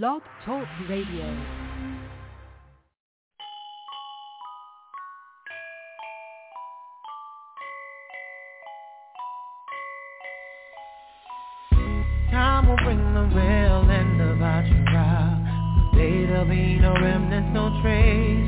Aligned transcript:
Blog 0.00 0.22
Talk 0.46 0.66
Radio. 0.88 1.28
There'll 15.94 16.46
be 16.46 16.80
no 16.80 16.94
remnants, 16.94 17.50
no 17.52 17.68
trace, 17.82 18.41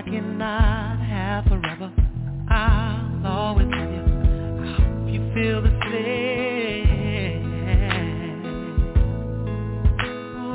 I 0.00 0.02
cannot 0.02 0.98
have 0.98 1.44
forever. 1.44 1.92
I'll 2.48 3.26
always 3.26 3.66
love 3.66 3.90
you. 3.92 4.02
I 4.64 4.66
hope 4.80 5.06
you 5.12 5.20
feel 5.34 5.60
the 5.60 5.68
same. 5.92 7.44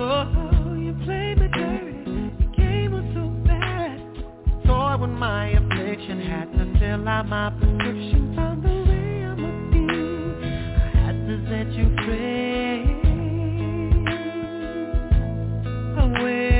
Oh, 0.02 0.74
you 0.74 0.94
played 1.06 1.38
me 1.38 1.48
dirty. 1.54 1.94
Your 2.42 2.52
game 2.58 2.92
was 2.92 3.06
so 3.14 3.30
bad. 3.46 4.00
Toy 4.66 4.98
when 4.98 5.14
my 5.14 5.50
affliction 5.50 6.22
had 6.22 6.52
to 6.54 6.80
fill 6.80 7.08
out 7.08 7.28
my 7.28 7.52
prescription. 7.52 8.34
Found 8.36 8.64
the 8.64 8.70
way 8.90 9.26
I'ma. 9.26 9.50
I 10.42 11.06
had 11.06 11.18
to 11.28 11.36
set 11.52 11.72
you 11.72 11.86
free. 12.04 12.82
Away 16.02 16.55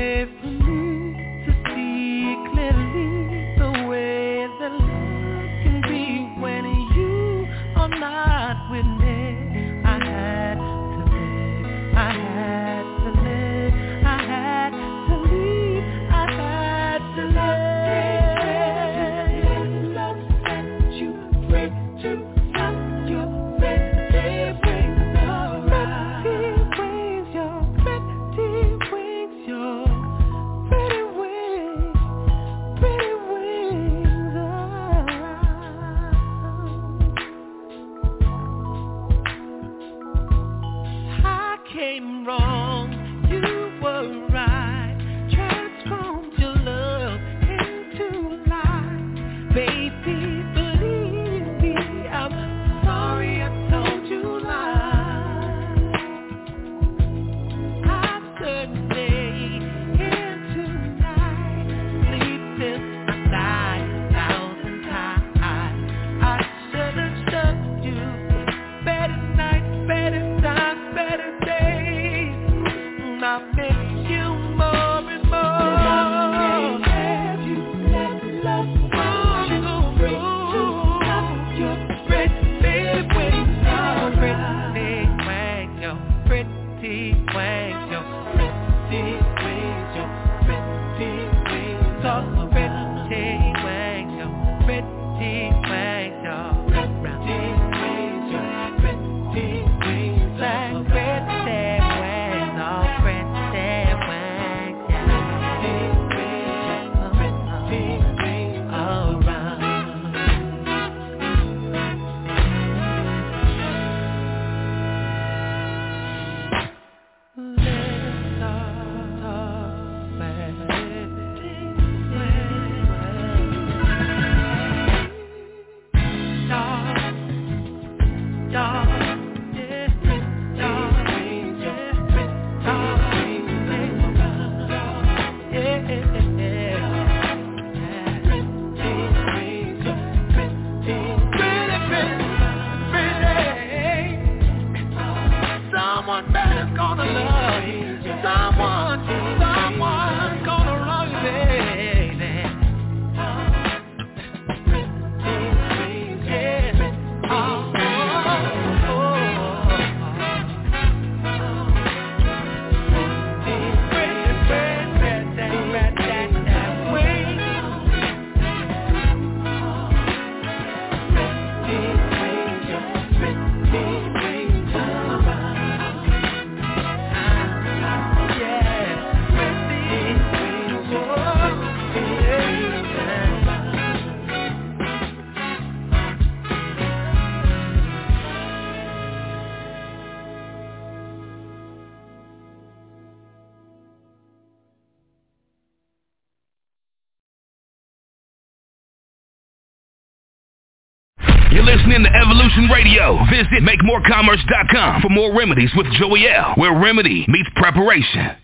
to 202.56 202.62
Evolution 202.62 202.70
Radio. 202.72 203.18
Visit 203.30 203.62
MakeMoreCommerce.com 203.62 205.02
for 205.02 205.08
more 205.08 205.36
remedies 205.36 205.70
with 205.76 205.86
Joey 205.92 206.28
L, 206.28 206.54
where 206.56 206.72
remedy 206.78 207.24
meets 207.28 207.48
preparation. 207.56 208.36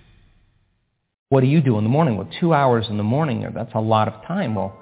What 1.28 1.40
do 1.40 1.46
you 1.46 1.60
do 1.60 1.78
in 1.78 1.84
the 1.84 1.90
morning? 1.90 2.16
Well, 2.16 2.28
two 2.40 2.52
hours 2.52 2.86
in 2.90 2.96
the 2.98 3.02
morning, 3.02 3.46
that's 3.54 3.72
a 3.74 3.80
lot 3.80 4.08
of 4.08 4.14
time. 4.26 4.54
Well, 4.54 4.78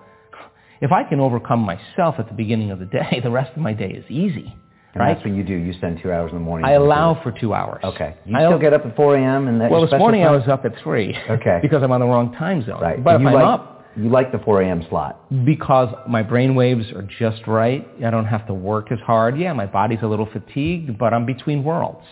if 0.81 0.91
I 0.91 1.05
can 1.05 1.21
overcome 1.21 1.61
myself 1.61 2.17
at 2.19 2.29
the 2.29 2.35
beginning 2.35 2.71
of 2.71 2.79
the 2.79 2.87
day, 2.87 3.21
the 3.23 3.31
rest 3.31 3.53
of 3.53 3.59
my 3.59 3.73
day 3.73 3.91
is 3.91 4.05
easy. 4.11 4.55
And 4.93 5.01
right? 5.01 5.15
that's 5.15 5.25
what 5.25 5.35
you 5.35 5.45
do. 5.45 5.55
You 5.55 5.73
spend 5.75 6.01
two 6.03 6.11
hours 6.11 6.33
in 6.33 6.39
the 6.39 6.43
morning. 6.43 6.65
I 6.67 6.73
allow 6.73 7.23
for 7.23 7.31
two 7.31 7.55
hours. 7.55 7.81
Okay. 7.85 8.17
You 8.27 8.37
I 8.37 8.41
still 8.41 8.59
get 8.59 8.73
up 8.73 8.85
at 8.85 8.97
4 8.97 9.17
a.m. 9.19 9.47
and 9.47 9.61
that 9.61 9.71
Well, 9.71 9.83
this 9.83 9.91
special 9.91 10.01
morning 10.01 10.25
I 10.25 10.33
was 10.33 10.49
up 10.49 10.65
at 10.65 10.73
3. 10.83 11.17
Okay. 11.31 11.59
because 11.63 11.85
I'm 11.85 11.93
on 11.93 12.01
the 12.01 12.07
wrong 12.07 12.33
time 12.33 12.67
zone. 12.67 12.81
Right. 12.81 13.03
But 13.03 13.15
if 13.15 13.21
you 13.21 13.29
I'm 13.29 13.35
like, 13.35 13.45
up, 13.45 13.80
You 13.97 14.09
like 14.09 14.33
the 14.33 14.39
4 14.39 14.63
a.m. 14.63 14.87
slot. 14.89 15.21
because 15.45 15.93
my 16.09 16.23
brain 16.23 16.55
waves 16.55 16.87
are 16.93 17.03
just 17.03 17.47
right. 17.47 17.87
I 18.05 18.11
don't 18.11 18.27
have 18.27 18.47
to 18.47 18.55
work 18.55 18.93
as 18.93 18.99
hard. 19.01 19.39
Yeah, 19.39 19.53
my 19.53 19.67
body's 19.67 19.99
a 20.03 20.07
little 20.07 20.29
fatigued, 20.33 20.97
but 20.99 21.13
I'm 21.13 21.27
between 21.27 21.65
worlds. 21.65 22.07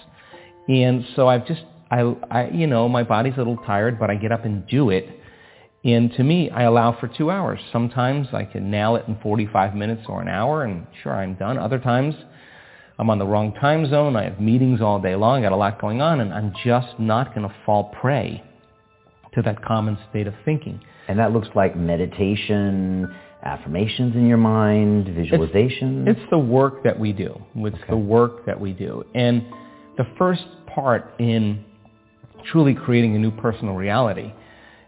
And 0.68 1.04
so 1.14 1.28
I've 1.28 1.46
just 1.46 1.62
I, 1.90 2.00
I, 2.30 2.48
you 2.50 2.66
know, 2.66 2.88
my 2.88 3.02
body's 3.02 3.34
a 3.34 3.38
little 3.38 3.56
tired, 3.58 3.98
but 3.98 4.10
I 4.10 4.16
get 4.16 4.32
up 4.32 4.44
and 4.44 4.66
do 4.66 4.90
it. 4.90 5.08
And 5.84 6.12
to 6.14 6.24
me, 6.24 6.50
I 6.50 6.64
allow 6.64 6.98
for 6.98 7.08
two 7.08 7.30
hours. 7.30 7.60
Sometimes 7.72 8.28
I 8.32 8.44
can 8.44 8.70
nail 8.70 8.96
it 8.96 9.04
in 9.08 9.18
45 9.22 9.74
minutes 9.74 10.02
or 10.08 10.20
an 10.20 10.28
hour, 10.28 10.64
and 10.64 10.86
sure, 11.02 11.14
I'm 11.14 11.34
done. 11.34 11.56
Other 11.56 11.78
times, 11.78 12.14
I'm 12.98 13.08
on 13.10 13.18
the 13.18 13.26
wrong 13.26 13.54
time 13.54 13.88
zone. 13.88 14.16
I 14.16 14.24
have 14.24 14.40
meetings 14.40 14.80
all 14.80 15.00
day 15.00 15.14
long. 15.14 15.38
I 15.38 15.42
got 15.48 15.52
a 15.52 15.56
lot 15.56 15.80
going 15.80 16.02
on, 16.02 16.20
and 16.20 16.34
I'm 16.34 16.52
just 16.64 16.98
not 16.98 17.34
going 17.34 17.48
to 17.48 17.54
fall 17.64 17.94
prey 18.00 18.42
to 19.34 19.42
that 19.42 19.64
common 19.64 19.96
state 20.10 20.26
of 20.26 20.34
thinking. 20.44 20.80
And 21.08 21.18
that 21.18 21.32
looks 21.32 21.48
like 21.54 21.76
meditation, 21.76 23.12
affirmations 23.42 24.14
in 24.14 24.26
your 24.26 24.38
mind, 24.38 25.06
visualization. 25.14 26.06
It's, 26.06 26.20
it's 26.20 26.30
the 26.30 26.38
work 26.38 26.84
that 26.84 26.98
we 26.98 27.12
do. 27.12 27.40
It's 27.56 27.76
Okay. 27.76 27.86
the 27.90 27.96
work 27.96 28.44
that 28.46 28.60
we 28.60 28.72
do. 28.72 29.04
And 29.14 29.44
the 29.96 30.06
first 30.18 30.44
part 30.74 31.14
in 31.18 31.64
truly 32.52 32.74
creating 32.74 33.16
a 33.16 33.18
new 33.18 33.30
personal 33.30 33.74
reality 33.74 34.32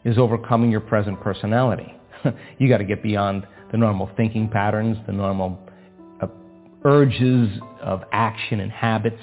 is 0.05 0.19
overcoming 0.19 0.71
your 0.71 0.81
present 0.81 1.21
personality. 1.21 1.93
you 2.59 2.69
got 2.69 2.79
to 2.79 2.85
get 2.85 3.03
beyond 3.03 3.47
the 3.73 3.79
normal 3.79 4.11
thinking 4.17 4.49
patterns, 4.49 4.97
the 5.07 5.13
normal 5.13 5.59
uh, 6.21 6.27
urges 6.85 7.49
of 7.83 8.03
action 8.13 8.61
and 8.61 8.71
habits, 8.71 9.23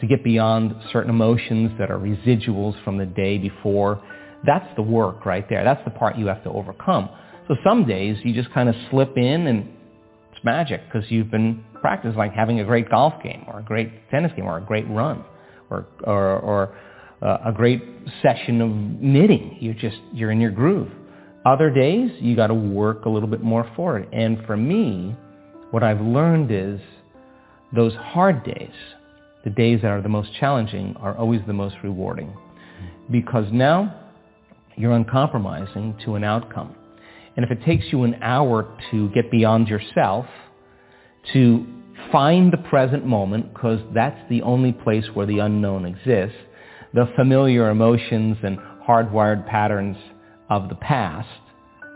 to 0.00 0.06
get 0.06 0.24
beyond 0.24 0.74
certain 0.92 1.10
emotions 1.10 1.70
that 1.78 1.90
are 1.90 1.98
residuals 1.98 2.82
from 2.84 2.96
the 2.98 3.06
day 3.06 3.38
before. 3.38 4.02
That's 4.44 4.66
the 4.76 4.82
work 4.82 5.26
right 5.26 5.46
there. 5.48 5.64
That's 5.64 5.84
the 5.84 5.90
part 5.90 6.16
you 6.16 6.26
have 6.26 6.42
to 6.44 6.50
overcome. 6.50 7.10
So 7.48 7.56
some 7.64 7.86
days 7.86 8.16
you 8.24 8.32
just 8.34 8.52
kind 8.52 8.68
of 8.68 8.74
slip 8.90 9.16
in 9.16 9.46
and 9.46 9.68
it's 10.32 10.44
magic 10.44 10.82
because 10.84 11.10
you've 11.10 11.30
been 11.30 11.64
practicing 11.80 12.16
like 12.16 12.32
having 12.32 12.60
a 12.60 12.64
great 12.64 12.88
golf 12.88 13.14
game 13.22 13.44
or 13.48 13.58
a 13.58 13.62
great 13.62 14.08
tennis 14.10 14.32
game 14.36 14.46
or 14.46 14.58
a 14.58 14.60
great 14.60 14.88
run 14.88 15.24
or, 15.68 15.86
or, 16.04 16.38
or 16.38 16.78
uh, 17.22 17.38
a 17.46 17.52
great 17.52 17.82
session 18.22 18.60
of 18.60 18.70
knitting. 18.70 19.58
You 19.60 19.74
just, 19.74 19.98
you're 20.12 20.30
in 20.30 20.40
your 20.40 20.50
groove. 20.50 20.90
Other 21.44 21.70
days 21.70 22.10
you 22.20 22.36
got 22.36 22.48
to 22.48 22.54
work 22.54 23.04
a 23.04 23.08
little 23.08 23.28
bit 23.28 23.42
more 23.42 23.70
for 23.74 23.98
it. 23.98 24.08
And 24.12 24.44
for 24.46 24.56
me, 24.56 25.16
what 25.70 25.82
I've 25.82 26.00
learned 26.00 26.50
is 26.50 26.80
those 27.74 27.94
hard 27.94 28.44
days, 28.44 28.72
the 29.44 29.50
days 29.50 29.80
that 29.82 29.88
are 29.88 30.02
the 30.02 30.08
most 30.08 30.30
challenging 30.38 30.96
are 30.98 31.16
always 31.16 31.40
the 31.46 31.52
most 31.52 31.76
rewarding 31.82 32.36
because 33.10 33.46
now 33.52 33.99
you're 34.76 34.92
uncompromising 34.92 35.96
to 36.04 36.14
an 36.14 36.24
outcome. 36.24 36.74
And 37.36 37.44
if 37.44 37.50
it 37.50 37.64
takes 37.64 37.86
you 37.92 38.02
an 38.04 38.16
hour 38.22 38.76
to 38.90 39.08
get 39.10 39.30
beyond 39.30 39.68
yourself, 39.68 40.26
to 41.32 41.66
find 42.10 42.52
the 42.52 42.58
present 42.68 43.06
moment, 43.06 43.52
because 43.52 43.80
that's 43.94 44.18
the 44.28 44.42
only 44.42 44.72
place 44.72 45.04
where 45.14 45.26
the 45.26 45.38
unknown 45.38 45.84
exists, 45.84 46.36
the 46.92 47.08
familiar 47.16 47.70
emotions 47.70 48.36
and 48.42 48.58
hardwired 48.86 49.46
patterns 49.46 49.96
of 50.48 50.68
the 50.68 50.74
past 50.74 51.28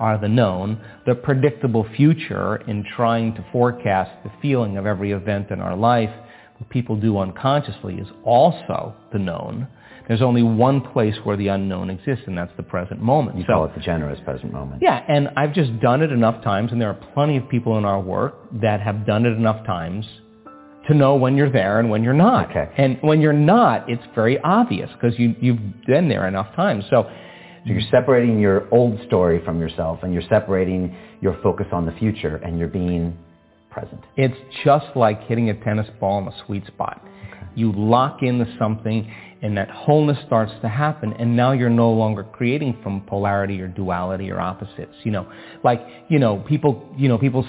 are 0.00 0.19
the 0.19 0.29
known. 0.29 0.81
The 1.06 1.15
predictable 1.15 1.87
future 1.97 2.56
in 2.69 2.85
trying 2.97 3.35
to 3.35 3.44
forecast 3.53 4.11
the 4.23 4.31
feeling 4.41 4.76
of 4.76 4.87
every 4.87 5.12
event 5.12 5.50
in 5.50 5.61
our 5.61 5.76
life, 5.76 6.11
what 6.59 6.71
people 6.71 6.97
do 6.97 7.19
unconsciously, 7.19 7.94
is 7.97 8.09
also 8.25 8.94
the 9.12 9.19
known. 9.19 9.67
There's 10.08 10.22
only 10.22 10.42
one 10.42 10.80
place 10.82 11.14
where 11.24 11.36
the 11.36 11.48
unknown 11.48 11.88
exists, 11.88 12.24
and 12.26 12.36
that's 12.36 12.52
the 12.56 12.62
present 12.62 13.00
moment. 13.00 13.38
you 13.38 13.44
So- 13.44 13.54
call 13.54 13.64
it 13.64 13.74
the 13.74 13.80
generous 13.80 14.20
present 14.20 14.52
moment. 14.52 14.82
yeah, 14.82 15.02
and 15.08 15.30
I've 15.36 15.52
just 15.54 15.80
done 15.80 16.02
it 16.02 16.12
enough 16.12 16.42
times, 16.42 16.72
and 16.72 16.80
there 16.80 16.90
are 16.90 16.98
plenty 17.14 17.36
of 17.38 17.48
people 17.48 17.78
in 17.78 17.84
our 17.84 18.00
work 18.00 18.34
that 18.60 18.80
have 18.80 19.06
done 19.06 19.24
it 19.24 19.30
enough 19.36 19.64
times 19.64 20.06
to 20.88 20.94
know 20.94 21.14
when 21.14 21.36
you're 21.38 21.48
there 21.50 21.80
and 21.80 21.88
when 21.88 22.04
you're 22.04 22.12
not. 22.12 22.50
Okay. 22.50 22.68
And 22.76 22.98
when 23.00 23.22
you're 23.22 23.32
not, 23.32 23.88
it's 23.88 24.04
very 24.14 24.38
obvious 24.40 24.90
because 24.92 25.18
you, 25.18 25.34
you've 25.40 25.86
been 25.86 26.08
there 26.08 26.28
enough 26.28 26.54
times. 26.54 26.84
So 26.90 27.04
So 27.66 27.72
you're 27.72 27.80
separating 27.90 28.38
your 28.38 28.68
old 28.70 29.00
story 29.06 29.38
from 29.46 29.58
yourself 29.58 30.02
and 30.02 30.12
you're 30.12 30.28
separating 30.28 30.94
your 31.22 31.38
focus 31.42 31.66
on 31.72 31.86
the 31.86 31.92
future 31.92 32.36
and 32.44 32.58
you're 32.58 32.68
being 32.68 33.16
present. 33.70 34.02
it's 34.16 34.36
just 34.62 34.84
like 34.94 35.22
hitting 35.22 35.48
a 35.48 35.54
tennis 35.64 35.88
ball 35.98 36.18
in 36.20 36.28
a 36.28 36.34
sweet 36.44 36.66
spot. 36.66 37.00
Okay. 37.30 37.46
You 37.54 37.72
lock 37.72 38.22
into 38.22 38.46
something 38.58 39.10
and 39.42 39.56
that 39.56 39.70
wholeness 39.70 40.19
starts 40.26 40.52
to 40.62 40.69
happen 40.69 41.12
and 41.19 41.36
now 41.36 41.52
you're 41.52 41.70
no 41.70 41.90
longer 41.92 42.25
creating 42.25 42.78
from 42.82 43.02
polarity 43.02 43.60
or 43.60 43.69
duality 43.69 44.31
or 44.31 44.40
opposites. 44.40 44.94
You 45.02 45.12
know, 45.12 45.31
like, 45.62 45.86
you 46.08 46.19
know, 46.19 46.38
people, 46.48 46.88
you 46.96 47.08
know, 47.08 47.19
people, 47.19 47.46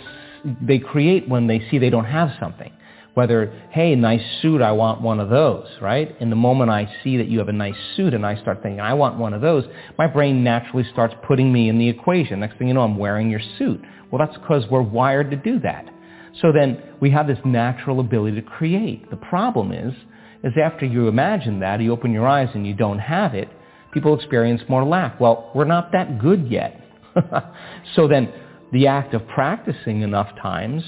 they 0.62 0.80
create 0.80 1.28
when 1.28 1.48
they 1.48 1.68
see 1.70 1.78
they 1.78 1.90
don't 1.90 2.06
have 2.06 2.32
something. 2.40 2.72
Whether, 3.14 3.54
hey, 3.72 3.96
nice 3.96 4.22
suit, 4.42 4.62
I 4.62 4.74
want 4.74 5.00
one 5.00 5.22
of 5.22 5.30
those, 5.30 5.68
right? 5.82 6.14
And 6.20 6.30
the 6.30 6.36
moment 6.36 6.70
I 6.70 6.94
see 7.02 7.16
that 7.16 7.28
you 7.30 7.40
have 7.40 7.48
a 7.48 7.54
nice 7.54 7.78
suit 7.96 8.14
and 8.14 8.26
I 8.26 8.36
start 8.42 8.62
thinking, 8.62 8.82
I 8.82 8.94
want 8.94 9.18
one 9.18 9.34
of 9.34 9.40
those, 9.40 9.64
my 9.98 10.06
brain 10.06 10.44
naturally 10.44 10.84
starts 10.92 11.16
putting 11.26 11.52
me 11.52 11.70
in 11.70 11.80
the 11.80 11.88
equation. 11.88 12.42
Next 12.42 12.58
thing 12.58 12.68
you 12.68 12.74
know, 12.74 12.82
I'm 12.82 12.98
wearing 12.98 13.30
your 13.30 13.40
suit. 13.58 13.82
Well, 14.12 14.20
that's 14.20 14.38
because 14.38 14.66
we're 14.70 14.82
wired 14.82 15.32
to 15.32 15.38
do 15.38 15.60
that. 15.62 15.90
So 16.42 16.52
then 16.52 16.82
we 17.00 17.10
have 17.12 17.28
this 17.28 17.40
natural 17.46 18.02
ability 18.02 18.36
to 18.36 18.42
create. 18.42 19.10
The 19.10 19.16
problem 19.16 19.72
is, 19.72 19.94
is 20.46 20.54
after 20.64 20.86
you 20.86 21.08
imagine 21.08 21.60
that, 21.60 21.82
you 21.82 21.92
open 21.92 22.14
your 22.14 22.28
eyes 22.28 22.50
and 22.54 22.66
you 22.66 22.74
don't 22.74 23.00
have 23.00 23.34
it, 23.34 23.50
people 23.92 24.16
experience 24.16 24.62
more 24.70 24.86
lack. 24.86 25.20
Well, 25.20 25.52
we're 25.56 25.66
not 25.66 25.92
that 25.92 26.20
good 26.20 26.48
yet. 26.50 26.80
so 27.96 28.08
then 28.08 28.32
the 28.72 28.88
act 28.88 29.14
of 29.16 29.28
practicing 29.28 30.02
enough 30.02 30.30
times 30.42 30.84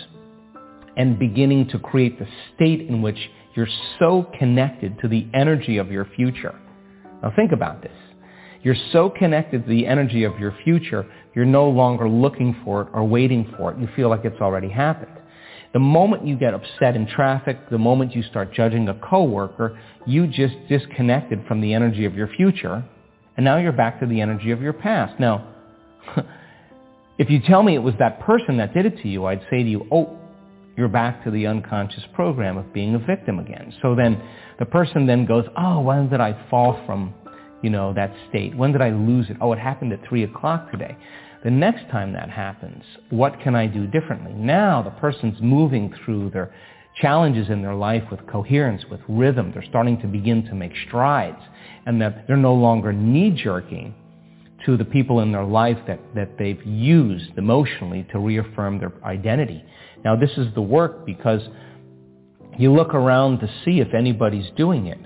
and 0.95 1.17
beginning 1.17 1.69
to 1.69 1.79
create 1.79 2.19
the 2.19 2.27
state 2.55 2.81
in 2.81 3.01
which 3.01 3.17
you're 3.55 3.67
so 3.97 4.29
connected 4.37 4.99
to 4.99 5.07
the 5.07 5.27
energy 5.33 5.77
of 5.77 5.91
your 5.91 6.05
future. 6.15 6.55
Now 7.23 7.33
think 7.35 7.51
about 7.51 7.81
this. 7.81 7.91
You're 8.61 8.75
so 8.91 9.09
connected 9.09 9.63
to 9.63 9.69
the 9.69 9.87
energy 9.87 10.23
of 10.23 10.37
your 10.39 10.55
future, 10.63 11.05
you're 11.33 11.45
no 11.45 11.69
longer 11.69 12.07
looking 12.07 12.55
for 12.63 12.81
it 12.83 12.87
or 12.93 13.03
waiting 13.03 13.51
for 13.57 13.71
it. 13.71 13.79
You 13.79 13.87
feel 13.95 14.09
like 14.09 14.25
it's 14.25 14.41
already 14.41 14.69
happened. 14.69 15.16
The 15.73 15.79
moment 15.79 16.25
you 16.25 16.37
get 16.37 16.53
upset 16.53 16.95
in 16.95 17.07
traffic, 17.07 17.69
the 17.69 17.77
moment 17.77 18.15
you 18.15 18.23
start 18.23 18.53
judging 18.53 18.87
a 18.89 18.93
coworker, 18.93 19.79
you 20.05 20.27
just 20.27 20.55
disconnected 20.69 21.43
from 21.47 21.61
the 21.61 21.73
energy 21.73 22.05
of 22.05 22.15
your 22.15 22.27
future, 22.29 22.83
and 23.35 23.43
now 23.43 23.57
you're 23.57 23.71
back 23.71 23.99
to 23.99 24.05
the 24.05 24.21
energy 24.21 24.51
of 24.51 24.61
your 24.61 24.73
past. 24.73 25.19
Now, 25.19 25.53
if 27.17 27.29
you 27.29 27.39
tell 27.45 27.63
me 27.63 27.75
it 27.75 27.83
was 27.83 27.93
that 27.99 28.21
person 28.21 28.57
that 28.57 28.73
did 28.73 28.85
it 28.85 28.97
to 29.01 29.07
you, 29.07 29.25
I'd 29.25 29.41
say 29.49 29.63
to 29.63 29.69
you, 29.69 29.87
oh, 29.91 30.17
you're 30.77 30.87
back 30.87 31.23
to 31.23 31.31
the 31.31 31.47
unconscious 31.47 32.03
program 32.13 32.57
of 32.57 32.71
being 32.71 32.95
a 32.95 32.99
victim 32.99 33.39
again. 33.39 33.73
So 33.81 33.95
then 33.95 34.21
the 34.59 34.65
person 34.65 35.07
then 35.07 35.25
goes, 35.25 35.45
oh, 35.57 35.81
when 35.81 36.07
did 36.09 36.21
I 36.21 36.47
fall 36.49 36.81
from, 36.85 37.13
you 37.63 37.71
know, 37.71 37.93
that 37.93 38.13
state? 38.29 38.55
When 38.55 38.71
did 38.71 38.81
I 38.81 38.91
lose 38.91 39.29
it? 39.29 39.37
Oh, 39.41 39.51
it 39.53 39.59
happened 39.59 39.91
at 39.91 40.07
3 40.07 40.23
o'clock 40.23 40.71
today. 40.71 40.95
The 41.43 41.51
next 41.51 41.89
time 41.91 42.13
that 42.13 42.29
happens, 42.29 42.83
what 43.09 43.39
can 43.41 43.55
I 43.55 43.67
do 43.67 43.87
differently? 43.87 44.33
Now 44.33 44.81
the 44.81 44.91
person's 44.91 45.39
moving 45.41 45.93
through 46.03 46.31
their 46.31 46.53
challenges 47.01 47.49
in 47.49 47.61
their 47.61 47.75
life 47.75 48.03
with 48.09 48.25
coherence, 48.27 48.83
with 48.89 49.01
rhythm. 49.07 49.51
They're 49.53 49.63
starting 49.69 49.99
to 50.01 50.07
begin 50.07 50.45
to 50.45 50.55
make 50.55 50.71
strides 50.87 51.41
and 51.85 52.01
that 52.01 52.27
they're 52.27 52.37
no 52.37 52.55
longer 52.55 52.91
knee-jerking 52.91 53.93
to 54.65 54.77
the 54.77 54.85
people 54.85 55.19
in 55.19 55.31
their 55.31 55.43
life 55.43 55.77
that, 55.87 55.99
that 56.15 56.37
they've 56.39 56.61
used 56.65 57.37
emotionally 57.37 58.07
to 58.11 58.19
reaffirm 58.19 58.79
their 58.79 58.91
identity. 59.03 59.63
Now 60.03 60.15
this 60.15 60.31
is 60.37 60.47
the 60.55 60.61
work 60.61 61.05
because 61.05 61.41
you 62.57 62.73
look 62.73 62.95
around 62.95 63.39
to 63.39 63.49
see 63.63 63.79
if 63.79 63.93
anybody's 63.93 64.49
doing 64.57 64.87
it. 64.87 64.99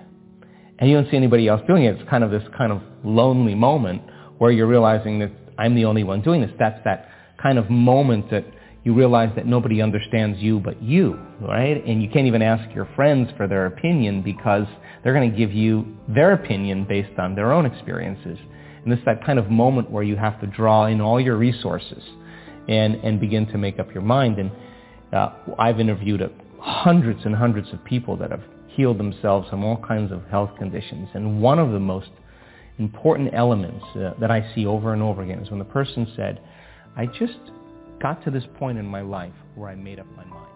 And 0.80 0.90
you 0.90 0.96
don't 0.96 1.12
see 1.12 1.18
anybody 1.18 1.48
else 1.48 1.62
doing 1.68 1.84
it. 1.84 2.00
It's 2.00 2.10
kind 2.10 2.24
of 2.24 2.32
this 2.32 2.44
kind 2.58 2.72
of 2.72 2.82
lonely 3.04 3.54
moment 3.54 4.02
where 4.40 4.52
you're 4.52 4.68
realizing 4.68 5.20
that 5.20 5.32
I'm 5.62 5.76
the 5.76 5.86
only 5.86 6.04
one 6.04 6.22
doing 6.22 6.42
this. 6.42 6.52
That's 6.58 6.84
that 6.86 7.10
kind 7.42 7.58
of 7.58 7.70
moment 7.70 8.32
that 8.32 8.46
you 8.84 8.96
realize 8.96 9.32
that 9.36 9.46
nobody 9.46 9.82
understands 9.82 10.40
you 10.40 10.60
but 10.60 10.82
you, 10.82 11.20
right? 11.40 11.86
And 11.86 12.02
you 12.02 12.10
can't 12.10 12.26
even 12.26 12.42
ask 12.42 12.74
your 12.74 12.90
friends 12.96 13.30
for 13.38 13.48
their 13.48 13.68
opinion 13.68 14.24
because 14.24 14.66
they're 15.04 15.14
going 15.14 15.30
to 15.32 15.38
give 15.38 15.52
you 15.52 15.86
their 16.08 16.34
opinion 16.34 16.86
based 16.90 17.18
on 17.20 17.36
their 17.36 17.52
own 17.52 17.66
experiences. 17.66 18.40
And 18.84 18.92
it's 18.92 19.06
that 19.06 19.24
kind 19.24 19.38
of 19.38 19.52
moment 19.52 19.92
where 19.92 20.02
you 20.02 20.16
have 20.16 20.42
to 20.42 20.48
draw 20.48 20.88
in 20.88 21.00
all 21.00 21.22
your 21.22 21.38
resources 21.38 22.04
and, 22.68 22.96
and 22.96 23.20
begin 23.20 23.46
to 23.48 23.58
make 23.58 23.78
up 23.80 23.94
your 23.94 24.04
mind. 24.04 24.40
And 24.40 24.52
uh, 25.14 25.30
I've 25.60 25.80
interviewed 25.80 26.24
uh, 26.24 26.30
hundreds 26.60 27.20
and 27.24 27.36
hundreds 27.36 27.72
of 27.72 27.84
people 27.86 28.18
that 28.18 28.32
have 28.32 28.44
healed 28.70 28.98
themselves 28.98 29.48
from 29.50 29.64
all 29.64 29.78
kinds 29.78 30.12
of 30.12 30.24
health 30.26 30.52
conditions. 30.58 31.10
And 31.14 31.40
one 31.40 31.60
of 31.60 31.72
the 31.72 31.80
most 31.80 32.10
important 32.80 33.34
elements 33.34 33.84
uh, 33.96 34.14
that 34.20 34.32
I 34.32 34.54
see 34.54 34.66
over 34.66 34.94
and 34.94 35.02
over 35.02 35.22
again 35.22 35.40
is 35.40 35.50
when 35.50 35.60
the 35.60 35.66
person 35.66 36.12
said, 36.16 36.42
I 36.96 37.06
just 37.06 37.40
got 38.02 38.24
to 38.26 38.32
this 38.32 38.44
point 38.58 38.78
in 38.78 38.86
my 38.86 39.02
life 39.02 39.34
where 39.56 39.70
I 39.70 39.76
made 39.76 40.00
up 40.00 40.08
my 40.16 40.26
mind. 40.26 40.51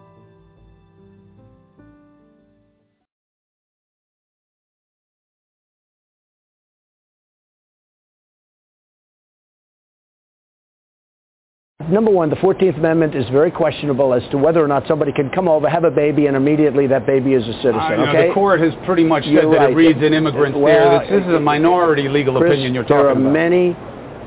Number 11.84 12.10
one, 12.10 12.30
the 12.30 12.36
14th 12.36 12.78
Amendment 12.78 13.14
is 13.14 13.28
very 13.28 13.50
questionable 13.50 14.12
as 14.14 14.22
to 14.30 14.38
whether 14.38 14.64
or 14.64 14.66
not 14.66 14.88
somebody 14.88 15.12
can 15.12 15.28
come 15.30 15.46
over, 15.46 15.68
have 15.68 15.84
a 15.84 15.90
baby, 15.90 16.26
and 16.26 16.34
immediately 16.36 16.86
that 16.88 17.06
baby 17.06 17.34
is 17.34 17.42
a 17.44 17.52
citizen. 17.62 17.74
Know, 17.76 18.06
okay? 18.08 18.28
The 18.28 18.34
court 18.34 18.60
has 18.60 18.72
pretty 18.86 19.04
much 19.04 19.22
said 19.24 19.32
You're 19.32 19.50
that 19.52 19.58
right. 19.58 19.70
it 19.72 19.76
reads 19.76 20.02
in 20.02 20.12
immigrants 20.14 20.56
Well, 20.58 20.98
there. 20.98 21.00
This, 21.00 21.20
this 21.20 21.28
is 21.28 21.34
a 21.34 21.40
minority 21.40 22.08
legal 22.08 22.38
Chris, 22.38 22.50
opinion 22.52 22.74
you're 22.74 22.82
talking 22.82 22.96
about. 22.96 23.02
there 23.02 23.08
are 23.08 23.20
about. 23.20 23.32
many 23.32 23.76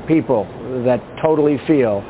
people 0.06 0.44
that 0.84 1.02
totally 1.20 1.58
feel 1.66 2.02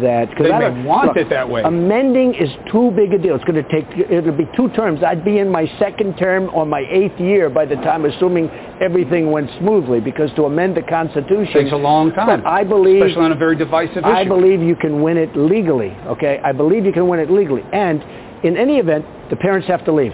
that 0.00 0.30
because 0.30 0.46
They 0.46 0.52
I 0.52 0.58
may 0.58 0.64
don't- 0.66 0.84
want 0.84 1.08
look, 1.08 1.16
it 1.16 1.28
that 1.30 1.48
way. 1.48 1.62
Amending 1.62 2.34
is 2.34 2.50
too 2.70 2.90
big 2.92 3.12
a 3.12 3.18
deal. 3.18 3.34
It's 3.34 3.44
going 3.44 3.62
to 3.62 3.68
take. 3.70 3.86
It'll 4.10 4.32
be 4.32 4.48
two 4.56 4.68
terms. 4.70 5.02
I'd 5.02 5.24
be 5.24 5.38
in 5.38 5.48
my 5.48 5.66
second 5.78 6.16
term 6.18 6.50
or 6.54 6.64
my 6.66 6.84
eighth 6.90 7.18
year 7.20 7.48
by 7.50 7.64
the 7.64 7.76
time, 7.76 8.04
assuming 8.04 8.48
everything 8.80 9.30
went 9.30 9.50
smoothly. 9.58 10.00
Because 10.00 10.30
to 10.36 10.44
amend 10.44 10.76
the 10.76 10.82
Constitution 10.82 11.52
takes 11.52 11.72
a 11.72 11.76
long 11.76 12.12
time. 12.12 12.26
But 12.42 12.46
I 12.48 12.64
believe, 12.64 13.02
especially 13.02 13.24
on 13.24 13.32
a 13.32 13.36
very 13.36 13.56
divisive 13.56 13.98
issue. 13.98 14.06
I 14.06 14.24
believe 14.24 14.60
you 14.62 14.76
can 14.76 15.02
win 15.02 15.16
it 15.16 15.36
legally. 15.36 15.90
Okay, 16.06 16.40
I 16.44 16.52
believe 16.52 16.84
you 16.84 16.92
can 16.92 17.08
win 17.08 17.20
it 17.20 17.30
legally. 17.30 17.62
And 17.72 18.02
in 18.44 18.56
any 18.56 18.78
event, 18.78 19.04
the 19.30 19.36
parents 19.36 19.66
have 19.68 19.84
to 19.86 19.92
leave. 19.92 20.12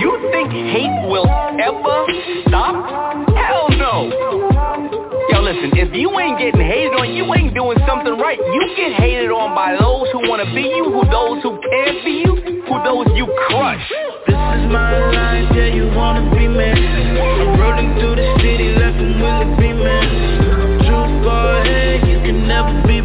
You 0.00 0.18
think 0.32 0.50
hate 0.50 1.08
will 1.08 1.28
ever 1.28 2.06
stop? 2.48 3.28
Hell 3.36 3.69
Yo, 3.90 5.42
listen, 5.42 5.74
if 5.74 5.90
you 5.98 6.14
ain't 6.20 6.38
getting 6.38 6.60
hated 6.62 6.94
on, 6.94 7.10
you 7.10 7.26
ain't 7.34 7.52
doing 7.54 7.76
something 7.88 8.14
right. 8.22 8.38
You 8.38 8.62
get 8.76 8.94
hated 8.94 9.34
on 9.34 9.50
by 9.50 9.74
those 9.74 10.06
who 10.14 10.30
want 10.30 10.46
to 10.46 10.54
be 10.54 10.62
you, 10.62 10.94
who 10.94 11.02
those 11.10 11.42
who 11.42 11.58
can't 11.58 11.98
be 12.06 12.22
you, 12.22 12.38
who 12.70 12.74
those 12.86 13.10
you 13.18 13.26
crush. 13.50 13.82
This 14.30 14.38
is 14.38 14.62
my 14.70 14.94
life, 15.10 15.50
yeah, 15.58 15.74
you 15.74 15.90
wanna 15.90 16.22
be 16.30 16.46
man. 16.46 16.78
I'm 16.78 17.58
rolling 17.58 17.98
through 17.98 18.14
the 18.14 18.30
city 18.38 18.78
like 18.78 18.94
I'm 18.94 19.18
Willie 19.18 19.58
B. 19.58 19.74
Man. 19.74 20.86
Too 20.86 21.26
far 21.26 21.58
ahead, 21.58 22.06
you 22.06 22.22
can 22.22 22.46
never 22.46 22.70
be 22.86 22.99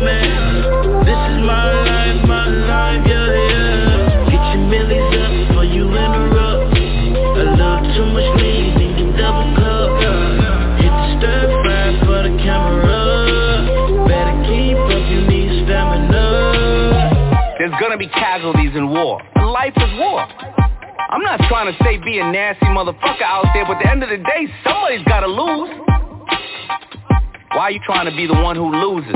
war. 18.96 19.22
Life 19.36 19.76
is 19.76 19.92
war. 20.00 20.24
I'm 20.24 21.22
not 21.22 21.40
trying 21.48 21.72
to 21.72 21.84
say 21.84 21.98
be 21.98 22.20
a 22.20 22.32
nasty 22.32 22.66
motherfucker 22.68 23.22
out 23.22 23.46
there, 23.54 23.66
but 23.66 23.78
at 23.78 23.84
the 23.84 23.92
end 23.92 24.04
of 24.04 24.10
the 24.10 24.18
day, 24.18 24.48
somebody's 24.64 25.04
gotta 25.06 25.28
lose. 25.28 25.70
Why 27.52 27.70
are 27.70 27.72
you 27.72 27.80
trying 27.86 28.10
to 28.10 28.16
be 28.16 28.28
the 28.28 28.34
one 28.34 28.56
who 28.56 28.72
loses? 28.72 29.16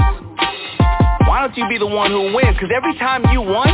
Why 1.27 1.39
don't 1.41 1.55
you 1.57 1.67
be 1.67 1.77
the 1.77 1.88
one 1.88 2.12
who 2.12 2.33
wins? 2.36 2.55
Because 2.55 2.71
every 2.75 2.98
time 3.00 3.24
you 3.31 3.41
won, 3.41 3.67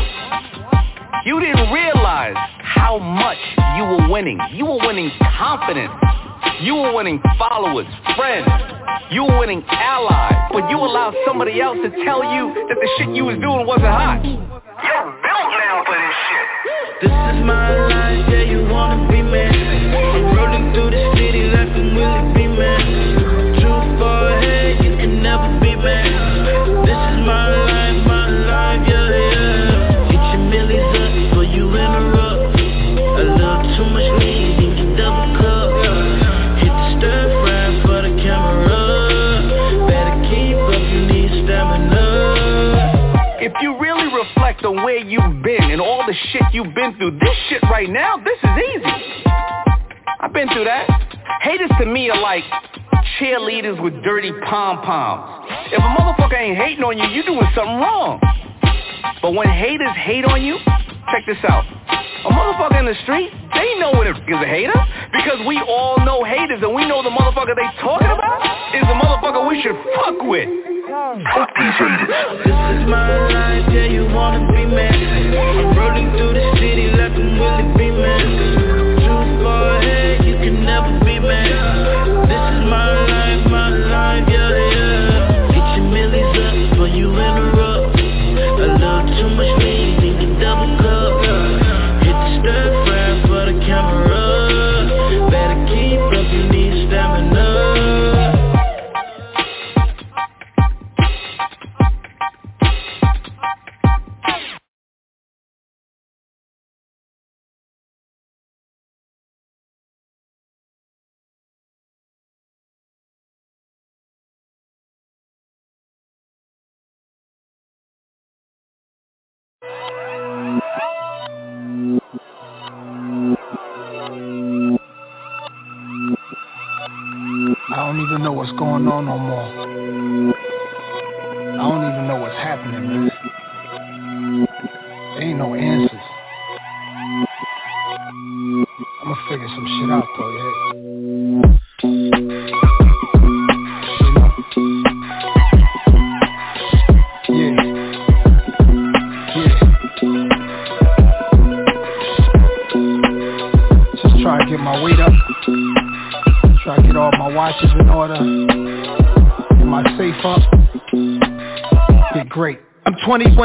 you 1.25 1.39
didn't 1.39 1.71
realize 1.71 2.35
how 2.62 3.00
much 3.00 3.38
you 3.77 3.83
were 3.83 4.09
winning. 4.09 4.39
You 4.53 4.65
were 4.65 4.79
winning 4.85 5.12
confidence. 5.38 5.91
You 6.62 6.75
were 6.75 6.94
winning 6.94 7.22
followers, 7.38 7.88
friends. 8.15 8.48
You 9.12 9.24
were 9.24 9.39
winning 9.39 9.63
allies. 9.68 10.50
But 10.51 10.70
you 10.70 10.77
allowed 10.77 11.13
somebody 11.27 11.62
else 11.62 11.77
to 11.84 11.89
tell 12.06 12.24
you 12.24 12.54
that 12.70 12.77
the 12.80 12.89
shit 12.98 13.15
you 13.15 13.25
was 13.25 13.38
doing 13.39 13.65
wasn't 13.68 13.88
hot. 13.92 14.24
You're 14.24 15.12
built 15.24 15.50
now 15.60 15.84
for 15.86 15.98
this 16.00 16.15
shit. 16.27 16.46
This 17.01 17.12
is 17.12 17.44
my 17.44 17.70
life, 17.88 18.25
yeah, 18.30 18.44
you 18.44 18.68
wanna 18.72 19.08
be 19.12 19.22
man. 19.22 19.51
I'm 19.96 20.36
rolling 20.36 20.74
through 20.74 20.92
the 20.92 21.04
city 21.18 21.44
like 21.51 21.70
I'm 21.75 21.96
Willie 21.96 22.34
B. 22.34 22.48
Man. 22.48 23.60
Too 23.60 24.00
far 24.00 24.45
shit 46.32 46.41
you've 46.53 46.74
been 46.74 46.96
through, 46.98 47.20
this 47.20 47.38
shit 47.50 47.62
right 47.63 47.89
now, 47.89 48.17
this 48.17 48.38
is 48.44 48.50
easy. 48.75 49.24
I've 50.20 50.34
been 50.34 50.48
through 50.50 50.65
that. 50.65 50.89
Haters 51.41 51.72
to 51.79 51.86
me 51.86 52.10
are 52.10 52.22
like 52.22 52.44
cheerleaders 53.20 53.82
with 53.82 53.94
dirty 54.03 54.32
pom-poms. 54.46 55.48
If 55.72 55.79
a 55.79 55.91
motherfucker 55.98 56.38
ain't 56.38 56.58
hating 56.58 56.84
on 56.84 56.98
you, 56.98 57.05
you 57.10 57.24
doing 57.24 57.48
something 57.55 57.79
wrong. 57.79 58.20
But 59.22 59.34
when 59.34 59.48
haters 59.48 59.96
hate 59.96 60.25
on 60.25 60.41
you, 60.41 60.58
check 61.12 61.24
this 61.27 61.38
out. 61.48 61.65
A 62.25 62.29
motherfucker 62.29 62.79
in 62.79 62.86
the 62.86 62.96
street, 63.03 63.29
they 63.53 63.77
know 63.79 63.94
when 63.94 64.08
it 64.08 64.17
is 64.17 64.41
a 64.41 64.50
hater 64.50 64.74
because 65.13 65.46
we 65.46 65.62
all 65.62 65.98
know 66.03 66.24
haters 66.24 66.60
and 66.62 66.74
we 66.74 66.86
know 66.88 67.03
the 67.03 67.13
motherfucker 67.13 67.55
they 67.55 67.70
talking 67.82 68.10
about 68.10 68.41
is 68.74 68.82
the 68.82 68.98
motherfucker 68.98 69.48
we 69.48 69.62
should 69.62 69.77
fuck 69.94 70.22
with. 70.25 70.50
This 70.96 71.04
is 71.04 72.88
my 72.88 73.28
life, 73.28 73.68
yeah, 73.74 73.84
you 73.84 74.06
wanna 74.06 74.48
be 74.48 74.66
man. 74.66 75.36
I'm 75.36 75.78
rolling 75.78 76.12
through 76.12 76.34
the 76.36 76.56
city 76.56 76.88
like 76.88 77.12
I'm 77.12 77.38
Willie 77.38 77.74
B. 77.78 77.92
Man. 77.92 78.64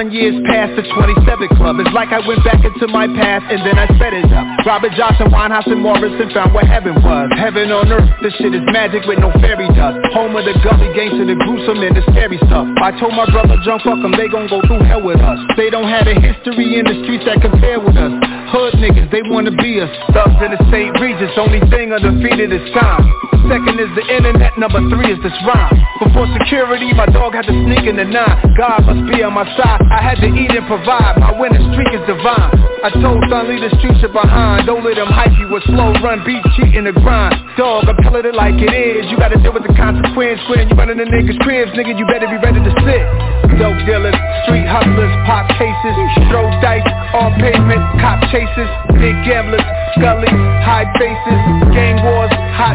21 0.00 0.16
years 0.16 0.36
past 0.48 0.72
the 0.80 0.84
27 0.96 1.60
club. 1.60 1.76
It's 1.76 1.92
like 1.92 2.08
I 2.08 2.24
went 2.24 2.40
back 2.40 2.64
into 2.64 2.88
my 2.88 3.04
past 3.20 3.44
and 3.52 3.60
then 3.68 3.76
I 3.76 3.84
set 4.00 4.16
it 4.16 4.24
up. 4.32 4.48
Robert 4.64 4.96
Johnson, 4.96 5.28
Winehouse, 5.28 5.68
and 5.68 5.84
Morrison 5.84 6.32
found 6.32 6.56
what 6.56 6.64
heaven 6.64 6.96
was. 7.04 7.28
Heaven 7.36 7.68
on 7.68 7.92
earth, 7.92 8.08
this 8.24 8.32
shit 8.40 8.56
is 8.56 8.64
magic 8.72 9.04
with 9.04 9.20
no 9.20 9.28
fairy 9.44 9.68
dust. 9.76 10.00
Home 10.16 10.32
of 10.36 10.48
the 10.48 10.56
gully 10.64 10.88
games 10.96 11.20
to 11.20 11.24
the 11.28 11.36
gruesome 11.36 11.84
and 11.84 11.92
the 11.92 12.04
scary 12.16 12.40
stuff. 12.48 12.64
I 12.80 12.96
told 12.96 13.12
my 13.12 13.28
brother, 13.28 13.60
jump 13.60 13.84
fuck 13.84 14.00
them, 14.00 14.16
they 14.16 14.28
gon' 14.28 14.48
go 14.48 14.64
through 14.64 14.80
hell 14.88 15.04
with 15.04 15.20
us. 15.20 15.36
They 15.60 15.68
don't 15.68 15.88
have 15.88 16.08
a 16.08 16.16
history 16.16 16.80
in 16.80 16.88
the 16.88 16.96
streets 17.04 17.28
that 17.28 17.44
compare 17.44 17.76
with 17.76 17.96
us. 18.00 18.12
Hood 18.56 18.80
niggas, 18.80 19.12
they 19.12 19.20
wanna 19.28 19.52
be 19.52 19.84
us. 19.84 19.92
Thugs 20.16 20.40
in 20.40 20.56
the 20.56 20.60
St. 20.72 20.96
Regis, 20.96 21.36
only 21.36 21.60
thing 21.68 21.92
undefeated 21.92 22.48
is 22.56 22.64
time. 22.72 23.04
Second 23.50 23.82
is 23.82 23.90
the 23.98 24.06
internet, 24.06 24.54
number 24.62 24.78
three 24.94 25.10
is 25.10 25.18
this 25.26 25.34
rhyme. 25.42 25.74
Before 25.98 26.30
security, 26.38 26.94
my 26.94 27.10
dog 27.10 27.34
had 27.34 27.50
to 27.50 27.54
sneak 27.66 27.82
in 27.82 27.98
the 27.98 28.06
nine. 28.06 28.38
God 28.54 28.86
must 28.86 29.10
be 29.10 29.26
on 29.26 29.34
my 29.34 29.42
side. 29.58 29.82
I 29.90 29.98
had 29.98 30.22
to 30.22 30.30
eat 30.30 30.54
and 30.54 30.62
provide. 30.70 31.18
My 31.18 31.34
winning 31.34 31.58
streak 31.74 31.90
is 31.90 31.98
divine. 32.06 32.54
I 32.86 32.94
told 33.02 33.18
son, 33.26 33.50
leave 33.50 33.58
the 33.58 33.74
streets 33.82 34.06
behind. 34.06 34.70
Don't 34.70 34.86
let 34.86 34.94
them 34.94 35.10
hype 35.10 35.34
you 35.34 35.50
with 35.50 35.66
slow 35.66 35.90
run, 35.98 36.22
beat, 36.22 36.46
cheat, 36.54 36.78
and 36.78 36.86
the 36.86 36.94
grind. 36.94 37.34
Dog, 37.58 37.90
I 37.90 37.94
tell 38.06 38.14
it 38.14 38.30
like 38.38 38.54
it 38.54 38.70
is. 38.70 39.10
You 39.10 39.18
gotta 39.18 39.36
deal 39.42 39.50
with 39.50 39.66
the 39.66 39.74
consequence 39.74 40.38
when 40.46 40.70
you 40.70 40.74
running 40.78 41.02
the 41.02 41.10
niggas' 41.10 41.42
cribs, 41.42 41.74
nigga. 41.74 41.98
You 41.98 42.06
better 42.06 42.30
be 42.30 42.38
ready 42.38 42.62
to 42.62 42.72
sit. 42.86 43.04
Dope 43.58 43.82
dealers, 43.82 44.14
street 44.46 44.64
hustlers, 44.70 45.10
pop 45.26 45.50
cases, 45.58 45.94
throw 46.30 46.46
dice 46.62 46.86
on 47.18 47.34
pavement, 47.42 47.82
cop 47.98 48.22
chases, 48.30 48.70
big 48.94 49.18
gamblers, 49.26 49.66
scullies, 49.98 50.32
high 50.62 50.86
faces, 50.96 51.40
gang 51.74 51.98
wars, 52.06 52.30
hot 52.54 52.69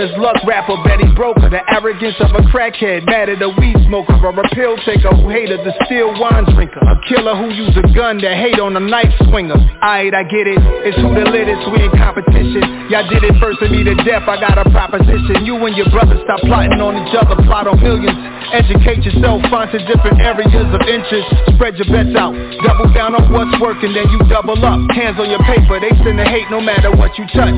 as 0.00 0.10
luck 0.16 0.40
rapper 0.48 0.80
Betty 0.82 1.06
Broker 1.14 1.52
The 1.52 1.60
arrogance 1.68 2.16
of 2.24 2.32
a 2.32 2.42
crackhead 2.48 3.04
Mad 3.04 3.28
at 3.28 3.42
a 3.44 3.48
weed 3.52 3.76
smoker. 3.84 4.16
Or 4.24 4.32
a 4.32 4.48
pill 4.56 4.76
taker 4.88 5.12
who 5.12 5.28
hated 5.28 5.60
the 5.60 5.76
still 5.84 6.16
wine 6.16 6.48
drinker. 6.56 6.80
A 6.80 6.96
killer 7.04 7.36
who 7.36 7.52
used 7.52 7.76
a 7.76 7.84
gun 7.92 8.18
to 8.18 8.32
hate 8.32 8.58
on 8.58 8.76
a 8.76 8.80
knife 8.80 9.12
swinger. 9.28 9.58
Aight, 9.84 10.16
I 10.16 10.24
get 10.24 10.48
it. 10.48 10.58
It's 10.88 10.96
who 10.96 11.12
the 11.12 11.28
littest, 11.28 11.68
we 11.68 11.84
in 11.84 11.92
competition. 12.00 12.88
Y'all 12.88 13.06
did 13.10 13.22
it 13.22 13.36
first 13.38 13.60
to 13.60 13.68
me 13.68 13.84
to 13.84 13.94
death. 14.06 14.24
I 14.24 14.40
got 14.40 14.56
a 14.56 14.66
proposition. 14.70 15.44
You 15.44 15.60
and 15.66 15.76
your 15.76 15.90
brother 15.90 16.16
stop 16.24 16.40
plotting 16.46 16.80
on 16.80 16.96
each 16.96 17.14
other. 17.14 17.36
Plot 17.44 17.68
on 17.68 17.76
millions. 17.82 18.16
Educate 18.50 19.06
yourself, 19.06 19.38
find 19.46 19.70
to 19.70 19.78
different 19.86 20.18
areas 20.18 20.66
of 20.74 20.82
interest. 20.82 21.28
Spread 21.54 21.78
your 21.78 21.86
bets 21.86 22.10
out. 22.18 22.34
Double 22.66 22.90
down 22.90 23.14
on 23.14 23.30
what's 23.30 23.54
working, 23.62 23.94
then 23.94 24.10
you 24.10 24.18
double 24.26 24.58
up. 24.58 24.82
Hands 24.90 25.14
on 25.22 25.30
your 25.30 25.42
paper, 25.46 25.78
they 25.78 25.94
send 26.02 26.18
the 26.18 26.26
hate 26.26 26.50
no 26.50 26.58
matter 26.58 26.90
what 26.90 27.14
you 27.14 27.30
touch. 27.30 27.54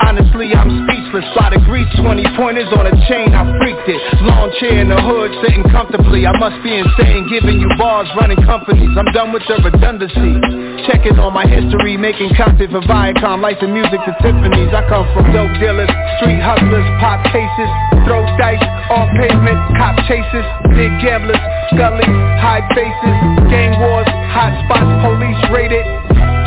Honestly, 0.00 0.48
I'm 0.56 0.88
speechless, 0.88 1.28
I 1.36 1.52
agree 1.60 1.79
320 1.88 2.36
pointers 2.36 2.68
on 2.76 2.84
a 2.84 2.92
chain, 3.08 3.32
I 3.32 3.48
freaked 3.56 3.88
it. 3.88 4.00
Long 4.20 4.52
chair 4.60 4.84
in 4.84 4.92
the 4.92 5.00
hood, 5.00 5.32
sitting 5.40 5.64
comfortably. 5.72 6.28
I 6.28 6.36
must 6.36 6.60
be 6.60 6.76
insane, 6.76 7.24
giving 7.32 7.56
you 7.56 7.70
bars, 7.80 8.04
running 8.20 8.40
companies. 8.44 8.92
I'm 9.00 9.08
done 9.16 9.32
with 9.32 9.40
the 9.48 9.56
redundancy. 9.64 10.84
Checking 10.84 11.16
on 11.16 11.32
my 11.32 11.48
history, 11.48 11.96
making 11.96 12.36
content 12.36 12.72
for 12.72 12.84
Viacom 12.84 13.40
Life 13.40 13.64
and 13.64 13.72
music 13.72 14.00
to 14.04 14.12
Tiffany's 14.20 14.72
I 14.76 14.84
come 14.88 15.08
from 15.12 15.32
dope 15.32 15.52
dealers, 15.60 15.88
street 16.20 16.40
hustlers, 16.40 16.84
pop 17.00 17.20
cases 17.32 17.70
Throw 18.08 18.24
dice, 18.40 18.64
off 18.88 19.08
pavement, 19.16 19.60
cop 19.76 19.96
chases 20.08 20.44
Big 20.72 20.92
gamblers, 21.04 21.40
scully, 21.72 22.08
high 22.40 22.64
faces 22.72 23.16
Gang 23.52 23.76
wars, 23.76 24.08
hot 24.32 24.56
spots, 24.64 24.88
police 25.04 25.40
raided 25.52 25.84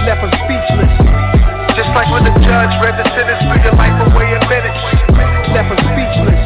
Left 0.06 0.26
us 0.26 0.34
speechless 0.46 1.43
just 1.74 1.90
like 1.98 2.06
when 2.14 2.22
the 2.22 2.34
judge 2.46 2.74
read 2.86 2.94
the 3.02 3.08
sentence 3.18 3.42
threw 3.50 3.58
your 3.66 3.74
life 3.74 3.98
away 4.06 4.30
in 4.30 4.42
minutes 4.46 4.78
Left 5.54 5.74
speechless. 5.74 6.42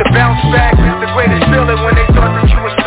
The 0.00 0.06
bounce 0.12 0.40
back 0.52 0.76
is 0.76 0.96
the 1.00 1.10
greatest 1.12 1.44
feeling 1.52 1.80
when 1.84 1.94
they 1.96 2.06
thought 2.16 2.32
that 2.32 2.48
you 2.48 2.60
was 2.64 2.83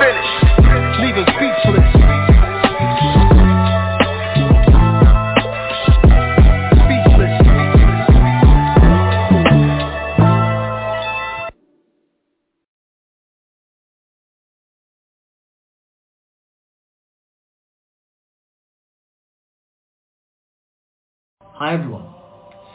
Hi 21.60 21.74
everyone, 21.74 22.06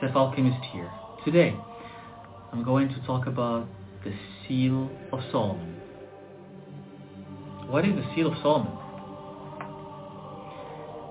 Seth 0.01 0.17
Alchemist 0.17 0.61
here. 0.73 0.91
Today, 1.25 1.57
I'm 2.53 2.65
going 2.65 2.89
to 2.89 3.01
talk 3.07 3.29
about 3.29 3.69
the 4.03 4.13
Seal 4.43 4.91
of 5.13 5.21
Solomon. 5.31 5.77
What 7.69 7.85
is 7.85 7.95
the 7.95 8.05
Seal 8.13 8.33
of 8.33 8.39
Solomon? 8.43 8.73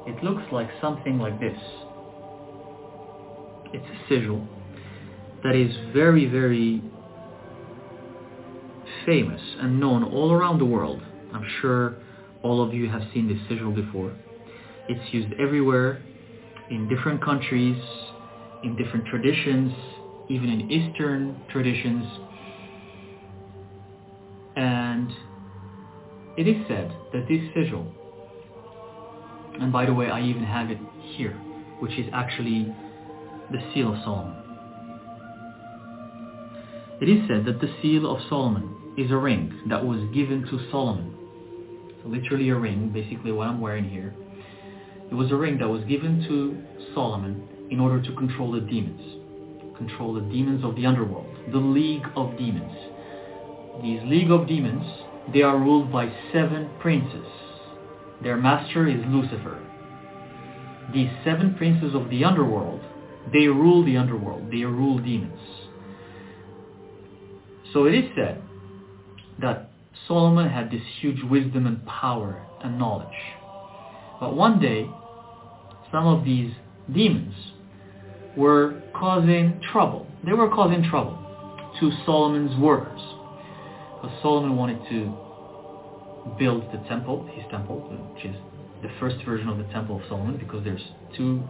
It 0.05 0.21
looks 0.21 0.43
like 0.51 0.67
something 0.81 1.17
like 1.17 1.39
this. 1.39 1.57
It's 3.73 3.85
a 3.85 4.09
sigil 4.09 4.45
that 5.45 5.55
is 5.55 5.73
very, 5.93 6.25
very 6.25 6.83
famous 9.05 9.41
and 9.61 9.79
known 9.79 10.03
all 10.03 10.33
around 10.33 10.59
the 10.59 10.65
world. 10.65 11.01
I'm 11.33 11.47
sure 11.61 11.95
all 12.43 12.61
of 12.61 12.73
you 12.73 12.89
have 12.89 13.03
seen 13.13 13.29
this 13.29 13.39
sigil 13.47 13.71
before. 13.71 14.13
It's 14.89 15.13
used 15.13 15.31
everywhere 15.39 16.01
in 16.71 16.87
different 16.87 17.23
countries, 17.23 17.79
in 18.63 18.75
different 18.77 19.05
traditions, 19.05 19.73
even 20.29 20.49
in 20.49 20.71
Eastern 20.71 21.39
traditions. 21.51 22.05
And 24.55 25.11
it 26.37 26.47
is 26.47 26.55
said 26.67 26.91
that 27.13 27.27
this 27.27 27.41
sigil, 27.53 27.85
and 29.59 29.71
by 29.71 29.85
the 29.85 29.93
way, 29.93 30.09
I 30.09 30.21
even 30.23 30.43
have 30.43 30.71
it 30.71 30.77
here, 31.15 31.33
which 31.79 31.91
is 31.99 32.05
actually 32.13 32.73
the 33.51 33.59
seal 33.73 33.93
of 33.93 33.99
Solomon. 34.03 34.37
It 37.01 37.09
is 37.09 37.27
said 37.27 37.45
that 37.45 37.59
the 37.59 37.73
seal 37.81 38.09
of 38.09 38.21
Solomon 38.29 38.93
is 38.97 39.11
a 39.11 39.17
ring 39.17 39.59
that 39.67 39.83
was 39.83 39.99
given 40.13 40.43
to 40.43 40.71
Solomon. 40.71 41.13
So 42.01 42.09
literally 42.09 42.49
a 42.49 42.55
ring, 42.55 42.89
basically 42.93 43.31
what 43.31 43.47
I'm 43.47 43.59
wearing 43.59 43.89
here. 43.89 44.13
It 45.11 45.15
was 45.15 45.29
a 45.29 45.35
ring 45.35 45.57
that 45.57 45.67
was 45.67 45.83
given 45.83 46.23
to 46.29 46.93
Solomon 46.95 47.43
in 47.69 47.81
order 47.81 48.01
to 48.01 48.15
control 48.15 48.53
the 48.53 48.61
demons. 48.61 49.01
Control 49.77 50.13
the 50.13 50.21
demons 50.21 50.63
of 50.63 50.77
the 50.77 50.85
underworld. 50.85 51.27
The 51.51 51.57
League 51.57 52.05
of 52.15 52.37
Demons. 52.37 52.71
These 53.83 53.99
League 54.05 54.31
of 54.31 54.47
Demons, 54.47 54.85
they 55.33 55.41
are 55.41 55.57
ruled 55.57 55.91
by 55.91 56.09
seven 56.31 56.69
princes. 56.79 57.27
Their 58.23 58.37
master 58.37 58.87
is 58.87 59.03
Lucifer. 59.07 59.59
These 60.93 61.09
seven 61.25 61.55
princes 61.55 61.93
of 61.93 62.09
the 62.09 62.23
underworld, 62.23 62.81
they 63.33 63.47
rule 63.47 63.83
the 63.83 63.97
underworld. 63.97 64.49
They 64.49 64.63
rule 64.63 64.97
demons. 64.97 65.39
So 67.73 67.85
it 67.85 67.95
is 67.95 68.11
said 68.15 68.41
that 69.41 69.71
Solomon 70.07 70.49
had 70.49 70.71
this 70.71 70.83
huge 71.01 71.21
wisdom 71.29 71.65
and 71.67 71.85
power 71.85 72.45
and 72.63 72.77
knowledge. 72.77 73.07
But 74.19 74.35
one 74.35 74.59
day, 74.59 74.89
some 75.91 76.07
of 76.07 76.23
these 76.23 76.51
demons 76.93 77.33
were 78.37 78.81
causing 78.93 79.61
trouble. 79.71 80.07
They 80.25 80.33
were 80.33 80.49
causing 80.49 80.83
trouble 80.89 81.17
to 81.79 81.91
Solomon's 82.05 82.57
workers. 82.59 83.01
Because 84.01 84.17
Solomon 84.21 84.55
wanted 84.55 84.79
to 84.89 85.15
build 86.37 86.63
the 86.71 86.77
temple, 86.87 87.29
his 87.33 87.43
temple, 87.51 87.81
which 88.15 88.25
is 88.25 88.35
the 88.81 88.89
first 88.99 89.17
version 89.25 89.47
of 89.47 89.57
the 89.57 89.63
Temple 89.65 89.97
of 89.97 90.07
Solomon, 90.07 90.37
because 90.37 90.63
there's 90.63 90.81
two, 91.15 91.43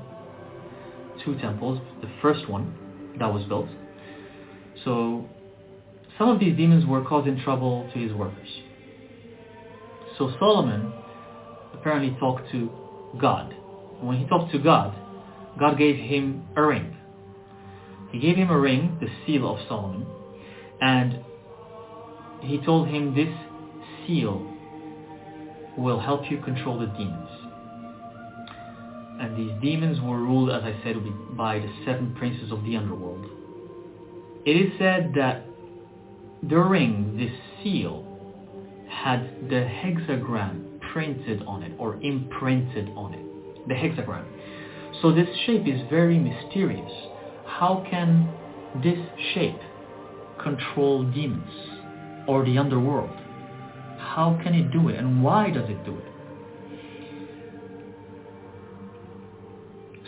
two 1.24 1.38
temples. 1.40 1.80
The 2.02 2.10
first 2.22 2.50
one 2.50 2.74
that 3.20 3.32
was 3.32 3.44
built. 3.46 3.68
So 4.84 5.30
some 6.18 6.30
of 6.30 6.40
these 6.40 6.56
demons 6.58 6.86
were 6.86 7.04
causing 7.04 7.40
trouble 7.42 7.90
to 7.94 8.00
his 8.00 8.12
workers. 8.14 8.48
So 10.18 10.34
Solomon 10.40 10.94
apparently 11.74 12.18
talked 12.20 12.52
to 12.52 12.70
God. 13.20 13.56
When 14.02 14.18
he 14.18 14.26
talked 14.26 14.52
to 14.52 14.60
God, 14.60 14.96
God 15.60 15.78
gave 15.78 15.96
him 15.96 16.44
a 16.56 16.62
ring. 16.64 16.96
He 18.12 18.20
gave 18.20 18.36
him 18.36 18.50
a 18.50 18.60
ring, 18.60 18.98
the 19.00 19.08
seal 19.26 19.50
of 19.50 19.60
Solomon, 19.68 20.06
and 20.82 21.20
he 22.42 22.58
told 22.66 22.88
him 22.88 23.16
this 23.16 23.34
seal 24.06 24.48
will 25.78 26.00
help 26.00 26.30
you 26.30 26.42
control 26.42 26.80
the 26.80 26.88
demons. 26.88 27.30
And 29.22 29.38
these 29.38 29.62
demons 29.62 30.02
were 30.02 30.18
ruled, 30.18 30.50
as 30.50 30.64
I 30.64 30.76
said, 30.84 30.96
by 31.38 31.60
the 31.60 31.72
seven 31.86 32.16
princes 32.16 32.52
of 32.52 32.64
the 32.64 32.76
underworld. 32.76 33.26
It 34.46 34.54
is 34.54 34.72
said 34.80 35.14
that 35.16 35.46
the 36.42 36.58
ring, 36.58 37.18
this 37.18 37.32
seal, 37.64 38.08
had 38.90 39.48
the 39.48 39.64
hexagram 39.64 40.80
printed 40.92 41.44
on 41.44 41.62
it 41.62 41.74
or 41.78 42.02
imprinted 42.02 42.90
on 42.96 43.14
it. 43.14 43.31
The 43.68 43.74
hexagram. 43.74 44.26
So 45.02 45.12
this 45.12 45.28
shape 45.46 45.68
is 45.68 45.82
very 45.90 46.18
mysterious. 46.18 46.92
How 47.46 47.86
can 47.90 48.30
this 48.84 49.00
shape 49.34 49.60
control 50.42 51.04
demons 51.12 51.50
or 52.28 52.46
the 52.46 52.58
underworld? 52.58 53.16
How 53.98 54.40
can 54.44 54.54
it 54.54 54.72
do 54.72 54.90
it 54.90 54.98
and 54.98 55.24
why 55.24 55.50
does 55.50 55.70
it 55.70 55.86
do 55.86 55.98
it? 55.98 56.06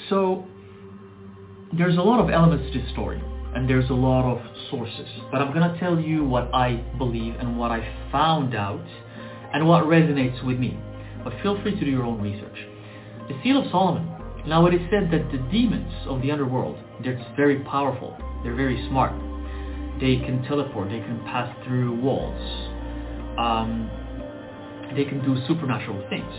So 0.10 0.46
there's 1.78 1.98
a 1.98 2.02
lot 2.02 2.20
of 2.20 2.30
elements 2.30 2.72
to 2.74 2.80
this 2.80 2.92
story 2.92 3.22
and 3.56 3.70
there's 3.70 3.90
a 3.90 3.94
lot 3.94 4.26
of 4.30 4.42
sources. 4.70 5.08
But 5.32 5.42
I'm 5.42 5.54
going 5.54 5.72
to 5.72 5.80
tell 5.80 6.00
you 6.00 6.26
what 6.26 6.54
I 6.54 6.84
believe 6.98 7.36
and 7.40 7.58
what 7.58 7.72
I 7.72 7.82
found 8.12 8.56
out 8.56 8.86
and 9.54 9.68
what 9.68 9.86
resonates 9.86 10.44
with 10.46 10.60
me. 10.60 10.78
But 11.24 11.34
feel 11.42 11.62
free 11.62 11.72
to 11.72 11.80
do 11.80 11.90
your 11.90 12.04
own 12.04 12.22
research. 12.22 12.73
The 13.30 13.36
Seal 13.42 13.64
of 13.64 13.72
Solomon. 13.72 14.10
Now 14.46 14.66
it 14.66 14.74
is 14.74 14.82
said 14.92 15.10
that 15.12 15.32
the 15.32 15.38
demons 15.50 15.94
of 16.08 16.22
the 16.22 16.32
underworld, 16.32 16.78
they're 17.04 17.20
very 17.38 17.60
powerful. 17.64 18.18
They're 18.44 18.56
very 18.56 18.86
smart. 18.90 19.14
They 20.02 20.18
can 20.18 20.44
teleport. 20.44 20.90
They 20.90 21.00
can 21.00 21.24
pass 21.24 21.48
through 21.64 22.02
walls. 22.02 22.42
Um, 23.40 23.90
they 24.96 25.06
can 25.06 25.24
do 25.24 25.40
supernatural 25.48 26.04
things, 26.10 26.34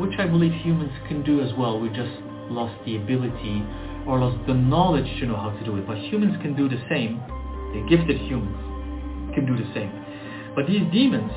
which 0.00 0.18
I 0.18 0.26
believe 0.26 0.52
humans 0.52 0.92
can 1.06 1.22
do 1.22 1.42
as 1.42 1.52
well. 1.58 1.78
We 1.78 1.88
just 1.90 2.16
lost 2.48 2.74
the 2.86 2.96
ability 2.96 3.62
or 4.06 4.18
lost 4.18 4.46
the 4.46 4.54
knowledge 4.54 5.06
to 5.20 5.26
know 5.26 5.36
how 5.36 5.50
to 5.50 5.64
do 5.64 5.76
it. 5.76 5.86
But 5.86 5.98
humans 5.98 6.36
can 6.40 6.56
do 6.56 6.68
the 6.68 6.80
same. 6.88 7.20
The 7.76 7.84
gifted 7.88 8.16
humans 8.16 8.56
can 9.34 9.44
do 9.44 9.56
the 9.56 9.68
same. 9.74 9.92
But 10.54 10.66
these 10.66 10.82
demons, 10.90 11.32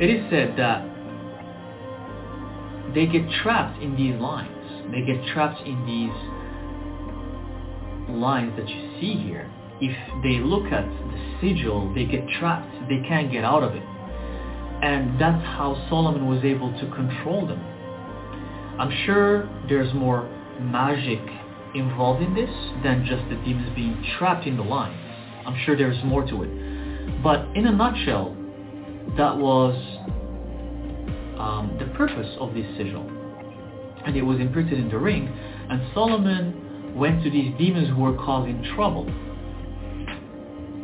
it 0.00 0.08
is 0.08 0.24
said 0.30 0.56
that 0.56 0.91
they 2.94 3.06
get 3.06 3.28
trapped 3.42 3.82
in 3.82 3.96
these 3.96 4.14
lines. 4.20 4.50
They 4.92 5.02
get 5.02 5.24
trapped 5.32 5.66
in 5.66 5.86
these 5.86 6.12
lines 8.16 8.56
that 8.56 8.68
you 8.68 9.00
see 9.00 9.14
here. 9.14 9.50
If 9.80 9.96
they 10.22 10.38
look 10.44 10.70
at 10.72 10.84
the 10.86 11.36
sigil, 11.40 11.92
they 11.94 12.04
get 12.04 12.28
trapped. 12.38 12.70
They 12.88 13.00
can't 13.08 13.32
get 13.32 13.44
out 13.44 13.62
of 13.62 13.74
it. 13.74 13.82
And 14.82 15.20
that's 15.20 15.42
how 15.44 15.74
Solomon 15.88 16.26
was 16.26 16.44
able 16.44 16.72
to 16.72 16.86
control 16.94 17.46
them. 17.46 17.60
I'm 18.78 18.92
sure 19.06 19.48
there's 19.68 19.92
more 19.94 20.28
magic 20.60 21.20
involved 21.74 22.22
in 22.22 22.34
this 22.34 22.50
than 22.82 23.04
just 23.06 23.22
the 23.28 23.36
demons 23.44 23.74
being 23.74 24.04
trapped 24.18 24.46
in 24.46 24.56
the 24.56 24.62
lines. 24.62 24.98
I'm 25.46 25.56
sure 25.64 25.76
there's 25.76 26.02
more 26.04 26.24
to 26.26 26.42
it. 26.42 27.22
But 27.22 27.46
in 27.56 27.66
a 27.66 27.72
nutshell, 27.72 28.36
that 29.16 29.36
was 29.36 29.74
um, 31.38 31.76
the 31.78 31.86
purpose 31.96 32.36
of 32.40 32.54
this 32.54 32.66
sigil. 32.76 33.06
And 34.04 34.16
it 34.16 34.22
was 34.22 34.40
imprinted 34.40 34.78
in 34.78 34.88
the 34.88 34.98
ring, 34.98 35.28
and 35.70 35.82
Solomon 35.94 36.94
went 36.94 37.22
to 37.24 37.30
these 37.30 37.52
demons 37.56 37.88
who 37.88 38.02
were 38.02 38.16
causing 38.16 38.62
trouble 38.74 39.06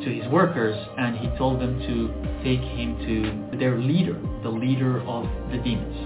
to 0.04 0.10
his 0.10 0.26
workers, 0.30 0.76
and 0.96 1.16
he 1.18 1.28
told 1.36 1.60
them 1.60 1.78
to 1.80 2.08
take 2.44 2.60
him 2.60 3.50
to 3.52 3.58
their 3.58 3.78
leader, 3.78 4.20
the 4.42 4.48
leader 4.48 5.00
of 5.02 5.24
the 5.50 5.58
demons, 5.58 5.96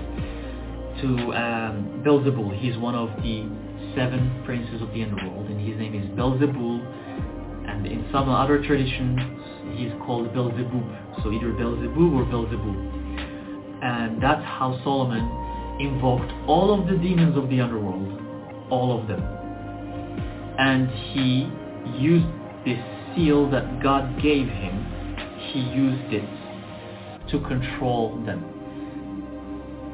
to 1.03 1.09
um, 1.35 2.03
Beelzebul. 2.05 2.59
He's 2.59 2.77
one 2.79 2.95
of 2.95 3.11
the 3.23 3.47
seven 3.95 4.43
princes 4.47 4.81
of 4.81 4.89
the 4.95 5.03
underworld, 5.03 5.47
and 5.49 5.61
his 5.61 5.79
name 5.79 5.95
is 5.95 6.09
Beelzebul, 6.17 7.69
and 7.69 7.87
in 7.87 8.09
some 8.11 8.29
other 8.29 8.65
traditions, 8.65 9.21
he's 9.77 9.93
called 10.05 10.33
Beelzebub, 10.33 11.23
so 11.23 11.31
either 11.31 11.53
Beelzebub 11.53 12.13
or 12.15 12.25
Beelzebul. 12.25 13.02
And 13.83 14.23
that's 14.23 14.45
how 14.45 14.79
Solomon 14.85 15.43
invoked 15.81 16.33
all 16.47 16.79
of 16.79 16.87
the 16.87 16.97
demons 16.97 17.37
of 17.37 17.49
the 17.49 17.61
underworld, 17.61 18.21
all 18.71 18.99
of 18.99 19.09
them. 19.09 19.21
And 20.59 20.89
he 20.89 21.51
used 21.99 22.27
this 22.65 22.79
seal 23.15 23.51
that 23.51 23.83
God 23.83 24.23
gave 24.23 24.47
him, 24.47 25.17
he 25.53 25.61
used 25.61 26.13
it 26.13 27.31
to 27.31 27.41
control 27.41 28.23
them. 28.25 28.49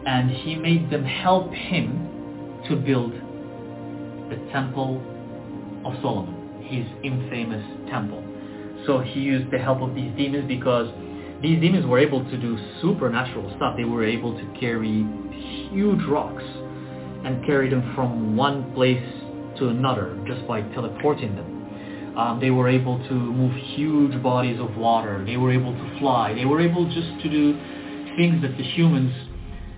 And 0.07 0.31
he 0.31 0.55
made 0.55 0.91
them 0.91 1.05
help 1.05 1.53
him 1.53 2.61
to 2.69 2.77
build 2.77 3.13
the 3.13 4.37
temple 4.53 5.01
of 5.87 5.95
Solomon, 6.03 6.63
his 6.63 6.85
infamous 7.03 7.65
temple. 7.91 8.23
So 8.87 9.01
he 9.01 9.21
used 9.21 9.51
the 9.51 9.59
help 9.59 9.81
of 9.81 9.95
these 9.95 10.15
demons 10.17 10.47
because 10.47 10.89
these 11.43 11.61
demons 11.61 11.87
were 11.87 11.99
able 11.99 12.25
to 12.25 12.37
do 12.37 12.59
supernatural 12.81 13.53
stuff. 13.57 13.77
They 13.77 13.85
were 13.85 14.05
able 14.05 14.37
to 14.37 14.59
carry 14.59 15.07
huge 15.71 16.05
rocks 16.09 16.43
and 17.25 17.45
carry 17.47 17.71
them 17.71 17.93
from 17.95 18.37
one 18.37 18.73
place 18.75 19.03
to 19.59 19.69
another 19.69 20.19
just 20.27 20.47
by 20.47 20.63
teleporting 20.63 21.37
them. 21.37 22.17
Um, 22.19 22.41
they 22.41 22.51
were 22.51 22.69
able 22.69 22.99
to 23.09 23.15
move 23.15 23.55
huge 23.77 24.21
bodies 24.23 24.59
of 24.59 24.77
water. 24.77 25.25
They 25.25 25.37
were 25.37 25.53
able 25.53 25.73
to 25.73 25.99
fly. 26.01 26.35
They 26.35 26.45
were 26.45 26.61
able 26.61 26.85
just 26.87 27.23
to 27.23 27.31
do 27.31 27.53
things 28.17 28.43
that 28.43 28.57
the 28.57 28.65
humans, 28.65 29.15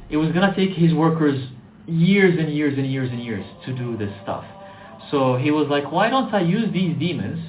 it 0.08 0.16
was 0.16 0.32
going 0.32 0.48
to 0.48 0.56
take 0.56 0.76
his 0.76 0.94
workers 0.94 1.38
years 1.86 2.38
and 2.38 2.54
years 2.54 2.78
and 2.78 2.90
years 2.90 3.10
and 3.10 3.22
years 3.22 3.44
to 3.66 3.76
do 3.76 3.98
this 3.98 4.10
stuff. 4.22 4.44
So 5.10 5.36
he 5.36 5.50
was 5.50 5.68
like, 5.68 5.92
why 5.92 6.08
don't 6.08 6.32
I 6.32 6.40
use 6.40 6.72
these 6.72 6.96
demons 6.98 7.40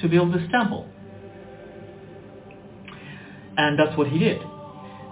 to 0.00 0.08
build 0.08 0.34
this 0.34 0.42
temple? 0.50 0.88
And 3.56 3.78
that's 3.78 3.96
what 3.96 4.08
he 4.08 4.18
did. 4.18 4.40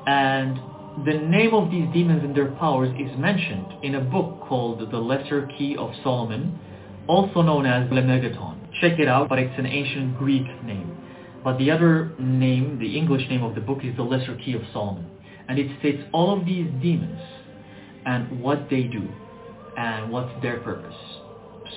And 0.07 0.59
the 1.07 1.15
name 1.15 1.55
of 1.55 1.71
these 1.71 1.87
demons 1.93 2.23
and 2.23 2.35
their 2.37 2.51
powers 2.53 2.91
is 2.99 3.17
mentioned 3.19 3.67
in 3.83 3.95
a 3.95 4.01
book 4.01 4.41
called 4.43 4.91
The 4.91 4.99
Lesser 4.99 5.49
Key 5.59 5.77
of 5.77 5.91
Solomon, 6.03 6.59
also 7.07 7.43
known 7.43 7.67
as 7.67 7.91
Lemegeton. 7.91 8.59
Check 8.81 8.99
it 8.99 9.09
out, 9.09 9.29
but 9.29 9.39
it's 9.39 9.59
an 9.59 9.67
ancient 9.67 10.19
Greek 10.19 10.47
name. 10.65 10.97
But 11.45 11.59
the 11.59 11.71
other 11.71 12.13
name, 12.19 12.79
the 12.79 12.97
English 12.97 13.29
name 13.29 13.43
of 13.43 13.55
the 13.55 13.61
book 13.61 13.79
is 13.83 13.97
The 13.97 14.03
Lesser 14.03 14.37
Key 14.37 14.55
of 14.55 14.63
Solomon. 14.73 15.07
And 15.49 15.59
it 15.59 15.79
states 15.81 16.03
all 16.13 16.39
of 16.39 16.47
these 16.47 16.67
demons 16.83 17.21
and 18.05 18.41
what 18.41 18.69
they 18.71 18.83
do 18.83 19.09
and 19.77 20.11
what's 20.11 20.31
their 20.43 20.61
purpose. 20.61 20.95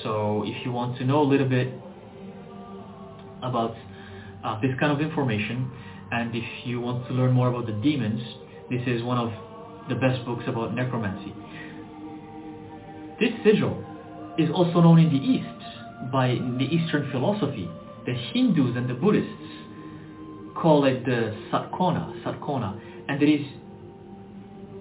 So 0.04 0.43
if 0.45 0.65
you 0.65 0.71
want 0.71 0.97
to 0.97 1.06
know 1.06 1.21
a 1.21 1.28
little 1.28 1.47
bit 1.47 1.73
about 3.41 3.75
uh, 4.43 4.60
this 4.62 4.71
kind 4.80 4.91
of 4.91 4.99
information, 4.99 5.71
and 6.15 6.34
if 6.34 6.45
you 6.65 6.80
want 6.80 7.06
to 7.08 7.13
learn 7.13 7.34
more 7.34 7.49
about 7.49 7.65
the 7.65 7.73
demons, 7.73 8.21
this 8.69 8.82
is 8.88 9.04
one 9.04 9.17
of 9.17 9.32
the 9.89 9.95
best 9.95 10.23
books 10.25 10.45
about 10.47 10.73
necromancy. 10.73 11.34
This 13.19 13.32
sigil 13.43 13.84
is 14.38 14.49
also 14.49 14.80
known 14.80 14.99
in 14.99 15.10
the 15.10 15.19
East 15.19 16.12
by 16.13 16.28
the 16.58 16.65
Eastern 16.65 17.12
philosophy. 17.12 17.69
The 18.06 18.13
Hindus 18.13 18.78
and 18.78 18.89
the 18.89 18.93
Buddhists 18.93 19.30
call 20.56 20.86
it 20.86 21.04
the 21.04 21.36
Satkona, 21.51 22.23
Satkona, 22.23 22.80
and 23.10 23.21
it 23.21 23.30
is 23.30 23.45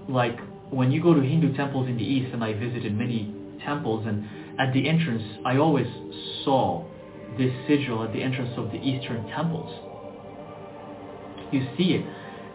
like 0.08 0.38
when 0.70 0.92
you 0.92 1.02
go 1.02 1.14
to 1.14 1.20
Hindu 1.20 1.56
temples 1.56 1.88
in 1.88 1.96
the 1.96 2.04
East, 2.04 2.32
and 2.32 2.44
I 2.44 2.52
visited 2.52 2.96
many 2.96 3.34
temples, 3.64 4.06
and 4.06 4.24
at 4.60 4.72
the 4.72 4.88
entrance, 4.88 5.22
I 5.44 5.56
always 5.56 5.88
saw 6.44 6.84
this 7.36 7.52
sigil 7.66 8.04
at 8.04 8.12
the 8.12 8.22
entrance 8.22 8.52
of 8.56 8.70
the 8.70 8.78
Eastern 8.78 9.26
temples. 9.28 9.93
You 11.54 11.66
see 11.76 11.94
it, 11.94 12.04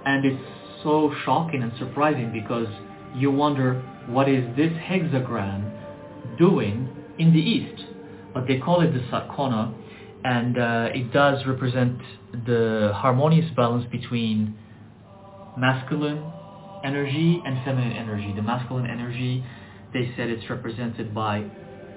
and 0.06 0.26
it's 0.26 0.44
so 0.84 1.14
shocking 1.26 1.64
and 1.64 1.72
surprising 1.80 2.32
because 2.34 2.68
you 3.16 3.32
wonder 3.32 3.82
what 4.08 4.28
is 4.28 4.44
this 4.56 4.72
hexagram 4.74 6.38
doing 6.38 6.90
in 7.18 7.32
the 7.32 7.40
East? 7.40 7.82
But 8.34 8.48
they 8.48 8.60
call 8.60 8.82
it 8.82 8.92
the 8.92 9.00
Satkona, 9.12 9.74
and 10.24 10.58
uh, 10.58 10.90
it 10.94 11.14
does 11.14 11.46
represent 11.46 11.98
the 12.46 12.92
harmonious 12.94 13.50
balance 13.56 13.86
between 13.90 14.58
masculine 15.58 16.24
energy 16.84 17.42
and 17.46 17.64
feminine 17.66 17.94
energy. 17.94 18.34
The 18.36 18.42
masculine 18.42 18.86
energy, 18.86 19.44
they 19.94 20.14
said 20.16 20.30
it's 20.30 20.50
represented 20.50 21.16
by 21.16 21.46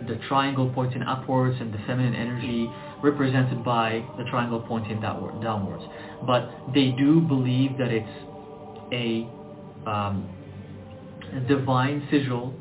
the 0.06 0.18
triangle 0.28 0.70
pointing 0.74 1.02
upwards 1.02 1.56
and 1.60 1.72
the 1.72 1.78
feminine 1.86 2.14
energy 2.14 2.68
represented 3.02 3.64
by 3.64 4.04
the 4.16 4.24
triangle 4.24 4.60
pointing 4.66 5.00
downwards. 5.00 5.84
But 6.26 6.50
they 6.74 6.90
do 6.90 7.20
believe 7.20 7.76
that 7.78 7.90
it's 7.90 8.06
a, 8.92 9.28
um, 9.88 10.28
divine 11.48 12.06
sigil 12.10 12.54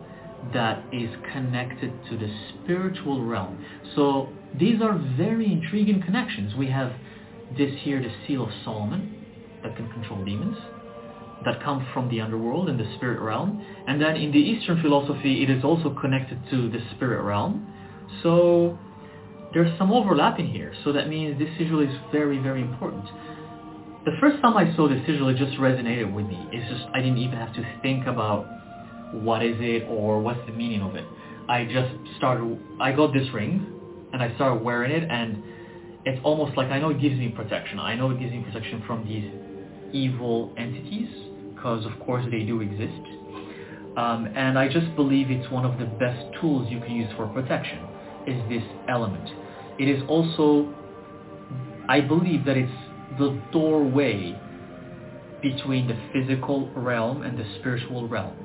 that 0.53 0.83
is 0.91 1.09
connected 1.31 1.93
to 2.09 2.17
the 2.17 2.27
spiritual 2.63 3.23
realm. 3.23 3.63
So 3.95 4.29
these 4.59 4.81
are 4.81 4.97
very 5.17 5.51
intriguing 5.51 6.01
connections. 6.01 6.55
We 6.55 6.67
have 6.67 6.91
this 7.57 7.71
here, 7.81 8.01
the 8.01 8.11
seal 8.25 8.43
of 8.43 8.49
Solomon, 8.63 9.25
that 9.63 9.75
can 9.75 9.91
control 9.91 10.23
demons, 10.25 10.57
that 11.45 11.63
come 11.63 11.85
from 11.93 12.09
the 12.09 12.21
underworld 12.21 12.69
and 12.69 12.79
the 12.79 12.91
spirit 12.95 13.19
realm. 13.21 13.63
And 13.87 14.01
then 14.01 14.15
in 14.15 14.31
the 14.31 14.39
Eastern 14.39 14.81
philosophy, 14.81 15.43
it 15.43 15.49
is 15.49 15.63
also 15.63 15.95
connected 15.99 16.39
to 16.49 16.69
the 16.69 16.79
spirit 16.95 17.23
realm. 17.23 17.67
So 18.23 18.79
there's 19.53 19.77
some 19.77 19.91
overlapping 19.91 20.47
here. 20.47 20.73
So 20.83 20.93
that 20.93 21.09
means 21.09 21.37
this 21.37 21.49
sigil 21.57 21.81
is 21.81 21.93
very, 22.11 22.37
very 22.39 22.61
important. 22.61 23.05
The 24.05 24.11
first 24.19 24.41
time 24.41 24.57
I 24.57 24.75
saw 24.75 24.87
this 24.87 25.01
sigil, 25.05 25.29
it 25.29 25.37
just 25.37 25.57
resonated 25.57 26.11
with 26.11 26.25
me. 26.25 26.47
It's 26.51 26.67
just, 26.71 26.89
I 26.93 27.01
didn't 27.01 27.17
even 27.17 27.37
have 27.37 27.53
to 27.55 27.79
think 27.81 28.07
about 28.07 28.47
what 29.13 29.43
is 29.43 29.57
it 29.59 29.83
or 29.89 30.21
what's 30.21 30.39
the 30.47 30.53
meaning 30.53 30.81
of 30.81 30.95
it. 30.95 31.05
I 31.49 31.65
just 31.65 31.93
started, 32.17 32.59
I 32.79 32.93
got 32.93 33.13
this 33.13 33.27
ring 33.33 33.67
and 34.13 34.23
I 34.23 34.33
started 34.35 34.63
wearing 34.63 34.91
it 34.91 35.09
and 35.09 35.43
it's 36.05 36.19
almost 36.23 36.57
like 36.57 36.67
I 36.67 36.79
know 36.79 36.89
it 36.89 37.01
gives 37.01 37.15
me 37.15 37.29
protection. 37.29 37.79
I 37.79 37.95
know 37.95 38.09
it 38.11 38.19
gives 38.19 38.31
me 38.31 38.43
protection 38.43 38.83
from 38.87 39.05
these 39.05 39.29
evil 39.93 40.53
entities 40.57 41.09
because 41.53 41.85
of 41.85 41.99
course 41.99 42.25
they 42.31 42.43
do 42.43 42.61
exist. 42.61 43.07
Um, 43.97 44.27
and 44.33 44.57
I 44.57 44.69
just 44.71 44.95
believe 44.95 45.29
it's 45.29 45.51
one 45.51 45.65
of 45.65 45.77
the 45.77 45.85
best 45.85 46.25
tools 46.39 46.71
you 46.71 46.79
can 46.79 46.95
use 46.95 47.11
for 47.17 47.27
protection 47.27 47.85
is 48.25 48.41
this 48.49 48.63
element. 48.87 49.29
It 49.79 49.87
is 49.87 50.03
also, 50.07 50.73
I 51.87 52.01
believe 52.01 52.45
that 52.45 52.57
it's 52.57 52.71
the 53.17 53.41
doorway 53.51 54.39
between 55.41 55.87
the 55.87 55.97
physical 56.13 56.71
realm 56.75 57.23
and 57.23 57.37
the 57.37 57.45
spiritual 57.59 58.07
realm. 58.07 58.35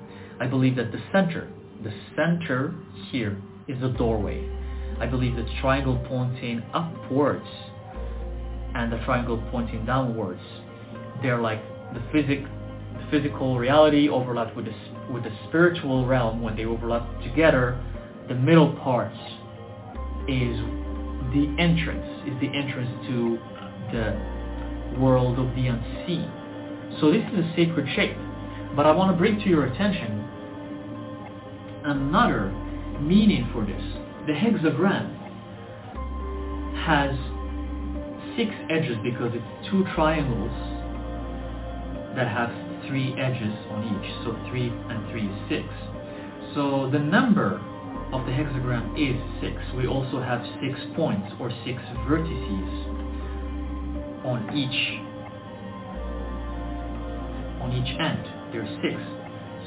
I 0.41 0.47
believe 0.47 0.77
that 0.77 0.93
the 0.93 1.01
center, 1.13 1.51
the 1.83 1.93
center 2.15 2.75
here 3.11 3.41
is 3.69 3.81
the 3.81 3.89
doorway. 3.89 4.49
I 4.99 5.07
believe 5.07 5.37
the 5.37 5.47
triangle 5.61 6.03
pointing 6.09 6.63
upwards 6.73 7.47
and 8.75 8.93
the 8.93 8.99
triangle 9.05 9.43
pointing 9.51 9.85
downwards. 9.85 10.41
They're 11.23 11.41
like 11.41 11.63
the 11.93 12.03
physic, 12.13 12.43
the 12.43 13.07
physical 13.11 13.59
reality 13.59 14.09
overlapped 14.09 14.57
with 14.57 14.67
the 14.67 14.75
with 15.11 15.23
the 15.23 15.33
spiritual 15.49 16.07
realm. 16.07 16.43
When 16.43 16.57
they 16.57 16.65
overlap 16.65 17.07
together, 17.23 17.83
the 18.29 18.35
middle 18.35 18.73
parts 18.77 19.17
is 20.29 20.59
the 21.37 21.63
entrance, 21.63 22.07
is 22.27 22.33
the 22.41 22.49
entrance 22.57 22.89
to 23.09 23.39
uh, 23.61 23.69
the 23.93 24.99
world 24.99 25.39
of 25.39 25.55
the 25.55 25.67
unseen. 25.67 26.31
So 27.01 27.13
this 27.13 27.23
is 27.33 27.45
a 27.45 27.53
sacred 27.55 27.87
shape. 27.95 28.17
But 28.75 28.87
I 28.87 28.93
want 28.93 29.13
to 29.13 29.19
bring 29.19 29.39
to 29.41 29.49
your 29.49 29.67
attention 29.67 30.25
another 31.85 32.51
meaning 33.01 33.49
for 33.53 33.65
this. 33.65 33.83
The 34.27 34.33
hexagram 34.33 35.13
has 36.85 37.13
six 38.37 38.51
edges 38.71 38.97
because 39.03 39.33
it's 39.35 39.71
two 39.71 39.85
triangles 39.95 40.53
that 42.17 42.29
have 42.29 42.49
three 42.89 43.13
edges 43.21 43.53
on 43.71 43.85
each. 43.93 44.09
So 44.25 44.33
three 44.49 44.69
and 44.69 45.11
three 45.11 45.27
is 45.27 45.39
six. 45.49 45.69
So 46.55 46.89
the 46.91 46.99
number 46.99 47.61
of 48.13 48.25
the 48.25 48.33
hexagram 48.33 48.95
is 48.95 49.17
six. 49.41 49.57
We 49.77 49.87
also 49.87 50.21
have 50.21 50.45
six 50.61 50.79
points 50.95 51.27
or 51.41 51.51
six 51.65 51.81
vertices 52.07 52.71
on 54.25 54.57
each 54.57 55.03
on 57.61 57.73
each 57.73 57.99
end. 57.99 58.25
There's 58.53 58.71
six. 58.83 58.97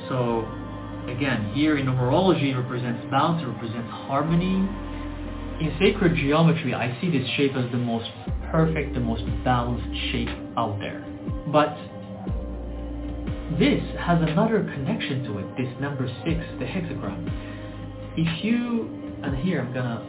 So 0.07 0.47
again, 1.07 1.51
here 1.53 1.77
in 1.77 1.85
numerology 1.85 2.53
it 2.53 2.57
represents 2.57 3.05
balance, 3.11 3.41
it 3.43 3.47
represents 3.47 3.89
harmony. 4.07 4.67
In 5.59 5.75
sacred 5.79 6.15
geometry, 6.15 6.73
I 6.73 6.97
see 7.01 7.11
this 7.11 7.27
shape 7.35 7.55
as 7.55 7.69
the 7.71 7.77
most 7.77 8.09
perfect, 8.51 8.93
the 8.93 9.01
most 9.01 9.23
balanced 9.43 9.87
shape 10.11 10.29
out 10.57 10.79
there. 10.79 11.05
But 11.51 11.75
this 13.59 13.83
has 13.99 14.21
another 14.21 14.63
connection 14.63 15.23
to 15.25 15.39
it, 15.39 15.57
this 15.57 15.67
number 15.81 16.07
six, 16.23 16.39
the 16.59 16.65
hexagram. 16.65 17.27
If 18.21 18.43
you, 18.43 18.89
and 19.23 19.37
here 19.37 19.61
I'm 19.61 19.73
gonna, 19.73 20.03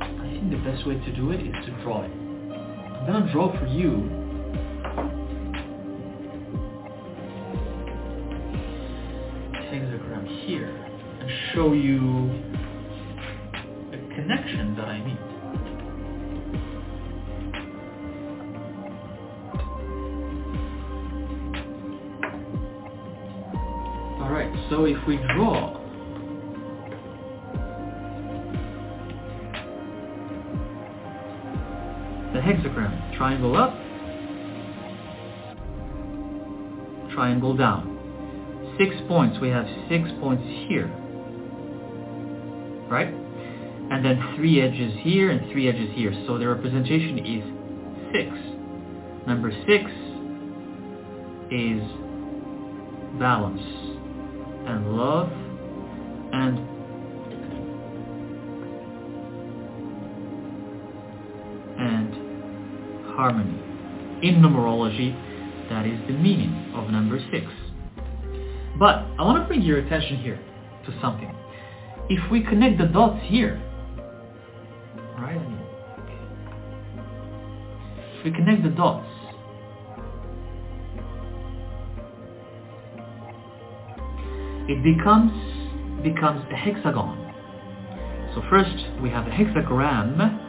I 0.00 0.30
think 0.32 0.50
the 0.50 0.68
best 0.68 0.84
way 0.84 0.94
to 0.94 1.12
do 1.14 1.30
it 1.30 1.40
is 1.40 1.54
to 1.66 1.70
draw 1.84 2.02
it. 2.02 2.10
I'm 2.10 3.06
gonna 3.06 3.32
draw 3.32 3.56
for 3.56 3.66
you 3.66 4.10
hexagram 9.70 10.26
here 10.44 10.70
and 11.20 11.30
show 11.54 11.72
you 11.72 12.42
the 13.92 13.98
connection 14.16 14.74
that 14.74 14.88
I 14.88 14.98
need. 15.06 15.18
Alright, 24.20 24.52
so 24.68 24.84
if 24.86 24.98
we 25.06 25.18
draw 25.36 25.75
hexagram, 32.46 33.16
triangle 33.16 33.56
up, 33.56 33.74
triangle 37.12 37.56
down. 37.56 37.94
Six 38.78 38.94
points, 39.08 39.38
we 39.40 39.48
have 39.48 39.66
six 39.88 40.08
points 40.20 40.44
here, 40.68 40.86
right? 42.88 43.08
And 43.88 44.04
then 44.04 44.34
three 44.36 44.60
edges 44.60 44.92
here 45.00 45.30
and 45.30 45.50
three 45.50 45.68
edges 45.68 45.90
here. 45.94 46.12
So 46.26 46.38
the 46.38 46.46
representation 46.46 47.18
is 47.18 47.44
six. 48.12 48.30
Number 49.26 49.50
six 49.66 49.90
is 51.50 51.82
balance 53.18 53.62
and 54.66 54.96
love 54.96 55.30
and 56.32 56.75
harmony. 63.16 63.58
In 64.22 64.36
numerology, 64.36 65.14
that 65.70 65.86
is 65.86 65.98
the 66.06 66.12
meaning 66.12 66.72
of 66.74 66.90
number 66.90 67.18
six. 67.32 67.46
But 68.78 69.06
I 69.18 69.22
want 69.22 69.42
to 69.42 69.48
bring 69.48 69.62
your 69.62 69.78
attention 69.78 70.18
here 70.18 70.38
to 70.84 71.00
something. 71.00 71.34
If 72.08 72.30
we 72.30 72.42
connect 72.42 72.78
the 72.78 72.86
dots 72.86 73.20
here, 73.24 73.60
right? 75.18 75.40
If 78.18 78.24
we 78.24 78.30
connect 78.32 78.62
the 78.62 78.70
dots, 78.70 79.08
it 84.68 84.82
becomes 84.84 85.32
becomes 86.02 86.44
a 86.52 86.56
hexagon. 86.56 87.22
So 88.34 88.42
first 88.50 88.76
we 89.02 89.08
have 89.10 89.26
a 89.26 89.30
hexagram, 89.30 90.45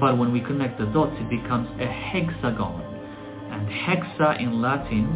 but 0.00 0.18
when 0.18 0.32
we 0.32 0.40
connect 0.40 0.78
the 0.78 0.86
dots 0.86 1.16
it 1.18 1.28
becomes 1.28 1.68
a 1.80 1.86
hexagon. 1.86 2.82
And 3.50 3.66
hexa 3.68 4.40
in 4.40 4.60
Latin 4.60 5.06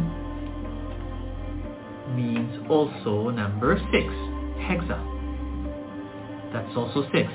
means 2.15 2.69
also 2.69 3.29
number 3.29 3.77
six, 3.91 4.07
hexa. 4.59 5.11
That's 6.51 6.75
also 6.75 7.07
six. 7.13 7.29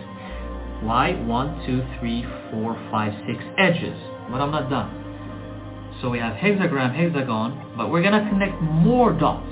Why? 0.80 1.12
One, 1.24 1.64
two, 1.66 1.82
three, 1.98 2.24
four, 2.50 2.74
five, 2.90 3.12
six 3.26 3.42
edges. 3.58 3.98
But 4.30 4.40
I'm 4.40 4.52
not 4.52 4.70
done. 4.70 4.98
So 6.00 6.10
we 6.10 6.18
have 6.18 6.34
hexagram, 6.34 6.94
hexagon, 6.94 7.74
but 7.76 7.90
we're 7.90 8.02
gonna 8.02 8.28
connect 8.30 8.60
more 8.62 9.12
dots. 9.12 9.50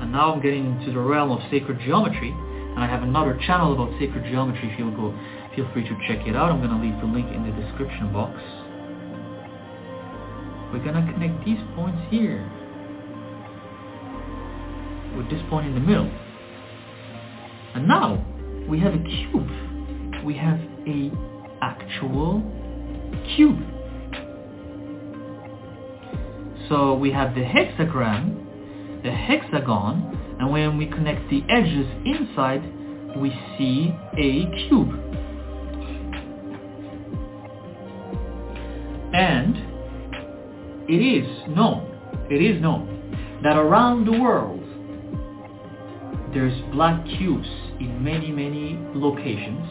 And 0.00 0.12
now 0.12 0.32
I'm 0.32 0.40
getting 0.40 0.66
into 0.66 0.92
the 0.92 1.00
realm 1.00 1.32
of 1.32 1.40
sacred 1.50 1.80
geometry, 1.80 2.30
and 2.30 2.78
I 2.78 2.86
have 2.86 3.02
another 3.02 3.38
channel 3.46 3.72
about 3.72 3.90
sacred 3.98 4.24
geometry. 4.24 4.70
If 4.72 4.78
you'll 4.78 4.94
go, 4.94 5.12
feel 5.54 5.68
free 5.72 5.82
to 5.84 5.96
check 6.08 6.26
it 6.26 6.34
out. 6.34 6.50
I'm 6.50 6.60
gonna 6.60 6.80
leave 6.82 6.98
the 7.00 7.06
link 7.06 7.28
in 7.32 7.42
the 7.44 7.52
description 7.62 8.12
box. 8.12 8.40
We're 10.72 10.84
gonna 10.84 11.10
connect 11.12 11.44
these 11.44 11.60
points 11.74 12.00
here 12.10 12.50
with 15.16 15.28
this 15.28 15.42
point 15.50 15.66
in 15.66 15.74
the 15.74 15.80
middle. 15.80 16.10
And 17.74 17.86
now 17.86 18.24
we 18.68 18.80
have 18.80 18.94
a 18.94 18.98
cube. 18.98 20.24
We 20.24 20.34
have 20.34 20.58
a 20.86 21.10
actual 21.60 22.42
cube. 23.36 23.60
So 26.68 26.94
we 26.94 27.10
have 27.12 27.34
the 27.34 27.42
hexagram, 27.42 29.02
the 29.02 29.10
hexagon, 29.10 30.36
and 30.38 30.50
when 30.50 30.78
we 30.78 30.86
connect 30.86 31.28
the 31.28 31.42
edges 31.48 31.86
inside, 32.06 32.62
we 33.18 33.30
see 33.58 33.94
a 34.16 34.68
cube. 34.68 35.01
It 40.92 41.00
is 41.00 41.26
known, 41.48 41.88
it 42.30 42.42
is 42.42 42.60
known 42.60 43.40
that 43.42 43.56
around 43.56 44.04
the 44.04 44.12
world 44.12 44.60
there's 46.34 46.52
black 46.70 47.02
cubes 47.16 47.48
in 47.80 48.04
many, 48.04 48.30
many 48.30 48.78
locations. 48.94 49.70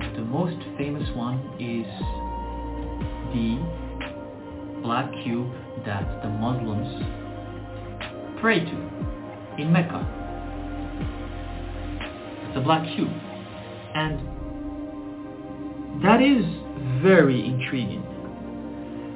And 0.00 0.16
the 0.16 0.22
most 0.22 0.56
famous 0.78 1.06
one 1.14 1.40
is 1.60 1.84
the 3.34 3.58
black 4.82 5.12
cube 5.24 5.52
that 5.84 6.22
the 6.22 6.30
Muslims 6.30 6.88
pray 8.40 8.60
to 8.60 8.76
in 9.58 9.70
Mecca. 9.70 10.08
It's 12.48 12.56
a 12.56 12.62
black 12.62 12.88
cube. 12.96 13.12
And 13.94 14.20
that 16.02 16.22
is 16.22 16.46
very 17.02 17.44
intriguing. 17.44 18.06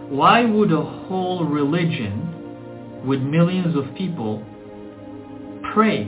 Why 0.08 0.44
would 0.44 0.70
a 0.70 0.82
whole 0.82 1.44
religion 1.46 3.02
with 3.06 3.20
millions 3.20 3.74
of 3.76 3.94
people 3.96 4.44
pray 5.72 6.04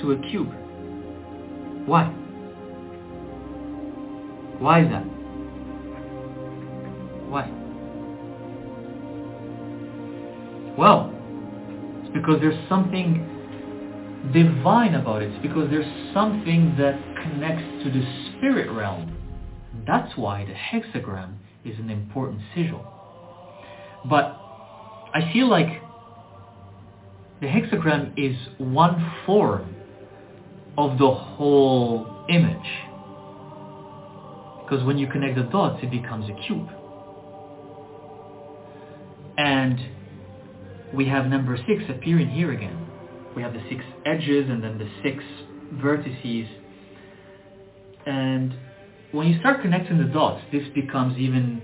to 0.00 0.12
a 0.12 0.30
cube? 0.30 0.52
Why? 1.86 2.06
Why 4.58 4.80
is 4.82 4.90
that? 4.90 5.04
Why? 7.28 7.50
Well, 10.78 11.12
it's 12.02 12.12
because 12.14 12.40
there's 12.40 12.68
something 12.68 13.30
divine 14.32 14.94
about 14.94 15.22
it. 15.22 15.30
It's 15.30 15.42
because 15.42 15.68
there's 15.70 16.14
something 16.14 16.74
that 16.78 16.98
connects 17.22 17.84
to 17.84 17.90
the 17.90 18.02
spirit 18.30 18.70
realm. 18.70 19.14
That's 19.86 20.16
why 20.16 20.46
the 20.46 20.54
hexagram 20.54 21.34
is 21.64 21.78
an 21.78 21.90
important 21.90 22.40
sigil. 22.54 22.84
But 24.08 24.38
I 25.14 25.30
feel 25.32 25.48
like 25.48 25.80
the 27.40 27.46
hexagram 27.46 28.12
is 28.16 28.36
one 28.58 29.12
form 29.26 29.74
of 30.76 30.98
the 30.98 31.10
whole 31.10 32.24
image. 32.28 32.56
Because 34.62 34.84
when 34.84 34.98
you 34.98 35.06
connect 35.06 35.36
the 35.36 35.42
dots, 35.42 35.80
it 35.82 35.90
becomes 35.90 36.28
a 36.28 36.46
cube. 36.46 36.68
And 39.36 39.78
we 40.94 41.06
have 41.08 41.26
number 41.26 41.56
six 41.66 41.82
appearing 41.88 42.30
here 42.30 42.52
again. 42.52 42.86
We 43.36 43.42
have 43.42 43.52
the 43.52 43.62
six 43.68 43.84
edges 44.06 44.48
and 44.48 44.62
then 44.62 44.78
the 44.78 44.88
six 45.02 45.22
vertices. 45.74 46.48
And 48.06 48.54
when 49.14 49.28
you 49.28 49.38
start 49.38 49.62
connecting 49.62 49.98
the 49.98 50.12
dots, 50.12 50.42
this 50.50 50.66
becomes 50.74 51.16
even 51.18 51.62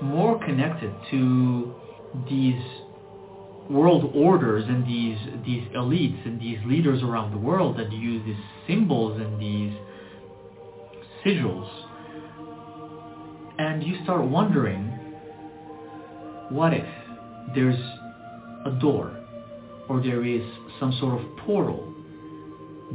more 0.00 0.42
connected 0.44 0.94
to 1.10 1.74
these 2.28 2.60
world 3.68 4.10
orders 4.14 4.64
and 4.66 4.86
these 4.86 5.18
these 5.44 5.62
elites 5.76 6.26
and 6.26 6.40
these 6.40 6.58
leaders 6.66 7.02
around 7.02 7.32
the 7.32 7.38
world 7.38 7.78
that 7.78 7.92
use 7.92 8.24
these 8.24 8.36
symbols 8.66 9.20
and 9.20 9.38
these 9.40 9.76
sigils. 11.24 11.68
And 13.58 13.82
you 13.82 14.02
start 14.02 14.24
wondering 14.24 14.86
what 16.48 16.72
if 16.72 16.86
there's 17.54 17.80
a 18.64 18.78
door 18.80 19.14
or 19.88 20.02
there 20.02 20.24
is 20.24 20.42
some 20.80 20.96
sort 20.98 21.20
of 21.20 21.36
portal 21.38 21.92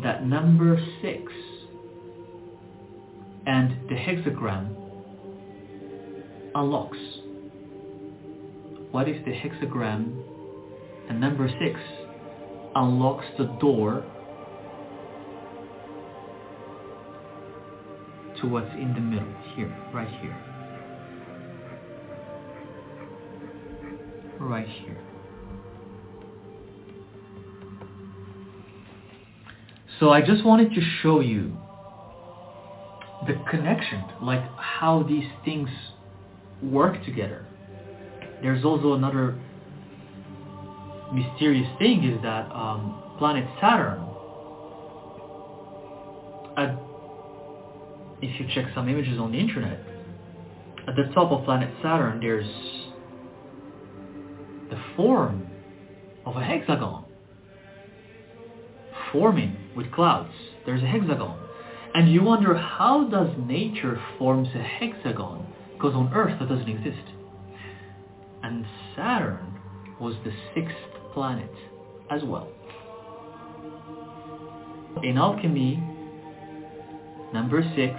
that 0.02 0.26
number 0.26 0.84
six 1.04 1.32
and 3.50 3.90
the 3.90 3.96
hexagram 3.96 4.76
unlocks 6.54 6.98
what 8.92 9.10
if 9.10 9.26
the 9.26 9.32
hexagram 9.32 10.24
and 11.10 11.20
number 11.20 11.50
six 11.60 11.80
unlocks 12.76 13.26
the 13.40 13.46
door 13.60 14.04
to 18.40 18.48
what's 18.48 18.72
in 18.74 18.94
the 18.94 19.02
middle, 19.02 19.34
here, 19.56 19.76
right 19.94 20.08
here. 20.22 20.38
Right 24.40 24.68
here. 24.68 24.98
So 30.00 30.12
I 30.12 30.22
just 30.22 30.46
wanted 30.46 30.74
to 30.76 30.82
show 31.02 31.20
you 31.20 31.58
the 33.30 33.36
connection, 33.50 34.04
like 34.24 34.44
how 34.58 35.04
these 35.04 35.28
things 35.46 35.70
work 36.64 37.04
together. 37.06 37.46
There's 38.42 38.66
also 38.66 38.94
another 38.94 39.38
mysterious 41.14 41.68
thing 41.78 42.04
is 42.04 42.22
that 42.24 42.52
um, 42.52 43.16
planet 43.20 43.48
Saturn, 43.62 44.00
at, 46.58 46.76
if 48.22 48.40
you 48.40 48.48
check 48.56 48.66
some 48.74 48.90
images 48.90 49.20
on 49.20 49.32
the 49.32 49.40
internet, 49.40 49.80
at 50.88 50.96
the 50.96 51.12
top 51.14 51.32
of 51.32 51.46
planet 51.46 51.72
Saturn 51.84 52.20
there's 52.20 52.48
the 54.72 54.82
form 54.96 55.48
of 56.26 56.36
a 56.36 56.44
hexagon 56.44 57.06
forming 59.12 59.56
with 59.76 59.92
clouds. 59.92 60.34
There's 60.66 60.82
a 60.82 60.88
hexagon. 60.88 61.49
And 61.94 62.12
you 62.12 62.24
wonder 62.24 62.56
how 62.56 63.08
does 63.10 63.30
nature 63.46 64.00
forms 64.18 64.48
a 64.56 64.62
hexagon? 64.62 65.46
Because 65.74 65.94
on 65.96 66.12
Earth 66.14 66.38
that 66.40 66.50
doesn't 66.50 66.70
exist. 66.70 67.08
And 68.44 68.66
Saturn 68.96 69.60
was 70.00 70.16
the 70.24 70.32
sixth 70.54 70.76
planet 71.14 71.52
as 72.12 72.24
well. 72.24 72.48
In 75.04 75.18
alchemy, 75.18 75.76
number 77.34 77.62
six, 77.76 77.96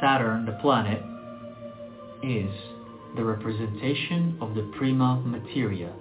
Saturn, 0.00 0.46
the 0.46 0.58
planet, 0.60 1.02
is 2.22 2.50
the 3.16 3.24
representation 3.24 4.36
of 4.40 4.54
the 4.54 4.70
prima 4.76 5.22
materia, 5.24 5.92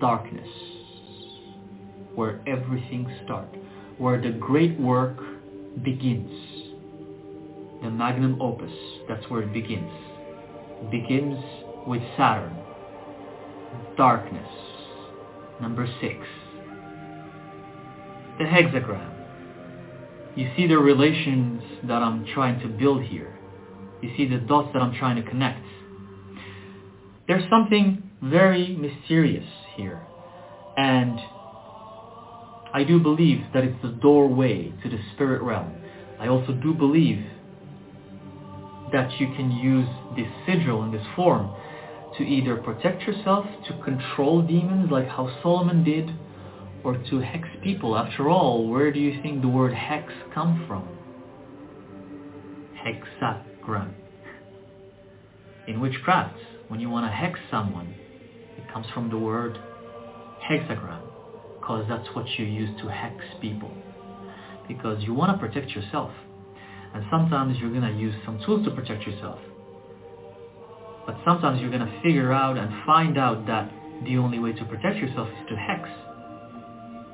darkness, 0.00 0.48
where 2.14 2.40
everything 2.46 3.10
starts, 3.24 3.56
where 3.98 4.20
the 4.20 4.30
great 4.30 4.78
work 4.78 5.18
begins. 5.82 6.30
The 7.82 7.90
magnum 7.90 8.40
opus, 8.40 8.72
that's 9.08 9.28
where 9.28 9.42
it 9.42 9.52
begins. 9.52 9.90
It 10.82 10.90
begins 10.90 11.42
with 11.86 12.02
Saturn, 12.16 12.56
darkness, 13.96 14.48
number 15.60 15.86
six. 16.00 16.18
The 18.38 18.44
hexagram. 18.44 19.10
You 20.36 20.50
see 20.56 20.66
the 20.66 20.78
relations 20.78 21.62
that 21.84 22.02
I'm 22.02 22.24
trying 22.32 22.60
to 22.60 22.68
build 22.68 23.02
here. 23.02 23.36
You 24.00 24.10
see 24.16 24.26
the 24.28 24.38
dots 24.38 24.70
that 24.72 24.80
I'm 24.80 24.94
trying 24.94 25.22
to 25.22 25.28
connect. 25.28 25.64
There's 27.28 27.48
something 27.50 28.10
very 28.22 28.76
mysterious 28.76 29.46
here. 29.76 30.00
And 30.76 31.18
I 32.74 32.84
do 32.84 32.98
believe 32.98 33.44
that 33.52 33.64
it's 33.64 33.80
the 33.82 33.90
doorway 33.90 34.72
to 34.82 34.88
the 34.88 34.98
spirit 35.14 35.42
realm. 35.42 35.72
I 36.18 36.28
also 36.28 36.52
do 36.52 36.72
believe 36.72 37.24
that 38.92 39.20
you 39.20 39.26
can 39.34 39.50
use 39.50 39.88
this 40.16 40.28
sigil 40.46 40.82
in 40.84 40.92
this 40.92 41.06
form 41.16 41.50
to 42.18 42.24
either 42.24 42.56
protect 42.56 43.02
yourself, 43.02 43.46
to 43.68 43.82
control 43.82 44.42
demons 44.42 44.90
like 44.90 45.08
how 45.08 45.34
Solomon 45.42 45.82
did, 45.82 46.10
or 46.84 46.96
to 47.10 47.20
hex 47.20 47.48
people. 47.62 47.96
After 47.96 48.28
all, 48.28 48.68
where 48.68 48.92
do 48.92 49.00
you 49.00 49.20
think 49.22 49.40
the 49.40 49.48
word 49.48 49.72
hex 49.72 50.12
come 50.34 50.64
from? 50.66 50.88
Hexagram. 52.76 53.92
In 55.68 55.80
witchcraft, 55.80 56.36
when 56.68 56.80
you 56.80 56.90
want 56.90 57.06
to 57.06 57.14
hex 57.14 57.38
someone, 57.50 57.94
it 58.58 58.72
comes 58.72 58.86
from 58.92 59.10
the 59.10 59.18
word 59.18 59.58
hexagram, 60.50 61.01
because 61.62 61.84
that's 61.88 62.08
what 62.16 62.26
you 62.38 62.44
use 62.44 62.68
to 62.82 62.88
hex 62.88 63.14
people. 63.40 63.70
Because 64.66 65.00
you 65.04 65.14
want 65.14 65.30
to 65.30 65.38
protect 65.38 65.70
yourself. 65.70 66.10
And 66.92 67.04
sometimes 67.08 67.56
you're 67.58 67.70
going 67.70 67.82
to 67.82 67.96
use 67.96 68.14
some 68.26 68.40
tools 68.44 68.64
to 68.66 68.72
protect 68.72 69.06
yourself. 69.06 69.38
But 71.06 71.18
sometimes 71.24 71.60
you're 71.60 71.70
going 71.70 71.86
to 71.86 72.00
figure 72.02 72.32
out 72.32 72.58
and 72.58 72.84
find 72.84 73.16
out 73.16 73.46
that 73.46 73.70
the 74.04 74.16
only 74.16 74.40
way 74.40 74.52
to 74.52 74.64
protect 74.64 74.96
yourself 74.96 75.28
is 75.28 75.48
to 75.50 75.56
hex 75.56 75.88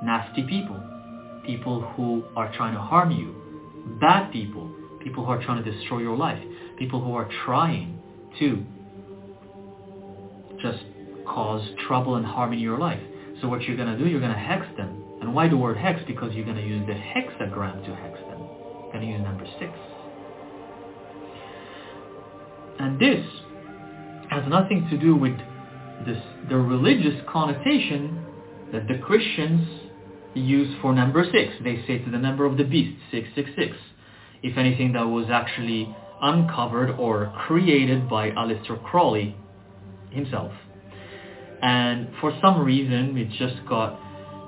nasty 0.03 0.43
people, 0.45 0.81
people 1.45 1.83
who 1.95 2.25
are 2.35 2.51
trying 2.57 2.73
to 2.73 2.81
harm 2.81 3.11
you, 3.11 3.35
bad 4.01 4.33
people, 4.33 4.73
people 5.05 5.27
who 5.27 5.31
are 5.31 5.45
trying 5.45 5.63
to 5.63 5.71
destroy 5.71 5.99
your 5.99 6.17
life, 6.17 6.43
people 6.79 7.05
who 7.05 7.15
are 7.15 7.29
trying 7.45 8.01
to 8.39 8.65
just 10.63 10.85
cause 11.27 11.69
trouble 11.87 12.15
and 12.15 12.25
harm 12.25 12.55
in 12.55 12.59
your 12.59 12.79
life. 12.79 13.01
So 13.41 13.49
what 13.49 13.63
you're 13.63 13.77
going 13.77 13.97
to 13.97 13.99
do, 13.99 14.09
you're 14.09 14.21
going 14.21 14.33
to 14.33 14.39
hex 14.39 14.67
them. 14.77 15.05
And 15.21 15.35
why 15.35 15.49
the 15.49 15.57
word 15.57 15.77
hex? 15.77 16.01
Because 16.07 16.33
you're 16.35 16.45
going 16.45 16.57
to 16.57 16.67
use 16.67 16.87
the 16.87 16.95
hexagram 16.95 17.85
to 17.85 17.95
hex 17.95 18.19
them. 18.29 18.41
You're 18.41 18.93
going 18.93 19.07
to 19.07 19.13
use 19.13 19.23
number 19.23 19.47
six. 19.59 19.73
And 22.79 23.01
this 23.01 23.25
has 24.31 24.45
nothing 24.49 24.87
to 24.91 24.99
do 24.99 25.17
with 25.17 25.37
this, 26.07 26.23
the 26.49 26.57
religious 26.57 27.21
connotation 27.29 28.25
that 28.73 28.87
the 28.87 28.99
Christians 28.99 29.67
use 30.35 30.77
for 30.81 30.93
number 30.93 31.25
six. 31.25 31.53
They 31.63 31.83
say 31.87 31.99
to 31.99 32.11
the 32.11 32.19
number 32.19 32.45
of 32.45 32.57
the 32.57 32.65
beast, 32.65 32.99
666. 33.11 33.77
If 34.43 34.57
anything, 34.57 34.93
that 34.93 35.07
was 35.07 35.27
actually 35.31 35.95
uncovered 36.21 36.91
or 36.99 37.33
created 37.47 38.09
by 38.09 38.31
Aleister 38.31 38.83
Crowley 38.85 39.37
himself. 40.11 40.53
And 41.63 42.09
for 42.21 42.37
some 42.41 42.61
reason, 42.61 43.17
it 43.17 43.31
just 43.39 43.67
got 43.69 43.99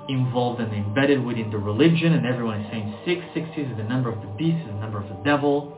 involved 0.09 0.61
and 0.61 0.73
embedded 0.73 1.23
within 1.23 1.51
the 1.51 1.57
religion, 1.57 2.13
and 2.13 2.25
everyone 2.25 2.61
is 2.61 2.71
saying 2.71 2.93
666 3.05 3.71
is 3.71 3.77
the 3.77 3.83
number 3.83 4.09
of 4.11 4.21
the 4.21 4.27
beast, 4.37 4.57
is 4.61 4.67
the 4.67 4.79
number 4.79 5.01
of 5.01 5.07
the 5.09 5.23
devil. 5.23 5.77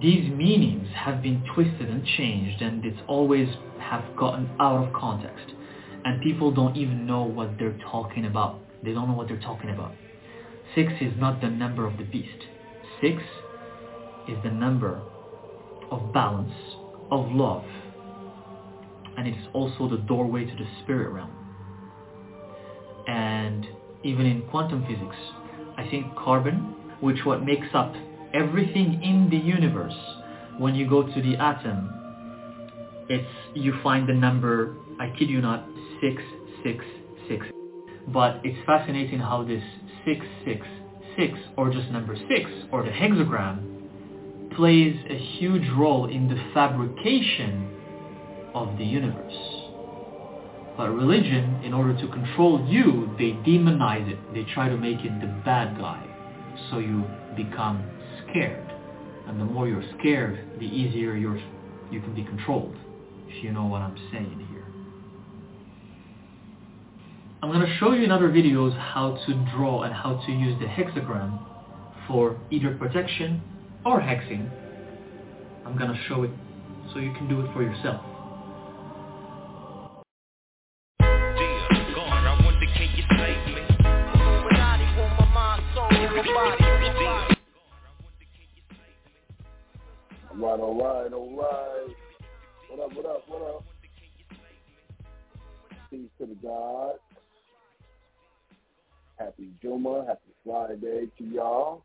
These 0.00 0.30
meanings 0.30 0.86
have 0.94 1.22
been 1.22 1.42
twisted 1.54 1.88
and 1.88 2.04
changed, 2.16 2.62
and 2.62 2.84
it's 2.84 3.00
always 3.08 3.48
have 3.80 4.04
gotten 4.16 4.48
out 4.60 4.86
of 4.86 4.92
context. 4.92 5.52
And 6.04 6.22
people 6.22 6.52
don't 6.52 6.76
even 6.76 7.06
know 7.06 7.22
what 7.22 7.58
they're 7.58 7.78
talking 7.90 8.26
about. 8.26 8.60
They 8.84 8.92
don't 8.92 9.08
know 9.08 9.14
what 9.14 9.28
they're 9.28 9.40
talking 9.40 9.70
about. 9.70 9.92
Six 10.74 10.92
is 11.00 11.12
not 11.16 11.40
the 11.40 11.48
number 11.48 11.86
of 11.86 11.98
the 11.98 12.04
beast. 12.04 12.44
Six 13.00 13.22
is 14.28 14.36
the 14.44 14.50
number 14.50 15.02
of 15.90 16.12
balance, 16.12 16.52
of 17.10 17.32
love, 17.32 17.64
and 19.18 19.26
it 19.26 19.36
is 19.36 19.46
also 19.52 19.88
the 19.88 19.96
doorway 19.96 20.44
to 20.44 20.54
the 20.54 20.66
spirit 20.84 21.10
realm. 21.10 21.32
And 23.08 23.66
even 24.04 24.26
in 24.26 24.42
quantum 24.42 24.86
physics, 24.86 25.16
I 25.76 25.88
think 25.90 26.14
carbon, 26.14 26.76
which 27.00 27.24
what 27.24 27.44
makes 27.44 27.66
up 27.74 27.94
everything 28.32 29.02
in 29.02 29.28
the 29.28 29.36
universe, 29.36 29.96
when 30.58 30.76
you 30.76 30.88
go 30.88 31.02
to 31.02 31.20
the 31.22 31.34
atom, 31.34 31.90
it's 33.08 33.28
you 33.54 33.74
find 33.82 34.08
the 34.08 34.14
number, 34.14 34.76
I 35.00 35.10
kid 35.18 35.28
you 35.28 35.40
not, 35.40 35.66
666. 36.00 37.46
But 38.08 38.40
it's 38.44 38.64
fascinating 38.66 39.18
how 39.18 39.42
this 39.42 39.64
666 40.04 41.38
or 41.56 41.72
just 41.72 41.90
number 41.90 42.16
6 42.16 42.50
or 42.70 42.84
the 42.84 42.90
hexagram 42.90 44.54
plays 44.54 44.94
a 45.10 45.18
huge 45.38 45.68
role 45.76 46.06
in 46.06 46.28
the 46.28 46.36
fabrication 46.54 47.67
of 48.54 48.76
the 48.78 48.84
universe. 48.84 49.58
But 50.76 50.90
religion, 50.90 51.60
in 51.64 51.74
order 51.74 51.92
to 52.00 52.08
control 52.08 52.64
you, 52.68 53.10
they 53.18 53.32
demonize 53.48 54.08
it. 54.08 54.18
They 54.32 54.44
try 54.54 54.68
to 54.68 54.76
make 54.76 55.04
it 55.04 55.20
the 55.20 55.26
bad 55.44 55.76
guy. 55.76 56.04
So 56.70 56.78
you 56.78 57.04
become 57.36 57.84
scared. 58.22 58.72
And 59.26 59.40
the 59.40 59.44
more 59.44 59.66
you're 59.68 59.84
scared, 59.98 60.60
the 60.60 60.66
easier 60.66 61.16
you're, 61.16 61.40
you 61.90 62.00
can 62.00 62.14
be 62.14 62.24
controlled, 62.24 62.76
if 63.26 63.42
you 63.42 63.52
know 63.52 63.66
what 63.66 63.82
I'm 63.82 63.96
saying 64.12 64.46
here. 64.50 64.64
I'm 67.42 67.50
going 67.52 67.66
to 67.66 67.76
show 67.78 67.92
you 67.92 68.04
in 68.04 68.10
other 68.10 68.28
videos 68.28 68.76
how 68.78 69.18
to 69.26 69.46
draw 69.54 69.82
and 69.82 69.92
how 69.92 70.22
to 70.26 70.32
use 70.32 70.58
the 70.60 70.66
hexagram 70.66 71.38
for 72.06 72.38
either 72.50 72.74
protection 72.76 73.42
or 73.84 74.00
hexing. 74.00 74.48
I'm 75.66 75.76
going 75.76 75.90
to 75.90 75.98
show 76.08 76.22
it 76.22 76.30
so 76.92 76.98
you 76.98 77.12
can 77.12 77.28
do 77.28 77.40
it 77.40 77.52
for 77.52 77.62
yourself. 77.62 78.02
Right, 90.38 90.60
all 90.60 90.76
right, 90.76 91.12
all 91.12 91.36
right. 91.36 91.88
What 92.70 92.80
up, 92.84 92.92
what 92.94 93.06
up, 93.06 93.28
what 93.28 93.42
up? 93.42 93.64
Peace 95.90 96.08
to 96.18 96.26
the 96.26 96.36
God. 96.42 96.94
Happy 99.18 99.48
Juma, 99.60 100.04
happy 100.06 100.30
Friday 100.44 101.10
to 101.18 101.24
y'all. 101.24 101.82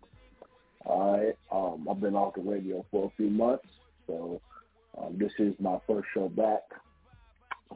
All 0.86 1.18
right. 1.18 1.36
Um, 1.52 1.86
I've 1.90 2.00
been 2.00 2.16
off 2.16 2.36
the 2.36 2.42
radio 2.42 2.86
for 2.92 3.08
a 3.08 3.10
few 3.18 3.30
months, 3.30 3.68
so 4.08 4.40
um, 4.98 5.18
this 5.18 5.32
is 5.40 5.54
my 5.60 5.78
first 5.88 6.08
show 6.14 6.30
back. 6.30 6.64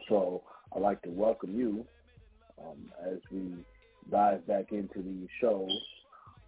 So 0.09 0.43
I'd 0.75 0.81
like 0.81 1.01
to 1.03 1.09
welcome 1.09 1.55
you 1.55 1.85
um, 2.61 2.91
as 3.05 3.19
we 3.31 3.53
dive 4.11 4.45
back 4.47 4.71
into 4.71 5.01
these 5.01 5.27
shows. 5.39 5.71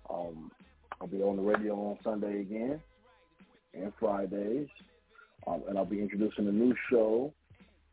Um, 0.09 0.51
I'll 0.99 1.07
be 1.07 1.21
on 1.21 1.37
the 1.37 1.41
radio 1.41 1.73
on 1.75 1.97
Sunday 2.03 2.41
again 2.41 2.81
and 3.73 3.91
Fridays. 3.99 4.67
Um, 5.45 5.63
and 5.69 5.77
I'll 5.77 5.85
be 5.85 6.01
introducing 6.01 6.47
a 6.47 6.51
new 6.51 6.75
show 6.89 7.33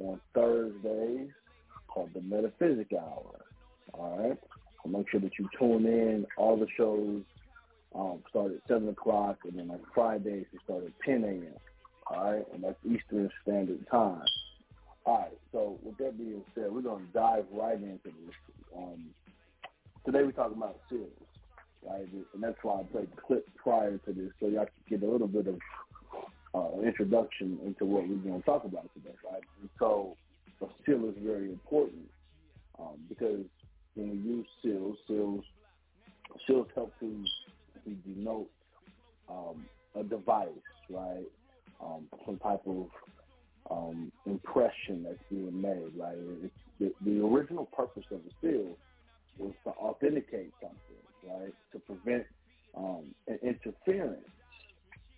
on 0.00 0.20
Thursdays 0.34 1.30
called 1.86 2.10
the 2.14 2.20
Metaphysic 2.20 2.92
Hour. 2.92 3.44
All 3.92 4.18
right? 4.18 4.38
Make 4.86 5.10
sure 5.10 5.20
that 5.20 5.32
you 5.38 5.48
tune 5.58 5.86
in. 5.86 6.26
All 6.36 6.58
the 6.58 6.66
shows 6.76 7.22
um, 7.94 8.22
start 8.28 8.52
at 8.52 8.58
7 8.68 8.88
o'clock, 8.88 9.38
and 9.44 9.58
then 9.58 9.70
on 9.70 9.80
Fridays 9.94 10.46
they 10.52 10.58
start 10.64 10.84
at 10.84 10.92
10 11.06 11.24
a.m. 11.24 11.54
All 12.06 12.32
right? 12.32 12.44
And 12.52 12.62
that's 12.64 12.78
Eastern 12.84 13.30
Standard 13.42 13.86
Time. 13.90 14.22
All 15.06 15.18
right, 15.18 15.38
so 15.52 15.78
with 15.82 15.98
that 15.98 16.16
being 16.16 16.42
said, 16.54 16.72
we're 16.72 16.80
going 16.80 17.06
to 17.06 17.12
dive 17.12 17.44
right 17.52 17.76
into 17.76 17.98
this. 18.04 18.34
Um, 18.74 19.10
today 20.06 20.22
we're 20.22 20.32
talking 20.32 20.56
about 20.56 20.80
seals, 20.88 21.10
right? 21.86 22.08
And 22.32 22.42
that's 22.42 22.56
why 22.62 22.80
I 22.80 22.82
played 22.84 23.10
the 23.14 23.20
clip 23.20 23.46
prior 23.54 23.98
to 23.98 24.12
this, 24.12 24.30
so 24.40 24.46
y'all 24.46 24.64
can 24.64 24.98
get 24.98 25.06
a 25.06 25.10
little 25.10 25.26
bit 25.28 25.46
of 25.46 25.58
uh, 26.54 26.80
introduction 26.80 27.58
into 27.66 27.84
what 27.84 28.08
we're 28.08 28.16
going 28.16 28.40
to 28.40 28.46
talk 28.46 28.64
about 28.64 28.88
today, 28.94 29.14
right? 29.30 29.42
And 29.60 29.68
so 29.78 30.16
a 30.62 30.66
seal 30.86 31.06
is 31.08 31.16
very 31.22 31.50
important 31.50 32.08
um, 32.78 32.96
because 33.08 33.44
when 33.94 34.10
we 34.10 34.16
use 34.16 34.46
seals, 34.62 34.96
seals, 35.06 35.44
seals 36.46 36.68
help 36.74 36.98
to, 37.00 37.24
to 37.84 37.90
denote 38.08 38.48
um, 39.28 39.66
a 39.94 40.02
device, 40.02 40.48
right? 40.88 41.26
Um, 41.82 42.06
some 42.24 42.38
type 42.38 42.62
of 42.66 42.86
um, 43.70 44.12
impression 44.26 45.04
that's 45.04 45.22
being 45.30 45.60
made, 45.60 45.92
right? 45.96 46.16
It's, 46.42 46.54
the, 46.80 46.92
the 47.04 47.24
original 47.24 47.66
purpose 47.66 48.04
of 48.10 48.20
the 48.24 48.30
seal 48.40 48.76
was 49.38 49.52
to 49.64 49.70
authenticate 49.70 50.52
something, 50.60 50.78
right? 51.28 51.54
To 51.72 51.78
prevent 51.80 52.26
um, 52.76 53.14
an 53.28 53.38
interference, 53.42 54.26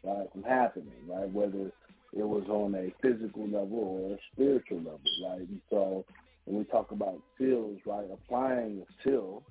right, 0.04 0.30
from 0.32 0.42
happening, 0.42 0.92
right? 1.08 1.30
Whether 1.32 1.72
it 2.12 2.26
was 2.26 2.44
on 2.48 2.74
a 2.74 2.92
physical 3.02 3.44
level 3.44 3.78
or 3.78 4.14
a 4.14 4.18
spiritual 4.32 4.78
level, 4.78 5.00
right? 5.24 5.40
And 5.40 5.60
so 5.70 6.04
when 6.44 6.58
we 6.58 6.64
talk 6.64 6.90
about 6.92 7.20
seals, 7.38 7.78
right, 7.86 8.06
applying 8.12 8.82
a 8.82 9.02
seal 9.02 9.42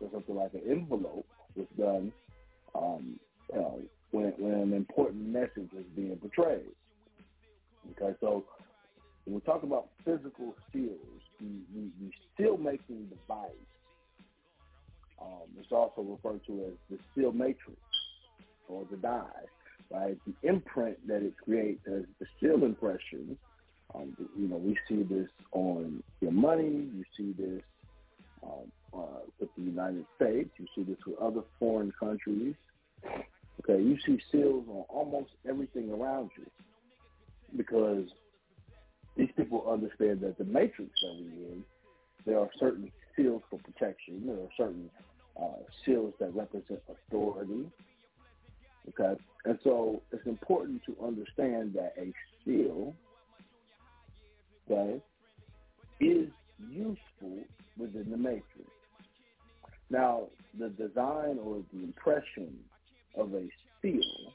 to 0.00 0.08
something 0.12 0.34
like 0.34 0.54
an 0.54 0.62
envelope 0.68 1.26
was 1.56 1.66
done 1.78 2.12
um, 2.74 3.18
you 3.52 3.58
know, 3.58 3.80
when, 4.16 4.32
when 4.38 4.54
an 4.54 4.72
important 4.72 5.28
message 5.28 5.70
is 5.76 5.84
being 5.94 6.16
portrayed. 6.16 6.72
Okay, 7.90 8.16
so 8.20 8.44
when 9.24 9.34
we 9.34 9.40
talk 9.42 9.62
about 9.62 9.88
physical 10.04 10.54
seals, 10.72 11.20
the, 11.38 11.46
the, 11.74 11.90
the 12.00 12.10
seal 12.36 12.56
making 12.56 13.08
device 13.08 13.50
um, 15.20 15.48
is 15.60 15.66
also 15.70 16.00
referred 16.00 16.40
to 16.46 16.64
as 16.66 16.72
the 16.90 16.98
seal 17.14 17.32
matrix 17.32 17.78
or 18.68 18.84
the 18.90 18.96
die, 18.96 19.44
right? 19.92 20.16
The 20.26 20.48
imprint 20.48 21.06
that 21.06 21.22
it 21.22 21.34
creates 21.36 21.82
as 21.86 22.04
the 22.18 22.26
seal 22.40 22.64
impression. 22.64 23.36
Um, 23.94 24.16
you 24.36 24.48
know, 24.48 24.56
we 24.56 24.78
see 24.88 25.02
this 25.02 25.28
on 25.52 26.02
your 26.20 26.32
money. 26.32 26.88
You 26.96 27.04
see 27.16 27.34
this 27.38 27.62
um, 28.42 28.72
uh, 28.94 29.20
with 29.38 29.50
the 29.56 29.62
United 29.62 30.06
States. 30.16 30.50
You 30.56 30.66
see 30.74 30.82
this 30.84 30.98
with 31.06 31.18
other 31.18 31.42
foreign 31.58 31.92
countries. 32.00 32.54
Okay, 33.60 33.82
you 33.82 33.96
see 34.04 34.20
seals 34.30 34.64
on 34.68 34.84
almost 34.88 35.30
everything 35.48 35.90
around 35.90 36.30
you 36.36 36.46
because 37.56 38.06
these 39.16 39.30
people 39.36 39.64
understand 39.70 40.20
that 40.20 40.36
the 40.38 40.44
matrix 40.44 40.90
that 41.02 41.14
we 41.14 41.24
in, 41.24 41.64
there 42.26 42.38
are 42.38 42.50
certain 42.58 42.90
seals 43.16 43.42
for 43.48 43.58
protection. 43.60 44.26
There 44.26 44.36
are 44.36 44.48
certain 44.56 44.90
uh, 45.40 45.62
seals 45.84 46.12
that 46.20 46.34
represent 46.34 46.80
authority. 46.88 47.66
Okay, 48.88 49.20
and 49.44 49.58
so 49.64 50.02
it's 50.12 50.26
important 50.26 50.82
to 50.86 50.96
understand 51.04 51.74
that 51.74 51.94
a 51.98 52.12
seal, 52.44 52.94
okay, 54.70 55.00
is 56.00 56.28
useful 56.70 57.38
within 57.78 58.10
the 58.10 58.16
matrix. 58.16 58.70
Now, 59.90 60.24
the 60.58 60.68
design 60.70 61.38
or 61.42 61.62
the 61.72 61.82
impression 61.82 62.54
of 63.16 63.34
a 63.34 63.48
seal, 63.82 64.32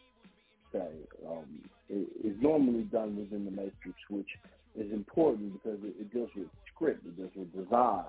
okay, 0.74 0.92
um, 1.28 1.46
is 1.90 2.36
normally 2.40 2.84
done 2.84 3.18
within 3.18 3.46
the 3.46 3.52
matrix, 3.52 3.98
which 4.10 4.30
is 4.78 4.92
important 4.92 5.54
because 5.54 5.80
it, 5.84 5.94
it 6.00 6.14
deals 6.14 6.30
with 6.36 6.48
script, 6.74 7.06
it 7.06 7.18
deals 7.18 7.32
with 7.36 7.52
design, 7.54 8.06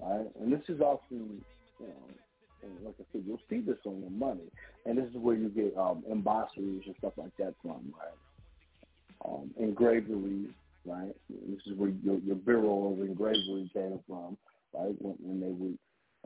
right? 0.00 0.26
And 0.40 0.52
this 0.52 0.62
is 0.68 0.80
often, 0.80 1.44
you 1.78 1.86
know, 1.86 2.70
like 2.84 2.94
I 3.00 3.04
said, 3.12 3.22
you'll 3.26 3.40
see 3.48 3.60
this 3.60 3.78
on 3.84 4.00
your 4.00 4.10
money, 4.10 4.50
and 4.86 4.96
this 4.98 5.08
is 5.10 5.16
where 5.16 5.36
you 5.36 5.48
get 5.48 5.76
um, 5.76 6.02
embossers 6.10 6.86
and 6.86 6.94
stuff 6.98 7.12
like 7.16 7.36
that 7.38 7.54
from, 7.62 7.92
right? 7.98 8.18
Um, 9.24 9.50
engravery, 9.60 10.46
right? 10.84 11.14
This 11.28 11.60
is 11.66 11.76
where 11.76 11.90
your, 12.02 12.18
your 12.18 12.36
bureau 12.36 12.92
of 12.92 13.00
engravery 13.00 13.70
came 13.72 14.00
from, 14.08 14.36
right? 14.74 14.94
When, 15.00 15.16
when 15.20 15.40
they 15.40 15.52
would 15.52 15.78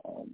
um, 0.05 0.31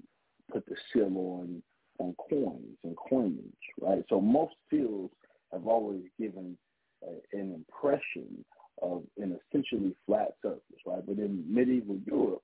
put 0.52 0.66
the 0.66 0.76
seal 0.94 1.12
on 1.18 1.62
on 2.00 2.16
coins 2.30 2.78
and 2.84 2.96
coinage, 3.10 3.44
right? 3.82 4.04
So 4.10 4.22
most 4.22 4.56
seals 4.70 5.12
have 5.52 5.68
always 5.68 6.04
given 6.20 6.58
an 7.02 7.22
impression 7.54 8.44
of 8.82 9.04
an 9.18 9.40
essentially 9.50 9.96
flat 10.06 10.36
surface, 10.42 10.62
right? 10.86 11.06
But 11.06 11.18
in 11.18 11.44
medieval 11.48 11.98
Europe, 12.06 12.44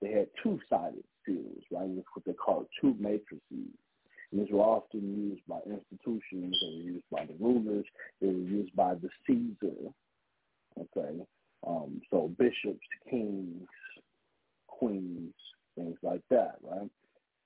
they 0.00 0.10
had 0.10 0.28
two-sided 0.42 1.04
seals, 1.24 1.62
right? 1.70 1.88
It's 1.88 2.06
what 2.14 2.24
they 2.26 2.32
call 2.32 2.68
two 2.80 2.94
matrices. 2.98 3.40
And 3.50 4.40
these 4.40 4.50
were 4.50 4.60
often 4.60 5.30
used 5.30 5.42
by 5.48 5.60
institutions. 5.66 6.56
They 6.60 6.76
were 6.76 6.90
used 6.92 7.04
by 7.10 7.24
the 7.26 7.34
rulers. 7.38 7.84
They 8.20 8.28
were 8.28 8.32
used 8.32 8.74
by 8.74 8.94
the 8.94 9.08
Caesar. 9.26 9.92
Okay, 10.78 11.24
um, 11.66 12.02
so 12.10 12.34
bishops, 12.36 12.86
kings, 13.08 13.68
queens, 14.66 15.32
things 15.76 15.96
like 16.02 16.22
that, 16.30 16.56
right? 16.62 16.90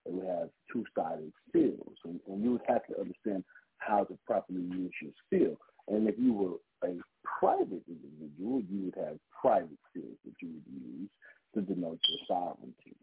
They 0.08 0.14
would 0.14 0.26
have 0.26 0.48
two-sided 0.72 1.32
seals, 1.52 1.96
and, 2.04 2.20
and 2.28 2.42
you 2.42 2.52
would 2.52 2.62
have 2.66 2.86
to 2.86 2.98
understand 2.98 3.44
how 3.78 4.04
to 4.04 4.18
properly 4.26 4.62
use 4.62 4.92
your 5.02 5.12
seal. 5.30 5.56
And 5.88 6.08
if 6.08 6.14
you 6.18 6.32
were 6.32 6.88
a 6.88 6.94
private 7.38 7.82
individual, 7.88 8.62
you 8.70 8.86
would 8.86 9.04
have 9.04 9.18
private 9.40 9.78
seals 9.92 10.16
that 10.24 10.34
you 10.40 10.48
would 10.48 10.82
use 10.82 11.10
to 11.54 11.60
denote 11.62 11.98
your 12.08 12.18
sovereignty. 12.26 12.96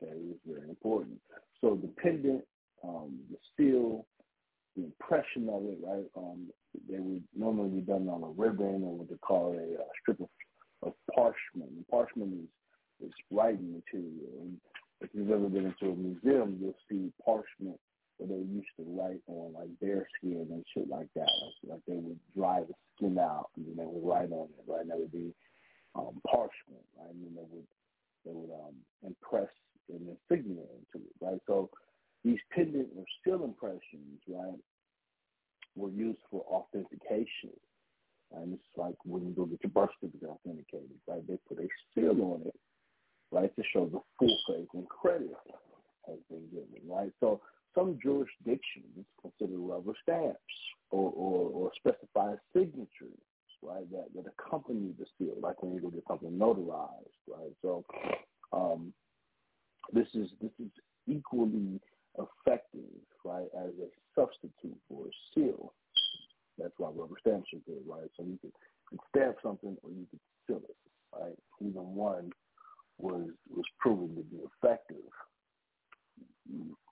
That 0.00 0.10
is 0.10 0.36
very 0.46 0.68
important. 0.68 1.18
So 1.60 1.78
the 1.80 1.88
pendant, 2.00 2.44
um, 2.84 3.18
the 3.30 3.38
seal, 3.56 4.06
the 4.76 4.84
impression 4.84 5.48
of 5.48 5.64
it, 5.64 5.78
right? 5.84 6.06
Um, 6.16 6.48
they 6.88 6.98
would 6.98 7.24
normally 7.36 7.70
be 7.70 7.80
done 7.80 8.08
on 8.08 8.22
a 8.22 8.40
ribbon 8.40 8.82
or 8.84 8.98
what 8.98 9.08
they 9.08 9.16
call 9.16 9.52
a 9.52 9.80
uh, 9.80 9.86
strip 10.00 10.20
of, 10.20 10.28
of 10.82 10.92
parchment. 11.14 11.70
And 11.70 11.88
parchment 11.88 12.34
is, 12.34 13.08
is 13.08 13.14
writing 13.30 13.72
material. 13.72 14.42
And 14.42 14.60
if 15.00 15.10
you've 15.12 15.30
ever 15.30 15.48
been 15.48 15.66
into 15.66 15.92
a 15.92 15.96
museum, 15.96 16.58
you'll 16.60 16.78
see 16.90 17.12
parchment 17.24 17.78
where 18.18 18.28
they 18.28 18.44
used 18.44 18.68
to 18.76 18.84
write 18.98 19.22
on 19.28 19.54
like 19.54 19.68
bear 19.80 20.06
skin 20.18 20.46
and 20.50 20.64
shit 20.74 20.88
like 20.88 21.08
that. 21.14 21.30
Like, 21.40 21.78
like 21.78 21.80
they 21.86 21.94
would 21.94 22.18
dry 22.36 22.60
the 22.66 22.74
skin 22.96 23.18
out 23.18 23.50
and 23.56 23.66
then 23.66 23.76
they 23.76 23.86
would 23.86 24.06
write 24.06 24.32
on 24.32 24.48
it, 24.58 24.64
right? 24.66 24.82
And 24.82 24.90
that 24.90 24.98
would 24.98 25.12
be 25.12 25.32
um, 25.94 26.20
parchment, 26.26 26.84
right? 26.98 27.10
And 27.10 27.24
then 27.24 27.34
they 27.36 27.46
would 27.50 27.66
they 28.26 28.32
would 28.34 28.50
um, 28.50 28.74
impress 29.06 29.48
an 29.88 30.16
insignia 30.30 30.62
into 30.62 31.06
it, 31.06 31.14
right? 31.20 31.40
So 31.46 31.70
these 32.24 32.38
pendant 32.52 32.88
or 32.96 33.04
seal 33.24 33.44
impressions, 33.44 34.20
right, 34.28 34.58
were 35.76 35.90
used 35.90 36.18
for 36.30 36.42
authentication. 36.50 37.54
And 38.34 38.52
it's 38.52 38.76
like 38.76 38.96
when 39.04 39.24
you 39.24 39.32
go 39.32 39.46
get 39.46 39.62
your 39.62 39.70
birth 39.70 39.90
certificate 40.00 40.28
authenticated, 40.28 40.90
right? 41.06 41.26
They 41.26 41.38
put 41.48 41.64
a 41.64 41.68
seal 41.94 42.20
on 42.20 42.42
it, 42.46 42.54
right, 43.30 43.54
to 43.56 43.62
show 43.72 43.86
the 43.86 44.00
full 44.18 44.38
faith 44.46 44.68
and 44.74 44.88
credit 44.88 45.34
has 46.06 46.18
been 46.30 46.46
given, 46.50 46.88
right? 46.88 47.12
So 47.20 47.40
some 47.74 47.98
jurisdictions 48.02 49.04
consider 49.20 49.58
rubber 49.58 49.92
stamps 50.02 50.38
or, 50.90 51.12
or, 51.14 51.50
or 51.50 51.70
specify 51.76 52.34
signatures, 52.52 53.20
right, 53.62 53.90
that, 53.90 54.06
that 54.14 54.24
accompany 54.38 54.92
the 54.98 55.06
seal, 55.18 55.34
like 55.40 55.62
when 55.62 55.74
you 55.74 55.80
go 55.80 55.90
get 55.90 56.04
something 56.08 56.30
notarized, 56.30 57.18
right? 57.28 57.52
So 57.62 57.84
um, 58.52 58.92
this 59.92 60.08
is 60.14 60.30
this 60.40 60.52
is 60.58 60.70
equally 61.06 61.80
effective, 62.18 63.04
right, 63.24 63.48
as 63.56 63.70
a 63.80 63.88
substitute 64.18 64.76
for 64.88 65.06
a 65.06 65.10
seal. 65.34 65.72
That's 66.58 66.74
why 66.78 66.88
rubber 66.88 67.14
stamps 67.20 67.48
are 67.54 67.72
good, 67.72 67.82
right? 67.86 68.10
So 68.16 68.24
you 68.24 68.38
could 68.42 68.52
stamp 69.10 69.36
something 69.42 69.76
or 69.82 69.90
you 69.90 70.06
could 70.10 70.20
seal 70.46 70.62
it, 70.68 70.76
right? 71.14 71.38
Either 71.60 71.80
one 71.80 72.32
was 72.98 73.28
was 73.54 73.64
proven 73.78 74.14
to 74.16 74.22
be 74.22 74.38
effective. 74.38 74.96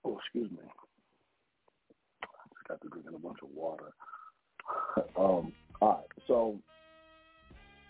Oh, 0.05 0.19
excuse 0.19 0.51
me. 0.51 0.59
I 2.23 2.49
just 2.49 2.69
got 2.69 2.81
to 2.83 2.89
drinking 2.89 3.15
a 3.15 3.19
bunch 3.19 3.39
of 3.43 3.49
water. 3.55 3.93
um, 5.17 5.53
all 5.81 5.99
right, 5.99 6.25
so 6.27 6.59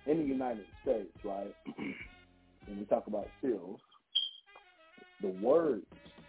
in 0.07 0.19
the 0.19 0.25
United 0.25 0.67
States, 0.83 1.13
right, 1.25 1.55
when 2.67 2.79
we 2.79 2.85
talk 2.87 3.07
about 3.07 3.31
seals, 3.43 3.81
the 5.21 5.29
word 5.29 5.83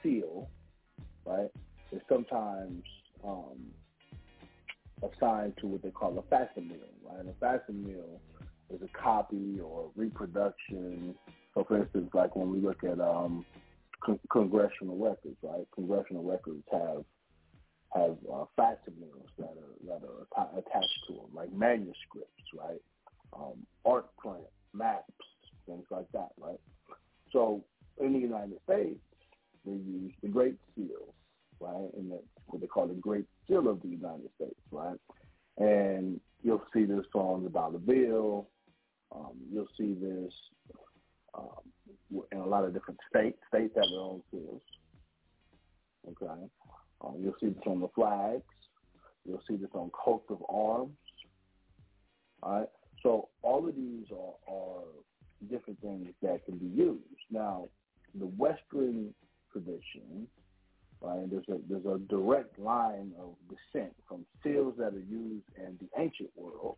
seal, 0.04 0.50
right, 1.26 1.50
is 1.92 2.02
sometimes 2.10 2.84
um, 3.26 3.58
assigned 5.04 5.54
to 5.60 5.68
what 5.68 5.84
they 5.84 5.92
call 5.92 6.18
a 6.18 6.24
facsimile, 6.24 6.80
right? 7.06 7.26
A 7.28 7.34
facsimile 7.40 8.20
is 8.74 8.82
a 8.82 8.98
copy 8.98 9.60
or 9.64 9.90
reproduction. 9.96 11.16
So, 11.54 11.64
for 11.68 11.78
instance, 11.78 12.10
like 12.14 12.36
when 12.36 12.52
we 12.52 12.60
look 12.60 12.84
at 12.84 13.00
um, 13.00 13.46
con- 14.04 14.20
congressional 14.32 14.98
records, 14.98 15.38
right? 15.42 15.66
Congressional 15.74 16.24
records 16.24 16.64
have 16.72 17.04
have 17.94 18.18
uh, 18.32 18.44
facsimiles 18.56 19.30
that 19.38 19.56
are 19.56 19.76
that 19.88 20.02
are 20.06 20.28
atta- 20.38 20.58
attached 20.58 21.00
to 21.08 21.14
them, 21.14 21.30
like 21.34 21.52
manuscripts, 21.54 22.44
right? 22.58 22.82
Um, 23.34 23.66
art 23.86 24.08
print, 24.18 24.44
maps, 24.74 25.14
things 25.66 25.86
like 25.90 26.08
that, 26.14 26.30
right? 26.40 26.60
So 27.32 27.64
in 28.00 28.14
the 28.14 28.20
United 28.20 28.58
States, 28.64 29.00
they 29.66 29.72
use 29.74 30.14
the 30.22 30.30
Great 30.30 30.56
Seal, 30.76 31.14
right? 31.60 31.90
And 31.98 32.12
that's 32.12 32.24
what 32.48 32.62
they 32.62 32.68
call 32.68 32.88
the 32.88 32.94
Great 32.96 33.26
Seal 33.48 33.68
of 33.68 33.82
the 33.82 33.90
United 33.90 34.30
States, 34.36 34.60
right? 34.72 34.98
And 35.58 36.20
you'll 36.44 36.64
see 36.74 36.86
this 36.86 37.06
on 37.14 37.44
the 37.44 37.50
dollar 37.50 37.80
bill. 37.80 38.48
Um, 39.14 39.34
you'll 39.52 39.68
see 39.78 39.94
this 39.94 40.34
um, 41.34 42.26
in 42.32 42.40
a 42.40 42.46
lot 42.46 42.66
of 42.66 42.74
different 42.74 43.00
states. 43.10 43.38
States 43.48 43.74
have 43.76 43.90
their 43.90 44.00
own 44.00 44.22
seals. 44.32 44.62
Okay. 46.10 46.42
Um, 47.02 47.16
you'll 47.20 47.36
see 47.40 47.48
this 47.48 47.64
on 47.66 47.80
the 47.80 47.90
flags. 47.96 48.44
You'll 49.26 49.44
see 49.48 49.56
this 49.56 49.70
on 49.74 49.92
coats 49.92 50.26
of 50.30 50.44
arms. 50.50 50.92
All 52.44 52.60
right. 52.60 52.70
So 53.04 53.30
all 53.42 53.68
of 53.68 53.76
these 53.76 54.06
are, 54.12 54.54
are 54.54 54.84
different 55.50 55.80
things 55.82 56.08
that 56.22 56.46
can 56.46 56.58
be 56.58 56.68
used. 56.68 57.04
Now, 57.30 57.68
the 58.18 58.26
Western 58.26 59.14
tradition, 59.52 60.28
right? 61.02 61.30
There's 61.30 61.48
a 61.50 61.60
there's 61.70 61.86
a 61.86 62.00
direct 62.08 62.58
line 62.58 63.12
of 63.20 63.36
descent 63.50 63.94
from 64.08 64.26
seals 64.44 64.76
that 64.78 64.94
are 64.94 65.06
used 65.10 65.46
in 65.58 65.78
the 65.80 66.02
ancient 66.02 66.30
world 66.36 66.78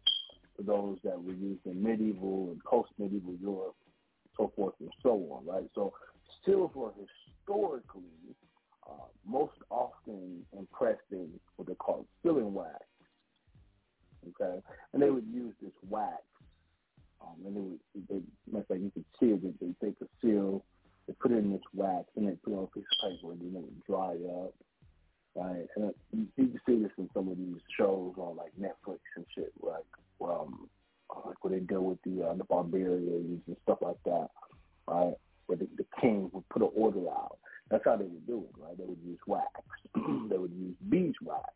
to 0.59 0.65
those 0.65 0.97
that 1.03 1.21
were 1.21 1.33
used 1.33 1.65
in 1.65 1.81
medieval 1.81 2.49
and 2.51 2.63
post-medieval 2.63 3.35
Europe, 3.41 3.75
so 4.37 4.51
forth 4.55 4.73
and 4.79 4.91
so 5.01 5.11
on, 5.31 5.45
right? 5.45 5.69
So 5.73 5.93
were 6.47 6.91
historically 6.97 8.01
uh, 8.87 9.05
most 9.25 9.57
often 9.69 10.43
impressed 10.57 10.99
in 11.11 11.29
what 11.55 11.67
they 11.67 11.75
call 11.75 12.05
sealing 12.23 12.53
wax. 12.53 12.79
Okay, 14.27 14.59
and 14.93 15.01
they 15.01 15.09
would 15.09 15.27
use 15.31 15.53
this 15.61 15.71
wax, 15.87 16.21
um, 17.21 17.35
and 17.45 17.55
they 17.55 17.61
would, 17.61 17.79
they, 18.09 18.21
matter 18.51 18.73
of 18.73 18.81
you 18.81 18.91
could 18.91 19.05
see 19.19 19.27
it. 19.27 19.41
They, 19.59 19.67
take 19.85 19.95
a 20.01 20.05
seal, 20.21 20.65
they 21.07 21.13
put 21.13 21.31
it 21.31 21.37
in 21.37 21.53
this 21.53 21.61
wax, 21.73 22.07
and 22.15 22.27
they 22.27 22.35
put 22.43 22.51
it 22.51 22.57
on 22.57 22.63
a 22.63 22.67
piece 22.67 22.83
of 22.83 23.11
paper, 23.11 23.31
and 23.31 23.39
then 23.39 23.55
it 23.55 23.63
would 23.63 23.85
dry 23.87 24.15
up. 24.43 24.53
Right, 25.35 25.67
and 25.75 25.93
you, 26.11 26.27
you 26.35 26.47
can 26.47 26.59
see 26.65 26.83
this 26.83 26.91
in 26.97 27.09
some 27.13 27.29
of 27.29 27.37
these 27.37 27.61
shows 27.77 28.15
on 28.17 28.35
like 28.35 28.51
Netflix 28.59 28.99
and 29.15 29.25
shit, 29.33 29.53
like 29.61 29.85
um, 30.21 30.69
like 31.25 31.43
where 31.43 31.53
they 31.53 31.65
deal 31.65 31.81
with 31.83 31.99
the 32.03 32.23
uh, 32.25 32.33
the 32.35 32.43
barbarians 32.43 33.41
and 33.47 33.57
stuff 33.63 33.79
like 33.81 34.01
that, 34.05 34.27
right? 34.87 35.13
Where 35.47 35.57
the, 35.57 35.67
the 35.77 35.85
king 35.99 36.29
would 36.33 36.47
put 36.49 36.61
an 36.61 36.69
order 36.75 37.09
out. 37.09 37.37
That's 37.69 37.83
how 37.85 37.97
they 37.97 38.05
would 38.05 38.27
do 38.27 38.45
it, 38.49 38.61
right? 38.61 38.77
They 38.77 38.85
would 38.85 38.99
use 39.05 39.19
wax. 39.27 39.47
they 39.95 40.37
would 40.37 40.53
use 40.53 40.75
beeswax 40.89 41.53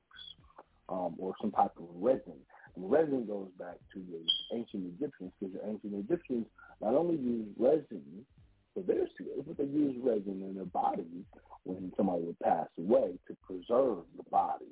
um, 0.89 1.15
or 1.17 1.33
some 1.41 1.51
type 1.51 1.71
of 1.77 1.85
resin. 1.99 2.37
And 2.75 2.91
resin 2.91 3.25
goes 3.25 3.49
back 3.59 3.77
to 3.93 3.99
the 3.99 4.55
ancient 4.55 4.85
Egyptians 4.95 5.31
because 5.39 5.53
the 5.53 5.67
ancient 5.67 5.93
Egyptians 5.93 6.45
not 6.81 6.95
only 6.95 7.17
used 7.17 7.49
resin 7.57 8.25
for 8.73 8.81
their 8.81 9.07
seals, 9.17 9.45
but 9.47 9.57
they 9.57 9.65
used 9.65 10.03
resin 10.03 10.41
in 10.41 10.55
their 10.55 10.65
bodies 10.65 11.25
when 11.63 11.91
somebody 11.95 12.23
would 12.23 12.39
pass 12.39 12.67
away 12.77 13.13
to 13.27 13.37
preserve 13.45 13.99
the 14.17 14.23
body, 14.29 14.65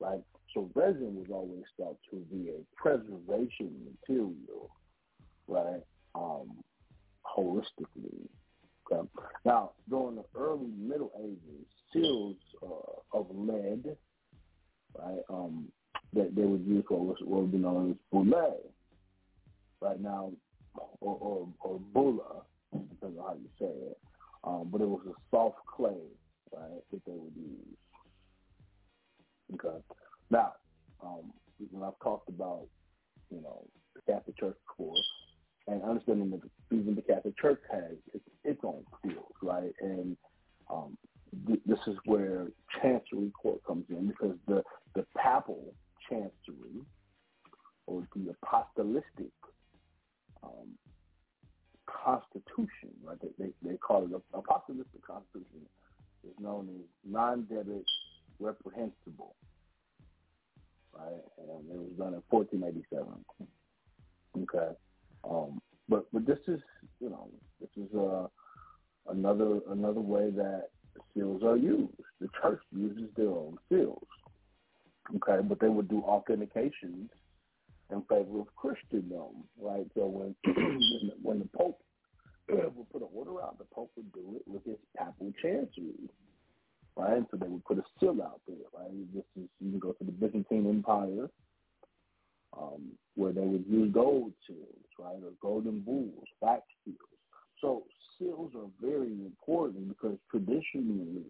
right? 0.00 0.20
So 0.54 0.70
resin 0.74 1.14
was 1.16 1.26
always 1.30 1.64
thought 1.76 1.98
to 2.10 2.16
be 2.32 2.50
a 2.50 2.80
preservation 2.80 3.72
material, 4.06 4.70
right? 5.48 5.82
Um, 6.14 6.64
holistically. 7.26 8.28
Okay. 8.90 9.08
Now, 9.44 9.72
during 9.88 10.16
the 10.16 10.24
early 10.38 10.70
Middle 10.78 11.10
Ages, 11.18 11.66
seals 11.92 12.36
uh, 12.62 13.18
of 13.18 13.26
lead, 13.34 13.96
right, 14.98 15.22
um, 15.28 15.66
that 16.12 16.34
they 16.34 16.42
would 16.42 16.64
use 16.64 16.84
for 16.88 17.04
what 17.04 17.26
would 17.26 17.52
be 17.52 17.58
known 17.58 17.90
as 17.90 17.96
boulet, 18.12 18.70
right 19.80 20.00
now, 20.00 20.32
or 21.00 21.18
or, 21.20 21.48
or 21.60 21.80
bula, 21.92 22.42
on 22.72 22.88
how 23.02 23.34
you 23.34 23.48
say 23.58 23.66
it. 23.66 23.98
Um, 24.44 24.68
but 24.70 24.80
it 24.80 24.88
was 24.88 25.02
a 25.08 25.14
soft 25.30 25.58
clay, 25.66 26.00
right, 26.54 26.82
that 26.92 27.04
they 27.04 27.12
would 27.12 27.34
use. 27.36 27.76
Okay. 29.54 29.78
Now, 30.30 30.52
um, 31.02 31.32
when 31.70 31.82
I've 31.82 31.98
talked 32.02 32.28
about, 32.28 32.66
you 33.30 33.40
know, 33.40 33.64
the 33.94 34.12
Catholic 34.12 34.38
Church 34.38 34.56
before, 34.66 34.94
and 35.68 35.82
understanding 35.82 36.30
that 36.30 36.76
even 36.76 36.94
the 36.94 37.02
Catholic 37.02 37.36
Church 37.38 37.60
has 37.70 37.96
its, 38.14 38.24
its 38.44 38.60
own 38.64 38.84
field, 39.02 39.32
right? 39.42 39.72
And 39.80 40.16
um, 40.70 40.96
th- 41.46 41.60
this 41.66 41.78
is 41.86 41.96
where 42.04 42.48
Chancery 42.80 43.32
Court 43.40 43.60
comes 43.66 43.84
in 43.90 44.08
because 44.08 44.36
the 44.46 44.62
the 44.94 45.04
papal 45.16 45.74
chancery 46.08 46.80
or 47.86 48.06
the 48.14 48.34
apostolistic 48.44 49.30
um, 50.42 50.76
constitution, 51.86 52.90
right? 53.04 53.18
They, 53.20 53.44
they, 53.44 53.50
they 53.70 53.76
call 53.76 54.04
it 54.04 54.10
a 54.12 54.36
apostolistic 54.36 55.02
constitution 55.06 55.66
is 56.24 56.34
known 56.40 56.68
as 56.74 57.10
non-debit 57.10 57.84
reprehensible, 58.40 59.34
right? 60.94 61.22
And 61.38 61.70
it 61.70 61.78
was 61.78 61.92
done 61.98 62.14
in 62.14 62.22
1487. 62.30 63.24
Okay. 64.42 64.74
Um, 65.28 65.60
but 65.88 66.06
but 66.12 66.26
this 66.26 66.38
is 66.48 66.60
you 67.00 67.10
know 67.10 67.28
this 67.60 67.70
is 67.76 67.94
uh, 67.94 68.26
another 69.10 69.60
another 69.70 70.00
way 70.00 70.30
that 70.30 70.68
seals 71.14 71.42
are 71.42 71.56
used. 71.56 71.92
The 72.20 72.28
church 72.42 72.60
uses 72.74 73.08
their 73.16 73.28
own 73.28 73.58
seals. 73.68 74.06
Okay, 75.16 75.46
but 75.46 75.60
they 75.60 75.68
would 75.68 75.88
do 75.88 76.02
authentications 76.06 77.08
in 77.90 78.02
favor 78.08 78.40
of 78.40 78.46
Christendom, 78.56 79.44
right? 79.60 79.86
So 79.94 80.06
when 80.06 80.34
when 81.22 81.38
the 81.38 81.48
Pope 81.56 81.80
would 82.48 82.90
put 82.90 83.02
an 83.02 83.08
order 83.14 83.42
out, 83.42 83.58
the 83.58 83.64
Pope 83.72 83.90
would 83.96 84.12
do 84.12 84.36
it 84.36 84.42
with 84.46 84.64
his 84.64 84.78
papal 84.96 85.32
chancery, 85.42 86.10
right? 86.96 87.22
So 87.30 87.36
they 87.36 87.46
would 87.46 87.64
put 87.64 87.78
a 87.78 87.82
seal 88.00 88.20
out 88.22 88.40
there, 88.46 88.56
right? 88.74 88.90
This 89.14 89.24
is 89.36 89.48
you 89.60 89.70
can 89.70 89.78
go 89.78 89.92
to 89.92 90.04
the 90.04 90.12
Byzantine 90.12 90.68
Empire. 90.68 91.28
Um, 92.56 92.92
where 93.16 93.32
they 93.32 93.42
would 93.42 93.66
use 93.68 93.92
gold 93.92 94.32
seals, 94.46 94.88
right, 94.98 95.18
or 95.22 95.32
golden 95.42 95.80
bulls, 95.80 96.24
wax 96.40 96.62
seals. 96.84 96.96
So 97.60 97.82
seals 98.18 98.52
are 98.56 98.68
very 98.80 99.12
important 99.12 99.88
because 99.88 100.16
traditionally 100.30 101.24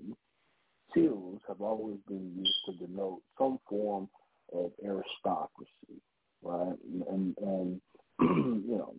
seals 0.94 1.40
have 1.48 1.60
always 1.60 1.98
been 2.08 2.32
used 2.36 2.54
to 2.66 2.86
denote 2.86 3.22
some 3.38 3.58
form 3.68 4.08
of 4.52 4.70
aristocracy, 4.84 6.00
right? 6.42 6.76
And 7.10 7.36
and 7.38 7.80
you 8.20 8.78
know 8.78 8.94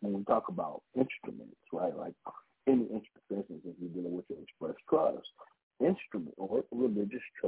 when 0.00 0.12
we 0.12 0.24
talk 0.24 0.48
about 0.48 0.82
instruments, 0.94 1.56
right? 1.72 1.96
Like 1.96 2.14
any 2.66 2.82
instrument, 2.82 3.24
for 3.28 3.36
instance, 3.36 3.60
if 3.64 3.74
you're 3.80 3.90
dealing 3.90 4.16
with 4.16 4.26
your 4.28 4.40
express 4.42 4.74
trust, 4.88 5.28
instrument 5.80 6.34
or 7.12 7.47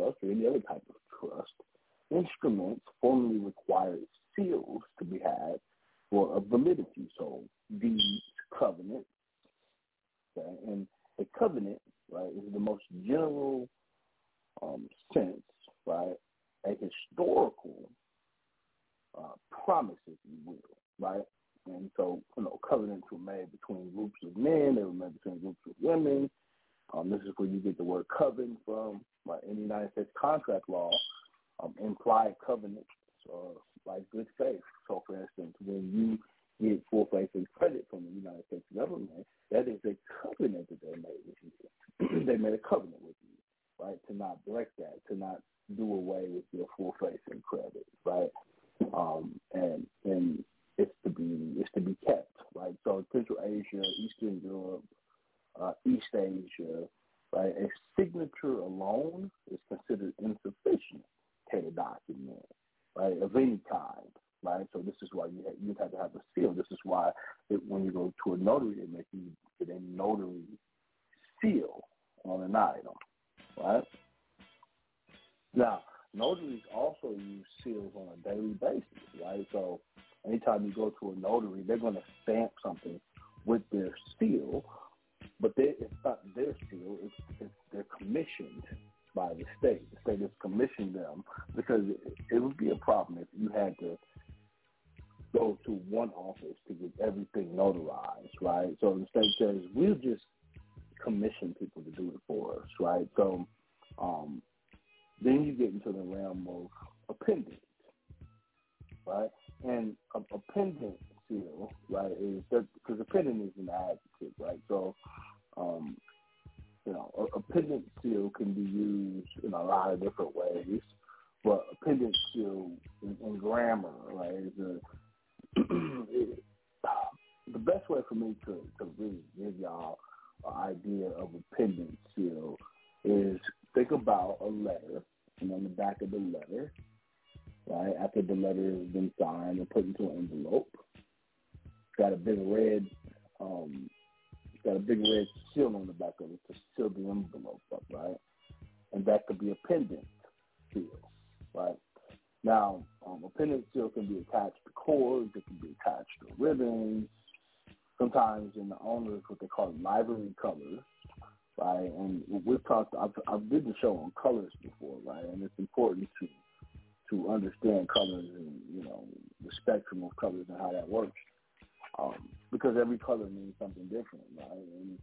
color 173.20 173.30
means 173.30 173.54
something 173.58 173.84
different, 173.84 174.24
right? 174.36 174.66
And 174.80 174.98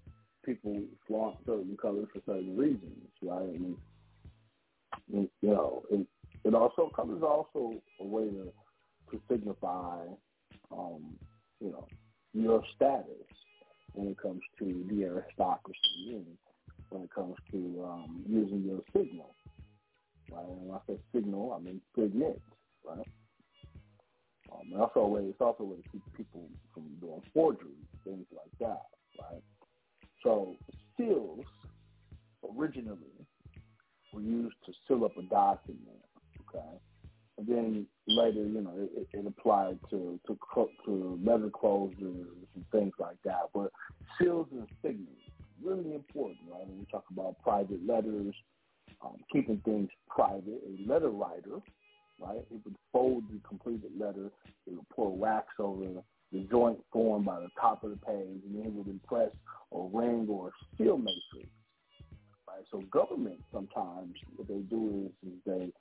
people 0.46 0.82
flaunt 1.08 1.36
certain 1.46 1.78
colors 1.82 2.08
for 2.14 2.22
certain 2.26 2.56
reasons, 2.58 3.10
right? 3.22 3.50
And 3.50 3.76
you 5.14 5.30
know, 5.42 5.84
it, 5.92 6.06
it 6.44 6.54
also 6.54 6.92
colors 6.96 7.22
also 7.24 7.74
a 8.00 8.06
way 8.06 8.26
to 8.30 8.52
to 9.12 9.22
signify, 9.32 10.00
um, 10.72 11.16
you 11.62 11.72
know, 11.72 11.88
your 12.34 12.62
status 12.76 13.06
when 13.94 14.10
it 14.10 14.18
comes 14.22 14.42
to 14.60 14.86
the 14.90 15.06
aristocracy 15.06 16.10
and 16.10 16.26
when 16.90 17.04
it 17.04 17.10
comes 17.14 17.36
to 17.52 17.86
um, 17.88 18.24
using 18.28 18.64
your 18.64 18.82
signal. 18.96 19.34
Right? 20.30 20.46
And 20.46 20.68
when 20.68 20.76
I 20.78 20.80
say 20.88 21.00
signal, 21.16 21.54
I 21.58 21.64
mean 21.64 21.80
signet, 21.96 22.42
right? 22.86 23.08
Um, 24.52 24.72
and 24.72 24.82
also 24.82 25.00
a 25.02 25.08
way, 25.08 25.22
it's 25.24 25.42
also 25.42 25.64
a 25.64 25.68
way 25.68 25.76
to 25.78 25.84
keep 25.92 26.02
people 26.16 26.50
from 26.74 26.84
doing 27.00 27.22
forgery, 27.34 27.80
things 28.08 28.26
like 28.32 28.52
that, 28.60 28.86
right? 29.20 29.44
So 30.24 30.56
seals 30.98 31.46
originally 32.58 32.98
were 34.14 34.22
used 34.22 34.56
to 34.66 34.74
seal 34.88 35.06
up 35.06 35.18
a 35.18 35.24
document, 35.24 36.04
okay? 36.48 36.78
And 37.38 37.48
then 37.48 37.88
later, 38.08 38.46
you 38.46 38.62
know, 38.62 38.74
it, 38.76 39.08
it 39.14 39.28
applied 39.28 39.80
to 39.92 40.20
to 40.26 40.38
to 40.86 41.20
letter 41.24 41.50
closures 41.50 42.48
and 42.56 42.66
things 42.72 42.94
like 43.00 43.18
that. 43.26 43.50
But 43.54 43.72
seals 44.20 44.48
and 44.52 44.68
signals 44.82 45.18
really 45.64 45.94
important, 45.94 46.40
right? 46.52 46.66
When 46.66 46.80
we 46.80 46.86
talk 46.92 47.06
about 47.12 47.36
private 47.44 47.86
letters, 47.86 48.34
um, 49.04 49.18
keeping 49.32 49.62
things 49.66 49.90
private. 50.10 50.62
A 50.66 50.92
letter 50.92 51.10
writer, 51.10 51.60
right? 52.20 52.38
It 52.38 52.60
would 52.66 52.76
fold 52.92 53.24
the 53.32 53.40
completed 53.48 53.92
letter. 54.00 54.32
It 54.66 54.74
would 54.74 54.90
pour 54.90 55.16
wax 55.16 55.48
over 55.60 56.02
the 56.32 56.40
joint 56.52 56.80
formed 56.92 57.26
by 57.26 57.40
the 57.40 57.50
top 57.60 57.84
of 57.84 57.92
the 57.92 57.98
page, 57.98 58.42
and 58.46 58.56
then 58.64 58.76
would 58.76 58.88
impress 58.88 59.32
or 59.72 59.90
ring 59.94 60.28
or 60.30 60.50
a 60.50 60.52
steel 60.76 60.98
matrix. 60.98 61.50
Right. 62.48 62.66
So 62.72 62.82
government 62.92 63.40
sometimes 63.54 64.16
what 64.36 64.48
they 64.48 64.60
do 64.70 65.10
is, 65.24 65.30
is 65.30 65.38
they 65.46 65.72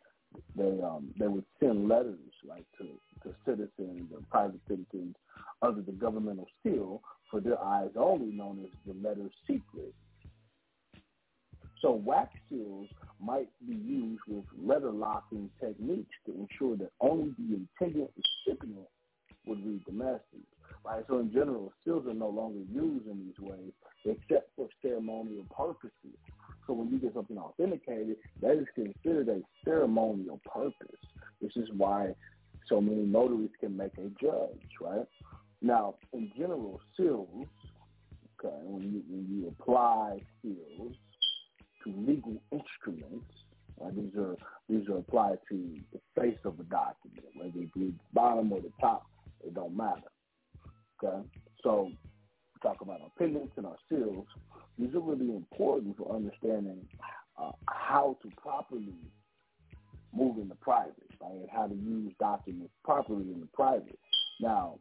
they 0.57 0.83
um 0.83 1.13
they 1.19 1.29
would 1.29 1.45
send 1.61 1.89
letters 1.89 2.19
like 2.47 2.67
to 2.79 2.87
to 3.23 3.35
citizens 3.45 4.11
or 4.13 4.21
private 4.31 4.61
citizens 4.69 5.15
under 5.63 5.81
the 5.83 5.93
governmental 5.93 6.47
seal 6.63 7.03
for 7.31 7.41
their 7.41 7.61
eyes 7.61 7.91
only, 7.97 8.33
known 8.33 8.65
as 8.65 8.71
the 8.87 9.09
letter 9.09 9.29
secret. 9.47 9.95
So 11.83 11.93
wax 11.93 12.33
seals 12.49 12.89
might 13.21 13.49
be 13.69 13.75
used 13.75 14.23
with 14.29 14.45
letter 14.63 14.91
locking 14.91 15.51
techniques 15.61 16.15
to 16.27 16.33
ensure 16.33 16.77
that 16.77 16.91
only 17.01 17.35
the 17.39 17.57
intended 17.57 18.09
recipient 18.47 18.87
would 19.47 19.65
read 19.65 19.83
the 19.87 19.93
message. 19.93 20.47
Right. 20.85 21.05
So 21.09 21.19
in 21.19 21.33
general, 21.33 21.73
seals 21.85 22.07
are 22.07 22.15
no 22.15 22.29
longer 22.29 22.61
used 22.73 23.07
in 23.07 23.27
these 23.27 23.41
ways 23.41 23.73
except 24.05 24.51
for 24.55 24.69
ceremonial 24.83 25.45
purposes. 25.57 26.17
So 26.67 26.75
when 26.75 26.91
you 26.91 26.99
get 26.99 27.15
something 27.15 27.39
authenticated, 27.39 28.17
that 28.41 28.53
is 28.53 28.67
considered 28.75 29.29
a 29.29 29.41
ceremonial 29.65 30.41
purpose. 30.45 31.01
This 31.41 31.53
is 31.57 31.69
why 31.77 32.15
so 32.69 32.81
many 32.81 33.03
notaries 33.03 33.51
can 33.61 33.77
make 33.77 33.93
a 33.99 34.09
judge, 34.21 34.61
right? 34.81 35.07
Now, 35.63 35.95
in 36.13 36.31
general, 36.37 36.81
seals, 36.97 37.47
okay, 38.39 38.57
when 38.65 38.83
you 38.83 39.03
when 39.09 39.27
you 39.31 39.55
apply 39.59 40.21
seals 40.43 40.95
to 41.85 41.95
legal 41.97 42.37
instruments, 42.53 43.33
these 43.95 44.15
are 44.19 44.37
these 44.69 44.89
are 44.89 44.99
applied 44.99 45.39
to 45.49 45.79
the 45.93 46.01
face 46.21 46.39
of 46.45 46.59
a 46.59 46.65
document, 46.65 47.27
whether 47.35 47.59
it 47.59 47.73
be 47.75 47.87
the 47.87 47.95
bottom 48.13 48.53
or 48.53 48.61
the 48.61 48.73
top, 48.81 49.07
it 49.45 49.55
don't 49.55 49.77
matter. 49.77 50.11
Okay, 51.03 51.29
so 51.63 51.91
we 51.91 52.61
talk 52.63 52.81
about 52.81 53.01
our 53.01 53.11
pendants 53.19 53.53
and 53.57 53.67
our 53.67 53.77
seals. 53.89 54.27
These 54.79 54.95
are 54.95 55.01
really 55.01 55.35
important 55.35 55.97
for 55.97 56.15
understanding 56.15 56.87
uh, 57.41 57.53
how 57.69 58.17
to 58.23 58.31
properly 58.41 58.95
move 60.15 60.39
in 60.39 60.49
the 60.49 60.55
private, 60.57 60.95
right, 61.21 61.47
how 61.53 61.67
to 61.67 61.75
use 61.75 62.13
documents 62.19 62.73
properly 62.85 63.33
in 63.33 63.41
the 63.41 63.49
private. 63.55 63.99
Now, 64.41 64.79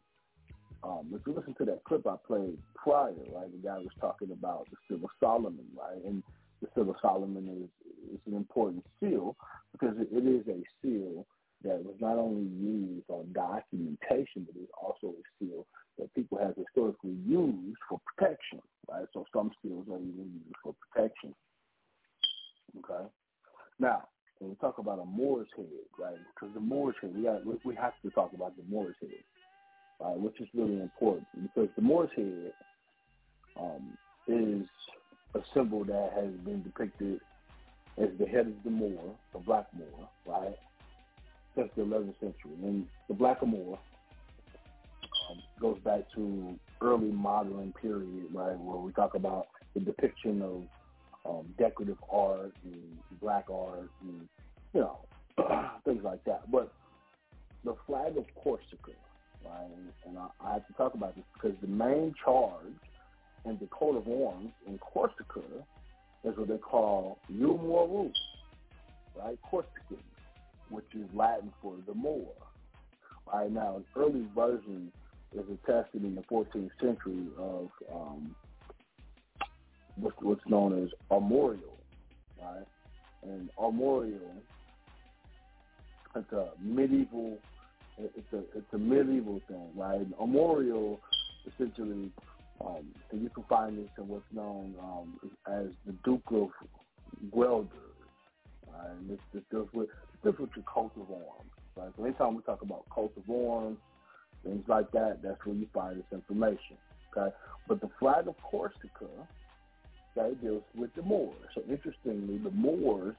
um, 0.82 1.10
if 1.12 1.20
you 1.26 1.34
listen 1.34 1.54
to 1.58 1.64
that 1.66 1.84
clip 1.84 2.06
I 2.06 2.16
played 2.26 2.58
prior, 2.74 3.12
right, 3.34 3.50
the 3.50 3.68
guy 3.68 3.78
was 3.78 3.92
talking 4.00 4.30
about 4.30 4.66
the 4.70 4.76
Seal 4.88 5.04
of 5.04 5.10
Solomon, 5.20 5.66
right, 5.76 6.02
and 6.04 6.22
the 6.62 6.68
Seal 6.74 6.90
of 6.90 6.96
Solomon 7.02 7.48
is 7.62 7.70
is 8.14 8.20
an 8.26 8.34
important 8.34 8.84
seal 9.00 9.36
because 9.72 9.96
it 9.98 10.26
is 10.26 10.46
a 10.46 10.62
seal 10.80 11.26
that 11.66 11.84
was 11.84 11.96
not 12.00 12.16
only 12.16 12.48
used 12.62 13.08
on 13.08 13.32
documentation, 13.32 14.46
but 14.46 14.54
it's 14.56 14.72
also 14.80 15.14
a 15.14 15.22
seal 15.38 15.66
that 15.98 16.14
people 16.14 16.38
have 16.38 16.54
historically 16.56 17.16
used 17.26 17.78
for 17.88 18.00
protection, 18.06 18.60
right? 18.88 19.06
So 19.12 19.24
some 19.34 19.50
seals 19.62 19.86
are 19.90 19.98
even 19.98 20.30
used 20.46 20.56
for 20.62 20.74
protection. 20.92 21.34
Okay. 22.78 23.08
Now, 23.78 24.04
when 24.38 24.50
we 24.50 24.56
talk 24.56 24.78
about 24.78 25.00
a 25.00 25.04
Moor's 25.04 25.48
head, 25.56 25.66
right? 25.98 26.18
Because 26.34 26.54
the 26.54 26.60
Moor's 26.60 26.94
head, 27.00 27.14
we 27.14 27.22
got 27.24 27.64
we 27.64 27.74
have 27.74 27.94
to 28.02 28.10
talk 28.10 28.32
about 28.34 28.56
the 28.56 28.64
Moor's 28.68 28.96
head, 29.00 29.10
right? 30.00 30.18
Which 30.18 30.40
is 30.40 30.48
really 30.54 30.80
important 30.80 31.26
because 31.42 31.68
the 31.76 31.82
Moor's 31.82 32.10
head 32.14 32.52
um, 33.58 33.96
is 34.28 34.66
a 35.34 35.40
symbol 35.54 35.84
that 35.84 36.10
has 36.14 36.30
been 36.44 36.62
depicted 36.62 37.20
as 37.98 38.08
the 38.18 38.26
head 38.26 38.46
of 38.46 38.62
the 38.64 38.70
Moor, 38.70 39.14
the 39.32 39.38
Black 39.40 39.66
Moor, 39.74 40.08
right? 40.26 40.56
Since 41.56 41.70
the 41.76 41.82
11th 41.82 42.20
century, 42.20 42.52
and 42.62 42.86
the 43.08 43.14
Black 43.14 43.44
Moor 43.44 43.78
um, 45.30 45.42
goes 45.58 45.78
back 45.80 46.00
to 46.14 46.58
early 46.82 47.10
modern 47.10 47.72
period, 47.80 48.26
right, 48.32 48.58
where 48.58 48.76
we 48.76 48.92
talk 48.92 49.14
about 49.14 49.48
the 49.74 49.80
depiction 49.80 50.42
of 50.42 50.62
um, 51.28 51.46
decorative 51.58 51.98
art 52.10 52.52
and 52.64 52.98
black 53.20 53.46
art 53.50 53.90
and 54.02 54.28
you 54.72 54.80
know 54.80 54.98
things 55.84 56.02
like 56.04 56.22
that. 56.24 56.50
But 56.50 56.72
the 57.64 57.74
flag 57.86 58.16
of 58.16 58.24
Corsica, 58.36 58.92
right? 59.44 59.64
And, 59.64 59.92
and 60.06 60.18
I, 60.18 60.28
I 60.48 60.52
have 60.54 60.66
to 60.66 60.72
talk 60.74 60.94
about 60.94 61.16
this 61.16 61.24
because 61.34 61.56
the 61.60 61.68
main 61.68 62.14
charge 62.24 62.74
in 63.44 63.58
the 63.58 63.66
coat 63.66 63.96
of 63.96 64.08
arms 64.08 64.52
in 64.66 64.78
Corsica 64.78 65.40
is 66.24 66.36
what 66.36 66.48
they 66.48 66.58
call 66.58 67.18
U 67.28 67.58
Moru, 67.62 68.10
right? 69.16 69.38
Corsican, 69.42 69.98
which 70.70 70.86
is 70.94 71.06
Latin 71.14 71.52
for 71.62 71.74
the 71.86 71.94
Moor. 71.94 72.32
Right 73.32 73.50
now, 73.50 73.76
an 73.76 73.84
early 73.96 74.26
version 74.34 74.92
is 75.34 75.44
attested 75.48 76.04
in 76.04 76.14
the 76.14 76.22
14th 76.22 76.70
century 76.80 77.26
of 77.38 77.68
um, 77.92 78.34
what's, 79.96 80.46
known 80.46 80.84
as 80.84 80.90
armorial, 81.10 81.78
right? 82.40 82.66
And 83.22 83.50
armorial, 83.58 84.42
it's 86.14 86.32
a 86.32 86.48
medieval, 86.60 87.38
it's 87.98 88.32
a 88.32 88.38
it's 88.56 88.72
a 88.72 88.78
medieval 88.78 89.40
thing, 89.48 89.68
right? 89.74 90.06
Armorial, 90.18 91.00
essentially, 91.46 92.10
um, 92.60 92.86
and 93.10 93.22
you 93.22 93.28
can 93.30 93.44
find 93.44 93.78
this 93.78 93.90
in 93.98 94.08
what's 94.08 94.24
known 94.32 94.74
um, 94.80 95.18
as 95.46 95.66
the 95.84 95.92
Duke 96.04 96.22
of 96.30 96.48
Guelders, 97.30 97.68
right? 98.72 98.90
And 98.90 99.10
this, 99.10 99.18
this 99.34 99.42
deals 99.50 99.68
with 99.74 99.88
of 100.96 101.10
arms, 101.10 101.50
right? 101.76 101.92
So 101.96 102.04
anytime 102.04 102.34
we 102.34 102.42
talk 102.42 102.62
about 102.62 102.84
arms, 103.28 103.78
things 104.44 104.64
like 104.68 104.90
that, 104.92 105.22
that's 105.22 105.44
where 105.44 105.54
you 105.54 105.66
find 105.74 105.98
this 105.98 106.06
information, 106.12 106.76
okay? 107.16 107.34
But 107.68 107.80
the 107.80 107.90
flag 107.98 108.28
of 108.28 108.36
Corsica 108.42 109.08
okay, 110.16 110.34
deals 110.42 110.62
with 110.74 110.94
the 110.94 111.02
Moors. 111.02 111.34
So 111.54 111.62
interestingly, 111.68 112.38
the 112.38 112.50
Moors 112.50 113.16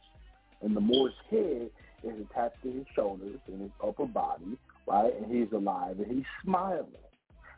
and 0.61 0.75
the 0.75 0.81
Moor's 0.81 1.13
head 1.29 1.69
is 2.03 2.13
attached 2.29 2.61
to 2.63 2.71
his 2.71 2.85
shoulders 2.95 3.39
and 3.47 3.61
his 3.61 3.71
upper 3.83 4.05
body, 4.05 4.57
right? 4.87 5.13
And 5.21 5.31
he's 5.31 5.51
alive 5.51 5.99
and 5.99 6.07
he's 6.07 6.25
smiling. 6.43 6.85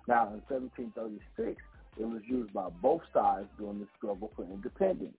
Now, 0.07 0.27
in 0.27 0.41
1736, 0.47 1.61
it 1.99 2.05
was 2.05 2.21
used 2.25 2.53
by 2.53 2.69
both 2.81 3.01
sides 3.13 3.47
during 3.57 3.79
the 3.79 3.87
struggle 3.97 4.31
for 4.35 4.43
independence. 4.43 5.15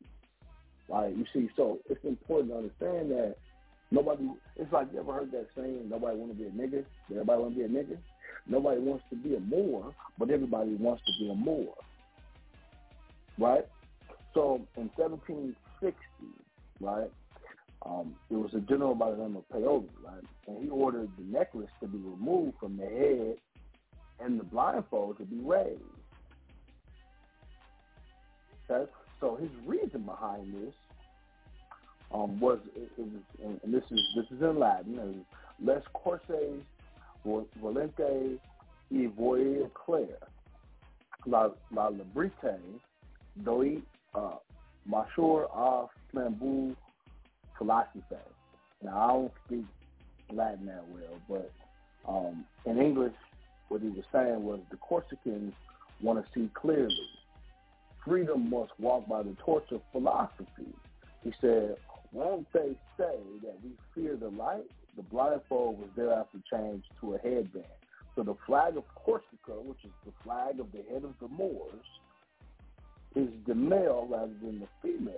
Right? 0.89 1.15
You 1.17 1.25
see, 1.33 1.49
so 1.57 1.79
it's 1.89 2.05
important 2.05 2.51
to 2.51 2.57
understand 2.57 3.11
that 3.13 3.37
nobody, 3.91 4.29
it's 4.57 4.73
like 4.73 4.89
you 4.93 5.01
ever 5.01 5.13
heard 5.13 5.33
that 5.33 5.49
saying, 5.57 5.89
nobody 5.89 6.17
want 6.17 6.33
to 6.33 6.39
be 6.39 6.45
a 6.45 6.51
nigger, 6.51 6.85
everybody 7.11 7.43
want 7.43 7.55
to 7.55 7.59
be 7.59 7.65
a 7.65 7.69
nigger? 7.69 7.99
Nobody 8.47 8.81
wants 8.81 9.05
to 9.11 9.17
be 9.17 9.37
a 9.37 9.41
Moor, 9.41 9.93
but 10.19 10.31
everybody 10.31 10.75
wants 10.75 11.03
to 11.07 11.13
be 11.19 11.31
a 11.31 11.35
Moor. 11.35 11.75
Right? 13.39 13.67
So 14.35 14.61
in 14.77 14.91
1760, 14.97 15.97
right, 16.81 17.11
um, 17.85 18.15
there 18.29 18.39
was 18.39 18.53
a 18.55 18.61
general 18.61 18.95
by 18.95 19.11
the 19.11 19.17
name 19.17 19.37
of 19.37 19.49
Paoli, 19.49 19.89
right, 20.05 20.23
and 20.47 20.63
he 20.63 20.69
ordered 20.69 21.09
the 21.17 21.25
necklace 21.25 21.71
to 21.81 21.89
be 21.89 21.99
removed 21.99 22.59
from 22.61 22.77
the 22.77 22.85
head 22.85 23.37
and 24.21 24.39
the 24.39 24.45
blindfold 24.45 25.19
to 25.19 25.25
be 25.25 25.39
raised. 25.39 25.81
Okay, 28.71 28.91
so 29.19 29.37
his 29.37 29.51
reason 29.67 30.03
behind 30.03 30.55
this 30.55 30.75
um, 32.13 32.41
was 32.41 32.59
it, 32.77 32.91
it 32.99 33.05
was, 33.05 33.59
and 33.65 33.75
this 33.75 33.85
is 33.91 34.01
this 34.17 34.27
is 34.31 34.43
in 34.43 34.59
Latin, 34.59 35.25
les 35.63 35.83
corses 35.93 36.63
volente 37.25 38.39
y 38.91 39.07
voy 39.07 39.69
clair 39.75 40.19
la 41.27 41.51
la 41.73 41.89
librite 41.89 42.59
doit 43.45 43.83
uh, 44.15 44.37
of 45.55 45.89
Flambeau 46.13 46.75
philosophy. 47.57 48.17
Now, 48.83 48.99
I 48.99 49.07
don't 49.09 49.33
speak 49.47 49.65
Latin 50.33 50.67
that 50.67 50.85
well, 50.89 51.21
but 51.29 51.53
um, 52.09 52.45
in 52.65 52.79
English, 52.81 53.13
what 53.69 53.83
he 53.83 53.89
was 53.89 54.05
saying 54.13 54.43
was 54.43 54.61
the 54.71 54.79
Corsicans 54.79 55.53
want 56.01 56.25
to 56.25 56.33
see 56.33 56.49
clearly. 56.55 56.97
Freedom 58.05 58.49
must 58.49 58.73
walk 58.79 59.07
by 59.07 59.23
the 59.23 59.37
torch 59.45 59.71
of 59.73 59.83
philosophy. 59.93 60.75
He 61.23 61.33
said, 61.41 61.77
won't 62.13 62.47
they 62.53 62.77
say 62.97 63.19
that 63.43 63.57
we 63.63 63.71
fear 63.95 64.17
the 64.17 64.29
light? 64.29 64.67
The 64.97 65.03
blindfold 65.03 65.79
was 65.79 65.89
thereafter 65.97 66.39
changed 66.53 66.87
to 67.01 67.15
a 67.15 67.19
headband. 67.19 67.65
So 68.17 68.23
the 68.25 68.35
flag 68.47 68.77
of 68.77 68.85
Corsica, 68.95 69.61
which 69.63 69.85
is 69.85 69.93
the 70.05 70.13
flag 70.25 70.59
of 70.61 70.73
the 70.73 70.83
head 70.93 71.05
of 71.05 71.15
the 71.21 71.29
Moors, 71.29 71.87
is 73.15 73.29
the 73.47 73.55
male 73.55 74.07
rather 74.11 74.33
than 74.43 74.61
the 74.61 74.69
female, 74.83 75.15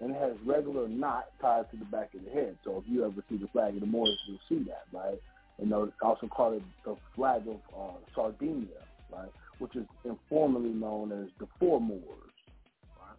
and 0.00 0.10
it 0.10 0.16
has 0.16 0.32
regular 0.44 0.88
knot 0.88 1.26
tied 1.40 1.70
to 1.70 1.76
the 1.76 1.84
back 1.86 2.14
of 2.14 2.24
the 2.24 2.30
head. 2.30 2.56
So 2.64 2.78
if 2.78 2.84
you 2.90 3.04
ever 3.04 3.22
see 3.28 3.36
the 3.36 3.48
flag 3.48 3.74
of 3.74 3.80
the 3.80 3.86
Moors, 3.86 4.18
you'll 4.26 4.38
see 4.48 4.64
that, 4.68 4.84
right? 4.92 5.20
And 5.58 5.70
they 5.70 5.76
also 6.02 6.26
call 6.28 6.52
it 6.52 6.62
the 6.84 6.96
flag 7.14 7.42
of 7.48 7.60
uh, 7.76 7.96
Sardinia, 8.14 8.68
right? 9.12 9.30
Which 9.58 9.74
is 9.76 9.86
informally 10.04 10.70
known 10.70 11.12
as 11.12 11.28
the 11.38 11.46
Four 11.58 11.80
Moors, 11.80 12.32
right? 13.00 13.18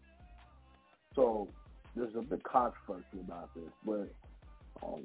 So 1.16 1.48
there's 2.00 2.16
a 2.16 2.22
big 2.22 2.44
controversy 2.44 3.20
about 3.20 3.54
this, 3.56 3.72
but 3.86 4.12
um, 4.84 5.04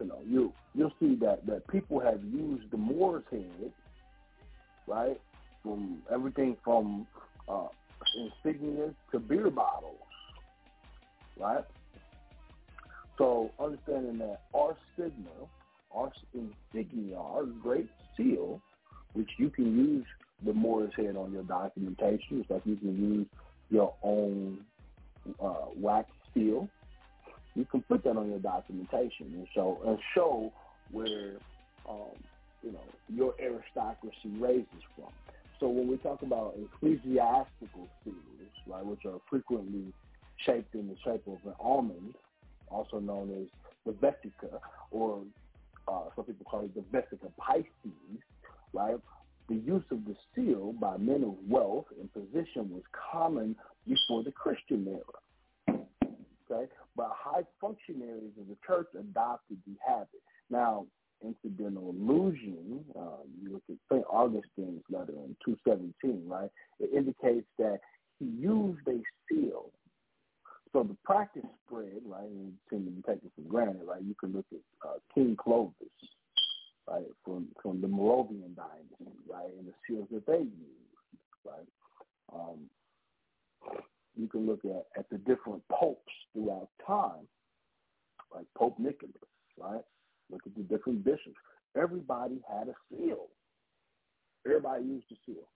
you 0.00 0.06
know, 0.06 0.20
you 0.26 0.52
you'll 0.74 0.92
see 1.00 1.14
that 1.16 1.46
that 1.46 1.66
people 1.68 2.00
have 2.00 2.22
used 2.24 2.70
the 2.70 2.76
Moor's 2.76 3.24
head, 3.30 3.72
right, 4.86 5.20
from 5.62 6.02
everything 6.12 6.56
from 6.62 7.06
uh, 7.48 7.68
insignias 8.18 8.94
to 9.12 9.18
beer 9.18 9.50
bottles, 9.50 9.96
right? 11.38 11.64
So 13.18 13.50
understanding 13.58 14.18
that 14.18 14.42
our 14.54 14.76
stigma, 14.92 15.30
our 15.94 16.12
insignia, 16.34 17.16
our 17.16 17.44
great 17.44 17.88
seal, 18.16 18.60
which 19.14 19.30
you 19.38 19.48
can 19.48 19.76
use 19.76 20.06
the 20.44 20.52
Moor's 20.52 20.92
head 20.96 21.16
on 21.16 21.32
your 21.32 21.44
documentation, 21.44 22.44
like 22.50 22.62
you 22.66 22.76
can 22.76 23.14
use 23.14 23.26
your 23.70 23.94
own 24.02 24.58
uh, 25.42 25.66
wax 25.74 26.10
You 26.36 27.64
can 27.70 27.82
put 27.82 28.04
that 28.04 28.16
on 28.16 28.28
your 28.28 28.38
documentation 28.38 29.32
and 29.34 29.46
show 29.54 29.78
and 29.86 29.98
show 30.14 30.52
where 30.90 31.32
um, 31.88 32.12
you 32.62 32.72
know 32.72 32.84
your 33.08 33.34
aristocracy 33.40 34.28
raises 34.38 34.66
from. 34.94 35.08
So 35.58 35.68
when 35.68 35.88
we 35.88 35.96
talk 35.96 36.20
about 36.20 36.54
ecclesiastical 36.62 37.88
seals, 38.04 38.16
right, 38.66 38.84
which 38.84 39.06
are 39.06 39.18
frequently 39.30 39.92
shaped 40.44 40.74
in 40.74 40.88
the 40.88 40.96
shape 41.02 41.26
of 41.26 41.38
an 41.46 41.54
almond, 41.58 42.14
also 42.68 42.98
known 42.98 43.30
as 43.40 43.48
the 43.86 43.92
vestica, 43.92 44.60
or 44.90 45.22
uh, 45.88 46.02
some 46.14 46.24
people 46.26 46.44
call 46.44 46.60
it 46.60 46.74
the 46.74 46.82
Vesica 46.96 47.30
Pisces, 47.38 48.20
right? 48.74 48.96
The 49.48 49.54
use 49.54 49.84
of 49.90 50.04
the 50.04 50.16
seal 50.34 50.74
by 50.78 50.98
men 50.98 51.22
of 51.22 51.34
wealth 51.48 51.86
and 51.98 52.12
position 52.12 52.70
was 52.70 52.82
common 53.12 53.56
before 53.86 54.24
the 54.24 54.32
Christian 54.32 54.86
era. 54.88 55.02
Okay, 56.50 56.70
but 56.96 57.10
high 57.12 57.42
functionaries 57.60 58.32
of 58.40 58.46
the 58.48 58.56
church 58.66 58.86
adopted 58.98 59.58
the 59.66 59.74
habit. 59.86 60.22
Now, 60.48 60.86
incidental 61.24 61.90
illusion, 61.90 62.84
um, 62.96 63.24
you 63.42 63.52
look 63.52 63.62
at 63.68 63.76
St. 63.90 64.04
Augustine's 64.06 64.82
letter 64.90 65.12
in 65.12 65.36
217, 65.44 66.28
right? 66.28 66.50
It 66.78 66.90
indicates 66.96 67.46
that 67.58 67.80
he 68.18 68.26
used 68.26 68.86
a 68.88 69.00
seal. 69.28 69.70
So 70.72 70.82
the 70.82 70.96
practice 71.04 71.44
spread, 71.66 72.02
right, 72.06 72.28
and 72.28 72.52
seem 72.70 72.84
to 72.84 72.90
be 72.90 73.02
taken 73.02 73.30
for 73.34 73.42
granted, 73.48 73.82
right? 73.86 74.02
You 74.02 74.14
can 74.20 74.32
look 74.32 74.46
at 74.52 74.88
uh, 74.88 74.98
King 75.14 75.36
Clovis, 75.42 75.74
right, 76.86 77.06
from, 77.24 77.48
from 77.62 77.80
the 77.80 77.88
Merovingian 77.88 78.54
dynasty, 78.54 79.16
right, 79.28 79.50
and 79.58 79.66
the 79.68 79.72
seals 79.88 80.08
that 80.12 80.26
they 80.26 80.38
used, 80.38 81.44
right? 81.44 81.66
Um, 82.32 82.68
you 84.16 84.28
can 84.28 84.46
look 84.46 84.60
at, 84.64 84.84
at 84.98 85.10
the 85.10 85.18
different 85.18 85.62
popes 85.70 86.12
throughout 86.32 86.68
time, 86.86 87.26
like 88.34 88.46
Pope 88.56 88.78
Nicholas, 88.78 89.12
right? 89.58 89.82
Look 90.30 90.42
at 90.46 90.54
the 90.56 90.62
different 90.62 91.04
bishops. 91.04 91.36
Everybody 91.76 92.40
had 92.48 92.68
a 92.68 92.74
seal. 92.90 93.26
Everybody 94.46 94.84
used 94.84 95.06
a 95.12 95.16
seal. 95.26 95.48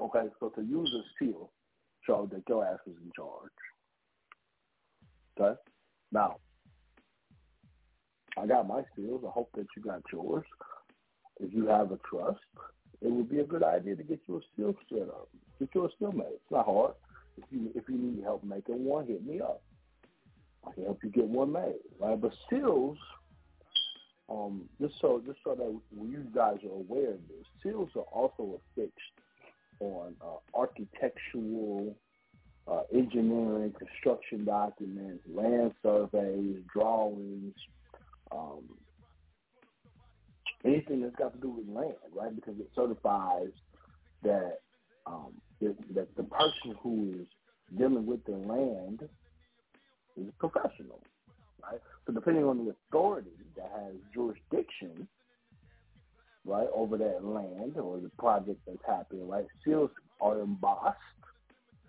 Okay, 0.00 0.28
so 0.40 0.48
to 0.50 0.62
use 0.62 0.92
a 0.94 1.02
seal 1.18 1.50
showed 2.06 2.30
that 2.30 2.42
your 2.48 2.64
ass 2.64 2.78
was 2.86 2.96
in 3.02 3.10
charge. 3.16 3.50
Okay? 5.38 5.60
Now, 6.12 6.36
I 8.38 8.46
got 8.46 8.66
my 8.66 8.82
seals. 8.96 9.22
I 9.26 9.30
hope 9.30 9.50
that 9.54 9.66
you 9.76 9.82
got 9.82 10.02
yours. 10.12 10.44
If 11.40 11.52
you 11.52 11.66
have 11.66 11.92
a 11.92 11.98
trust, 12.08 12.40
it 13.04 13.12
would 13.12 13.30
be 13.30 13.40
a 13.40 13.44
good 13.44 13.62
idea 13.62 13.94
to 13.96 14.02
get 14.02 14.20
you 14.26 14.38
a 14.38 14.40
seal 14.56 14.74
set 14.88 15.08
up. 15.08 15.28
Get 15.58 15.68
you 15.74 15.84
a 15.84 15.88
seal 15.98 16.12
made. 16.12 16.26
It's 16.32 16.50
not 16.50 16.64
hard. 16.64 16.94
If 17.36 17.44
you 17.50 17.70
if 17.74 17.84
you 17.88 17.96
need 17.96 18.22
help 18.22 18.42
making 18.42 18.84
one, 18.84 19.06
hit 19.06 19.24
me 19.24 19.40
up. 19.40 19.62
I 20.66 20.72
can 20.72 20.84
help 20.84 21.00
you 21.02 21.10
get 21.10 21.26
one 21.26 21.52
made. 21.52 21.80
Right? 22.00 22.20
But 22.20 22.32
seals, 22.48 22.96
um, 24.30 24.62
just 24.80 24.94
so 25.00 25.22
just 25.26 25.38
so 25.44 25.54
that 25.54 25.80
you 25.92 26.26
guys 26.34 26.58
are 26.64 26.74
aware 26.74 27.10
of 27.10 27.20
this, 27.28 27.46
seals 27.62 27.90
are 27.94 28.02
also 28.02 28.60
affixed 28.76 29.00
on 29.80 30.14
uh, 30.22 30.58
architectural, 30.58 31.94
uh, 32.66 32.82
engineering, 32.92 33.74
construction 33.78 34.44
documents, 34.46 35.22
land 35.28 35.72
surveys, 35.82 36.56
drawings, 36.72 37.54
um, 38.32 38.62
anything 40.64 41.02
that's 41.02 41.16
got 41.16 41.34
to 41.34 41.40
do 41.40 41.50
with 41.50 41.68
land, 41.68 41.94
right? 42.14 42.34
Because 42.34 42.54
it 42.58 42.68
certifies 42.74 43.50
that 44.22 44.60
um, 45.06 45.32
that, 45.60 45.76
that 45.94 46.16
the 46.16 46.24
person 46.24 46.74
who 46.82 47.14
is 47.20 47.26
dealing 47.78 48.06
with 48.06 48.24
the 48.24 48.32
land 48.32 49.00
is 50.16 50.26
a 50.28 50.48
professional, 50.48 51.00
right? 51.62 51.80
So 52.06 52.12
depending 52.12 52.44
on 52.44 52.64
the 52.64 52.74
authority 52.88 53.30
that 53.56 53.70
has 53.74 53.94
jurisdiction, 54.14 55.06
right, 56.46 56.68
over 56.74 56.96
that 56.98 57.24
land 57.24 57.76
or 57.76 58.00
the 58.00 58.10
project 58.18 58.60
that's 58.66 58.78
happening, 58.86 59.28
right, 59.28 59.46
seals 59.64 59.90
are 60.20 60.40
embossed 60.40 60.98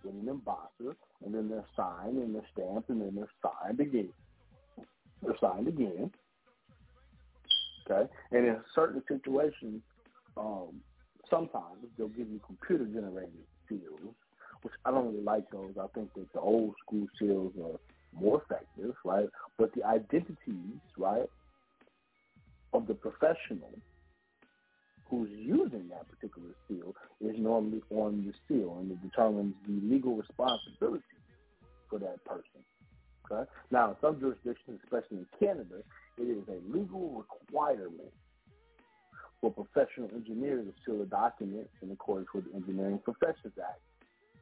with 0.04 0.14
an 0.14 0.28
embosser, 0.28 0.96
and 1.26 1.34
then 1.34 1.50
they're 1.50 1.66
signed 1.76 2.18
and 2.18 2.36
they're 2.36 2.48
stamped, 2.54 2.90
and 2.90 3.02
then 3.02 3.16
they're 3.16 3.52
signed 3.64 3.80
again. 3.80 4.14
They're 5.22 5.38
signed 5.42 5.68
again. 5.68 6.12
Okay, 7.90 8.10
and 8.32 8.48
in 8.48 8.58
certain 8.74 9.04
situations, 9.08 9.82
um, 10.38 10.82
sometimes 11.30 11.86
they'll 11.98 12.08
give 12.08 12.30
you 12.30 12.40
computer 12.46 12.86
generated 12.86 13.32
seals, 13.70 14.16
which 14.64 14.74
I 14.86 14.92
don't 14.92 15.08
really 15.08 15.24
like 15.24 15.50
those. 15.52 15.74
I 15.80 15.88
think 15.94 16.14
that 16.16 16.32
the 16.34 16.40
old 16.40 16.74
school 16.86 17.08
seals 17.20 17.54
are 17.64 17.80
more 18.20 18.42
effective, 18.42 18.96
right? 19.04 19.28
But 19.58 19.74
the 19.76 19.84
identities, 19.84 20.80
right, 20.98 21.30
of 22.74 22.88
the 22.88 22.96
professional 22.96 23.72
who's 25.10 25.30
using 25.30 25.88
that 25.90 26.10
particular 26.10 26.50
seal 26.68 26.94
is 27.22 27.36
normally 27.38 27.82
on 27.92 28.26
the 28.26 28.34
seal, 28.48 28.78
and 28.80 28.92
it 28.92 29.02
determines 29.02 29.54
the 29.68 29.80
legal 29.88 30.16
responsibility 30.16 31.04
for 31.90 32.00
that 32.00 32.24
person. 32.26 32.66
Okay. 33.32 33.50
Now, 33.72 33.92
in 33.92 33.96
some 34.02 34.20
jurisdictions, 34.20 34.80
especially 34.84 35.18
in 35.18 35.28
Canada, 35.40 35.82
it 36.18 36.24
is 36.24 36.44
a 36.48 36.60
legal 36.76 37.26
requirement 37.26 38.14
for 39.42 39.52
professional 39.52 40.10
engineers 40.16 40.66
to 40.66 40.74
seal 40.86 41.02
a 41.02 41.06
document 41.06 41.68
in 41.82 41.92
accordance 41.92 42.30
with 42.34 42.46
the 42.46 42.56
Engineering 42.56 43.00
Professions 43.04 43.54
Act. 43.62 43.80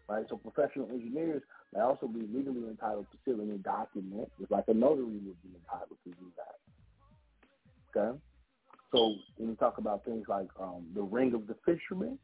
Right? 0.10 0.26
So 0.30 0.38
professional 0.38 0.90
engineers 0.92 1.42
may 1.74 1.82
also 1.82 2.08
be 2.08 2.22
legally 2.22 2.68
entitled 2.68 3.08
to 3.12 3.18
seal 3.26 3.42
any 3.42 3.58
document, 3.58 4.30
just 4.40 4.52
like 4.52 4.66
a 4.68 4.74
notary 4.74 5.06
would 5.06 5.42
be 5.42 5.50
entitled 5.56 5.98
to 6.04 6.10
do 6.12 6.32
that. 6.38 6.60
Okay? 7.96 8.20
So 8.94 9.16
when 9.38 9.50
we 9.50 9.56
talk 9.56 9.78
about 9.78 10.06
things 10.06 10.26
like 10.28 10.48
um, 10.60 10.86
the 10.94 11.02
ring 11.02 11.34
of 11.34 11.48
the 11.48 11.56
fisherman, 11.66 12.20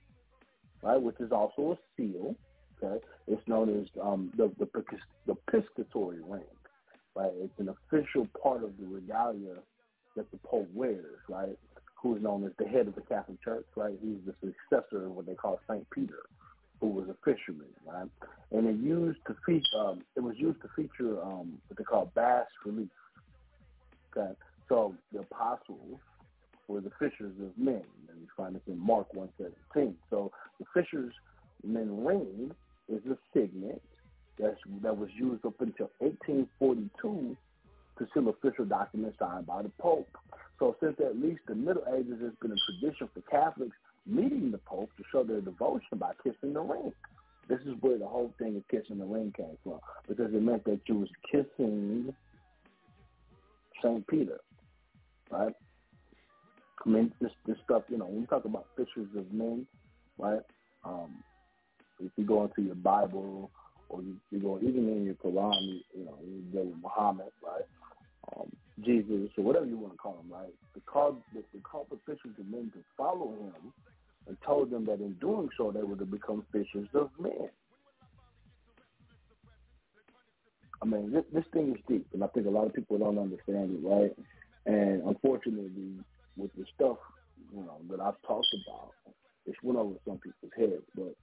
right, 0.83 1.01
which 1.01 1.19
is 1.19 1.31
also 1.31 1.71
a 1.71 1.77
seal, 1.97 2.35
okay, 2.81 3.03
it's 3.27 3.47
known 3.47 3.81
as 3.81 3.87
um, 4.01 4.31
the, 4.37 4.51
the 4.59 4.67
the 5.27 5.35
piscatory 5.51 6.19
ring, 6.27 6.43
right? 7.15 7.31
It's 7.41 7.59
an 7.59 7.69
official 7.69 8.27
part 8.41 8.63
of 8.63 8.71
the 8.79 8.87
regalia 8.87 9.55
that 10.15 10.29
the 10.31 10.37
Pope 10.37 10.69
wears, 10.73 11.19
right? 11.27 11.57
Who 12.01 12.15
is 12.15 12.21
known 12.21 12.45
as 12.45 12.51
the 12.57 12.65
head 12.65 12.87
of 12.87 12.95
the 12.95 13.01
Catholic 13.01 13.41
Church, 13.43 13.65
right? 13.75 13.97
He's 14.01 14.17
the 14.25 14.33
successor 14.41 15.05
of 15.05 15.11
what 15.11 15.25
they 15.25 15.35
call 15.35 15.59
Saint 15.69 15.89
Peter, 15.91 16.23
who 16.79 16.87
was 16.87 17.07
a 17.09 17.15
fisherman, 17.25 17.67
right? 17.85 18.09
And 18.51 18.67
it 18.67 18.77
used 18.77 19.19
to 19.27 19.35
feature, 19.45 19.65
um, 19.77 20.01
it 20.15 20.21
was 20.21 20.35
used 20.37 20.61
to 20.61 20.69
feature 20.75 21.21
um, 21.21 21.59
what 21.67 21.77
they 21.77 21.83
call 21.83 22.11
bas 22.15 22.47
relief. 22.65 22.89
Okay, 24.17 24.33
so 24.67 24.95
the 25.13 25.19
apostles 25.19 25.99
were 26.67 26.81
the 26.81 26.91
fishers 26.97 27.33
of 27.41 27.57
men, 27.57 27.83
and 28.09 28.19
you 28.19 28.27
find 28.35 28.55
this 28.55 28.61
in 28.67 28.79
Mark 28.79 29.13
one 29.13 29.29
seventeen. 29.37 29.95
So 30.09 30.31
the 30.59 30.65
fishers 30.73 31.13
men 31.63 32.03
ring 32.03 32.51
is 32.89 33.01
a 33.05 33.17
signet 33.33 33.81
that's, 34.39 34.57
that 34.81 34.97
was 34.97 35.09
used 35.17 35.45
up 35.45 35.59
until 35.59 35.89
1842 35.99 37.37
to 37.97 38.07
seal 38.13 38.29
official 38.29 38.65
documents 38.65 39.17
signed 39.19 39.45
by 39.45 39.61
the 39.61 39.71
Pope. 39.79 40.09
So 40.59 40.75
since 40.81 40.95
at 40.99 41.19
least 41.19 41.41
the 41.47 41.55
Middle 41.55 41.83
Ages, 41.93 42.17
there's 42.19 42.33
been 42.41 42.51
a 42.51 42.79
tradition 42.79 43.09
for 43.13 43.21
Catholics 43.29 43.75
meeting 44.05 44.51
the 44.51 44.57
Pope 44.59 44.89
to 44.97 45.03
show 45.11 45.23
their 45.23 45.41
devotion 45.41 45.97
by 45.97 46.11
kissing 46.23 46.53
the 46.53 46.61
ring. 46.61 46.91
This 47.47 47.59
is 47.61 47.73
where 47.81 47.97
the 47.97 48.07
whole 48.07 48.33
thing 48.37 48.55
of 48.57 48.67
kissing 48.69 48.99
the 48.99 49.05
ring 49.05 49.33
came 49.35 49.57
from, 49.63 49.79
because 50.07 50.33
it 50.33 50.41
meant 50.41 50.63
that 50.65 50.81
you 50.85 50.99
was 50.99 51.09
kissing 51.31 52.13
Saint 53.83 54.05
Peter, 54.07 54.39
right? 55.31 55.53
I 56.85 56.89
mean, 56.89 57.11
this 57.19 57.31
this 57.45 57.57
stuff, 57.65 57.83
you 57.89 57.97
know, 57.97 58.05
when 58.05 58.21
you 58.21 58.27
talk 58.27 58.45
about 58.45 58.67
fishers 58.77 59.09
of 59.17 59.31
men, 59.33 59.65
right? 60.17 60.41
Um, 60.85 61.23
if 61.99 62.11
you 62.15 62.25
go 62.25 62.43
into 62.43 62.61
your 62.61 62.75
Bible 62.75 63.51
or 63.89 64.01
you, 64.01 64.15
you 64.31 64.39
go 64.39 64.59
even 64.61 64.87
in 64.89 65.05
your 65.05 65.15
Quran, 65.15 65.61
you, 65.61 65.79
you 65.97 66.05
know, 66.05 66.17
you 66.23 66.41
deal 66.51 66.65
with 66.65 66.81
Muhammad, 66.81 67.31
right? 67.43 67.63
Um, 68.35 68.51
Jesus 68.83 69.29
or 69.37 69.43
whatever 69.43 69.65
you 69.65 69.77
want 69.77 69.93
to 69.93 69.97
call 69.97 70.19
him, 70.19 70.31
right? 70.31 70.53
The 70.75 70.81
called 70.81 71.21
the, 71.33 71.43
the 71.53 71.59
called 71.61 71.87
the 71.89 71.97
fishers 72.05 72.37
of 72.39 72.45
men 72.47 72.71
to 72.73 72.79
follow 72.95 73.31
him 73.31 73.73
and 74.27 74.37
told 74.45 74.69
them 74.69 74.85
that 74.85 75.01
in 75.01 75.13
doing 75.13 75.49
so 75.57 75.71
they 75.71 75.81
were 75.83 75.95
to 75.95 76.05
become 76.05 76.45
fishers 76.51 76.87
of 76.93 77.09
men. 77.19 77.49
I 80.81 80.85
mean, 80.85 81.11
this, 81.11 81.23
this 81.33 81.43
thing 81.51 81.73
is 81.73 81.81
deep, 81.89 82.07
and 82.13 82.23
I 82.23 82.27
think 82.27 82.47
a 82.47 82.49
lot 82.49 82.67
of 82.67 82.73
people 82.73 82.97
don't 82.97 83.19
understand 83.19 83.77
it, 83.77 83.85
right? 83.85 84.15
And 84.65 85.03
unfortunately, 85.03 85.95
with 86.37 86.51
the 86.57 86.63
stuff 86.75 86.97
you 87.53 87.61
know 87.63 87.79
that 87.89 87.99
I've 87.99 88.21
talked 88.25 88.47
about, 88.65 88.91
it's 89.45 89.57
went 89.63 89.77
over 89.79 89.95
some 90.07 90.19
people's 90.19 90.51
heads. 90.55 90.83
But 90.95 91.15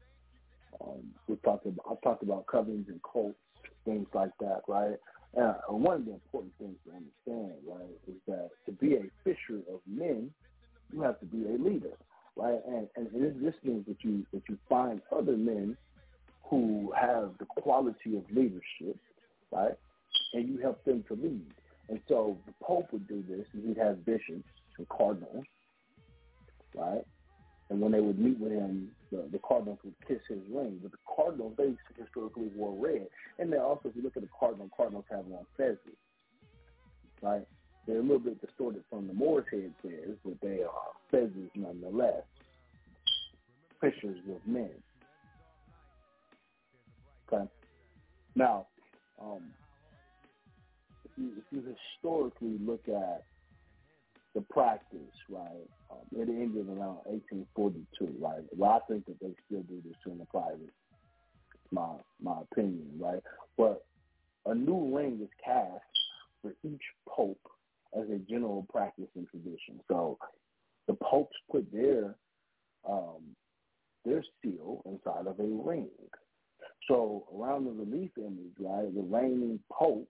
um, 0.80 1.02
we 1.28 1.36
talked 1.36 1.66
about 1.66 1.84
I've 1.90 2.00
talked 2.02 2.22
about 2.22 2.46
covens 2.46 2.88
and 2.88 3.00
cults, 3.02 3.38
things 3.84 4.06
like 4.14 4.32
that, 4.40 4.62
right? 4.68 4.96
And 5.34 5.54
one 5.68 5.96
of 5.96 6.04
the 6.06 6.12
important 6.12 6.52
things 6.58 6.76
to 6.86 6.92
understand, 6.92 7.58
right, 7.66 7.90
is 8.08 8.14
that 8.26 8.50
to 8.66 8.72
be 8.72 8.94
a 8.94 9.02
fisher 9.22 9.60
of 9.72 9.80
men, 9.86 10.30
you 10.92 11.02
have 11.02 11.20
to 11.20 11.26
be 11.26 11.44
a 11.44 11.58
leader, 11.62 11.96
right? 12.36 12.60
And 12.66 12.88
and, 12.96 13.08
and 13.12 13.44
this 13.44 13.54
means 13.62 13.86
that 13.86 13.98
you 14.02 14.24
that 14.32 14.42
you 14.48 14.58
find 14.68 15.00
other 15.12 15.36
men 15.36 15.76
who 16.44 16.92
have 16.98 17.32
the 17.38 17.46
quality 17.46 18.16
of 18.16 18.24
leadership, 18.30 18.96
right? 19.50 19.74
And 20.32 20.48
you 20.48 20.58
help 20.58 20.84
them 20.84 21.04
to 21.08 21.14
lead. 21.14 21.46
And 21.88 22.00
so 22.08 22.38
the 22.46 22.52
Pope 22.62 22.92
would 22.92 23.06
do 23.08 23.22
this, 23.28 23.46
and 23.52 23.66
he'd 23.66 23.78
have 23.78 24.04
bishops 24.04 24.44
and 24.78 24.88
cardinals, 24.88 25.44
right? 26.74 27.04
And 27.68 27.80
when 27.80 27.92
they 27.92 28.00
would 28.00 28.18
meet 28.18 28.38
with 28.38 28.52
him, 28.52 28.90
the, 29.10 29.28
the 29.32 29.40
cardinals 29.40 29.78
would 29.84 29.94
kiss 30.06 30.20
his 30.28 30.38
ring. 30.50 30.78
But 30.82 30.92
the 30.92 30.98
cardinals, 31.16 31.54
they 31.58 31.74
historically 31.98 32.48
wore 32.54 32.74
red. 32.80 33.08
And 33.38 33.52
then 33.52 33.60
also, 33.60 33.88
if 33.88 33.96
you 33.96 34.02
look 34.02 34.16
at 34.16 34.22
the 34.22 34.28
cardinal, 34.38 34.70
cardinals 34.76 35.04
have 35.10 35.24
on 35.26 35.46
fezzes, 35.58 35.78
right? 37.22 37.46
they're 37.86 37.98
a 37.98 38.02
little 38.02 38.18
bit 38.18 38.40
distorted 38.44 38.82
from 38.90 39.06
the 39.06 39.14
Moor's 39.14 39.44
head 39.50 39.72
says, 39.82 40.16
but 40.24 40.34
they 40.42 40.62
are 40.62 40.92
feathers 41.10 41.50
nonetheless. 41.54 42.22
Pictures 43.80 44.18
of 44.30 44.40
men. 44.46 44.70
Okay. 47.32 47.44
Now, 48.34 48.66
um, 49.20 49.42
if 51.04 51.10
you 51.16 51.30
if 51.36 51.44
you 51.50 51.62
historically 52.02 52.58
look 52.64 52.88
at 52.88 53.24
the 54.34 54.40
practice, 54.50 55.00
right, 55.28 55.68
um, 55.90 55.98
it 56.12 56.28
ended 56.28 56.66
around 56.68 56.98
1842, 57.04 58.16
right? 58.18 58.42
Well, 58.56 58.70
I 58.82 58.92
think 58.92 59.06
that 59.06 59.20
they 59.20 59.34
still 59.46 59.62
do 59.62 59.82
this 59.84 59.96
in 60.06 60.18
the 60.18 60.24
private. 60.26 60.72
My 61.70 61.94
my 62.22 62.40
opinion, 62.42 62.90
right? 62.98 63.22
But 63.56 63.84
a 64.46 64.54
new 64.54 64.96
ring 64.96 65.18
is 65.22 65.28
cast 65.44 65.82
for 66.42 66.52
each 66.62 66.82
pope 67.08 67.40
as 67.98 68.08
a 68.08 68.18
general 68.18 68.66
practice 68.70 69.08
and 69.16 69.26
tradition. 69.28 69.80
So 69.88 70.18
the 70.86 70.94
popes 70.94 71.36
put 71.50 71.70
their 71.72 72.14
um, 72.88 73.34
their 74.04 74.24
seal 74.42 74.82
inside 74.86 75.26
of 75.26 75.40
a 75.40 75.68
ring. 75.68 75.88
So 76.88 77.24
around 77.34 77.64
the 77.64 77.72
relief 77.72 78.10
image, 78.16 78.54
right, 78.60 78.94
the 78.94 79.02
reigning 79.02 79.58
pope 79.72 80.08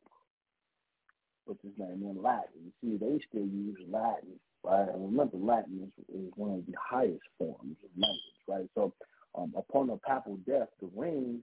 puts 1.47 1.63
his 1.63 1.73
name 1.79 2.03
in 2.03 2.23
Latin. 2.23 2.61
You 2.65 2.73
see, 2.83 2.97
they 2.99 3.19
still 3.29 3.47
use 3.47 3.79
Latin, 3.91 4.39
right? 4.67 4.89
And 4.93 5.05
remember, 5.05 5.37
Latin 5.37 5.91
is, 5.99 6.15
is 6.15 6.33
one 6.35 6.53
of 6.53 6.67
the 6.67 6.75
highest 6.79 7.23
forms 7.39 7.77
of 7.85 7.91
language, 7.97 8.43
right? 8.49 8.69
So 8.75 8.93
um, 9.37 9.55
upon 9.57 9.91
a 9.91 9.97
papal 9.99 10.39
death, 10.47 10.69
the 10.81 10.91
ring 10.95 11.43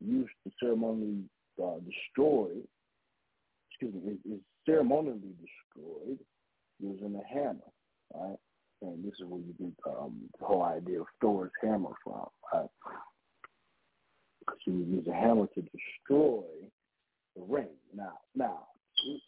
used 0.00 0.30
to 0.44 0.52
ceremonially 0.60 1.24
uh, 1.62 1.78
destroyed, 1.84 2.66
excuse 3.70 3.94
me, 3.94 4.12
is, 4.12 4.32
is 4.32 4.40
ceremonially 4.66 5.34
destroyed 5.40 6.18
using 6.80 7.20
a 7.20 7.34
hammer, 7.34 7.58
right? 8.14 8.38
And 8.82 9.04
this 9.04 9.12
is 9.20 9.26
where 9.26 9.40
you 9.40 9.54
get 9.58 9.72
um, 9.86 10.22
the 10.38 10.46
whole 10.46 10.62
idea 10.62 11.00
of 11.00 11.06
Thor's 11.20 11.50
hammer 11.62 11.90
from, 12.02 12.26
right? 12.54 12.68
Because 14.40 14.58
you 14.64 14.72
use 14.74 15.06
a 15.08 15.14
hammer 15.14 15.46
to 15.54 15.60
destroy 15.60 16.44
the 17.36 17.42
ring. 17.42 17.68
Now, 17.94 18.18
now, 18.34 18.66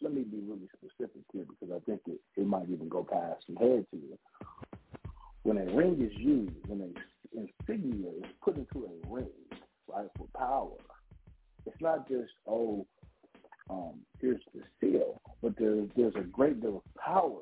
let 0.01 0.13
me 0.13 0.23
be 0.23 0.39
really 0.39 0.67
specific 0.77 1.21
here 1.31 1.45
because 1.47 1.75
I 1.75 1.79
think 1.85 2.01
it, 2.07 2.19
it 2.37 2.47
might 2.47 2.69
even 2.69 2.89
go 2.89 3.03
past 3.03 3.45
some 3.47 3.55
head 3.55 3.85
to 3.91 3.97
you. 3.97 4.17
When 5.43 5.57
a 5.57 5.65
ring 5.73 6.01
is 6.01 6.13
used, 6.17 6.55
when 6.67 6.81
an 6.81 6.95
insignia 7.33 8.09
is 8.09 8.31
put 8.41 8.57
into 8.57 8.85
a 8.85 9.13
ring, 9.13 9.27
right, 9.87 10.07
for 10.17 10.27
power, 10.37 10.77
it's 11.65 11.81
not 11.81 12.07
just, 12.07 12.31
oh, 12.47 12.85
um, 13.69 13.99
here's 14.19 14.41
the 14.53 14.61
seal, 14.79 15.21
but 15.41 15.53
there's 15.57 15.89
there's 15.95 16.15
a 16.15 16.21
great 16.21 16.61
deal 16.61 16.77
of 16.77 17.01
power 17.01 17.39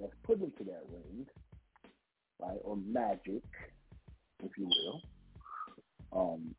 that's 0.00 0.12
put 0.22 0.40
into 0.40 0.64
that 0.64 0.84
ring, 0.90 1.26
right, 2.40 2.58
or 2.62 2.76
magic, 2.76 3.42
if 4.42 4.50
you 4.56 4.66
will, 4.66 5.02
um, 6.12 6.54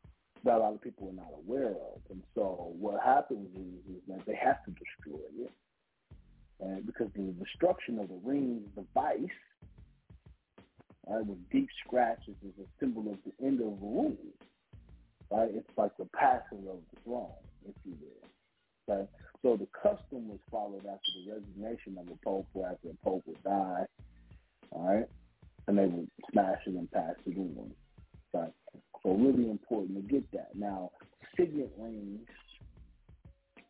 that 0.45 0.57
a 0.57 0.59
lot 0.59 0.73
of 0.73 0.81
people 0.81 1.09
are 1.09 1.13
not 1.13 1.31
aware 1.37 1.71
of. 1.71 1.99
And 2.09 2.23
so 2.33 2.73
what 2.79 3.03
happens 3.03 3.49
is, 3.55 3.95
is 3.95 4.01
that 4.07 4.25
they 4.25 4.35
have 4.35 4.63
to 4.65 4.71
destroy 4.71 5.19
it, 5.45 5.51
and 6.59 6.85
because 6.85 7.07
the 7.15 7.33
destruction 7.43 7.99
of 7.99 8.07
the 8.07 8.19
ring's 8.23 8.67
device, 8.75 9.37
right, 11.07 11.25
with 11.25 11.49
deep 11.51 11.67
scratches 11.85 12.35
is 12.43 12.53
a 12.59 12.67
symbol 12.79 13.11
of 13.11 13.17
the 13.25 13.45
end 13.45 13.59
of 13.59 13.81
wound. 13.81 14.17
Right, 15.31 15.49
it's 15.55 15.69
like 15.75 15.97
the 15.97 16.05
passing 16.13 16.67
of 16.69 16.77
the 16.93 17.01
throne, 17.03 17.31
if 17.67 17.73
you 17.83 17.97
will. 17.99 18.95
Right? 18.95 19.09
So 19.41 19.57
the 19.57 19.67
custom 19.73 20.29
was 20.29 20.39
followed 20.51 20.85
after 20.85 21.11
the 21.25 21.33
resignation 21.33 21.97
of 21.97 22.07
a 22.07 22.15
pope 22.23 22.45
or 22.53 22.67
after 22.67 22.89
a 22.89 23.05
pope 23.05 23.23
would 23.25 23.43
die, 23.43 23.85
all 24.71 24.85
right? 24.87 25.07
And 25.67 25.79
they 25.79 25.87
would 25.87 26.07
smash 26.31 26.61
it 26.67 26.75
and 26.75 26.89
pass 26.91 27.15
it 27.25 27.35
in. 27.35 27.71
Right? 28.33 28.53
So 29.05 29.11
really 29.11 29.51
important 29.51 29.95
to 29.97 30.13
get 30.13 30.23
that. 30.31 30.49
Now, 30.55 30.89
signet 31.37 31.71
rings 31.77 32.27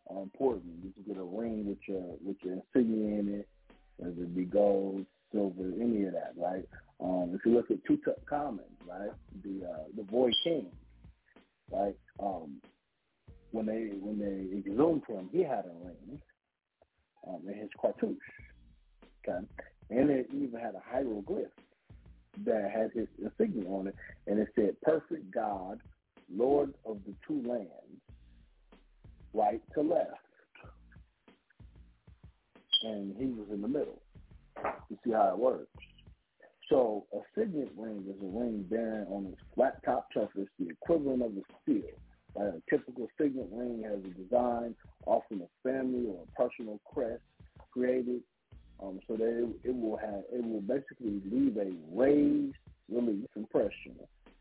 are 0.10 0.24
important. 0.24 0.64
You 0.82 0.94
can 0.94 1.14
get 1.14 1.22
a 1.22 1.26
ring 1.26 1.68
with 1.68 1.78
your 1.88 2.16
with 2.24 2.38
your 2.42 2.54
insignia 2.54 3.20
in 3.20 3.40
it, 3.40 3.48
whether 3.98 4.14
it 4.14 4.34
be 4.34 4.46
gold, 4.46 5.06
silver, 5.34 5.74
any 5.82 6.06
of 6.06 6.14
that, 6.14 6.34
right? 6.38 6.64
Um, 7.04 7.32
if 7.34 7.46
you 7.46 7.54
look 7.54 7.70
at 7.70 7.84
Tutankhamun, 7.84 8.60
right, 8.88 9.12
the 9.44 9.68
uh, 9.68 9.84
the 9.98 10.04
boy 10.04 10.30
king, 10.46 10.68
right? 11.70 11.98
Um, 12.24 12.62
when 13.52 13.66
they 13.66 13.90
when 14.00 14.18
they 14.18 14.58
exhumed 14.58 15.04
him, 15.06 15.28
he 15.34 15.44
had 15.44 15.66
a 15.66 15.86
ring 15.86 16.22
um, 17.28 17.42
in 17.46 17.60
his 17.60 17.70
cartouche. 17.82 18.16
Okay, 19.28 19.46
and 19.90 20.10
it 20.10 20.28
even 20.34 20.62
had 20.62 20.76
a 20.76 20.82
hieroglyph 20.90 21.52
that 22.44 22.72
had 22.72 22.92
his 22.94 23.08
insignia 23.22 23.70
on 23.70 23.88
it, 23.88 23.96
and 24.28 24.40
it 24.40 24.50
said 24.56 24.80
"Perfect 24.82 25.32
God, 25.32 25.80
Lord 26.34 26.74
of 26.86 27.00
the 27.06 27.14
two 27.28 27.42
lands, 27.48 28.02
right 29.34 29.62
to 29.74 29.82
left," 29.82 30.10
and 32.84 33.16
he 33.18 33.28
was 33.28 33.48
in 33.52 33.62
the 33.62 33.68
middle. 33.68 34.02
You 34.90 34.98
see 35.04 35.12
how 35.12 35.30
it 35.30 35.38
works. 35.38 35.70
So 36.70 37.06
a 37.14 37.20
signet 37.38 37.72
ring 37.78 38.04
is 38.10 38.22
a 38.22 38.26
ring 38.26 38.66
bearing 38.70 39.06
on 39.08 39.28
its 39.28 39.42
flat 39.54 39.84
top 39.84 40.08
surface 40.14 40.50
the 40.60 40.70
equivalent 40.70 41.22
of 41.22 41.32
a 41.38 41.42
seal. 41.66 41.84
Right? 42.36 42.54
A 42.54 42.62
typical 42.70 43.08
signet 43.20 43.48
ring 43.52 43.84
has 43.84 44.00
a 44.00 44.14
design, 44.20 44.76
often 45.06 45.42
a 45.42 45.68
family 45.68 46.08
or 46.08 46.24
a 46.24 46.42
personal 46.42 46.80
crest 46.92 47.22
created, 47.72 48.22
um, 48.82 49.00
so 49.08 49.16
that 49.16 49.28
it, 49.28 49.70
it 49.70 49.76
will 49.76 49.98
have 49.98 50.24
it 50.32 50.44
will 50.44 50.62
basically 50.62 51.22
leave 51.30 51.58
a 51.58 51.72
raised 51.94 52.56
relief 52.90 53.26
impression 53.36 53.96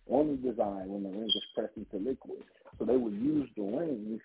on 0.08 0.28
the 0.28 0.50
design 0.50 0.88
when 0.88 1.02
the 1.02 1.08
ring 1.08 1.28
is 1.28 1.44
pressed 1.54 1.76
into 1.76 1.96
liquid. 1.96 2.42
So 2.78 2.84
they 2.84 2.96
would 2.96 3.14
use 3.14 3.48
the 3.56 3.62
ring, 3.62 4.20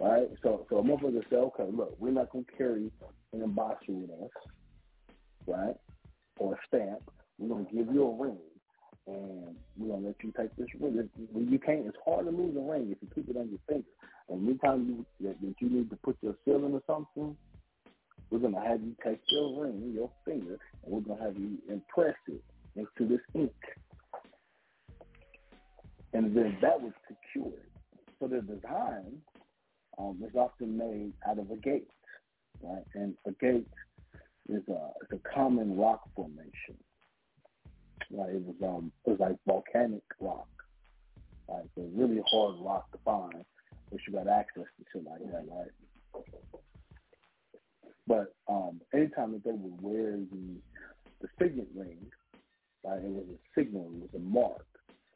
right? 0.00 0.28
So 0.42 0.66
so 0.68 0.78
a 0.78 0.82
motherfucker 0.82 1.28
say, 1.30 1.36
okay, 1.36 1.68
look, 1.70 1.96
we're 1.98 2.10
not 2.10 2.30
gonna 2.30 2.44
carry 2.56 2.90
an 3.32 3.40
embosser 3.40 3.76
with 3.88 4.10
us, 4.10 4.30
right? 5.46 5.76
Or 6.38 6.54
a 6.54 6.58
stamp. 6.66 7.10
We're 7.38 7.48
gonna 7.48 7.68
give 7.72 7.92
you 7.92 8.04
a 8.04 8.22
ring, 8.22 8.38
and 9.06 9.54
we're 9.76 9.94
gonna 9.94 10.06
let 10.06 10.16
you 10.22 10.32
take 10.36 10.56
this 10.56 10.68
ring. 10.80 11.08
When 11.32 11.50
you 11.50 11.58
can't, 11.58 11.86
it's 11.86 11.96
hard 12.04 12.24
to 12.24 12.30
lose 12.30 12.56
a 12.56 12.60
ring 12.60 12.90
if 12.90 12.98
you 13.02 13.08
keep 13.14 13.28
it 13.28 13.36
on 13.36 13.50
your 13.50 13.60
finger. 13.68 13.84
And 14.28 14.48
anytime 14.48 14.86
you 14.88 15.26
that, 15.26 15.40
that 15.40 15.54
you 15.60 15.68
need 15.68 15.90
to 15.90 15.96
put 15.96 16.16
your 16.22 16.34
seal 16.44 16.64
into 16.64 16.82
something, 16.86 17.36
we're 18.30 18.38
gonna 18.38 18.62
have 18.66 18.80
you 18.80 18.94
take 19.04 19.20
your 19.28 19.64
ring, 19.64 19.92
your 19.94 20.10
finger, 20.24 20.58
and 20.84 20.92
we're 20.92 21.00
gonna 21.00 21.22
have 21.22 21.36
you 21.36 21.58
impress 21.68 22.16
it 22.28 22.42
into 22.74 23.08
this 23.08 23.20
ink, 23.34 23.52
and 26.12 26.36
then 26.36 26.56
that 26.60 26.80
was 26.80 26.92
secured. 27.08 27.62
So 28.18 28.28
the 28.28 28.40
design 28.40 29.22
um, 29.98 30.18
is 30.26 30.34
often 30.34 30.76
made 30.76 31.12
out 31.28 31.38
of 31.38 31.50
agate, 31.50 31.88
right? 32.62 32.84
And 32.94 33.14
agate 33.26 33.68
is 34.48 34.62
a 34.68 34.90
it's 35.02 35.12
a 35.12 35.34
common 35.34 35.76
rock 35.76 36.00
formation. 36.14 36.76
Right, 38.10 38.34
it 38.34 38.42
was 38.42 38.56
um 38.62 38.92
it 39.06 39.10
was 39.10 39.20
like 39.20 39.36
volcanic 39.46 40.02
rock. 40.20 40.48
Right, 41.48 41.64
so 41.76 41.88
really 41.94 42.20
hard 42.30 42.56
rock 42.60 42.90
to 42.92 42.98
find, 43.04 43.44
but 43.90 44.00
you 44.06 44.12
got 44.12 44.28
access 44.28 44.64
to 44.64 44.84
shit 44.92 45.04
like 45.04 45.20
that, 45.20 45.44
right? 45.48 45.70
But 48.06 48.34
um 48.48 48.80
anytime 48.94 49.32
that 49.32 49.44
they 49.44 49.52
would 49.52 49.80
wear 49.80 50.12
the 50.12 50.56
the 51.20 51.28
signet 51.38 51.68
ring, 51.74 51.98
right, 52.84 53.02
it 53.02 53.10
was 53.10 53.24
a 53.30 53.60
signal, 53.60 53.90
it 53.94 54.02
was 54.02 54.10
a 54.14 54.18
mark. 54.18 54.66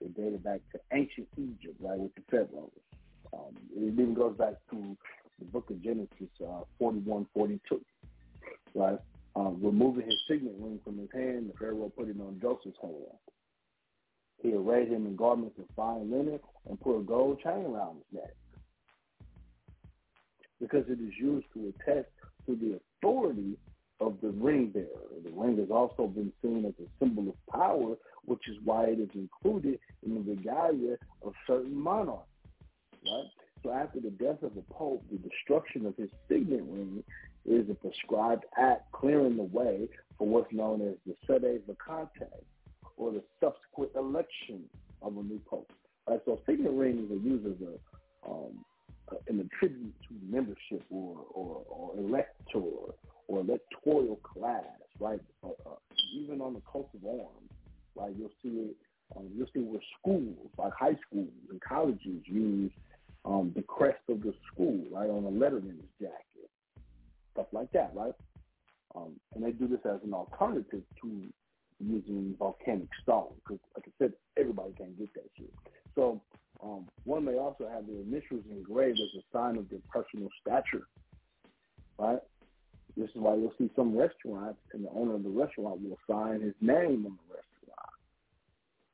It 0.01 0.16
dated 0.16 0.43
back 0.43 0.61
to 0.72 0.80
ancient 0.93 1.28
Egypt, 1.36 1.76
right, 1.78 1.99
with 1.99 2.14
the 2.14 2.22
pharaohs. 2.30 2.70
Um, 3.34 3.55
it 3.76 3.93
even 3.93 4.14
goes 4.14 4.34
back 4.36 4.55
to 4.70 4.97
the 5.38 5.45
book 5.45 5.68
of 5.70 5.82
Genesis, 5.82 6.30
uh, 6.43 6.62
41, 6.78 7.26
42, 7.34 7.80
right? 8.74 8.99
Um, 9.36 9.59
removing 9.62 10.07
his 10.07 10.18
signet 10.26 10.55
ring 10.59 10.80
from 10.84 10.99
his 10.99 11.09
hand, 11.12 11.51
the 11.51 11.59
Pharaoh 11.59 11.93
put 11.97 12.09
it 12.09 12.16
on 12.20 12.41
Joseph's 12.43 12.78
hand. 12.82 12.95
He 14.43 14.55
arrayed 14.55 14.88
him 14.88 15.07
in 15.07 15.16
garments 15.16 15.59
of 15.59 15.66
fine 15.76 16.11
linen 16.11 16.41
and 16.68 16.80
put 16.80 16.99
a 16.99 17.03
gold 17.03 17.41
chain 17.41 17.66
around 17.66 17.97
his 17.97 18.20
neck. 18.20 18.34
Because 20.61 20.84
it 20.88 20.99
is 21.01 21.14
used 21.18 21.47
to 21.55 21.72
attest 21.72 22.09
to 22.51 22.66
the 22.66 22.80
authority 22.98 23.57
of 24.01 24.16
the 24.22 24.30
ring 24.30 24.70
bearer. 24.70 24.86
The 25.22 25.30
ring 25.30 25.59
has 25.59 25.70
also 25.70 26.07
been 26.07 26.32
seen 26.42 26.64
as 26.64 26.74
a 26.84 26.88
symbol 26.98 27.28
of 27.28 27.34
power, 27.53 27.94
which 28.24 28.48
is 28.48 28.57
why 28.64 28.84
it 28.84 28.98
is 28.98 29.11
included 29.14 29.78
in 30.05 30.14
the 30.14 30.20
regalia 30.20 30.96
of 31.22 31.32
certain 31.46 31.78
monarchs. 31.78 32.26
Right? 33.05 33.26
So 33.62 33.72
after 33.72 34.01
the 34.01 34.11
death 34.11 34.42
of 34.42 34.55
the 34.55 34.62
Pope, 34.70 35.05
the 35.11 35.18
destruction 35.18 35.84
of 35.86 35.96
his 35.96 36.09
signet 36.28 36.62
ring 36.66 37.05
is 37.44 37.68
a 37.70 37.74
prescribed 37.74 38.44
act 38.59 38.90
clearing 38.92 39.36
the 39.36 39.42
way 39.42 39.88
for 40.18 40.26
what's 40.26 40.53
known 40.53 40.80
as 40.80 40.94
the 41.07 41.14
sede 41.26 41.62
vacante, 41.68 42.28
or 42.96 43.12
the 43.12 43.22
subsequent 43.40 43.90
election 43.96 44.62
of 45.03 45.16
a 45.16 45.22
new 45.22 45.40
pope. 45.46 45.72
Right, 46.09 46.20
so 46.24 46.38
signet 46.46 46.72
rings 46.72 47.11
are 47.11 47.16
used 47.16 47.46
as 47.46 47.68
a 47.68 48.30
um, 48.30 48.64
uh, 49.11 49.16
an 49.28 49.40
attribute 49.40 49.94
to 50.06 50.14
membership 50.28 50.84
or, 50.90 51.16
or, 51.32 51.62
or 51.68 51.98
elector 51.98 52.61
or 53.28 53.40
electoral 53.40 54.16
class, 54.16 54.62
right? 55.00 55.20
Uh, 55.42 55.48
uh, 55.66 55.74
even 56.14 56.40
on 56.40 56.54
the 56.54 56.61
coat 56.61 56.88
of 56.94 57.04
arms, 57.04 57.50
right? 57.96 58.14
You'll 58.16 58.30
see 58.42 58.70
it. 58.70 58.76
Um, 59.16 59.28
you'll 59.34 59.48
see 59.52 59.61
where 59.61 59.80
schools, 59.98 60.50
like 60.56 60.72
high 60.78 60.96
schools 61.08 61.32
and 61.50 61.61
colleges, 61.61 62.22
use 62.26 62.70
um, 63.24 63.52
the 63.56 63.62
crest 63.62 63.98
of 64.08 64.22
the 64.22 64.32
school, 64.52 64.78
right, 64.92 65.11
on 65.11 65.24
a 65.24 65.30
letterman's 65.30 65.90
jacket, 66.00 66.50
stuff 67.32 67.46
like 67.52 67.72
that, 67.72 67.90
right? 67.94 68.14
Um, 68.94 69.12
and 69.34 69.44
they 69.44 69.50
do 69.50 69.66
this 69.66 69.80
as 69.84 70.00
an 70.04 70.14
alternative 70.14 70.82
to 71.02 71.08
using 71.80 72.36
volcanic 72.38 72.88
stone, 73.02 73.32
because, 73.42 73.58
like 73.74 73.84
I 73.88 73.92
said, 73.98 74.12
everybody 74.36 74.72
can 74.74 74.94
get 74.96 75.12
that 75.14 75.28
shit. 75.36 75.52
So 75.96 76.20
um, 76.62 76.86
one 77.04 77.24
may 77.24 77.38
also 77.38 77.68
have 77.72 77.86
their 77.86 78.00
initials 78.00 78.44
engraved 78.50 78.98
as 79.00 79.20
a 79.20 79.36
sign 79.36 79.56
of 79.56 79.68
their 79.70 79.80
personal 79.92 80.28
stature, 80.40 80.86
right? 81.98 82.20
This 82.96 83.08
is 83.11 83.16
why 83.16 83.36
you'll 83.36 83.54
see 83.58 83.70
some 83.76 83.96
restaurants, 83.96 84.61
and 84.72 84.84
the 84.84 84.90
owner 84.90 85.14
of 85.14 85.22
the 85.22 85.30
restaurant 85.30 85.80
will 85.80 85.98
sign 86.08 86.40
his 86.40 86.54
name 86.61 87.06
on 87.06 87.16
the 87.16 87.28
restaurant, 87.32 87.94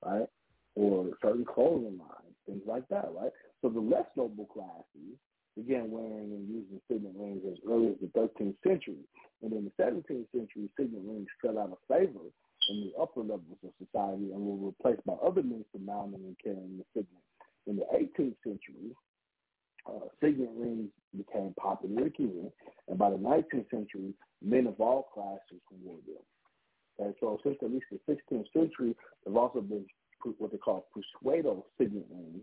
right? 0.05 0.29
Or 0.75 1.07
certain 1.23 1.45
clothing 1.45 1.99
lines, 1.99 2.37
things 2.47 2.63
like 2.67 2.87
that, 2.89 3.09
right? 3.19 3.33
So 3.63 3.69
the 3.69 3.81
less 3.81 4.07
noble 4.17 4.47
classes 4.47 5.19
began 5.57 5.91
wearing 5.91 6.31
and 6.31 6.49
using 6.49 6.81
signet 6.87 7.15
rings 7.17 7.43
as 7.51 7.59
early 7.69 7.89
as 7.89 8.01
the 8.01 8.13
13th 8.13 8.55
century. 8.63 9.03
And 9.43 9.53
in 9.53 9.65
the 9.65 9.83
17th 9.83 10.31
century, 10.31 10.69
signet 10.77 11.03
rings 11.03 11.29
fell 11.43 11.59
out 11.59 11.73
of 11.73 11.79
favor 11.89 12.29
in 12.69 12.81
the 12.85 13.01
upper 13.01 13.21
levels 13.21 13.59
of 13.65 13.71
society 13.79 14.33
and 14.33 14.41
were 14.41 14.69
replaced 14.69 15.05
by 15.07 15.15
other 15.15 15.43
means 15.43 15.65
of 15.75 15.81
mounting 15.81 16.21
and 16.21 16.37
carrying 16.43 16.79
the 16.79 16.85
signet. 16.93 17.26
In 17.67 17.77
the 17.77 17.85
18th 17.93 18.37
century, 18.45 18.95
uh, 19.87 20.07
signet 20.21 20.51
rings 20.57 20.91
became 21.17 21.55
popular 21.59 22.07
again, 22.07 22.51
and 22.89 22.99
by 22.99 23.11
the 23.11 23.17
19th 23.17 23.71
century, 23.71 24.13
men 24.43 24.67
of 24.67 24.81
all 24.81 25.09
classes 25.15 25.63
wore 25.83 25.99
them. 26.07 26.23
And 26.99 27.15
so 27.21 27.39
since 27.43 27.57
at 27.63 27.71
least 27.71 27.87
the 27.91 28.01
16th 28.13 28.47
century, 28.53 28.95
there 29.25 29.33
have 29.33 29.37
also 29.37 29.61
been 29.61 29.85
what 30.39 30.51
they 30.51 30.59
call 30.59 30.87
persuado 30.97 31.63
signet 31.79 32.07
rings, 32.11 32.43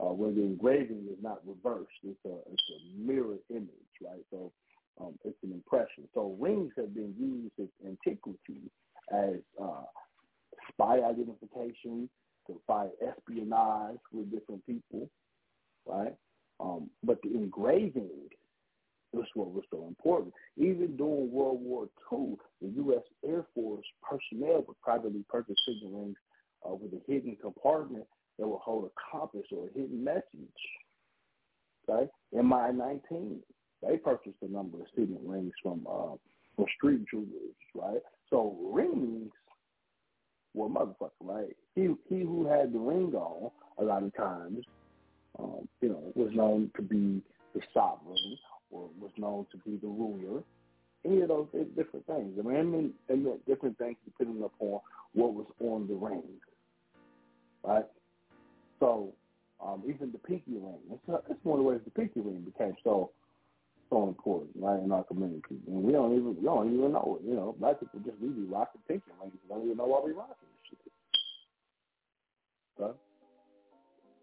uh, 0.00 0.12
where 0.12 0.32
the 0.32 0.42
engraving 0.42 1.06
is 1.10 1.18
not 1.22 1.40
reversed. 1.46 1.88
It's 2.02 2.18
a, 2.26 2.36
it's 2.50 2.62
a 2.70 2.98
mirror 2.98 3.36
image, 3.50 3.94
right? 4.02 4.24
So 4.30 4.52
um, 5.00 5.14
it's 5.24 5.38
an 5.42 5.52
impression. 5.52 6.08
So 6.14 6.36
rings 6.38 6.72
have 6.76 6.94
been 6.94 7.14
used 7.18 7.52
in 7.58 7.68
antiquity 7.88 8.70
as 9.12 9.36
uh, 9.60 9.84
spy 10.72 11.00
identification, 11.00 12.08
to 12.46 12.60
fight 12.66 12.90
espionage 13.06 13.98
with 14.12 14.30
different 14.30 14.64
people, 14.66 15.08
right? 15.86 16.14
Um, 16.60 16.90
but 17.02 17.20
the 17.22 17.30
engraving 17.34 18.08
is 19.14 19.24
what 19.34 19.52
was 19.52 19.64
so 19.70 19.86
important. 19.86 20.32
Even 20.56 20.96
during 20.96 21.30
World 21.30 21.60
War 21.60 21.88
II, 22.12 22.36
the 22.60 22.68
U.S. 22.76 23.02
Air 23.26 23.44
Force 23.54 23.84
personnel 24.02 24.64
would 24.66 24.80
privately 24.80 25.24
purchase 25.28 25.56
signal 25.66 26.00
rings 26.00 26.16
uh, 26.68 26.74
with 26.74 26.92
a 26.92 27.00
hidden 27.10 27.36
compartment 27.40 28.04
that 28.38 28.46
would 28.46 28.60
hold 28.60 28.86
a 28.86 29.10
compass 29.10 29.46
or 29.50 29.66
a 29.66 29.72
hidden 29.78 30.02
message. 30.02 30.22
Okay, 31.88 32.08
MI-19, 32.32 33.38
they 33.82 33.96
purchased 33.96 34.36
a 34.42 34.48
number 34.48 34.78
of 34.80 34.86
signet 34.94 35.20
rings 35.24 35.52
from 35.62 35.86
uh, 35.90 36.14
from 36.54 36.66
street 36.76 37.04
jewelers, 37.10 37.56
right? 37.74 38.00
So 38.30 38.56
rings 38.72 39.32
were 40.54 40.68
motherfucker, 40.68 41.10
right? 41.20 41.56
He 41.74 41.94
he 42.08 42.20
who 42.20 42.46
had 42.46 42.72
the 42.72 42.78
ring 42.78 43.12
on 43.14 43.50
a 43.78 43.84
lot 43.84 44.02
of 44.02 44.14
times, 44.14 44.64
um, 45.38 45.68
you 45.80 45.88
know, 45.88 46.12
was 46.14 46.30
known 46.34 46.70
to 46.76 46.82
be 46.82 47.22
the 47.54 47.60
sovereign 47.72 48.38
or 48.70 48.88
was 49.00 49.10
known 49.16 49.46
to 49.52 49.58
be 49.58 49.76
the 49.76 49.88
ruler. 49.88 50.42
Any 51.04 51.22
of 51.22 51.28
those 51.28 51.48
different 51.76 52.06
things. 52.06 52.38
I 52.38 52.42
mean, 52.42 52.92
and 53.08 53.26
different 53.46 53.76
things 53.78 53.96
depending 54.04 54.44
upon 54.44 54.80
what 55.14 55.34
was 55.34 55.46
on 55.60 55.88
the 55.88 55.94
ring, 55.94 56.22
right? 57.64 57.86
So 58.78 59.12
um, 59.64 59.82
even 59.86 60.12
the 60.12 60.18
pinky 60.18 60.52
ring. 60.52 60.78
It's, 60.90 61.22
it's 61.28 61.44
one 61.44 61.58
of 61.58 61.64
the 61.64 61.70
ways 61.70 61.80
the 61.84 61.90
pinky 61.90 62.20
ring 62.20 62.40
became 62.40 62.74
so 62.84 63.10
so 63.92 64.08
important, 64.08 64.50
right, 64.56 64.82
in 64.82 64.90
our 64.90 65.04
community. 65.04 65.60
And 65.66 65.82
we 65.84 65.92
don't 65.92 66.16
even 66.16 66.36
we 66.36 66.44
don't 66.44 66.72
even 66.72 66.92
know 66.92 67.18
it. 67.20 67.28
You 67.28 67.36
know, 67.36 67.54
black 67.60 67.78
people 67.78 68.00
just 68.00 68.16
really 68.20 68.48
rocking 68.48 68.80
pinky 68.88 69.10
rings. 69.20 69.34
We 69.44 69.54
don't 69.54 69.64
even 69.64 69.76
know 69.76 69.84
why 69.84 70.00
we 70.02 70.12
rocking 70.12 70.48
this 70.48 70.70
shit. 70.70 70.80
Okay? 72.80 72.98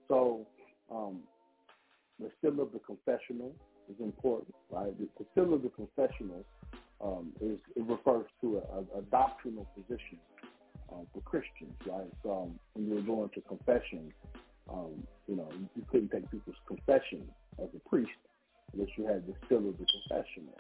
So 0.08 0.48
um, 0.92 1.20
the 2.20 2.32
seal 2.42 2.60
of 2.62 2.74
the 2.74 2.80
confessional 2.80 3.54
is 3.90 3.96
important, 4.00 4.56
right? 4.72 4.94
The, 4.98 5.26
seal 5.36 5.54
of 5.54 5.62
the 5.62 5.70
confessional 5.70 6.44
um, 7.00 7.32
is 7.40 7.60
it 7.76 7.84
refers 7.86 8.26
to 8.42 8.58
a, 8.58 8.98
a, 8.98 9.00
a 9.00 9.02
doctrinal 9.12 9.68
position 9.78 10.18
um, 10.92 11.06
for 11.14 11.22
Christians, 11.22 11.78
right? 11.86 12.10
So 12.24 12.32
um, 12.32 12.60
when 12.74 12.88
you 12.88 12.96
were 12.96 13.02
going 13.02 13.30
to 13.36 13.42
confession, 13.42 14.12
um, 14.68 15.04
you 15.28 15.36
know, 15.36 15.48
you 15.76 15.86
couldn't 15.92 16.10
take 16.10 16.30
people's 16.32 16.58
confession 16.68 17.30
as 17.62 17.70
a 17.76 17.90
priest 17.90 18.10
unless 18.74 18.90
you 18.98 19.06
had 19.08 19.26
the 19.26 19.34
seal 19.48 19.58
of 19.58 19.78
the 19.78 19.86
confessional. 19.86 20.58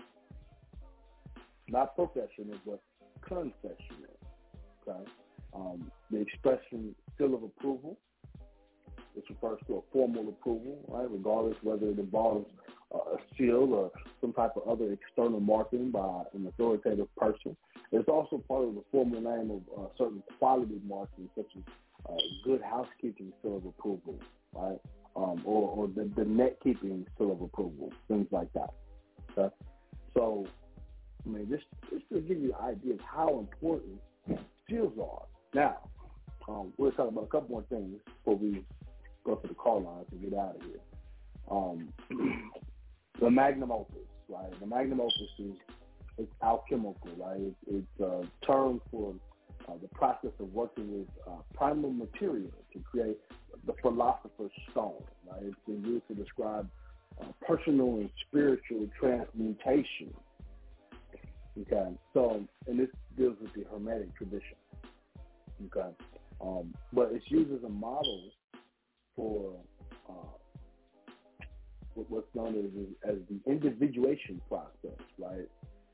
Not 1.69 1.95
professional, 1.95 2.57
but 2.65 2.81
confessional. 3.21 4.17
Okay? 4.87 5.09
Um, 5.53 5.91
the 6.11 6.17
expression 6.17 6.95
seal 7.17 7.35
of 7.35 7.43
approval, 7.43 7.97
this 9.15 9.23
refers 9.29 9.59
to 9.67 9.75
a 9.77 9.81
formal 9.91 10.29
approval, 10.29 10.79
right? 10.87 11.09
Regardless 11.09 11.57
whether 11.63 11.87
it 11.87 11.99
involves 11.99 12.49
uh, 12.93 12.97
a 12.97 13.17
seal 13.37 13.73
or 13.73 13.91
some 14.21 14.33
type 14.33 14.51
of 14.55 14.67
other 14.67 14.91
external 14.91 15.39
marking 15.39 15.91
by 15.91 16.23
an 16.33 16.47
authoritative 16.47 17.13
person. 17.15 17.55
It's 17.91 18.07
also 18.07 18.37
part 18.47 18.65
of 18.65 18.75
the 18.75 18.83
formal 18.91 19.21
name 19.21 19.51
of 19.51 19.61
uh, 19.77 19.87
certain 19.97 20.23
quality 20.37 20.79
markings, 20.87 21.29
such 21.35 21.47
as 21.55 21.63
uh, 22.09 22.13
good 22.43 22.61
housekeeping 22.61 23.33
seal 23.41 23.57
of 23.57 23.65
approval, 23.65 24.19
right? 24.53 24.79
Um, 25.19 25.41
or, 25.43 25.69
or 25.69 25.87
the, 25.87 26.09
the 26.15 26.23
net 26.23 26.59
keeping 26.63 27.05
seal 27.17 27.33
of 27.33 27.41
approval, 27.41 27.91
things 28.07 28.27
like 28.31 28.47
that. 28.53 28.69
Okay? 29.37 29.53
So, 30.13 30.47
I 31.25 31.29
mean, 31.29 31.49
this, 31.49 31.59
this 31.91 32.01
to 32.13 32.21
give 32.21 32.39
you 32.39 32.55
an 32.57 32.77
idea 32.77 32.93
of 32.93 33.01
how 33.01 33.39
important 33.39 33.99
seals 34.69 34.93
are. 34.97 35.25
Now, 35.53 35.89
um, 36.47 36.71
we're 36.77 36.91
talking 36.91 37.09
about 37.09 37.25
a 37.25 37.27
couple 37.27 37.49
more 37.49 37.65
things 37.69 37.99
before 38.05 38.37
we 38.37 38.63
go 39.25 39.35
to 39.35 39.47
the 39.47 39.53
call 39.53 39.81
lines 39.81 40.05
and 40.11 40.21
get 40.21 40.39
out 40.39 40.55
of 40.55 40.61
here. 40.61 40.79
Um, 41.51 41.89
the 43.19 43.29
magnum 43.29 43.73
opus, 43.73 43.97
right? 44.29 44.57
The 44.61 44.67
magnum 44.67 45.01
opus 45.01 45.29
is 45.37 45.55
it's 46.17 46.31
alchemical, 46.41 47.11
right? 47.17 47.41
It's, 47.41 47.55
it's 47.67 48.01
a 48.01 48.45
term 48.45 48.79
for 48.89 49.15
uh, 49.67 49.73
the 49.81 49.89
process 49.89 50.31
of 50.39 50.53
working 50.53 50.99
with 50.99 51.07
uh, 51.27 51.41
primal 51.53 51.91
material 51.91 52.51
to 52.73 52.79
create 52.79 53.17
the 53.65 53.73
philosopher's 53.81 54.51
stone, 54.71 55.03
right? 55.29 55.43
It's 55.43 55.55
been 55.65 55.83
used 55.83 56.07
to 56.07 56.15
describe 56.15 56.69
uh, 57.21 57.25
personal 57.45 57.95
and 57.95 58.09
spiritual 58.27 58.87
transmutation. 58.99 60.13
Okay, 61.61 61.97
so 62.13 62.43
and 62.67 62.79
this 62.79 62.87
deals 63.17 63.35
with 63.41 63.53
the 63.53 63.65
Hermetic 63.69 64.15
tradition. 64.15 64.55
Okay, 65.65 65.89
um, 66.41 66.73
but 66.93 67.11
it's 67.11 67.25
used 67.29 67.51
as 67.51 67.63
a 67.63 67.69
model 67.69 68.29
for 69.15 69.53
uh, 70.09 71.43
what's 71.95 72.33
known 72.33 72.55
as, 72.55 73.09
as 73.11 73.17
the 73.29 73.51
individuation 73.51 74.39
process, 74.47 74.99
right? 75.17 75.49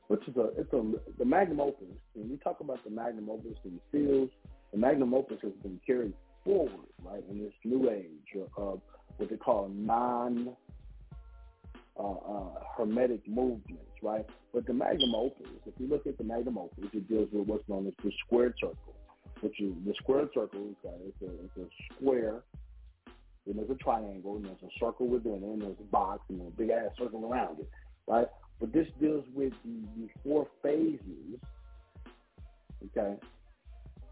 Which 0.07 0.21
is 0.27 0.35
a 0.37 0.49
it's 0.57 0.71
a 0.71 0.83
the 1.17 1.25
magnum 1.25 1.59
opus. 1.59 1.87
When 2.13 2.29
we 2.29 2.37
talk 2.37 2.59
about 2.59 2.83
the 2.83 2.91
magnum 2.91 3.29
opus 3.29 3.57
and 3.63 3.79
seals, 3.91 4.29
the 4.71 4.77
magnum 4.77 5.15
opus 5.15 5.37
has 5.41 5.53
been 5.63 5.79
carried 5.85 6.13
forward, 6.45 6.88
right, 7.03 7.23
in 7.30 7.39
this 7.39 7.53
new 7.65 7.89
age 7.89 8.41
of 8.55 8.81
what 9.17 9.30
they 9.30 9.35
call 9.35 9.69
non 9.73 10.55
uh, 11.99 12.03
uh, 12.03 12.49
hermetic 12.77 13.27
movements, 13.27 13.91
right? 14.01 14.26
But 14.53 14.65
the 14.65 14.73
magnum 14.73 15.15
opus, 15.15 15.47
if 15.65 15.73
you 15.80 15.88
look 15.88 16.07
at 16.07 16.17
the 16.17 16.23
magnum 16.23 16.57
opus, 16.57 16.85
it 16.93 17.09
deals 17.09 17.27
with 17.34 17.47
what's 17.47 17.67
known 17.67 17.88
as 17.88 17.93
the 18.03 18.11
squared 18.26 18.53
circle, 18.61 18.95
which 19.41 19.59
is 19.59 19.73
the 19.85 19.93
squared 20.01 20.30
circle 20.34 20.69
uh, 20.85 20.89
it's 21.07 21.22
a, 21.22 21.43
it's 21.43 21.57
a 21.57 21.93
square 21.95 22.43
then 23.45 23.57
there's 23.57 23.69
a 23.69 23.76
triangle, 23.76 24.38
and 24.38 24.45
there's 24.45 24.63
a 24.63 24.80
circle 24.80 25.07
within 25.07 25.35
it, 25.35 25.43
and 25.43 25.61
there's 25.61 25.77
a 25.80 25.91
box, 25.91 26.22
and 26.30 26.41
a 26.41 26.49
big 26.51 26.69
ass 26.72 26.91
circle 26.97 27.30
around 27.31 27.59
it, 27.59 27.69
right? 28.07 28.27
But 28.59 28.73
this 28.73 28.88
deals 28.99 29.26
with 29.34 29.53
the, 29.63 29.88
the 29.97 30.07
four 30.23 30.47
phases, 30.63 31.39
okay, 32.85 33.15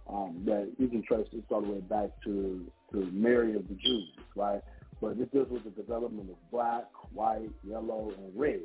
um, 0.09 0.43
that 0.45 0.71
you 0.77 0.87
can 0.87 1.03
trace 1.03 1.27
this 1.31 1.43
all 1.49 1.61
the 1.61 1.71
way 1.71 1.79
back 1.79 2.09
to, 2.25 2.65
to 2.91 2.97
Mary 3.11 3.55
of 3.55 3.67
the 3.67 3.75
Jews, 3.75 4.09
right? 4.35 4.61
But 5.01 5.17
this 5.17 5.27
deals 5.33 5.49
with 5.49 5.63
the 5.63 5.69
development 5.69 6.29
of 6.29 6.51
black, 6.51 6.85
white, 7.11 7.49
yellow, 7.67 8.11
and 8.17 8.31
red, 8.39 8.61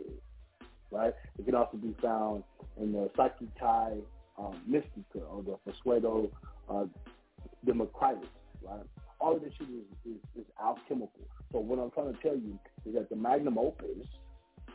right? 0.91 1.15
It 1.39 1.45
can 1.45 1.55
also 1.55 1.77
be 1.77 1.95
found 2.01 2.45
in 2.81 2.93
the 2.93 3.11
Psyche 3.17 3.49
um, 4.39 4.61
Mystica 4.67 5.21
or 5.29 5.43
the 5.43 5.59
Persuado 5.67 6.31
uh, 6.69 6.85
Democritus, 7.65 8.29
right? 8.63 8.85
all 9.21 9.37
of 9.37 9.43
this 9.43 9.53
shit 9.59 9.69
is, 9.69 10.13
is, 10.13 10.43
is 10.43 10.47
alchemical. 10.63 11.27
So 11.53 11.59
what 11.59 11.79
I'm 11.79 11.91
trying 11.91 12.15
to 12.15 12.21
tell 12.21 12.37
you 12.37 12.59
is 12.87 12.95
that 12.95 13.09
the 13.09 13.17
magnum 13.17 13.59
opus 13.59 14.07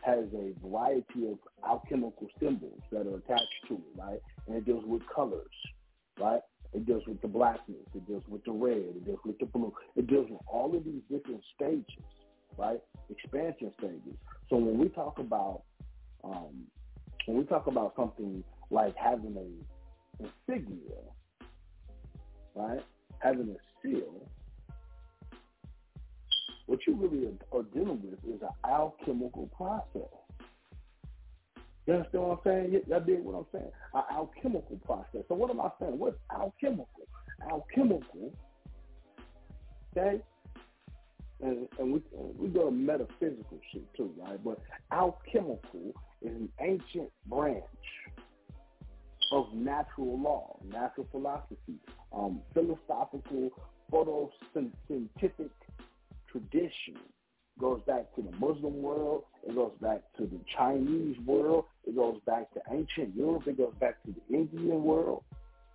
has 0.01 0.25
a 0.33 0.53
variety 0.65 1.31
of 1.31 1.37
alchemical 1.65 2.27
symbols 2.39 2.81
that 2.91 3.07
are 3.07 3.15
attached 3.15 3.67
to 3.69 3.75
it, 3.75 3.97
right? 3.97 4.19
And 4.47 4.57
it 4.57 4.65
deals 4.65 4.83
with 4.85 5.01
colors, 5.13 5.45
right? 6.19 6.41
It 6.73 6.85
deals 6.85 7.03
with 7.07 7.21
the 7.21 7.27
blackness. 7.27 7.85
It 7.93 8.07
deals 8.07 8.23
with 8.27 8.43
the 8.45 8.51
red. 8.51 8.77
It 8.77 9.05
deals 9.05 9.19
with 9.25 9.37
the 9.39 9.45
blue. 9.45 9.73
It 9.95 10.07
deals 10.07 10.27
with 10.29 10.41
all 10.47 10.75
of 10.75 10.83
these 10.83 11.01
different 11.11 11.41
stages, 11.55 12.03
right? 12.57 12.79
Expansion 13.09 13.71
stages. 13.77 14.17
So 14.49 14.57
when 14.57 14.77
we 14.77 14.89
talk 14.89 15.19
about 15.19 15.63
um, 16.23 16.65
when 17.25 17.37
we 17.37 17.43
talk 17.45 17.67
about 17.67 17.93
something 17.95 18.43
like 18.69 18.95
having 18.95 19.35
a 19.37 20.23
insignia, 20.23 21.01
right? 22.55 22.81
Having 23.19 23.55
a 23.55 23.81
seal, 23.81 24.29
what 26.65 26.79
you 26.87 26.95
really 26.95 27.27
are, 27.27 27.59
are 27.59 27.63
dealing 27.63 28.01
with 28.03 28.35
is 28.35 28.41
an 28.41 28.69
alchemical 28.69 29.49
process. 29.55 30.09
You 31.85 31.95
understand 31.95 32.23
what 32.23 32.31
I'm 32.31 32.43
saying? 32.45 32.81
Y'all 32.87 33.01
dig 33.01 33.23
what 33.23 33.35
I'm 33.35 33.45
saying? 33.51 33.71
An 33.93 34.03
alchemical 34.11 34.79
process. 34.85 35.23
So 35.27 35.35
what 35.35 35.49
am 35.49 35.59
I 35.59 35.69
saying? 35.79 35.99
What's 35.99 36.17
alchemical? 36.31 36.87
Alchemical, 37.49 38.33
okay? 39.97 40.21
And, 41.41 41.67
and 41.77 41.93
we 41.93 42.01
we 42.37 42.47
go 42.47 42.65
to 42.65 42.71
metaphysical 42.71 43.59
shit 43.71 43.93
too, 43.97 44.13
right? 44.17 44.41
But 44.41 44.59
alchemical 44.93 45.93
is 46.21 46.31
an 46.31 46.49
ancient 46.61 47.09
branch 47.25 47.63
of 49.33 49.53
natural 49.53 50.17
law, 50.21 50.57
natural 50.65 51.07
philosophy, 51.11 51.79
um, 52.13 52.39
philosophical, 52.53 53.49
protoscientific 53.91 55.49
tradition. 56.31 56.97
Goes 57.59 57.81
back 57.85 58.13
to 58.15 58.21
the 58.21 58.31
Muslim 58.37 58.81
world. 58.81 59.23
It 59.47 59.55
goes 59.55 59.73
back 59.79 60.01
to 60.17 60.23
the 60.25 60.39
Chinese 60.57 61.17
world. 61.25 61.65
It 61.85 61.95
goes 61.95 62.19
back 62.25 62.51
to 62.53 62.61
ancient 62.71 63.15
Europe. 63.15 63.47
It 63.47 63.57
goes 63.57 63.73
back 63.79 64.01
to 64.03 64.11
the 64.11 64.35
Indian 64.35 64.83
world, 64.83 65.23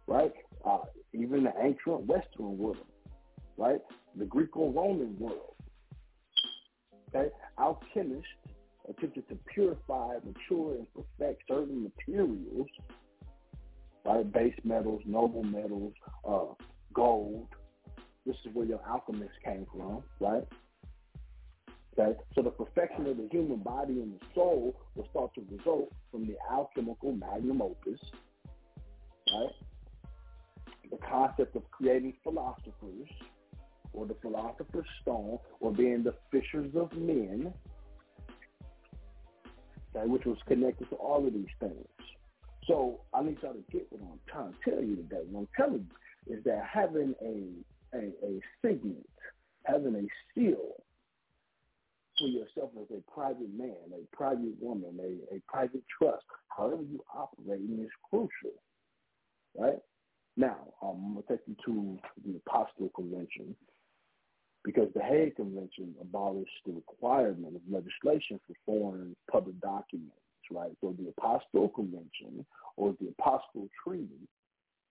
right? 0.06 0.32
Uh, 0.64 0.78
even 1.12 1.44
the 1.44 1.52
ancient 1.60 2.06
Western 2.06 2.58
world, 2.58 2.84
right? 3.56 3.80
The 4.16 4.24
Greco-Roman 4.24 5.16
world. 5.18 5.54
Okay, 7.14 7.30
alchemists 7.58 8.26
attempted 8.88 9.28
to 9.28 9.38
purify, 9.52 10.14
mature, 10.24 10.76
and 10.76 10.86
perfect 10.94 11.42
certain 11.48 11.84
materials, 11.84 12.68
right? 14.04 14.30
Base 14.32 14.54
metals, 14.64 15.02
noble 15.06 15.44
metals, 15.44 15.92
uh, 16.26 16.46
gold. 16.92 17.46
This 18.26 18.36
is 18.44 18.54
where 18.54 18.66
your 18.66 18.80
alchemists 18.86 19.36
came 19.44 19.66
from, 19.72 20.02
right? 20.20 20.46
Okay, 21.98 22.16
so 22.34 22.42
the 22.42 22.50
perfection 22.50 23.06
of 23.06 23.16
the 23.16 23.28
human 23.30 23.58
body 23.58 23.94
and 23.94 24.12
the 24.12 24.24
soul 24.34 24.76
was 24.94 25.06
thought 25.12 25.34
to 25.34 25.44
result 25.50 25.92
from 26.12 26.26
the 26.26 26.36
alchemical 26.50 27.12
magnum 27.12 27.60
opus, 27.60 27.98
right? 29.32 29.50
The 30.90 30.98
concept 30.98 31.56
of 31.56 31.68
creating 31.72 32.14
philosophers, 32.22 33.08
or 33.92 34.06
the 34.06 34.14
philosopher's 34.22 34.86
stone, 35.02 35.38
or 35.58 35.72
being 35.72 36.04
the 36.04 36.14
fishers 36.30 36.70
of 36.76 36.92
men, 36.92 37.52
okay, 39.96 40.06
which 40.06 40.24
was 40.24 40.38
connected 40.46 40.88
to 40.90 40.96
all 40.96 41.26
of 41.26 41.32
these 41.32 41.46
things. 41.58 41.88
So 42.68 43.00
I 43.12 43.22
need 43.22 43.38
y'all 43.42 43.54
to 43.54 43.64
get 43.72 43.88
what 43.90 44.02
I'm 44.02 44.20
trying 44.30 44.52
to 44.52 44.70
tell 44.70 44.84
you 44.84 44.96
today. 44.96 45.22
What 45.30 45.40
I'm 45.40 45.48
telling 45.56 45.88
you 46.28 46.36
is 46.36 46.44
that 46.44 46.62
having 46.72 47.14
a 47.22 47.96
a, 47.96 48.12
a 48.22 48.40
signet, 48.62 49.08
having 49.64 49.96
a 49.96 50.06
seal 50.34 50.74
for 52.18 52.28
yourself 52.28 52.70
as 52.80 52.86
a 52.96 53.12
private 53.12 53.52
man, 53.56 53.76
a 53.92 54.16
private 54.16 54.54
woman, 54.60 54.98
a, 55.00 55.36
a 55.36 55.40
private 55.48 55.82
trust, 55.98 56.24
however 56.48 56.82
you 56.82 57.02
operate 57.14 57.60
is 57.60 57.90
crucial. 58.10 58.56
Right? 59.56 59.78
Now, 60.36 60.68
um, 60.82 61.02
I'm 61.04 61.12
going 61.14 61.22
to 61.22 61.28
take 61.28 61.40
you 61.46 61.56
to 61.66 61.98
the 62.24 62.40
Apostolic 62.46 62.94
Convention 62.94 63.56
because 64.64 64.88
the 64.94 65.02
Hague 65.02 65.36
Convention 65.36 65.94
abolished 66.00 66.50
the 66.66 66.74
requirement 66.74 67.56
of 67.56 67.62
legislation 67.70 68.38
for 68.46 68.54
foreign 68.66 69.16
public 69.30 69.60
documents, 69.60 70.14
right? 70.52 70.72
So 70.80 70.94
the 70.98 71.08
Apostolic 71.16 71.74
Convention 71.74 72.44
or 72.76 72.94
the 73.00 73.08
Apostolic 73.18 73.70
Treaty, 73.84 74.28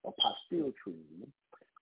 Apostille 0.04 0.72
Treaty, 0.82 1.28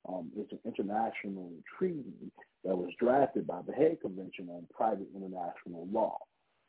um, 0.09 0.31
is 0.37 0.47
an 0.53 0.59
international 0.65 1.51
treaty 1.79 2.31
that 2.65 2.77
was 2.77 2.91
drafted 2.99 3.47
by 3.47 3.61
the 3.67 3.73
Hague 3.73 4.01
Convention 4.01 4.49
on 4.51 4.67
Private 4.75 5.09
International 5.15 5.87
Law, 5.91 6.19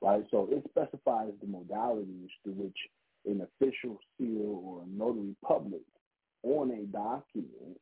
right? 0.01 0.23
So 0.31 0.47
it 0.51 0.63
specifies 0.69 1.31
the 1.41 1.47
modalities 1.47 2.29
through 2.43 2.53
which 2.53 2.77
an 3.25 3.41
official 3.41 3.99
seal 4.17 4.61
or 4.63 4.83
a 4.83 4.87
notary 4.87 5.35
public 5.45 5.81
on 6.43 6.71
a 6.71 6.85
document 6.85 7.79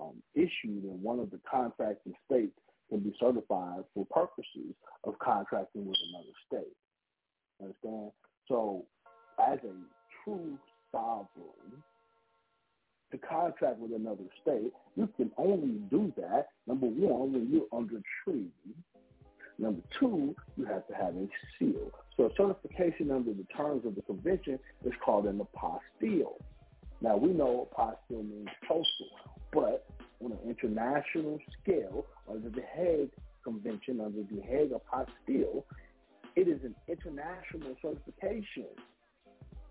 um, 0.00 0.22
issued 0.34 0.84
in 0.84 1.02
one 1.02 1.18
of 1.18 1.30
the 1.30 1.40
contracting 1.48 2.14
states 2.26 2.58
can 2.88 3.00
be 3.00 3.14
certified 3.20 3.84
for 3.94 4.06
purposes 4.06 4.74
of 5.04 5.18
contracting 5.18 5.86
with 5.86 5.98
another 6.08 6.34
state. 6.46 6.76
Understand? 7.60 8.10
So, 8.46 8.84
as 9.38 9.58
a 9.58 9.74
true 10.24 10.58
sovereign, 10.90 11.82
to 13.10 13.18
contract 13.18 13.78
with 13.78 13.92
another 13.92 14.24
state, 14.42 14.72
you 14.96 15.08
can 15.16 15.30
only 15.36 15.80
do 15.90 16.12
that, 16.16 16.48
number 16.66 16.86
one, 16.86 17.32
when 17.32 17.48
you're 17.50 17.78
under 17.78 18.00
treaty. 18.24 18.50
Number 19.58 19.82
two, 19.98 20.36
you 20.56 20.64
have 20.66 20.86
to 20.88 20.94
have 20.94 21.14
a 21.16 21.28
seal. 21.58 21.90
So 22.16 22.30
certification 22.36 23.10
under 23.10 23.32
the 23.32 23.44
terms 23.56 23.84
of 23.84 23.94
the 23.94 24.02
convention 24.02 24.58
is 24.84 24.92
called 25.04 25.26
an 25.26 25.40
apostille. 25.40 26.34
Now, 27.00 27.16
we 27.16 27.32
know 27.32 27.68
apostille 27.72 28.28
means 28.28 28.48
postal, 28.66 29.08
but 29.52 29.86
on 30.24 30.32
an 30.32 30.38
international 30.44 31.38
scale, 31.62 32.06
under 32.28 32.50
the 32.50 32.62
Hague 32.74 33.10
Convention, 33.44 34.00
under 34.00 34.22
the 34.22 34.40
Hague 34.42 34.72
Apostille, 34.72 35.64
it 36.36 36.48
is 36.48 36.60
an 36.62 36.74
international 36.86 37.76
certification 37.80 38.66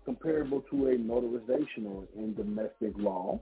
comparable 0.08 0.62
to 0.70 0.86
a 0.86 0.96
notarization 0.96 1.84
or 1.84 2.04
in 2.16 2.32
domestic 2.32 2.94
law, 2.96 3.38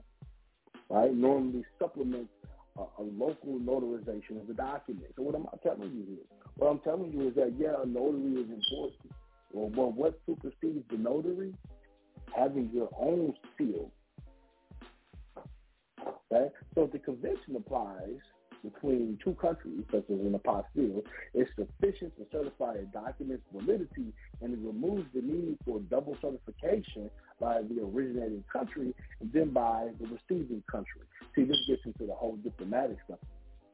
right? 0.89 1.13
Normally 1.13 1.63
supplements 1.79 2.29
a, 2.77 2.81
a 2.81 3.03
local 3.03 3.57
notarization 3.57 4.41
of 4.41 4.47
the 4.47 4.53
document. 4.53 5.05
So 5.15 5.21
what 5.21 5.35
am 5.35 5.47
I 5.53 5.55
telling 5.63 5.93
you 5.93 6.05
here? 6.05 6.25
What 6.57 6.67
I'm 6.67 6.79
telling 6.79 7.13
you 7.13 7.29
is 7.29 7.35
that, 7.35 7.53
yeah, 7.57 7.81
a 7.81 7.85
notary 7.85 8.41
is 8.41 8.49
important. 8.49 9.13
Well, 9.53 9.71
well 9.77 9.93
what 9.93 10.19
supersedes 10.25 10.83
the 10.91 10.97
notary? 10.97 11.53
Having 12.35 12.71
your 12.73 12.89
own 12.99 13.33
seal. 13.57 13.89
Okay? 16.05 16.49
So 16.75 16.83
if 16.83 16.91
the 16.91 16.99
convention 16.99 17.55
applies 17.55 18.19
between 18.73 19.17
two 19.23 19.33
countries, 19.35 19.83
such 19.91 20.03
as 20.09 20.19
an 20.19 20.37
apostille, 20.37 21.03
is 21.33 21.47
sufficient 21.55 22.15
to 22.17 22.25
certify 22.31 22.75
a 22.75 22.83
document's 22.85 23.43
validity 23.53 24.13
and 24.41 24.53
it 24.53 24.59
removes 24.61 25.07
the 25.13 25.21
need 25.21 25.57
for 25.65 25.79
double 25.89 26.17
certification 26.21 27.09
by 27.39 27.61
the 27.61 27.81
originating 27.81 28.43
country 28.51 28.93
and 29.19 29.31
then 29.33 29.51
by 29.51 29.87
the 29.99 30.07
receiving 30.07 30.63
country. 30.71 31.01
See, 31.35 31.43
this 31.43 31.57
gets 31.67 31.81
into 31.85 32.05
the 32.05 32.13
whole 32.13 32.37
diplomatic 32.37 32.97
stuff. 33.05 33.19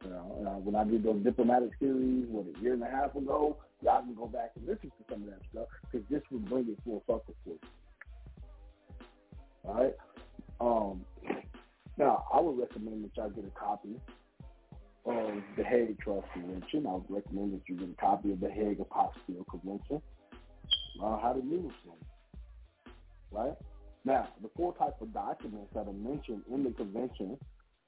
You 0.04 0.10
know, 0.10 0.46
uh, 0.46 0.60
when 0.60 0.76
I 0.76 0.84
did 0.84 1.04
those 1.04 1.24
diplomatic 1.24 1.72
series, 1.80 2.26
what, 2.28 2.46
a 2.46 2.62
year 2.62 2.74
and 2.74 2.84
a 2.84 2.90
half 2.90 3.16
ago, 3.16 3.58
y'all 3.82 4.02
can 4.02 4.16
go 4.16 4.28
back 4.28 4.52
and 4.56 4.68
listen 4.68 4.90
to 4.90 5.04
some 5.10 5.24
of 5.24 5.30
that 5.30 5.40
stuff 5.52 5.68
because 5.84 6.06
this 6.10 6.22
would 6.30 6.50
bring 6.50 6.68
it 6.68 6.78
full 6.84 7.02
circle 7.08 7.36
for 7.46 7.52
you. 7.52 7.60
All 9.64 9.74
right? 9.76 9.96
Um, 10.60 11.06
now, 11.98 12.26
I 12.34 12.42
would 12.42 12.58
recommend 12.58 13.06
that 13.06 13.16
y'all 13.16 13.30
get 13.30 13.46
a 13.46 13.60
copy 13.60 13.96
of 15.06 15.34
the 15.58 15.64
Hague 15.64 16.00
Trust 16.00 16.28
Convention. 16.34 16.88
I 16.88 16.94
would 16.94 17.06
recommend 17.10 17.54
that 17.54 17.62
you 17.68 17.76
get 17.76 17.90
a 17.90 18.02
copy 18.02 18.32
of 18.32 18.40
the 18.40 18.50
Hague 18.50 18.80
Apostille 18.80 19.46
Convention. 19.50 20.02
Learn 21.00 21.20
how 21.20 21.34
to 21.34 21.40
use 21.40 21.74
them. 21.86 21.96
Right? 23.32 23.54
Now, 24.06 24.30
the 24.42 24.50
four 24.56 24.74
types 24.76 25.02
of 25.02 25.14
documents 25.14 25.70
that 25.74 25.88
are 25.88 25.94
mentioned 25.94 26.44
in 26.52 26.64
the 26.64 26.72
convention 26.72 27.38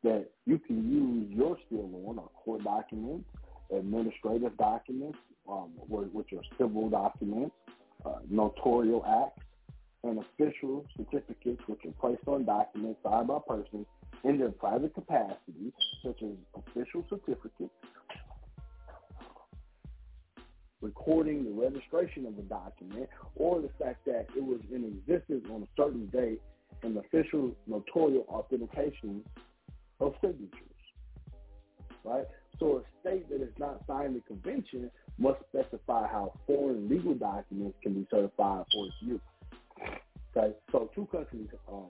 that 0.04 0.30
you 0.46 0.60
can 0.60 0.90
use 0.92 1.32
your 1.32 1.58
seal 1.70 1.90
on 2.08 2.20
are 2.20 2.30
court 2.44 2.64
documents, 2.64 3.26
administrative 3.76 4.58
documents, 4.58 5.18
um, 5.50 5.72
which 5.88 6.34
are 6.34 6.44
civil 6.58 6.90
documents, 6.90 7.56
uh, 8.06 8.20
notarial 8.30 9.04
acts, 9.06 9.44
and 10.04 10.20
official 10.20 10.86
certificates 10.96 11.62
which 11.68 11.80
are 11.86 11.92
placed 12.00 12.28
on 12.28 12.46
documents 12.46 13.00
signed 13.04 13.28
by 13.28 13.40
persons 13.48 13.86
in 14.24 14.40
their 14.40 14.52
private 14.52 14.94
capacity, 14.94 15.72
such 16.04 16.22
as 16.24 16.36
official 16.56 17.06
certificates, 17.10 17.74
recording 20.82 21.44
the 21.44 21.52
registration 21.52 22.26
of 22.26 22.38
a 22.38 22.42
document, 22.44 23.10
or 23.36 23.62
the 23.62 23.70
fact 23.80 24.06
that 24.06 24.28
it 24.36 24.44
was 24.44 24.60
in 24.72 24.84
existence 24.84 25.46
on 25.52 25.64
a 25.64 25.68
certain 25.78 26.08
date, 26.08 26.42
and 26.84 26.98
official 26.98 27.52
notarial 27.68 28.26
authentication 28.30 29.24
of 30.00 30.14
signatures. 30.22 30.52
Right? 32.04 32.26
So 32.60 32.78
a 32.78 32.82
state 33.02 33.30
that 33.30 33.40
has 33.40 33.50
not 33.58 33.82
signed 33.88 34.16
the 34.16 34.22
convention 34.22 34.92
must 35.18 35.40
specify 35.50 36.08
how 36.08 36.34
foreign 36.46 36.88
legal 36.90 37.16
documents 37.16 37.78
can 37.82 37.94
be 37.94 38.08
certified 38.12 38.66
for 38.72 38.86
its 38.86 38.96
use. 39.02 39.22
Okay, 40.36 40.54
so 40.72 40.90
two 40.94 41.08
countries 41.12 41.48
um, 41.72 41.90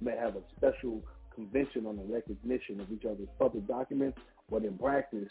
may 0.00 0.16
have 0.16 0.36
a 0.36 0.42
special 0.56 1.02
convention 1.34 1.86
on 1.86 1.96
the 1.96 2.04
recognition 2.04 2.80
of 2.80 2.90
each 2.90 3.04
other's 3.04 3.28
public 3.38 3.66
documents, 3.66 4.18
but 4.50 4.64
in 4.64 4.76
practice, 4.78 5.30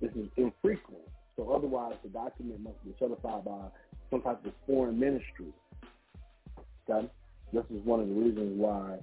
this 0.00 0.10
is 0.12 0.28
infrequent. 0.36 1.02
So 1.36 1.50
otherwise, 1.50 1.94
the 2.02 2.10
document 2.10 2.60
must 2.60 2.84
be 2.84 2.94
certified 2.98 3.44
by 3.44 3.68
some 4.10 4.22
type 4.22 4.44
of 4.44 4.52
foreign 4.66 4.98
ministry. 4.98 5.52
Okay? 6.88 7.08
This 7.52 7.64
is 7.70 7.84
one 7.84 8.00
of 8.00 8.08
the 8.08 8.14
reasons 8.14 8.60
why 8.60 8.98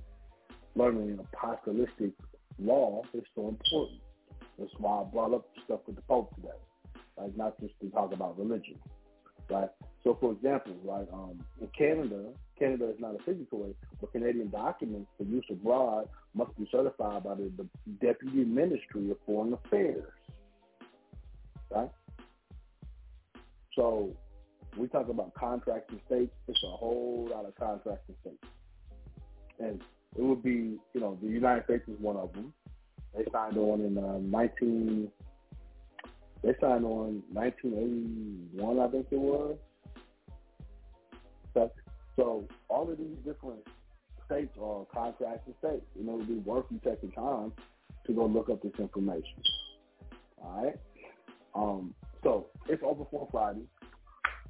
learning 0.75 1.19
apostolistic 1.19 2.13
law 2.59 3.01
is 3.13 3.23
so 3.35 3.49
important. 3.49 3.99
That's 4.57 4.71
why 4.77 5.01
I 5.01 5.03
brought 5.05 5.33
up 5.33 5.45
stuff 5.65 5.79
with 5.87 5.95
the 5.95 6.01
Pope 6.03 6.35
today. 6.35 6.49
Like 7.17 7.35
not 7.35 7.59
just 7.59 7.73
to 7.81 7.89
talk 7.89 8.13
about 8.13 8.37
religion. 8.37 8.75
Right? 9.49 9.69
So 10.03 10.17
for 10.19 10.31
example, 10.31 10.75
right, 10.83 11.07
um, 11.11 11.43
in 11.59 11.67
Canada, 11.77 12.29
Canada 12.59 12.89
is 12.89 12.99
not 12.99 13.15
a 13.15 13.17
signatory, 13.25 13.73
but 13.99 14.11
Canadian 14.11 14.49
documents 14.49 15.09
for 15.17 15.23
use 15.23 15.45
abroad 15.49 16.07
must 16.33 16.55
be 16.57 16.67
certified 16.71 17.23
by 17.23 17.35
the, 17.35 17.51
the 17.57 17.67
Deputy 18.05 18.43
Ministry 18.43 19.09
of 19.09 19.17
Foreign 19.25 19.53
Affairs. 19.53 20.03
Right? 21.71 21.89
So 23.75 24.15
we 24.77 24.87
talk 24.87 25.09
about 25.09 25.33
contracting 25.33 26.01
states, 26.07 26.31
it's 26.47 26.59
a 26.63 26.67
whole 26.67 27.27
lot 27.31 27.45
of 27.45 27.55
contracting 27.55 28.15
states. 28.21 28.43
And 29.59 29.81
it 30.17 30.21
would 30.21 30.43
be, 30.43 30.77
you 30.93 31.01
know, 31.01 31.17
the 31.21 31.29
United 31.29 31.65
States 31.65 31.83
is 31.87 31.99
one 31.99 32.17
of 32.17 32.33
them. 32.33 32.53
They 33.15 33.25
signed 33.31 33.57
on 33.57 33.81
in 33.81 33.97
uh, 33.97 34.19
19, 34.21 35.09
they 36.43 36.53
signed 36.61 36.85
on 36.85 37.23
1981, 37.33 38.79
I 38.79 38.87
think 38.91 39.07
it 39.11 39.19
was. 39.19 39.57
So 42.19 42.45
all 42.67 42.91
of 42.91 42.97
these 42.97 43.15
different 43.25 43.65
states 44.25 44.51
are 44.61 44.85
contracting 44.93 45.53
states. 45.59 45.85
You 45.97 46.05
know, 46.05 46.15
it 46.15 46.17
would 46.17 46.27
be 46.27 46.33
worth 46.39 46.65
you 46.69 46.79
taking 46.83 47.11
time 47.11 47.53
to 48.05 48.13
go 48.13 48.25
look 48.25 48.49
up 48.49 48.61
this 48.61 48.73
information. 48.77 49.41
All 50.43 50.63
right. 50.63 50.75
Um, 51.55 51.93
so 52.21 52.47
it's 52.67 52.83
open 52.85 53.07
for 53.09 53.27
Friday. 53.31 53.63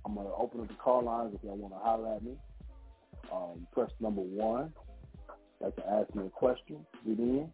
I'm 0.04 0.16
gonna 0.16 0.34
open 0.34 0.62
up 0.62 0.68
the 0.68 0.74
call 0.74 1.04
lines 1.04 1.36
if 1.36 1.44
y'all 1.44 1.58
want 1.58 1.76
to 1.76 1.80
holler 1.80 2.16
at 2.16 2.24
me. 2.24 2.32
Um, 3.32 3.68
press 3.72 3.92
number 4.00 4.22
one. 4.22 4.74
Like 5.62 5.76
to 5.76 5.88
ask 5.88 6.14
me 6.16 6.26
a 6.26 6.30
question. 6.30 6.78
Get 7.06 7.20
in. 7.20 7.52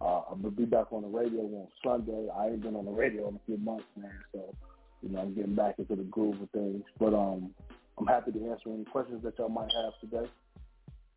Uh, 0.00 0.22
I'm 0.30 0.42
gonna 0.42 0.50
be 0.50 0.64
back 0.64 0.92
on 0.92 1.02
the 1.02 1.08
radio 1.08 1.42
on 1.42 1.68
Sunday. 1.84 2.28
I 2.36 2.48
ain't 2.48 2.62
been 2.62 2.74
on 2.74 2.86
the 2.86 2.90
radio 2.90 3.28
in 3.28 3.36
a 3.36 3.40
few 3.46 3.58
months 3.58 3.86
now, 3.96 4.08
so 4.32 4.54
you 5.02 5.10
know 5.10 5.20
I'm 5.20 5.34
getting 5.34 5.54
back 5.54 5.78
into 5.78 5.94
the 5.94 6.02
groove 6.02 6.40
of 6.42 6.50
things. 6.50 6.82
But 6.98 7.14
um, 7.14 7.54
I'm 7.98 8.06
happy 8.06 8.30
to 8.32 8.50
answer 8.50 8.68
any 8.68 8.84
questions 8.84 9.22
that 9.24 9.38
y'all 9.38 9.48
might 9.48 9.72
have 9.72 9.94
today. 10.00 10.28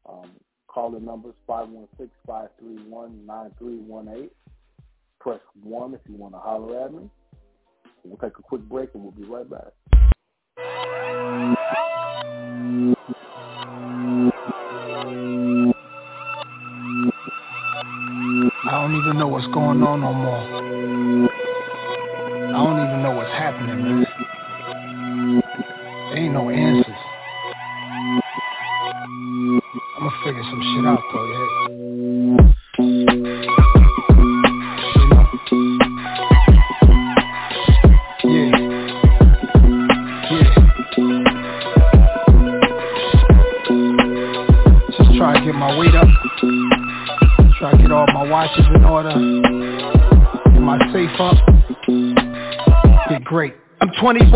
Um, 0.07 0.31
call 0.67 0.91
the 0.91 0.99
numbers 0.99 1.33
516-531-9318. 1.47 4.29
Press 5.19 5.39
one 5.61 5.93
if 5.93 5.99
you 6.07 6.15
want 6.15 6.33
to 6.33 6.39
holler 6.39 6.85
at 6.85 6.93
me. 6.93 7.09
We'll 8.03 8.17
take 8.17 8.39
a 8.39 8.41
quick 8.41 8.61
break 8.61 8.91
and 8.93 9.03
we'll 9.03 9.11
be 9.11 9.25
right 9.25 9.49
back. 9.49 9.73
I 18.61 18.81
don't 18.81 18.95
even 18.95 19.17
know 19.17 19.27
what's 19.27 19.47
going 19.47 19.81
on 19.83 20.01
no 20.01 20.13
more. 20.13 20.37
I 22.47 22.51
don't 22.51 22.87
even 22.87 23.01
know 23.03 23.11
what's 23.11 23.31
happening, 23.31 23.83
man. 23.83 24.05
No 26.33 26.49
answers. 26.49 26.88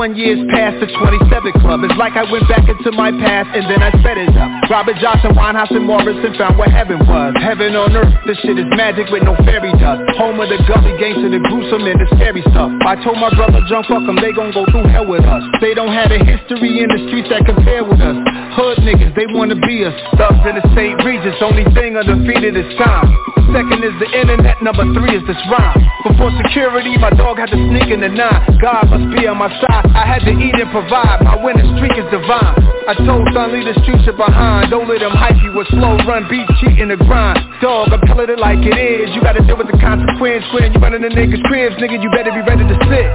21 0.03 0.19
years 0.19 0.43
past 0.51 0.75
the 0.83 0.89
27 0.99 1.63
club. 1.63 1.79
It's 1.87 1.95
like 1.95 2.19
I 2.19 2.27
went 2.27 2.43
back 2.51 2.67
into 2.67 2.91
my 2.91 3.07
past 3.23 3.47
and 3.55 3.63
then 3.71 3.79
I 3.79 3.87
sped 4.03 4.19
it 4.19 4.35
up. 4.35 4.51
Robert 4.67 4.99
Johnson, 4.99 5.31
Winehouse, 5.31 5.71
and 5.71 5.87
Morrison 5.87 6.35
found 6.35 6.59
where 6.59 6.67
heaven 6.67 6.99
was. 7.07 7.31
Heaven 7.39 7.71
on 7.79 7.95
earth, 7.95 8.11
this 8.27 8.35
shit 8.43 8.59
is 8.59 8.67
magic 8.75 9.07
with 9.15 9.23
no 9.23 9.31
fairy 9.47 9.71
dust. 9.79 10.03
Home 10.19 10.43
of 10.43 10.51
the 10.51 10.59
gully 10.67 10.91
gangster, 10.99 11.31
the 11.31 11.39
gruesome 11.47 11.87
and 11.87 11.95
the 11.95 12.07
scary 12.19 12.43
stuff. 12.51 12.67
I 12.83 12.99
told 12.99 13.15
my 13.15 13.31
brother, 13.31 13.63
jump 13.71 13.87
fuck 13.87 14.03
them, 14.03 14.19
they 14.19 14.35
gon' 14.35 14.51
go 14.51 14.67
through 14.67 14.91
hell 14.91 15.07
with 15.07 15.23
us. 15.23 15.43
They 15.63 15.71
don't 15.71 15.95
have 15.95 16.11
a 16.11 16.19
history 16.19 16.83
in 16.83 16.91
the 16.91 16.99
streets 17.07 17.31
that 17.31 17.47
compare 17.47 17.87
with 17.87 18.03
us. 18.03 18.19
Hood 18.59 18.83
niggas, 18.83 19.15
they 19.15 19.31
wanna 19.31 19.55
be 19.55 19.87
us. 19.87 19.95
Thugs 20.19 20.43
in 20.43 20.59
the 20.59 20.65
St. 20.75 20.99
Regis, 21.07 21.39
only 21.39 21.63
thing 21.71 21.95
undefeated 21.95 22.59
is 22.59 22.67
time. 22.75 23.07
Second 23.53 23.85
is 23.85 23.93
the 24.01 24.09
internet, 24.09 24.57
number 24.65 24.81
three 24.97 25.13
is 25.13 25.21
this 25.29 25.37
rhyme. 25.45 25.77
Before 26.01 26.33
security, 26.41 26.97
my 26.97 27.13
dog 27.13 27.37
had 27.37 27.53
to 27.53 27.59
sneak 27.69 27.93
in 27.93 28.01
the 28.01 28.09
nine. 28.09 28.41
God 28.57 28.89
must 28.89 29.13
be 29.13 29.29
on 29.29 29.37
my 29.37 29.45
side. 29.61 29.85
I 29.93 30.09
had 30.09 30.25
to 30.25 30.33
eat 30.33 30.57
and 30.57 30.73
provide. 30.73 31.21
My 31.21 31.37
winning 31.37 31.69
streak 31.77 31.93
is 31.93 32.09
divine. 32.09 32.57
I 32.89 32.97
told 33.05 33.21
son, 33.29 33.53
leave 33.53 33.69
the 33.69 33.77
streets 33.85 34.09
behind. 34.09 34.73
Don't 34.73 34.89
let 34.89 35.05
them 35.05 35.13
hype 35.13 35.37
you 35.45 35.53
with 35.53 35.69
slow 35.69 36.01
run 36.01 36.25
beat, 36.33 36.49
beats, 36.49 36.59
cheating 36.65 36.89
the 36.89 36.97
grind. 36.97 37.39
Dog, 37.61 37.93
I'm 37.93 38.01
telling 38.09 38.27
it 38.27 38.41
like 38.41 38.59
it 38.65 38.73
is. 38.73 39.13
You 39.13 39.21
gotta 39.21 39.45
deal 39.45 39.55
with 39.55 39.69
the 39.69 39.77
consequence 39.77 40.43
when 40.49 40.73
you 40.73 40.81
running 40.81 41.05
the 41.05 41.13
niggas' 41.13 41.45
cribs, 41.45 41.77
nigga. 41.77 42.01
You 42.01 42.09
better 42.09 42.33
be 42.33 42.41
ready 42.41 42.65
to 42.65 42.77
sit. 42.89 43.07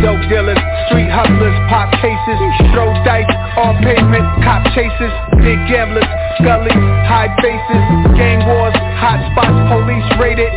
Dope 0.00 0.24
dealers, 0.26 0.58
street 0.88 1.12
hustlers, 1.12 1.54
pop 1.68 1.92
cases, 2.00 2.38
throw 2.74 2.90
dice 3.04 3.28
on 3.60 3.78
pavement, 3.84 4.24
cop 4.40 4.64
chases, 4.72 5.12
big 5.44 5.60
gamblers, 5.70 6.08
scullies, 6.40 6.80
high 7.06 7.30
faces, 7.38 7.84
gang 8.18 8.42
wars, 8.48 8.74
hot 9.02 9.18
spots, 9.34 9.58
police 9.66 10.06
raided, 10.22 10.52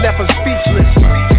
left 0.00 0.18
us 0.18 0.30
speechless. 0.40 1.33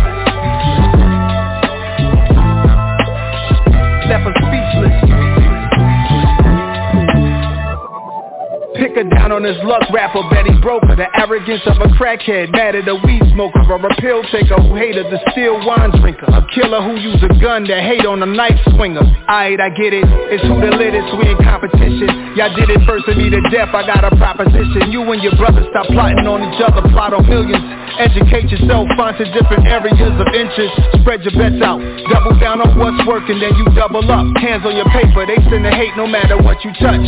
Pick 8.75 8.95
her 8.99 9.07
down 9.07 9.31
on 9.31 9.43
his 9.43 9.55
luck 9.63 9.87
rapper, 9.87 10.19
bet 10.27 10.43
Betty 10.43 10.55
Broker 10.59 10.95
The 10.99 11.07
arrogance 11.15 11.63
of 11.63 11.79
a 11.79 11.87
crackhead, 11.95 12.51
mad 12.51 12.75
at 12.75 12.87
a 12.91 12.95
weed 12.95 13.23
smoker. 13.31 13.63
Or 13.71 13.79
a 13.79 13.93
pill 14.03 14.19
taker 14.35 14.59
who 14.59 14.75
hated 14.75 15.07
the 15.07 15.19
still 15.31 15.63
wine 15.63 15.95
drinker. 16.03 16.27
A 16.27 16.43
killer 16.51 16.83
who 16.83 16.99
use 16.99 17.21
a 17.23 17.31
gun 17.39 17.63
to 17.71 17.77
hate 17.79 18.03
on 18.03 18.19
a 18.19 18.27
knife 18.27 18.59
swinger. 18.75 19.03
Aight, 19.31 19.63
I 19.63 19.71
get 19.71 19.95
it, 19.95 20.03
it's 20.27 20.43
who 20.43 20.59
the 20.59 20.75
littest, 20.75 21.07
we 21.15 21.31
in 21.31 21.39
competition. 21.39 22.35
Y'all 22.35 22.51
did 22.51 22.67
it 22.67 22.83
first 22.83 23.07
to 23.07 23.15
me 23.15 23.31
to 23.31 23.39
death, 23.47 23.71
I 23.71 23.87
got 23.87 24.03
a 24.03 24.11
proposition. 24.19 24.91
You 24.91 25.07
and 25.07 25.23
your 25.23 25.35
brother 25.39 25.63
stop 25.71 25.87
plotting 25.87 26.27
on 26.27 26.43
each 26.43 26.59
other, 26.59 26.83
plot 26.91 27.15
on 27.15 27.23
millions. 27.31 27.63
Educate 27.95 28.51
yourself, 28.51 28.91
find 28.99 29.15
some 29.15 29.31
different 29.31 29.63
areas 29.71 29.95
of 30.19 30.27
interest. 30.35 30.75
Spread 30.99 31.23
your 31.23 31.31
bets 31.39 31.63
out, 31.63 31.79
double 32.11 32.35
down 32.43 32.59
on 32.59 32.75
what's 32.75 32.99
working 33.07 33.39
Then 33.39 33.55
you 33.55 33.63
double 33.71 34.03
up, 34.11 34.27
hands 34.35 34.67
on 34.67 34.75
your 34.75 34.89
paper. 34.91 35.23
They 35.23 35.39
send 35.47 35.63
the 35.63 35.71
hate 35.71 35.95
no 35.95 36.03
matter 36.03 36.35
what 36.35 36.59
you 36.67 36.75
touch. 36.75 37.07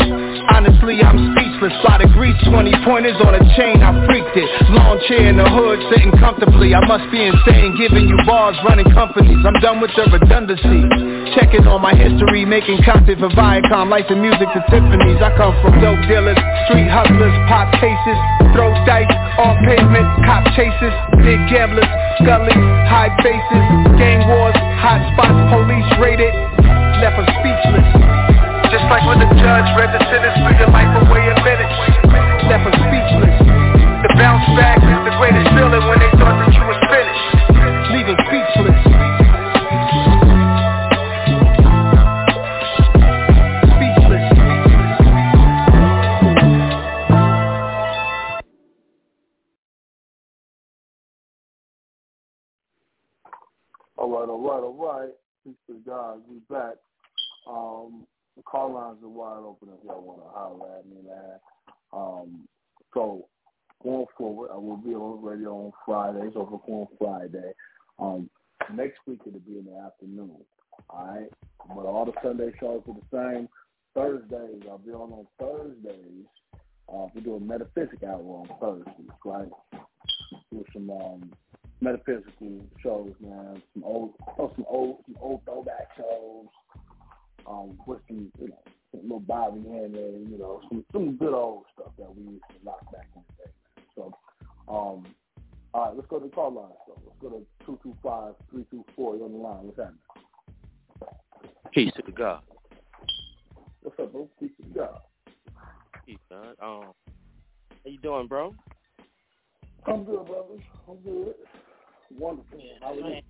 Honestly, 0.55 1.03
I'm 1.03 1.35
speechless 1.35 1.56
Spot 1.57 2.05
of 2.05 2.13
grease, 2.13 2.37
20 2.45 2.69
pointers 2.85 3.17
on 3.25 3.33
a 3.33 3.41
chain, 3.57 3.81
I 3.81 3.89
freaked 4.05 4.37
it. 4.37 4.45
Lawn 4.77 5.01
chair 5.09 5.25
in 5.25 5.41
the 5.41 5.49
hood, 5.49 5.81
sitting 5.89 6.13
comfortably. 6.21 6.77
I 6.77 6.85
must 6.85 7.09
be 7.09 7.17
insane, 7.17 7.73
giving 7.73 8.05
you 8.05 8.13
bars, 8.29 8.53
running 8.61 8.85
companies. 8.93 9.41
I'm 9.41 9.57
done 9.57 9.81
with 9.81 9.89
the 9.97 10.05
redundancy. 10.05 10.85
Checking 11.33 11.65
on 11.65 11.81
my 11.81 11.97
history, 11.97 12.45
making 12.45 12.85
content 12.85 13.17
for 13.17 13.33
Viacom 13.33 13.89
Licensed 13.89 14.21
music 14.21 14.45
to 14.53 14.61
Tiffany's 14.69 15.17
I 15.17 15.33
come 15.33 15.57
from 15.65 15.81
dope 15.81 15.97
dealers, 16.05 16.37
street 16.69 16.93
hustlers, 16.93 17.33
pop 17.49 17.73
cases 17.81 18.17
Throw 18.53 18.69
dice 18.85 19.09
on 19.41 19.57
pavement, 19.65 20.07
cop 20.29 20.45
chases 20.53 20.93
Big 21.25 21.41
gamblers, 21.49 21.89
scullies, 22.21 22.57
high 22.85 23.09
faces 23.25 23.65
Gang 23.97 24.29
wars, 24.29 24.57
hot 24.77 25.01
spots, 25.13 25.41
police 25.49 25.89
raided 25.97 26.33
Left 27.01 27.17
us 27.17 27.29
speechless 27.41 28.36
just 28.87 29.03
like 29.03 29.07
when 29.07 29.19
the 29.19 29.27
judge 29.35 29.67
read 29.75 29.91
the 29.91 29.99
sentence 30.07 30.39
for 30.39 30.55
your 30.55 30.71
life 30.71 30.87
away 31.03 31.27
in 31.27 31.35
minutes 31.43 31.75
Left 32.47 32.63
us 32.71 32.75
speechless 32.87 33.35
The 33.99 34.15
bounce 34.15 34.47
back 34.55 34.79
is 34.79 34.99
the 35.03 35.11
greatest 35.19 35.51
feeling 35.51 35.83
when 35.91 35.99
they 35.99 36.11
thought 36.15 36.39
that 36.39 36.55
you 36.55 36.63
was 36.63 36.79
finished 36.87 37.27
Leaving 37.91 38.15
speechless 38.31 38.79
Speechless 43.75 44.25
All 53.97 54.09
right, 54.11 54.29
all 54.29 54.39
right, 54.39 54.63
all 54.63 54.77
right. 54.79 55.13
Peace 55.43 55.55
to 55.67 55.73
God. 55.85 56.21
We 56.29 56.37
back. 56.49 56.75
Um, 57.49 58.07
call 58.49 58.73
lines 58.73 58.97
are 59.03 59.09
wide 59.09 59.39
open 59.39 59.69
if 59.69 59.85
y'all 59.85 60.01
want 60.01 60.21
to 60.21 60.29
holler 60.29 60.79
at 60.79 60.85
me, 60.85 60.97
man. 61.05 61.39
Um, 61.93 62.47
so 62.93 63.27
going 63.83 64.05
forward, 64.17 64.49
I 64.53 64.57
will 64.57 64.77
be 64.77 64.93
on 64.95 65.23
radio 65.23 65.51
on 65.51 65.71
Fridays 65.85 66.33
over 66.35 66.55
on 66.55 66.87
Friday. 66.97 67.51
Um, 67.99 68.29
next 68.73 68.99
week 69.05 69.19
it'll 69.25 69.39
be 69.39 69.59
in 69.59 69.65
the 69.65 69.77
afternoon. 69.85 70.37
All 70.89 71.07
right, 71.07 71.29
but 71.67 71.85
all 71.85 72.05
the 72.05 72.13
Sunday 72.23 72.51
shows 72.59 72.83
are 72.87 72.93
the 72.93 73.33
same. 73.35 73.49
Thursdays 73.95 74.61
I'll 74.69 74.77
be 74.77 74.91
on 74.91 75.11
on 75.11 75.27
Thursdays. 75.39 76.25
Uh, 76.87 77.07
we 77.13 77.21
do 77.21 77.35
a 77.35 77.39
metaphysic 77.39 78.03
hour 78.03 78.21
on 78.21 78.47
Thursdays, 78.61 79.09
right? 79.25 79.49
Do 80.51 80.63
some 80.71 80.89
um, 80.89 81.31
metaphysical 81.81 82.65
shows, 82.81 83.13
man. 83.19 83.61
Some 83.73 83.83
old, 83.83 84.13
oh, 84.39 84.51
some 84.55 84.65
old, 84.69 84.97
some 85.05 85.17
old 85.19 85.41
throwback 85.45 85.89
shows. 85.97 86.45
Um, 87.47 87.77
with 87.87 87.99
some, 88.09 88.29
you 88.41 88.49
know, 88.49 88.59
some 88.91 89.03
little 89.03 89.21
Bobby 89.21 89.61
Hemmitt, 89.61 90.27
you 90.29 90.37
know, 90.37 90.61
some 90.67 90.83
some 90.91 91.15
good 91.15 91.33
old 91.33 91.63
stuff 91.73 91.93
that 91.97 92.13
we 92.13 92.23
used 92.23 92.43
to 92.49 92.65
lock 92.65 92.91
back 92.91 93.07
in 93.15 93.21
the 93.25 93.43
day, 93.43 93.51
man. 93.75 93.85
So, 93.95 94.03
um, 94.67 95.05
all 95.73 95.85
right, 95.85 95.95
let's 95.95 96.07
go 96.09 96.19
to 96.19 96.25
the 96.25 96.31
call 96.31 96.51
line. 96.51 96.71
So 96.85 96.99
let's 97.05 97.17
go 97.21 97.29
to 97.29 97.45
two 97.65 97.79
two 97.83 97.95
five 98.03 98.33
three 98.51 98.65
two 98.69 98.83
four. 98.95 99.15
You're 99.15 99.25
on 99.25 99.31
the 99.31 99.37
line. 99.37 99.63
What's 99.63 99.77
happening? 99.77 99.99
Peace 101.71 101.93
to 101.95 102.03
the 102.05 102.11
God. 102.11 102.41
What's 103.81 103.97
up, 103.99 104.11
bro? 104.11 104.29
Peace 104.39 104.51
to 104.61 104.67
the 104.67 104.79
God. 104.79 104.99
Peace, 106.05 106.17
man. 106.29 106.47
Um, 106.61 106.91
how 106.91 106.93
you 107.85 107.99
doing, 107.99 108.27
bro? 108.27 108.53
I'm 109.85 110.03
good, 110.03 110.25
brothers. 110.25 110.61
I'm 110.89 110.97
good. 110.97 111.35
Wonderful. 112.17 112.59
How 112.81 112.91
are 112.91 112.95
you? 112.95 113.21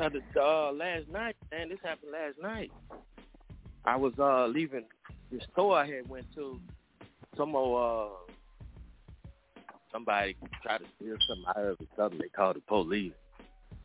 Uh, 0.00 0.08
the, 0.08 0.40
uh, 0.40 0.72
last 0.72 1.08
night, 1.08 1.36
man, 1.50 1.68
this 1.68 1.78
happened 1.84 2.12
last 2.12 2.36
night. 2.42 2.70
I 3.84 3.96
was 3.96 4.12
uh 4.18 4.46
leaving 4.46 4.84
the 5.30 5.40
store 5.52 5.76
I 5.76 5.86
had 5.86 6.08
went 6.08 6.26
to. 6.36 6.60
Some 7.36 7.50
more 7.52 8.06
uh 8.06 8.32
somebody 9.92 10.36
tried 10.62 10.78
to 10.78 10.84
steal 10.96 11.16
something 11.28 11.44
out 11.48 11.56
of 11.72 11.80
it. 11.80 11.88
Something 11.96 12.18
they 12.20 12.28
called 12.28 12.56
the 12.56 12.60
police. 12.60 13.12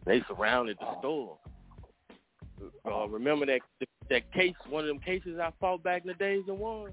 They 0.05 0.21
surrounded 0.27 0.77
the 0.79 0.99
store. 0.99 1.37
Uh, 2.85 3.07
remember 3.07 3.45
that 3.47 3.59
that 4.09 4.31
case? 4.33 4.53
One 4.69 4.83
of 4.83 4.87
them 4.87 4.99
cases 4.99 5.39
I 5.41 5.51
fought 5.59 5.83
back 5.83 6.03
in 6.03 6.07
the 6.07 6.13
days 6.13 6.43
and 6.47 6.57
won. 6.59 6.91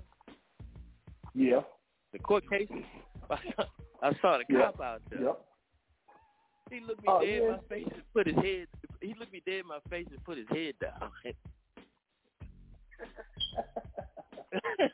Yeah. 1.35 1.61
The 2.13 2.19
court 2.21 2.45
cases. 2.51 2.77
I 3.31 4.13
saw 4.21 4.39
the 4.39 4.45
Yeah. 4.49 4.63
cop 4.73 4.81
out 4.81 5.03
there. 5.11 5.23
Yep. 5.25 5.41
He 6.71 6.81
looked 6.81 7.03
me 7.03 7.09
Oh, 7.09 7.21
dead 7.21 7.29
in 7.29 7.43
yeah. 7.43 7.51
my 7.51 7.59
face 7.69 7.89
and 7.93 8.03
put 8.15 8.27
his 8.27 8.37
head. 8.37 8.67
He 9.05 9.15
looked 9.19 9.33
me 9.33 9.43
dead 9.45 9.61
in 9.61 9.67
my 9.67 9.79
face 9.91 10.07
and 10.11 10.23
put 10.25 10.39
his 10.39 10.47
head 10.51 10.75
down. 10.81 11.11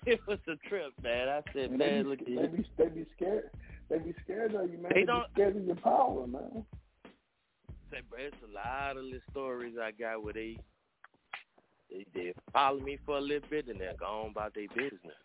it 0.06 0.20
was 0.26 0.38
a 0.48 0.56
trip, 0.68 0.92
man. 1.02 1.28
I 1.28 1.42
said, 1.52 1.70
man, 1.72 1.78
they, 1.78 2.08
look 2.08 2.24
be, 2.24 2.36
at 2.36 2.42
they 2.52 2.56
you. 2.56 2.62
be 2.62 2.66
they 2.78 2.88
be 2.88 3.06
scared. 3.16 3.50
They 3.88 3.98
be 3.98 4.14
scared 4.24 4.54
of 4.54 4.70
you, 4.70 4.78
man. 4.78 4.92
They 4.94 5.00
They, 5.00 5.06
don't- 5.06 5.26
be 5.34 5.40
scared 5.40 5.56
of 5.56 5.64
your 5.66 5.76
power, 5.76 6.26
man. 6.26 6.64
Say, 7.90 7.98
bro, 8.08 8.18
it's 8.20 8.36
a 8.48 8.52
lot 8.54 8.96
of 8.96 9.04
little 9.04 9.18
stories 9.30 9.74
I 9.80 9.90
got 9.90 10.22
where 10.22 10.32
they 10.32 10.56
they 11.90 12.06
they 12.14 12.32
follow 12.52 12.78
me 12.80 12.98
for 13.04 13.18
a 13.18 13.20
little 13.20 13.48
bit 13.50 13.66
and 13.68 13.80
they're 13.80 13.94
gone 13.98 14.30
about 14.30 14.54
their 14.54 14.68
business. 14.68 15.18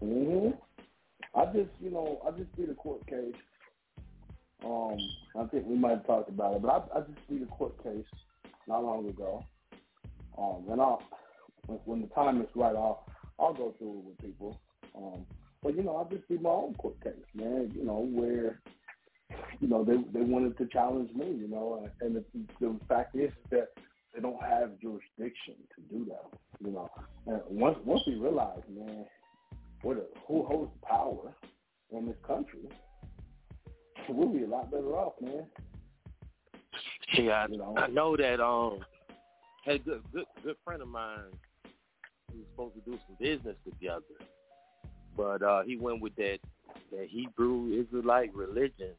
hmm 0.00 0.50
I 1.34 1.46
just, 1.46 1.70
you 1.80 1.90
know, 1.90 2.20
I 2.26 2.30
just 2.38 2.54
did 2.56 2.70
a 2.70 2.74
court 2.74 3.04
case. 3.06 3.34
Um, 4.64 4.96
I 5.36 5.44
think 5.46 5.66
we 5.66 5.76
might 5.76 5.90
have 5.90 6.06
talked 6.06 6.28
about 6.28 6.56
it, 6.56 6.62
but 6.62 6.68
I, 6.68 6.98
I 6.98 7.00
just 7.00 7.28
did 7.28 7.42
a 7.42 7.46
court 7.46 7.82
case 7.82 8.04
not 8.68 8.84
long 8.84 9.08
ago. 9.08 9.44
Um, 10.38 10.66
and 10.70 10.80
I'll, 10.80 11.02
when, 11.66 11.78
when 11.84 12.00
the 12.02 12.08
time 12.08 12.40
is 12.40 12.48
right, 12.54 12.74
I'll, 12.74 13.04
I'll 13.38 13.54
go 13.54 13.74
through 13.78 13.98
it 13.98 14.04
with 14.04 14.18
people. 14.18 14.60
Um, 14.96 15.26
but 15.62 15.76
you 15.76 15.82
know, 15.82 15.96
I 15.96 16.12
just 16.14 16.28
did 16.28 16.42
my 16.42 16.50
own 16.50 16.74
court 16.74 17.02
case, 17.02 17.12
man. 17.34 17.72
You 17.74 17.84
know, 17.84 18.06
where, 18.10 18.60
you 19.60 19.68
know, 19.68 19.84
they 19.84 19.96
they 20.12 20.24
wanted 20.24 20.58
to 20.58 20.66
challenge 20.66 21.10
me, 21.14 21.26
you 21.26 21.48
know, 21.48 21.88
and 22.00 22.16
the, 22.16 22.24
the 22.60 22.78
fact 22.88 23.16
is 23.16 23.30
that 23.50 23.68
they 24.14 24.20
don't 24.20 24.42
have 24.42 24.78
jurisdiction 24.80 25.54
to 25.74 25.82
do 25.90 26.04
that, 26.06 26.38
you 26.64 26.72
know. 26.72 26.90
And 27.26 27.40
once 27.48 27.78
once 27.84 28.02
we 28.06 28.14
realize, 28.14 28.60
man, 28.68 29.06
what 29.82 29.96
a, 29.96 30.02
who 30.26 30.44
holds 30.44 30.72
power 30.82 31.32
in 31.90 32.06
this 32.06 32.16
country, 32.26 32.68
we'll 34.08 34.28
be 34.28 34.44
a 34.44 34.46
lot 34.46 34.70
better 34.70 34.94
off, 34.96 35.14
man. 35.20 35.44
Yeah, 37.14 37.32
I, 37.32 37.46
You 37.48 37.58
know. 37.58 37.74
I 37.76 37.88
know 37.88 38.16
that 38.16 38.40
um 38.40 38.80
had 39.64 39.76
a 39.76 39.78
good 39.78 40.02
good 40.12 40.24
good 40.42 40.56
friend 40.64 40.82
of 40.82 40.88
mine 40.88 41.30
we 42.32 42.38
was 42.38 42.46
supposed 42.52 42.74
to 42.74 42.90
do 42.90 42.98
some 43.06 43.16
business 43.20 43.56
together. 43.64 44.02
But 45.16 45.42
uh 45.42 45.62
he 45.62 45.76
went 45.76 46.00
with 46.00 46.16
that 46.16 46.38
that 46.90 47.08
Hebrew 47.08 47.80
Israelite 47.80 48.34
religion. 48.34 48.94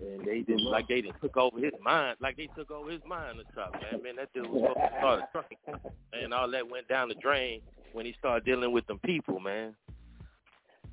And 0.00 0.26
they 0.26 0.40
didn't 0.40 0.64
like 0.64 0.88
they 0.88 1.00
didn't 1.00 1.20
took 1.20 1.36
over 1.36 1.58
his 1.58 1.72
mind 1.82 2.16
like 2.20 2.36
they 2.36 2.48
took 2.56 2.70
over 2.70 2.90
his 2.90 3.00
mind 3.06 3.38
or 3.38 3.44
something, 3.54 3.80
man. 3.92 4.02
Man, 4.02 4.16
that 4.16 4.32
dude 4.34 4.50
was 4.50 4.62
supposed 4.62 4.92
to 4.92 4.98
start 4.98 5.20
a 5.20 5.28
trucking 5.32 5.92
and 6.12 6.34
all 6.34 6.50
that 6.50 6.68
went 6.68 6.88
down 6.88 7.08
the 7.08 7.14
drain 7.14 7.60
when 7.92 8.04
he 8.04 8.14
started 8.18 8.44
dealing 8.44 8.72
with 8.72 8.86
them 8.86 8.98
people, 9.04 9.38
man. 9.38 9.74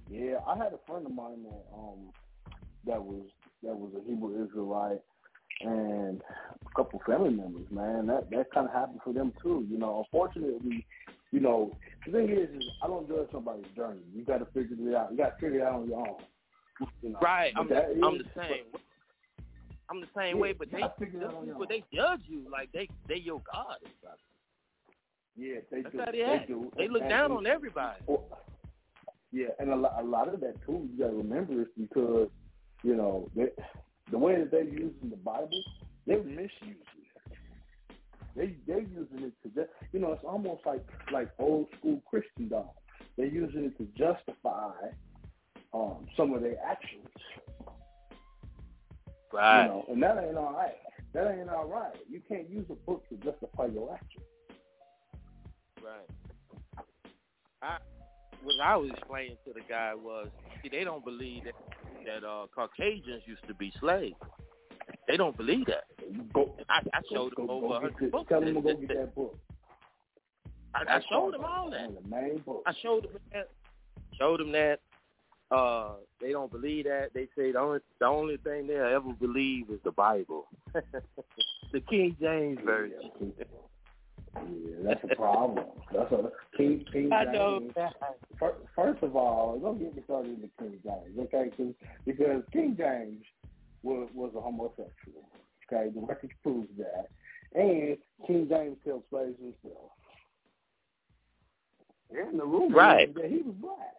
Yeah, 0.10 0.38
I 0.48 0.56
had 0.56 0.74
a 0.74 0.80
friend 0.86 1.06
of 1.06 1.14
mine 1.14 1.44
that 1.44 1.66
um 1.74 2.12
that 2.86 3.02
was 3.04 3.24
that 3.64 3.76
was 3.76 3.92
a 3.96 4.10
Hebrew 4.10 4.44
Israelite 4.46 5.02
and 5.62 6.22
a 6.66 6.70
couple 6.76 7.00
family 7.06 7.30
members, 7.30 7.68
man. 7.72 8.08
That 8.08 8.30
that 8.32 8.52
kind 8.52 8.68
of 8.68 8.74
happened 8.74 9.02
for 9.04 9.14
them 9.14 9.32
too. 9.42 9.66
You 9.70 9.78
know, 9.78 10.00
unfortunately, 10.06 10.86
you 11.32 11.40
know, 11.40 11.72
the 12.06 12.12
thing 12.12 12.30
is, 12.30 12.50
is 12.56 12.64
I 12.84 12.88
don't 12.88 13.08
judge 13.08 13.28
somebody's 13.32 13.66
journey. 13.76 14.02
You 14.16 14.24
got 14.24 14.40
to 14.40 14.46
figure 14.46 14.76
it 14.90 14.96
out. 14.96 15.12
You 15.12 15.18
got 15.18 15.38
to 15.40 15.46
figure 15.46 15.60
it 15.60 15.64
out 15.64 15.82
on 15.82 15.88
your 15.88 16.00
own. 16.00 16.16
You 17.04 17.10
know, 17.12 17.20
Right. 17.22 17.54
I'm 17.56 17.70
that 17.70 17.94
the, 17.96 18.06
I'm 18.06 18.18
the 18.18 18.24
same. 18.36 18.66
I'm 19.92 20.00
the 20.02 20.08
same 20.18 20.38
Yeah, 20.38 20.42
way, 20.42 20.54
but 20.54 20.72
they 20.72 20.80
gotta 20.80 20.94
figure 20.98 21.20
it 21.22 21.26
out 21.26 21.34
on 21.36 21.46
those 21.46 21.54
people 21.54 21.68
they 21.68 21.84
judge 21.94 22.22
you 22.26 22.46
like 22.52 22.72
they 22.72 22.88
they 23.08 23.18
your 23.18 23.42
god. 23.54 23.78
Yeah, 25.38 25.56
they 25.72 25.82
That's 25.82 25.94
do. 25.94 26.00
how 26.00 26.12
they 26.12 26.18
They 26.18 26.46
do. 26.48 26.72
They 26.78 26.88
look 26.88 27.02
And- 27.02 27.10
down 27.10 27.26
and- 27.32 27.34
on 27.40 27.46
everybody. 27.48 28.02
Well, 28.08 28.26
yeah, 29.32 29.48
and 29.60 29.70
a 29.72 29.76
lot, 29.76 29.94
a 30.00 30.04
lot 30.04 30.28
of 30.34 30.40
that 30.42 30.56
too. 30.66 30.88
You 30.92 30.98
got 30.98 31.10
to 31.12 31.16
remember 31.18 31.62
is 31.62 31.68
because 31.78 32.30
you 32.84 32.96
know 32.96 33.30
they, 33.36 33.48
the 34.12 34.18
way 34.18 34.38
that 34.38 34.52
they're 34.52 34.64
using 34.64 35.10
the 35.10 35.18
Bible, 35.18 35.64
they're 36.06 36.24
misusing 36.24 36.78
it. 36.78 37.38
They 38.36 38.56
they're 38.68 38.82
using 38.82 39.24
it 39.24 39.34
to 39.44 39.50
just 39.50 39.70
you 39.92 40.00
know 40.00 40.14
it's 40.14 40.24
almost 40.24 40.66
like 40.66 40.86
like 41.12 41.30
old 41.40 41.68
school 41.78 42.02
Christendom. 42.10 42.66
They're 43.18 43.28
using 43.28 43.66
it 43.66 43.78
to 43.78 43.86
justify 43.98 44.72
um, 45.74 46.08
some 46.18 46.34
of 46.34 46.42
their 46.42 46.58
actions. 46.66 47.08
Right. 49.34 49.64
You 49.64 49.70
know, 49.70 49.86
and 49.90 50.04
that 50.04 50.24
ain't 50.24 50.38
all 50.38 50.54
right. 50.54 50.76
That 51.14 51.38
ain't 51.38 51.50
all 51.50 51.68
right. 51.68 51.96
You 52.10 52.22
can't 52.28 52.50
use 52.50 52.66
a 52.70 52.76
book 52.76 53.08
to 53.10 53.16
justify 53.16 53.68
your 53.68 53.94
actions. 53.94 54.26
Right. 55.84 56.86
I 57.62 57.78
what 58.44 58.56
I 58.64 58.76
was 58.76 58.90
explaining 58.92 59.38
to 59.46 59.54
the 59.54 59.62
guy 59.70 59.94
was 59.94 60.30
see 60.62 60.70
they 60.70 60.84
don't 60.84 61.04
believe 61.06 61.44
that 61.46 61.54
that 62.06 62.28
uh 62.28 62.48
Caucasians 62.54 63.24
used 63.26 63.46
to 63.48 63.54
be 63.54 63.72
slaves. 63.80 64.16
They 65.08 65.18
don't 65.18 65.36
believe 65.38 65.66
that. 65.68 65.84
Go, 66.34 66.56
I, 66.70 66.80
I 66.94 67.02
go- 67.02 67.08
showed 67.14 67.34
them 67.38 67.48
go- 67.48 67.54
over 67.54 67.68
go 67.68 67.74
a 67.74 67.80
hundred 67.82 68.12
books. 68.12 68.30
Tell 68.30 68.42
them 68.42 68.56
to 68.56 68.62
go 68.62 68.74
get 68.76 68.88
that- 68.90 69.16
book. 69.16 69.38
I, 70.74 70.84
I 70.98 71.02
showed 71.12 71.34
them 71.34 71.44
all 71.44 71.70
that. 71.72 71.90
The 72.02 72.08
main 72.10 72.38
books. 72.46 72.64
I 72.66 72.74
showed 72.82 73.04
them 73.04 73.20
that. 73.34 73.50
Showed 74.18 74.40
them 74.40 74.52
that. 74.54 74.80
Uh, 75.52 75.96
they 76.22 76.32
don't 76.32 76.50
believe 76.50 76.86
that. 76.86 77.10
They 77.14 77.28
say 77.38 77.52
the 77.52 77.60
only 77.60 77.80
the 78.00 78.06
only 78.06 78.38
thing 78.38 78.68
they'll 78.68 78.86
ever 78.86 79.12
believe 79.20 79.70
is 79.70 79.80
the 79.84 79.92
Bible, 79.92 80.48
the 80.74 81.80
King 81.90 82.16
James 82.22 82.60
version. 82.64 83.12
Yeah, 84.36 84.76
that's 84.84 85.04
a 85.12 85.16
problem. 85.16 85.66
That's 85.94 86.12
a 86.12 86.32
King 86.58 86.86
King 86.92 87.12
I 87.12 87.26
know. 87.26 87.60
James. 87.60 87.74
Fir- 88.40 88.56
First 88.76 89.04
of 89.04 89.16
all, 89.16 89.60
don't 89.60 89.78
get 89.80 89.96
me 89.96 90.02
started 90.06 90.42
in 90.42 90.50
King 90.58 90.80
James, 90.84 91.20
okay? 91.20 91.50
'Cause- 91.56 91.76
because 92.06 92.44
King 92.54 92.76
James 92.78 93.26
was 93.84 94.10
was 94.14 94.34
a 94.36 94.42
homosexual. 94.42 95.28
Okay, 95.72 95.90
the 95.90 96.02
record 96.02 96.32
proves 96.44 96.70
that, 96.78 97.10
and 97.56 97.98
King 98.26 98.48
James 98.48 98.78
killed 98.84 99.04
slaves 99.10 99.38
himself. 99.40 99.92
And 102.12 102.40
the 102.40 102.46
rumor 102.46 102.76
Right. 102.76 103.10
is 103.10 103.16
that 103.16 103.30
he 103.32 103.38
was 103.42 103.56
black. 103.56 103.96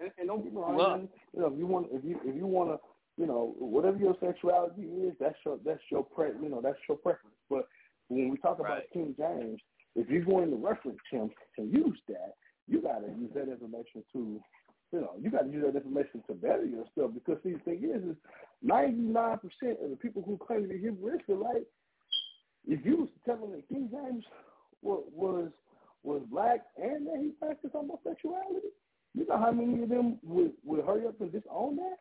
And, 0.00 0.10
and 0.18 0.28
don't 0.28 0.42
get 0.42 0.52
me 0.52 0.60
wrong, 0.60 0.76
Well- 0.76 1.08
you 1.32 1.40
know, 1.40 1.46
if 1.52 1.58
you 1.58 1.66
want, 1.66 1.88
if 1.92 2.04
you 2.04 2.20
if 2.24 2.34
you 2.34 2.46
want 2.46 2.70
to, 2.70 2.80
you 3.20 3.26
know, 3.26 3.54
whatever 3.58 3.96
your 3.98 4.16
sexuality 4.20 4.82
is, 5.06 5.14
that's 5.18 5.36
your 5.44 5.58
that's 5.58 5.82
your 5.90 6.04
pre, 6.04 6.28
you 6.42 6.48
know, 6.48 6.60
that's 6.60 6.78
your 6.88 6.96
preference. 6.98 7.36
When 8.10 8.28
we 8.28 8.38
talk 8.38 8.58
about 8.58 8.70
Right. 8.70 8.92
King 8.92 9.14
James, 9.16 9.60
if 9.94 10.10
you're 10.10 10.24
going 10.24 10.50
to 10.50 10.56
reference 10.56 10.98
him 11.10 11.30
and 11.58 11.72
use 11.72 11.98
that, 12.08 12.34
you 12.66 12.82
got 12.82 12.98
to 12.98 13.06
use 13.06 13.30
that 13.34 13.48
information 13.48 14.02
to, 14.12 14.42
you 14.92 15.00
know, 15.00 15.12
you 15.20 15.30
got 15.30 15.42
to 15.42 15.50
use 15.50 15.64
that 15.64 15.76
information 15.76 16.22
to 16.26 16.34
better 16.34 16.64
yourself. 16.64 17.12
Because 17.14 17.38
see, 17.44 17.52
the 17.52 17.58
thing 17.60 17.84
is, 17.84 18.02
is 18.02 18.16
99% 18.66 19.38
of 19.82 19.90
the 19.90 19.96
people 19.96 20.22
who 20.26 20.36
claim 20.44 20.62
to 20.62 20.68
be 20.68 20.78
Hebrew 20.78 21.16
Israelite, 21.16 21.66
if 22.66 22.84
you 22.84 22.96
was 22.96 23.08
to 23.08 23.30
tell 23.30 23.40
them 23.40 23.52
that 23.52 23.68
King 23.68 23.88
James 23.92 24.24
was 24.82 25.04
was, 25.14 25.50
was 26.02 26.22
black 26.30 26.66
and 26.76 27.06
that 27.06 27.18
he 27.20 27.30
practiced 27.38 27.74
homosexuality, 27.74 28.68
you 29.14 29.24
know 29.26 29.38
how 29.38 29.52
many 29.52 29.84
of 29.84 29.88
them 29.88 30.18
would 30.24 30.52
would 30.64 30.84
hurry 30.84 31.06
up 31.06 31.20
and 31.20 31.30
disown 31.30 31.76
that? 31.76 31.98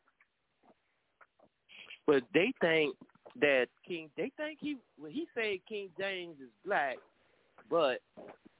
But 2.07 2.23
they 2.33 2.51
think 2.61 2.95
that 3.41 3.67
King, 3.87 4.09
they 4.17 4.31
think 4.37 4.59
he, 4.61 4.77
well, 4.99 5.11
he 5.11 5.27
said 5.33 5.59
King 5.67 5.89
James 5.97 6.35
is 6.41 6.49
black, 6.65 6.97
but 7.69 7.99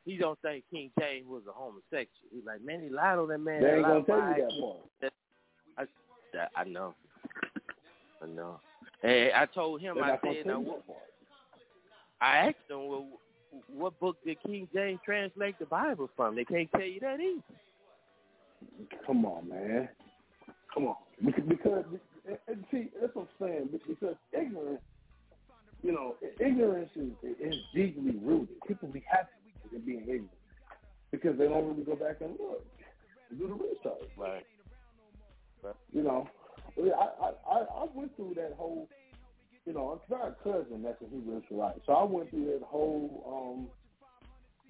he 0.06 0.18
don't 0.18 0.40
think 0.42 0.64
King 0.72 0.92
James 1.00 1.28
was 1.28 1.44
a 1.48 1.52
homosexual. 1.52 2.30
He's 2.32 2.46
like, 2.46 2.64
man, 2.64 2.82
he 2.82 2.90
lied 2.90 3.20
on 3.20 3.28
that 3.30 3.40
man. 3.40 3.62
They 3.62 3.76
ain't 3.76 3.84
gonna 3.84 4.00
on 4.00 4.06
tell 4.06 4.18
you 4.18 4.36
that 4.36 4.60
part. 4.60 4.78
That, 5.02 5.14
I, 5.78 5.86
that, 6.34 6.52
I 6.56 6.64
know. 6.64 6.94
I 8.22 8.28
know. 8.28 8.60
Hey, 9.02 9.32
I 9.36 9.46
told 9.46 9.82
him, 9.82 9.96
They're 9.96 10.04
I 10.04 10.20
said, 10.22 10.46
now, 10.46 10.60
what. 10.60 10.84
I 12.22 12.38
asked 12.38 12.56
him, 12.70 12.88
well, 12.88 13.08
what 13.74 14.00
book 14.00 14.18
did 14.26 14.38
King 14.44 14.68
James 14.74 15.00
translate 15.06 15.58
the 15.60 15.66
Bible 15.66 16.10
from? 16.16 16.36
They 16.36 16.46
can't 16.46 16.70
tell 16.72 16.82
you 16.82 17.00
that 17.00 17.20
either. 17.20 17.42
Come 19.06 19.26
on, 19.26 19.50
man. 19.50 19.90
Come 20.74 20.88
on. 20.88 20.96
Because, 21.24 21.44
because 21.48 21.86
and 22.48 22.64
see, 22.72 22.90
that's 23.00 23.14
what 23.16 23.28
I'm 23.40 23.48
saying. 23.48 23.80
Because 23.88 24.16
ignorance, 24.34 24.82
you 25.84 25.92
know, 25.92 26.16
ignorance 26.40 26.90
is, 26.96 27.12
is 27.40 27.56
deeply 27.74 28.16
rooted. 28.22 28.56
People 28.68 28.90
be 28.90 29.04
happy 29.10 29.30
in 29.74 29.82
being 29.82 30.02
ignorant 30.02 30.30
because 31.12 31.38
they 31.38 31.48
don't 31.48 31.68
really 31.68 31.84
go 31.84 31.96
back 31.96 32.18
and 32.22 32.32
look, 32.40 32.66
do 33.38 33.48
the 33.48 33.54
research. 33.54 34.10
Right. 34.18 34.46
You 35.92 36.04
know, 36.04 36.28
I 36.78 36.82
I 36.82 37.32
I, 37.52 37.60
I 37.62 37.86
went 37.94 38.16
through 38.16 38.36
that 38.36 38.54
whole. 38.58 38.88
You 39.66 39.74
know, 39.74 40.00
it's 40.02 40.10
got 40.10 40.28
a 40.28 40.36
cousin 40.44 40.82
that's 40.84 41.02
a 41.02 41.06
Hebrew 41.06 41.42
Israelite, 41.44 41.76
so 41.86 41.94
I 41.94 42.04
went 42.04 42.30
through 42.32 42.46
that 42.46 42.66
whole 42.66 43.24
um 43.28 43.68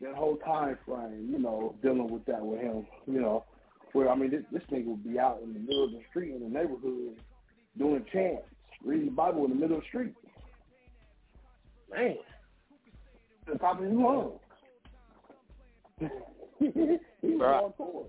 that 0.02 0.15
whole 0.15 0.38
time 0.38 0.77
frame. 0.86 1.30
You 1.31 1.40
know, 1.40 1.76
dealing 1.81 2.07
with 2.07 2.26
that 2.26 2.41
with 2.41 2.60
him. 2.60 2.86
You 3.06 3.22
know, 3.22 3.45
where 3.94 4.10
I 4.10 4.15
mean, 4.15 4.31
this, 4.31 4.44
this 4.52 4.64
nigga 4.72 4.86
would 4.86 5.03
be 5.03 5.19
out 5.19 5.41
in 5.44 5.53
the 5.53 5.60
middle 5.60 5.86
of 5.86 5.91
the 5.91 6.02
street 6.10 6.34
in 6.34 6.41
the 6.41 6.49
neighborhood 6.49 7.22
doing 7.80 8.06
chants, 8.14 8.43
reading 8.84 9.06
the 9.07 9.11
Bible 9.11 9.45
in 9.45 9.51
the 9.51 9.56
middle 9.56 9.77
of 9.77 9.84
the 9.84 9.88
street. 9.88 10.14
Man, 11.91 12.18
the 13.51 13.57
top 13.57 13.80
of 13.80 13.85
his 13.85 13.93
lungs. 13.93 14.39
He's 16.60 16.69
Bruh. 17.39 17.73
hardcore. 17.80 18.06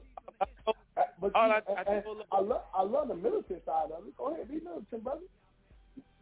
But 1.20 1.32
All 1.34 1.48
see, 1.48 1.72
I- 1.74 1.82
I 1.90 2.02
I 2.32 2.40
love 2.40 2.62
I 2.74 2.82
love 2.82 3.09
the 3.09 3.14
militant 3.14 3.64
side 3.64 3.90
of 3.97 4.06
it. 4.06 4.16
Go 4.16 4.32
ahead, 4.34 4.48
be 4.48 4.60
militant, 4.60 5.02
brother. 5.05 5.20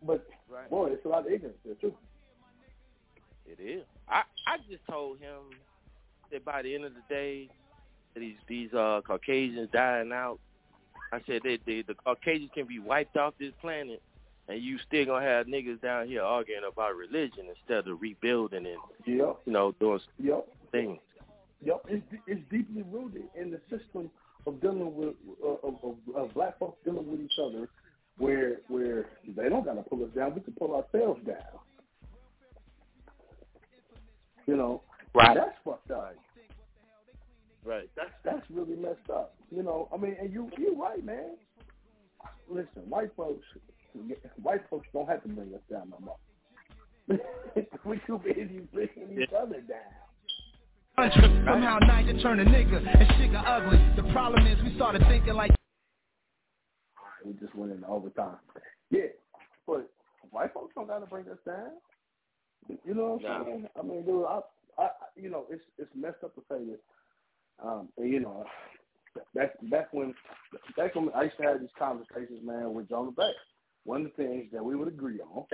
But 0.03 0.25
Right. 0.49 0.71
boy, 0.71 0.91
it's 0.93 1.05
a 1.05 1.09
lot 1.09 1.27
of 1.27 1.33
ignorance 1.33 1.59
there 1.65 1.75
too. 1.75 1.95
It 3.47 3.59
is. 3.61 3.85
I 4.09 4.23
I 4.47 4.59
just 4.71 4.87
told 4.89 5.19
him 5.19 5.51
that 6.31 6.45
by 6.45 6.63
the 6.63 6.75
end 6.75 6.85
of 6.85 6.95
the 6.95 7.03
day, 7.09 7.49
that 8.15 8.21
these 8.21 8.37
these 8.47 8.73
uh 8.75 9.01
Caucasians 9.07 9.71
dying 9.73 10.13
out. 10.13 10.39
I 11.13 11.21
said 11.27 11.43
that 11.45 11.59
the 11.67 11.83
the 11.83 11.95
Caucasians 11.95 12.51
can 12.55 12.67
be 12.67 12.79
wiped 12.79 13.17
off 13.17 13.35
this 13.39 13.53
planet, 13.61 14.03
and 14.49 14.63
you 14.63 14.79
still 14.87 15.07
gonna 15.07 15.25
have 15.25 15.47
niggas 15.47 15.81
down 15.81 16.07
here 16.07 16.23
arguing 16.23 16.63
about 16.71 16.97
religion 16.97 17.47
instead 17.49 17.89
of 17.89 18.01
rebuilding 18.01 18.67
and 18.67 18.79
Yep, 19.07 19.41
you 19.47 19.53
know 19.53 19.73
doing 19.81 20.01
yep, 20.19 20.47
things. 20.71 20.99
yep. 21.65 21.83
It's 21.89 22.05
it's 22.27 22.41
deeply 22.51 22.83
rooted 22.91 23.25
in 23.35 23.51
the 23.51 23.61
system 23.71 24.11
of 24.47 24.61
dealing 24.61 24.95
with 24.95 25.15
uh, 25.43 25.67
of, 25.67 25.75
of, 25.83 25.97
of 26.15 26.35
black 26.35 26.59
folks 26.59 26.79
dealing 26.85 27.11
with 27.11 27.21
each 27.21 27.39
other, 27.43 27.69
where 28.19 28.61
where 28.69 29.07
they 29.37 29.49
don't 29.49 29.65
gotta 29.65 29.83
pull 29.83 30.05
us 30.05 30.11
down, 30.15 30.35
we 30.35 30.41
can 30.41 30.55
pull 30.55 30.75
ourselves 30.75 31.21
down. 31.27 31.61
You 34.47 34.57
know, 34.57 34.83
Right. 35.15 35.37
That's 35.37 35.57
fucked 35.65 35.91
up. 35.91 36.15
Right. 37.69 37.91
That's 37.97 38.11
that's 38.25 38.51
really 38.51 38.77
messed 38.77 39.11
up. 39.13 39.35
You 39.55 39.63
know, 39.63 39.91
I 39.93 39.99
mean, 39.99 40.17
and 40.19 40.33
you 40.33 40.51
you're 40.57 40.75
right, 40.75 41.05
man. 41.05 41.37
Listen, 42.49 42.89
white 42.89 43.11
folks, 43.15 43.45
white 44.43 44.63
folks 44.71 44.87
don't 44.95 45.07
have 45.07 45.23
to 45.25 45.29
bring 45.29 45.53
us 45.55 45.61
down 45.71 45.91
no 45.91 45.99
more. 46.01 46.17
we 47.85 48.01
too 48.07 48.19
busy 48.25 48.67
bringing 48.73 49.23
each 49.23 49.33
other 49.39 49.61
down. 49.61 51.13
Somehow 51.47 51.79
Niger 51.81 52.19
turn 52.23 52.41
a 52.41 52.45
nigga 52.45 52.79
and 52.79 53.09
shit 53.19 53.33
got 53.33 53.47
ugly. 53.47 53.79
The 53.97 54.11
problem 54.13 54.47
is 54.47 54.57
we 54.65 54.75
started 54.77 55.03
thinking 55.07 55.35
like 55.35 55.51
We 57.25 57.35
just 57.35 57.55
went 57.55 57.73
into 57.73 57.87
overtime. 57.87 58.39
Yeah, 58.91 59.13
but 59.67 59.91
white 60.31 60.55
folks 60.55 60.73
don't 60.75 60.87
got 60.87 61.01
to 61.01 61.07
bring 61.07 61.29
us 61.29 61.39
down. 61.47 61.73
You 62.85 62.95
know 62.95 63.19
what 63.21 63.31
I'm 63.31 63.39
Nah. 63.41 63.45
saying? 63.45 63.69
I 63.79 63.83
mean, 63.83 64.05
dude, 64.07 64.25
I, 64.25 64.41
I, 64.79 64.89
you 65.17 65.29
know, 65.29 65.45
it's 65.51 65.63
it's 65.77 65.91
messed 65.95 66.25
up 66.25 66.35
to 66.35 66.41
say 66.51 66.65
this. 66.65 66.79
Um, 67.63 67.89
and 67.97 68.11
you 68.13 68.21
know, 68.21 68.45
back 69.35 69.53
back 69.71 69.93
when 69.93 70.15
back 70.77 70.95
when 70.95 71.11
I 71.15 71.25
used 71.25 71.37
to 71.39 71.43
have 71.45 71.61
these 71.61 71.69
conversations, 71.79 72.41
man, 72.45 72.75
with 72.75 72.89
Jonah 72.89 73.11
Bay. 73.11 73.33
One 73.85 74.05
of 74.05 74.13
the 74.17 74.23
things 74.23 74.47
that 74.53 74.65
we 74.65 74.77
would 74.77 74.89
agree 74.89 75.21
on 75.21 75.45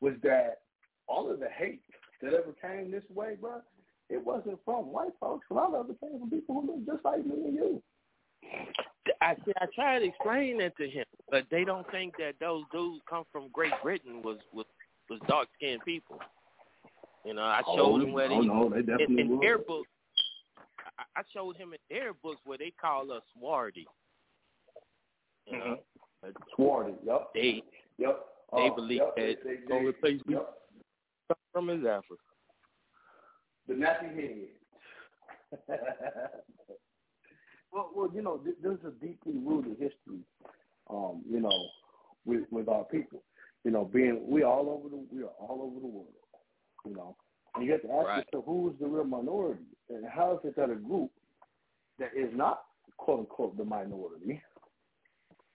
was 0.00 0.14
that 0.22 0.60
all 1.06 1.30
of 1.30 1.40
the 1.40 1.48
hate 1.48 1.82
that 2.22 2.32
ever 2.32 2.54
came 2.62 2.90
this 2.90 3.04
way, 3.14 3.36
bro, 3.38 3.60
it 4.08 4.24
wasn't 4.24 4.58
from 4.64 4.86
white 4.86 5.12
folks. 5.20 5.46
A 5.50 5.54
lot 5.54 5.74
of 5.74 5.90
it 5.90 6.00
came 6.00 6.18
from 6.18 6.30
people 6.30 6.60
who 6.60 6.66
look 6.66 6.86
just 6.86 7.04
like 7.04 7.26
me 7.26 7.34
and 7.34 7.54
you. 7.54 7.82
I 9.20 9.34
see. 9.44 9.52
I 9.60 9.66
tried 9.74 10.00
to 10.00 10.06
explain 10.06 10.58
that 10.58 10.76
to 10.76 10.88
him, 10.88 11.04
but 11.30 11.44
they 11.50 11.64
don't 11.64 11.88
think 11.90 12.14
that 12.18 12.34
those 12.40 12.62
dudes 12.72 13.02
come 13.08 13.24
from 13.32 13.48
Great 13.52 13.72
Britain 13.82 14.22
was 14.22 14.38
was 14.52 14.66
was 15.10 15.20
dark 15.28 15.48
skinned 15.56 15.82
people. 15.84 16.18
You 17.24 17.34
know, 17.34 17.42
I 17.42 17.62
Oh, 17.66 17.76
showed 17.76 18.02
him 18.02 18.12
where 18.12 18.30
oh, 18.30 18.40
no, 18.40 18.68
they 18.68 18.80
in, 18.80 18.86
definitely 18.86 19.20
in 19.22 19.40
their 19.40 19.58
books. 19.58 19.88
I, 21.16 21.22
showed 21.32 21.56
him 21.56 21.72
in 21.72 21.78
their 21.88 22.12
books 22.14 22.40
where 22.44 22.58
they 22.58 22.72
call 22.80 23.10
us 23.12 23.22
swarty. 23.36 23.84
You 25.46 25.58
know, 25.58 25.78
Swarty, 26.58 26.94
yep, 27.04 27.28
they 27.34 27.62
yep. 27.98 28.24
they 28.56 28.68
Uh, 28.68 28.74
believe 28.74 29.00
yep, 29.00 29.16
that 29.16 29.36
they- 29.44 29.56
they- 29.56 30.16
we 30.16 30.34
yep. 30.34 30.54
from 31.52 31.70
is 31.70 31.84
Africa. 31.84 32.22
The 33.68 33.74
nappy 33.74 34.14
head. 34.14 34.48
well, 37.72 37.90
well, 37.94 38.10
you 38.14 38.22
know, 38.22 38.38
th- 38.38 38.56
there's 38.62 38.82
a 38.86 38.90
deeply 39.04 39.38
rooted 39.38 39.72
history, 39.78 40.20
um, 40.90 41.22
you 41.28 41.40
know, 41.40 41.68
with 42.24 42.44
with 42.50 42.68
our 42.68 42.84
people. 42.84 43.22
You 43.64 43.70
know, 43.70 43.84
being 43.84 44.26
we 44.28 44.42
all 44.42 44.68
over 44.70 44.88
the 44.88 45.04
we 45.12 45.22
are 45.22 45.34
all 45.38 45.62
over 45.62 45.80
the 45.80 45.86
world. 45.86 46.08
You 46.86 46.94
know, 46.94 47.16
and 47.54 47.64
you 47.64 47.72
have 47.72 47.82
to 47.82 47.92
ask 47.92 48.06
Right. 48.06 48.26
yourself 48.26 48.44
who 48.46 48.70
is 48.70 48.78
the 48.80 48.86
real 48.86 49.04
minority, 49.04 49.64
and 49.88 50.04
how 50.06 50.32
is 50.38 50.44
it 50.44 50.56
that 50.56 50.70
a 50.70 50.74
group 50.74 51.10
that 51.98 52.14
is 52.16 52.34
not 52.34 52.64
quote 52.96 53.20
unquote 53.20 53.56
the 53.56 53.64
minority, 53.64 54.42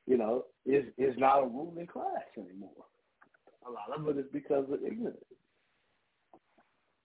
you 0.05 0.17
know, 0.17 0.45
is 0.65 0.85
is 0.97 1.17
not 1.17 1.43
a 1.43 1.47
ruling 1.47 1.87
class 1.87 2.23
anymore. 2.37 2.85
A 3.67 3.71
lot 3.71 3.97
of 3.97 4.07
it 4.07 4.19
is 4.19 4.25
because 4.31 4.65
of 4.71 4.83
ignorance. 4.83 5.17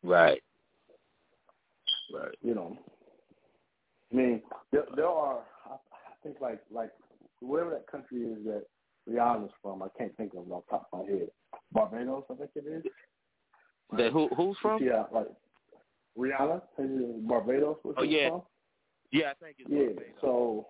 Right. 0.02 0.42
Right. 2.12 2.34
you 2.42 2.54
know, 2.54 2.78
I 4.12 4.16
mean, 4.16 4.42
there, 4.70 4.84
there 4.94 5.08
are, 5.08 5.40
I, 5.66 5.72
I 5.72 6.14
think 6.22 6.40
like 6.40 6.60
like 6.70 6.90
wherever 7.40 7.70
that 7.70 7.86
country 7.90 8.18
is 8.22 8.44
that 8.44 8.64
Rihanna's 9.08 9.52
from, 9.62 9.82
I 9.82 9.88
can't 9.98 10.16
think 10.16 10.34
of 10.34 10.46
it 10.46 10.50
off 10.52 10.64
the 10.66 10.76
top 10.76 10.88
of 10.92 11.06
my 11.06 11.10
head. 11.12 11.28
Barbados, 11.72 12.24
I 12.30 12.34
think 12.34 12.50
it 12.54 12.66
is. 12.66 12.84
That 13.96 14.12
who 14.12 14.28
who's 14.36 14.56
from? 14.60 14.82
Yeah, 14.82 15.04
like 15.12 15.28
Rihanna, 16.18 16.62
Barbados. 17.28 17.76
Oh, 17.96 18.02
yeah. 18.02 18.30
from? 18.30 18.42
Yeah, 19.12 19.30
I 19.30 19.44
think 19.44 19.56
it's 19.58 19.70
Yeah. 19.70 19.86
Barbados. 19.86 20.14
So 20.20 20.66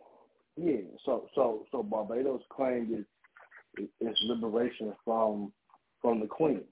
yeah, 0.56 0.80
so 1.04 1.28
so 1.34 1.66
so 1.70 1.82
Barbados 1.82 2.42
claimed 2.50 2.90
its 2.92 3.90
its 4.00 4.20
liberation 4.24 4.94
from 5.04 5.52
from 6.00 6.20
the 6.20 6.26
Queen, 6.26 6.62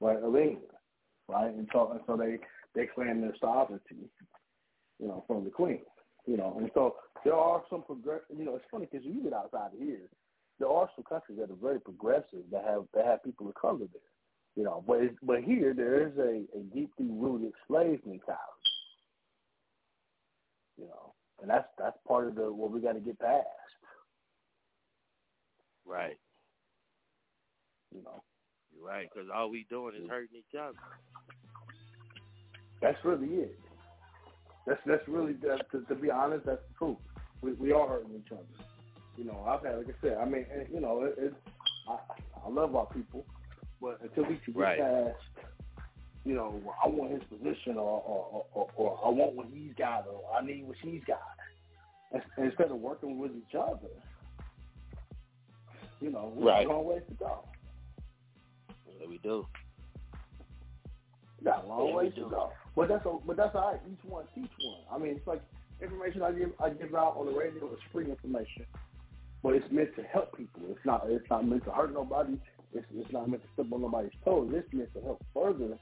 right, 0.00 0.16
of 0.16 0.36
England, 0.36 0.62
right, 1.28 1.52
and 1.52 1.68
so 1.72 1.90
and 1.92 2.00
so 2.06 2.16
they 2.16 2.38
they 2.74 2.86
claim 2.86 3.20
their 3.20 3.34
sovereignty, 3.40 4.08
you 4.98 5.08
know, 5.08 5.24
from 5.26 5.44
the 5.44 5.50
Queen, 5.50 5.80
you 6.26 6.36
know, 6.36 6.56
and 6.58 6.70
so 6.74 6.96
there 7.24 7.34
are 7.34 7.62
some 7.68 7.82
progress. 7.82 8.20
You 8.34 8.44
know, 8.44 8.54
it's 8.56 8.64
funny 8.70 8.88
because 8.90 9.04
you 9.04 9.22
get 9.22 9.32
outside 9.32 9.72
of 9.74 9.78
here, 9.78 10.08
there 10.58 10.68
are 10.68 10.88
some 10.94 11.04
countries 11.04 11.38
that 11.40 11.50
are 11.50 11.56
very 11.60 11.80
progressive 11.80 12.44
that 12.50 12.64
have 12.64 12.84
that 12.94 13.04
have 13.04 13.24
people 13.24 13.48
of 13.48 13.54
color 13.56 13.78
there, 13.78 14.10
you 14.58 14.64
know, 14.64 14.82
but 14.88 14.98
but 15.22 15.44
here 15.44 15.72
there 15.72 16.08
is 16.08 16.18
a, 16.18 16.58
a 16.58 16.62
deeply 16.74 17.06
rooted 17.08 17.52
slave 17.68 18.00
mentality, 18.04 18.42
you 20.76 20.86
know, 20.86 21.14
and 21.40 21.48
that's 21.48 21.68
that's 21.78 21.96
part 22.08 22.26
of 22.26 22.34
the 22.34 22.52
what 22.52 22.72
we 22.72 22.80
got 22.80 22.94
to 22.94 23.00
get 23.00 23.20
past, 23.20 23.46
Right. 25.86 26.18
you 27.94 28.02
know. 28.02 28.20
You're 28.74 28.84
right, 28.84 29.08
because 29.14 29.28
all 29.32 29.48
we 29.48 29.64
doing 29.70 29.94
is 29.94 30.10
hurting 30.10 30.36
each 30.36 30.58
other. 30.60 30.76
That's 32.82 32.98
really 33.04 33.28
it. 33.28 33.58
That's 34.66 34.80
that's 34.86 35.06
really 35.06 35.34
that, 35.34 35.70
to, 35.70 35.82
to 35.82 35.94
be 35.94 36.10
honest, 36.10 36.46
that's 36.46 36.62
the 36.72 36.74
truth. 36.84 36.96
We 37.42 37.52
we 37.52 37.72
are 37.72 37.86
hurting 37.86 38.16
each 38.16 38.32
other. 38.32 38.42
You 39.16 39.24
know, 39.24 39.44
I've 39.48 39.64
had 39.64 39.76
like 39.78 39.86
I 39.86 40.00
said, 40.02 40.16
I 40.20 40.24
mean, 40.24 40.46
and, 40.52 40.66
you 40.74 40.80
know, 40.80 41.04
it, 41.04 41.14
it 41.16 41.34
I 41.88 41.98
I 42.44 42.50
love 42.50 42.74
our 42.74 42.86
people, 42.86 43.24
but 43.80 44.00
until 44.02 44.24
we 44.24 44.36
can 44.38 44.54
get 44.54 44.60
Right. 44.62 44.78
past, 44.78 45.46
you 46.24 46.34
know, 46.34 46.60
I 46.84 46.88
want 46.88 47.12
his 47.12 47.22
position 47.24 47.76
or 47.76 48.02
or, 48.02 48.44
or 48.52 48.68
or 48.76 49.00
I 49.04 49.08
want 49.08 49.34
what 49.34 49.46
he's 49.52 49.72
got 49.74 50.06
or 50.06 50.22
I 50.34 50.44
need 50.44 50.66
what 50.66 50.76
she's 50.82 51.02
got, 51.04 51.22
and- 52.12 52.22
instead 52.38 52.70
of 52.70 52.78
working 52.80 53.18
with 53.18 53.32
each 53.36 53.54
other, 53.54 53.88
You 56.00 56.10
know, 56.10 56.32
we 56.36 56.44
Right. 56.46 56.64
got 56.64 56.74
a 56.74 56.76
long 56.76 56.86
ways 56.86 57.02
to 57.08 57.14
go. 57.14 57.44
Yeah, 59.00 59.06
we 59.08 59.18
do. 59.18 59.44
We 61.40 61.44
got 61.44 61.64
a 61.64 61.66
long 61.66 61.88
Yeah, 61.88 61.94
ways 61.96 62.14
to 62.14 62.20
go. 62.30 62.52
But 62.76 62.86
that's 62.88 63.04
a, 63.04 63.18
but 63.26 63.36
that's 63.36 63.54
all 63.56 63.72
right. 63.72 63.80
Each 63.90 64.04
one 64.04 64.24
teach 64.32 64.50
one. 64.60 64.78
I 64.92 64.98
mean, 64.98 65.16
it's 65.16 65.26
like 65.26 65.42
information 65.80 66.22
I 66.22 66.30
give 66.30 66.52
I 66.60 66.70
give 66.70 66.94
out 66.94 67.16
on 67.16 67.26
the 67.26 67.32
radio 67.32 67.66
is 67.72 67.80
free 67.92 68.04
information, 68.08 68.64
but 69.42 69.54
it's 69.54 69.68
meant 69.72 69.94
to 69.96 70.04
help 70.04 70.36
people. 70.36 70.62
It's 70.70 70.84
not 70.84 71.10
it's 71.10 71.28
not 71.30 71.44
meant 71.44 71.64
to 71.64 71.72
hurt 71.72 71.92
nobody. 71.92 72.38
It's 72.74 72.86
it's 72.94 73.12
not 73.12 73.28
meant 73.28 73.42
to 73.42 73.48
step 73.54 73.72
on 73.72 73.82
nobody's 73.82 74.12
toes. 74.24 74.50
It's 74.52 74.72
meant 74.72 74.92
to 74.94 75.00
help 75.00 75.24
further, 75.32 75.78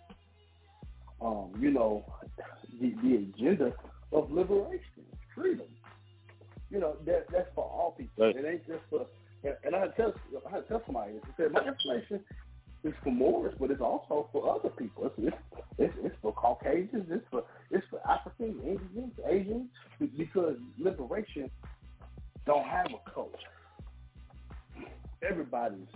um, 1.21 1.53
you 1.59 1.71
know, 1.71 2.05
the 2.81 2.95
the 3.03 3.17
agenda 3.17 3.73
of 4.13 4.31
liberation, 4.31 5.05
freedom. 5.35 5.67
You 6.71 6.81
know, 6.81 6.97
that 7.07 7.27
that's 7.33 7.49
for 7.55 7.65
all 7.65 7.95
people. 7.97 8.27
Right. 8.27 8.37
It 8.37 8.45
ain't 8.45 8.67
just 8.67 8.83
for. 8.91 9.07
And, 9.45 9.55
and 9.65 9.77
I 9.77 9.81
had 9.81 9.97
to 9.97 10.03
tell 10.03 10.15
I 10.47 10.51
had 10.51 10.63
to 10.63 10.69
tell 10.69 10.83
somebody 10.87 11.15
this. 11.15 11.23
I 11.25 11.37
said 11.37 11.53
my 11.53 11.61
information 11.61 12.21
is 12.85 12.95
for 13.03 13.11
Moors, 13.11 13.55
but 13.59 13.71
it's 13.71 13.81
also 13.81 14.29
for 14.33 14.55
other 14.55 14.71
people. 14.71 15.07
It's 15.07 15.15
it's, 15.19 15.37
it's, 15.79 15.95
it's 16.05 16.17
for 16.23 16.33
Caucasians. 16.33 17.07
It's 17.11 17.25
for 17.31 17.45
it's 17.71 17.87
for 17.91 18.01
Africans, 18.09 18.57
Indians, 18.65 19.13
Asians, 19.29 19.69
because 20.17 20.57
liberation 20.79 21.51
don't 22.47 22.67
have 22.67 22.87
a 22.87 23.11
culture. 23.11 23.33
Everybody 25.29 25.87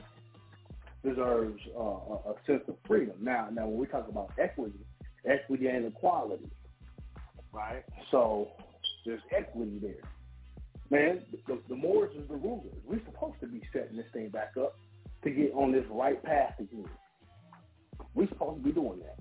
deserves 1.02 1.60
uh, 1.76 1.80
a, 1.80 2.34
sense 2.46 2.62
of 2.68 2.76
freedom. 2.86 3.16
Now, 3.20 3.48
now 3.50 3.66
when 3.66 3.78
we 3.78 3.86
talk 3.86 4.08
about 4.08 4.32
equity, 4.38 4.78
equity 5.26 5.68
and 5.68 5.86
equality, 5.86 6.50
right? 7.52 7.84
So 8.10 8.48
there's 9.06 9.22
equity 9.36 9.78
there. 9.80 10.02
Man, 10.90 11.22
the, 11.46 11.58
the 11.68 11.76
Moors 11.76 12.10
is 12.16 12.28
the 12.28 12.34
rulers. 12.34 12.74
We're 12.84 13.00
supposed 13.04 13.40
to 13.40 13.46
be 13.46 13.62
setting 13.72 13.96
this 13.96 14.06
thing 14.12 14.28
back 14.28 14.52
up 14.60 14.76
to 15.22 15.30
get 15.30 15.52
on 15.54 15.72
this 15.72 15.84
right 15.90 16.22
path 16.22 16.54
again. 16.58 16.88
We're 18.14 18.28
supposed 18.28 18.62
to 18.62 18.64
be 18.64 18.72
doing 18.72 19.00
that. 19.00 19.16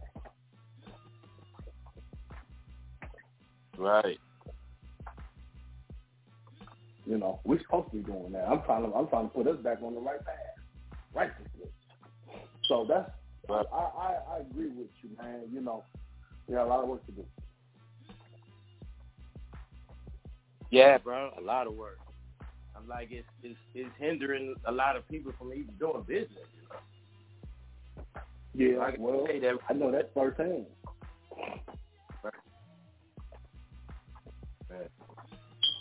Right. 3.77 4.19
You 7.05 7.17
know, 7.17 7.39
we're 7.43 7.61
supposed 7.61 7.91
to 7.91 7.97
be 7.97 8.03
doing 8.03 8.31
that. 8.33 8.47
I'm 8.47 8.61
trying 8.63 8.83
to 8.83 8.95
I'm 8.95 9.07
trying 9.07 9.29
to 9.29 9.33
put 9.33 9.47
us 9.47 9.57
back 9.63 9.79
on 9.81 9.95
the 9.95 10.01
right 10.01 10.23
path, 10.23 10.58
righteousness. 11.13 11.69
So 12.67 12.85
that's 12.87 13.11
I, 13.49 13.63
I 13.73 14.15
I 14.35 14.39
agree 14.39 14.69
with 14.69 14.89
you, 15.01 15.09
man. 15.21 15.41
You 15.51 15.61
know, 15.61 15.83
we 16.47 16.55
got 16.55 16.65
a 16.65 16.69
lot 16.69 16.83
of 16.83 16.89
work 16.89 17.05
to 17.07 17.11
do. 17.11 17.25
Yeah, 20.69 20.97
bro, 20.99 21.31
a 21.37 21.41
lot 21.41 21.65
of 21.65 21.73
work. 21.73 21.97
I'm 22.75 22.87
like 22.87 23.09
it's 23.11 23.27
it's 23.43 23.57
it's 23.73 23.89
hindering 23.97 24.55
a 24.65 24.71
lot 24.71 24.95
of 24.95 25.07
people 25.07 25.31
from 25.37 25.51
even 25.53 25.73
doing 25.79 26.03
business. 26.07 26.47
You 28.55 28.75
know? 28.75 28.79
Yeah, 28.79 28.79
I 28.79 28.95
well, 28.99 29.25
say 29.27 29.39
that. 29.39 29.55
I 29.67 29.73
know 29.73 29.91
that 29.91 30.11
firsthand. 30.13 30.65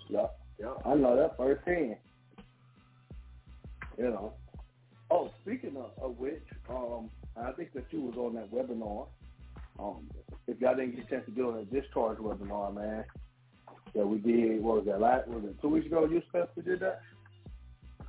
Yeah, 0.08 0.26
yeah, 0.58 0.72
I 0.86 0.94
know 0.94 1.16
that 1.16 1.36
firsthand. 1.36 1.96
You 3.98 4.04
know. 4.04 4.32
Oh, 5.10 5.30
speaking 5.42 5.76
of, 5.76 5.90
of 6.02 6.18
which, 6.18 6.44
um, 6.68 7.08
I 7.36 7.52
think 7.52 7.72
that 7.72 7.84
you 7.90 8.02
was 8.02 8.16
on 8.16 8.34
that 8.34 8.52
webinar. 8.52 9.06
Um, 9.78 10.08
if 10.46 10.60
y'all 10.60 10.76
didn't 10.76 10.96
get 10.96 11.06
a 11.06 11.08
chance 11.08 11.24
to 11.26 11.30
get 11.30 11.44
on 11.44 11.56
that 11.56 11.72
discharge 11.72 12.18
webinar, 12.18 12.74
man, 12.74 13.04
that 13.94 14.06
we 14.06 14.18
did, 14.18 14.62
what 14.62 14.76
was 14.76 14.84
that, 14.86 15.00
last, 15.00 15.28
was 15.28 15.44
it 15.44 15.60
two 15.62 15.68
weeks 15.68 15.86
ago 15.86 16.04
you 16.04 16.20
Spencer 16.28 16.62
did 16.62 16.80
that? 16.80 17.00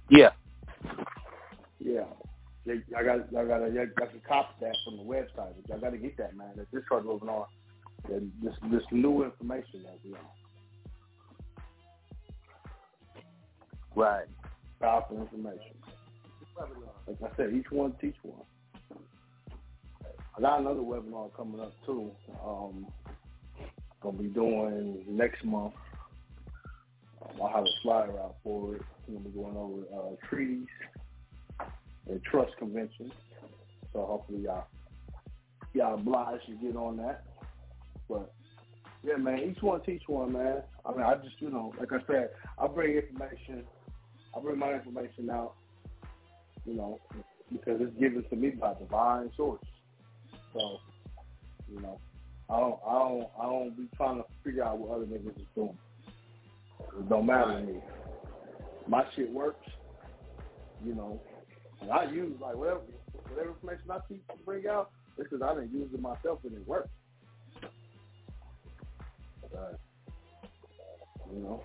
Yeah. 0.10 0.32
Yeah. 1.80 2.06
I 2.68 3.04
got, 3.04 3.20
I 3.36 3.46
got, 3.46 3.64
I 3.64 3.70
got 3.70 4.12
to 4.12 4.20
copy 4.28 4.54
that 4.62 4.76
from 4.84 4.98
the 4.98 5.04
website. 5.04 5.54
But 5.68 5.76
I 5.76 5.80
got 5.80 5.92
to 5.92 5.98
get 5.98 6.18
that, 6.18 6.36
man. 6.36 6.52
That 6.58 6.70
discharge 6.72 7.06
webinar, 7.06 7.46
and 8.12 8.32
this, 8.44 8.54
this 8.70 8.84
new 8.92 9.24
information 9.24 9.84
that 9.84 9.98
we 10.04 10.12
on. 10.12 10.20
Right. 13.96 14.26
Powerful 14.82 15.22
information. 15.22 15.79
Like 17.08 17.32
I 17.32 17.36
said, 17.38 17.54
each 17.54 17.72
one 17.72 17.94
teach 18.02 18.16
one. 18.24 18.42
I 20.38 20.42
got 20.42 20.60
another 20.62 20.80
webinar 20.80 21.34
coming 21.36 21.60
up 21.60 21.74
too. 21.86 22.12
Um, 22.46 22.88
gonna 24.02 24.18
be 24.18 24.28
doing 24.28 25.04
next 25.08 25.44
month. 25.44 25.74
Um, 27.22 27.42
I'll 27.42 27.50
have 27.50 27.64
a 27.64 27.82
flyer 27.82 28.20
out 28.20 28.36
for 28.44 28.76
it. 28.76 28.82
I'm 29.08 29.16
gonna 29.16 29.30
be 29.30 29.32
going 29.32 29.58
over 29.58 29.82
uh, 29.94 30.28
treaties 30.30 30.68
and 32.08 32.22
trust 32.24 32.52
conventions. 32.58 33.12
So 33.92 34.06
hopefully 34.06 34.44
y'all 34.44 34.66
y'all 35.74 35.96
obliged 35.96 36.46
to 36.48 36.54
get 36.54 36.76
on 36.76 36.98
that. 36.98 37.26
But 38.08 38.34
yeah, 39.04 39.18
man, 39.18 39.40
each 39.40 39.62
one 39.62 39.82
teach 39.82 40.04
one, 40.08 40.34
man. 40.34 40.64
I 40.86 40.92
mean, 40.92 41.02
I 41.02 41.16
just 41.16 41.40
you 41.40 41.50
know, 41.50 41.74
like 41.80 41.92
I 41.92 42.06
said, 42.08 42.30
I 42.58 42.68
bring 42.68 42.98
information. 42.98 43.64
I 44.36 44.40
bring 44.40 44.60
my 44.60 44.74
information 44.74 45.30
out. 45.30 45.56
You 46.66 46.76
know, 46.76 47.00
because 47.52 47.82
it's 47.82 47.98
given 48.00 48.24
to 48.30 48.36
me 48.36 48.50
by 48.50 48.74
divine 48.76 49.32
source. 49.36 49.62
So, 50.54 50.78
you 51.72 51.82
know, 51.82 52.00
I 52.50 52.60
don't, 52.60 52.80
I 52.88 52.94
don't, 52.94 53.28
I 53.40 53.44
don't 53.44 53.78
be 53.78 53.88
trying 53.96 54.18
to 54.18 54.26
figure 54.44 54.64
out 54.64 54.80
what 54.80 54.96
other 54.96 55.06
niggas 55.06 55.38
is 55.40 55.48
doing. 55.56 55.78
It 56.98 57.10
don't 57.10 57.26
matter 57.26 57.60
to 57.60 57.66
me. 57.66 57.80
My 58.88 59.04
shit 59.16 59.32
works. 59.32 59.66
You 60.84 60.96
know, 60.96 61.20
and 61.82 61.92
I 61.92 62.10
use 62.10 62.34
like 62.42 62.56
whatever, 62.56 62.80
whatever 63.30 63.50
information 63.50 63.92
I 63.92 64.00
see 64.08 64.16
to 64.16 64.44
bring 64.46 64.66
out. 64.68 64.92
It's 65.18 65.30
because 65.30 65.42
I 65.42 65.54
didn't 65.54 65.74
use 65.74 65.90
it 65.94 66.02
myself 66.02 66.40
and 66.46 66.54
it 66.54 66.66
worked. 66.66 66.90
Uh, 69.54 69.74
you 71.34 71.40
know, 71.40 71.64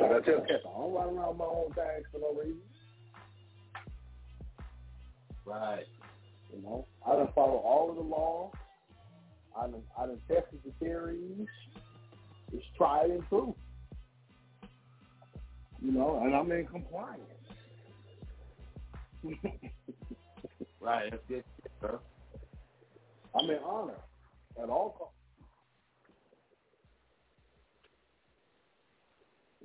like 0.00 0.10
I 0.10 0.20
tell 0.24 0.40
cats, 0.40 0.64
I 0.64 0.78
don't 0.78 0.94
around 0.94 1.38
my 1.38 1.44
own 1.44 1.70
bags 1.76 2.06
for 2.10 2.18
no 2.18 2.32
reason. 2.40 2.60
Right. 5.46 5.86
You 6.54 6.62
know, 6.62 6.86
I 7.06 7.12
don't 7.12 7.34
follow 7.34 7.58
all 7.58 7.90
of 7.90 7.96
the 7.96 8.02
laws. 8.02 8.52
I 9.56 9.62
done, 9.62 9.82
I 9.98 10.06
done 10.06 10.20
tested 10.28 10.60
the 10.64 10.72
theories. 10.80 11.46
It's 12.52 12.64
tried 12.76 13.10
and 13.10 13.22
true. 13.28 13.54
You 15.80 15.92
know, 15.92 16.20
and 16.24 16.34
I'm 16.34 16.50
in 16.52 16.66
compliance. 16.66 17.22
Right. 20.80 21.10
That's 21.10 21.22
good, 21.28 21.44
bro. 21.80 21.98
I'm 23.34 23.50
in 23.50 23.58
honor 23.64 23.96
at 24.62 24.68
all 24.70 24.90
costs. 24.96 25.15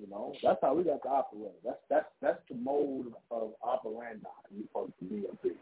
You 0.01 0.09
know, 0.09 0.33
that's 0.41 0.57
how 0.63 0.73
we 0.73 0.83
got 0.83 1.03
to 1.03 1.09
operate. 1.09 1.61
That's 1.63 1.77
that's 1.87 2.07
that's 2.23 2.39
the 2.49 2.55
mode 2.55 3.13
of 3.29 3.51
operandi 3.61 4.25
we 4.49 4.63
supposed 4.63 4.93
to 4.99 5.05
be 5.05 5.27
up 5.27 5.37
here. 5.43 5.53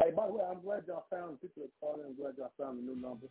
Hey, 0.00 0.10
by 0.16 0.26
the 0.26 0.32
way, 0.32 0.44
I'm 0.50 0.62
glad 0.62 0.84
y'all 0.88 1.04
found 1.10 1.40
people 1.42 1.64
that 1.64 1.70
called 1.80 2.00
in. 2.00 2.06
I'm 2.06 2.16
glad 2.16 2.34
y'all 2.38 2.50
found 2.58 2.78
a 2.78 2.82
new 2.82 2.96
number. 2.96 3.26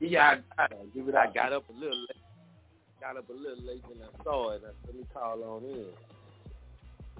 Yeah, 0.00 0.40
I, 0.58 0.62
I, 0.62 0.64
Uh, 0.64 0.68
give 0.92 1.08
it 1.08 1.14
I 1.14 1.32
got 1.32 1.52
up 1.52 1.68
a 1.70 1.72
little 1.72 2.00
late. 2.00 2.16
Got 3.00 3.16
up 3.16 3.28
a 3.30 3.32
little 3.32 3.64
late 3.64 3.84
and 3.92 4.02
I 4.02 4.24
saw 4.24 4.50
it. 4.50 4.62
I 4.64 4.70
let 4.86 4.96
me 4.96 5.04
call 5.14 5.44
on 5.44 5.62
in. 5.64 5.86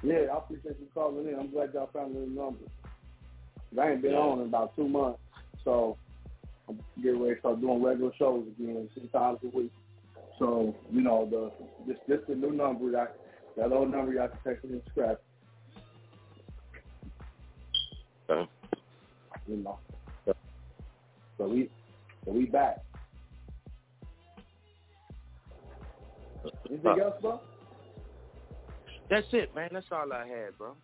Yeah, 0.02 0.32
I 0.32 0.38
appreciate 0.38 0.76
you 0.80 0.88
calling 0.92 1.28
in. 1.28 1.38
I'm 1.38 1.52
glad 1.52 1.72
y'all 1.72 1.90
found 1.92 2.16
a 2.16 2.18
new 2.18 2.26
number. 2.26 2.64
I 3.80 3.92
ain't 3.92 4.02
been 4.02 4.12
Yeah. 4.12 4.18
on 4.18 4.40
in 4.40 4.48
about 4.48 4.74
two 4.74 4.88
months, 4.88 5.20
so 5.64 5.96
I'm 6.68 6.78
ready 6.96 7.34
to 7.34 7.40
start 7.40 7.60
doing 7.60 7.82
regular 7.82 8.12
shows 8.18 8.46
again, 8.58 8.88
six 8.94 9.06
times 9.12 9.38
a 9.44 9.56
week. 9.56 9.72
So 10.38 10.74
you 10.90 11.02
know, 11.02 11.28
the 11.30 11.52
this 11.86 12.00
this 12.08 12.20
the 12.28 12.34
new 12.34 12.52
number 12.52 12.90
that 12.92 13.16
that 13.56 13.72
old 13.72 13.90
number 13.90 14.12
y'all 14.12 14.28
can 14.28 14.38
text 14.44 14.64
me 14.64 14.74
and 14.74 14.82
scratch. 14.90 15.18
Okay. 18.30 18.50
You 19.46 19.56
know, 19.56 19.78
so 21.38 21.48
we 21.48 21.68
so 22.24 22.32
we 22.32 22.46
back. 22.46 22.78
Anything 26.68 27.00
else, 27.00 27.14
bro? 27.20 27.40
That's 29.10 29.26
it, 29.32 29.54
man. 29.54 29.70
That's 29.72 29.86
all 29.92 30.12
I 30.12 30.26
had, 30.26 30.56
bro. 30.56 30.74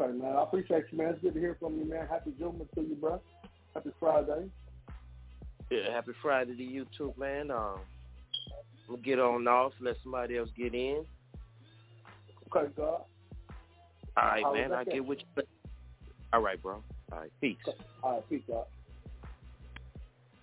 Okay, 0.00 0.12
man. 0.12 0.36
I 0.36 0.42
appreciate 0.42 0.84
you, 0.92 0.98
man. 0.98 1.08
It's 1.14 1.22
good 1.22 1.34
to 1.34 1.40
hear 1.40 1.56
from 1.58 1.76
you, 1.78 1.84
man. 1.84 2.06
Happy 2.08 2.32
Juma 2.38 2.64
to 2.74 2.80
you, 2.80 2.94
bro. 2.94 3.20
Happy 3.74 3.90
Friday. 4.00 4.50
Yeah, 5.70 5.92
happy 5.92 6.12
Friday 6.20 6.56
to 6.56 6.62
you 6.62 6.86
too, 6.96 7.14
man. 7.16 7.50
Um, 7.50 7.80
we'll 8.88 8.98
get 8.98 9.18
on 9.20 9.46
off. 9.46 9.72
Let 9.80 9.96
somebody 10.02 10.36
else 10.36 10.50
get 10.56 10.74
in. 10.74 11.04
Okay, 12.54 12.72
God. 12.76 13.02
All 14.16 14.24
right, 14.24 14.42
How 14.42 14.52
man. 14.52 14.72
I'll 14.72 14.84
get 14.84 15.04
what 15.04 15.18
you. 15.20 15.42
All 16.32 16.40
right, 16.40 16.60
bro. 16.60 16.82
All 17.12 17.18
right, 17.18 17.30
peace. 17.40 17.56
All 18.02 18.14
right, 18.14 18.28
peace 18.28 18.42
out. 18.52 18.68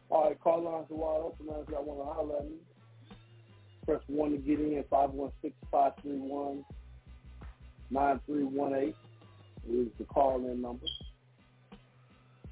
All 0.09 0.29
right, 0.29 0.39
call 0.39 0.63
lines 0.63 0.87
are 0.89 0.95
wide 0.95 1.19
open. 1.19 1.47
If 1.49 1.69
y'all 1.69 1.83
want 1.83 1.99
to 1.99 2.05
holler 2.13 2.37
at 2.37 2.45
me, 2.45 2.55
press 3.85 4.01
1 4.07 4.31
to 4.31 4.37
get 4.37 4.59
in, 4.59 4.83
516-531-9318 7.91 8.93
is 9.69 9.87
the 9.97 10.05
call-in 10.05 10.61
number. 10.61 10.85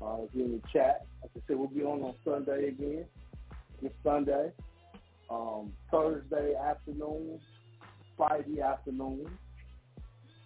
Uh, 0.01 0.17
if 0.23 0.30
you're 0.34 0.45
in 0.45 0.51
the 0.53 0.61
chat, 0.72 1.05
like 1.22 1.31
I 1.35 1.39
said, 1.47 1.57
we'll 1.57 1.67
be 1.67 1.84
on 1.84 2.01
on 2.01 2.15
Sunday 2.23 2.69
again. 2.69 3.05
This 3.81 3.91
Sunday, 4.03 4.51
um, 5.30 5.72
Thursday 5.91 6.55
afternoon, 6.55 7.39
Friday 8.17 8.61
afternoon, 8.61 9.27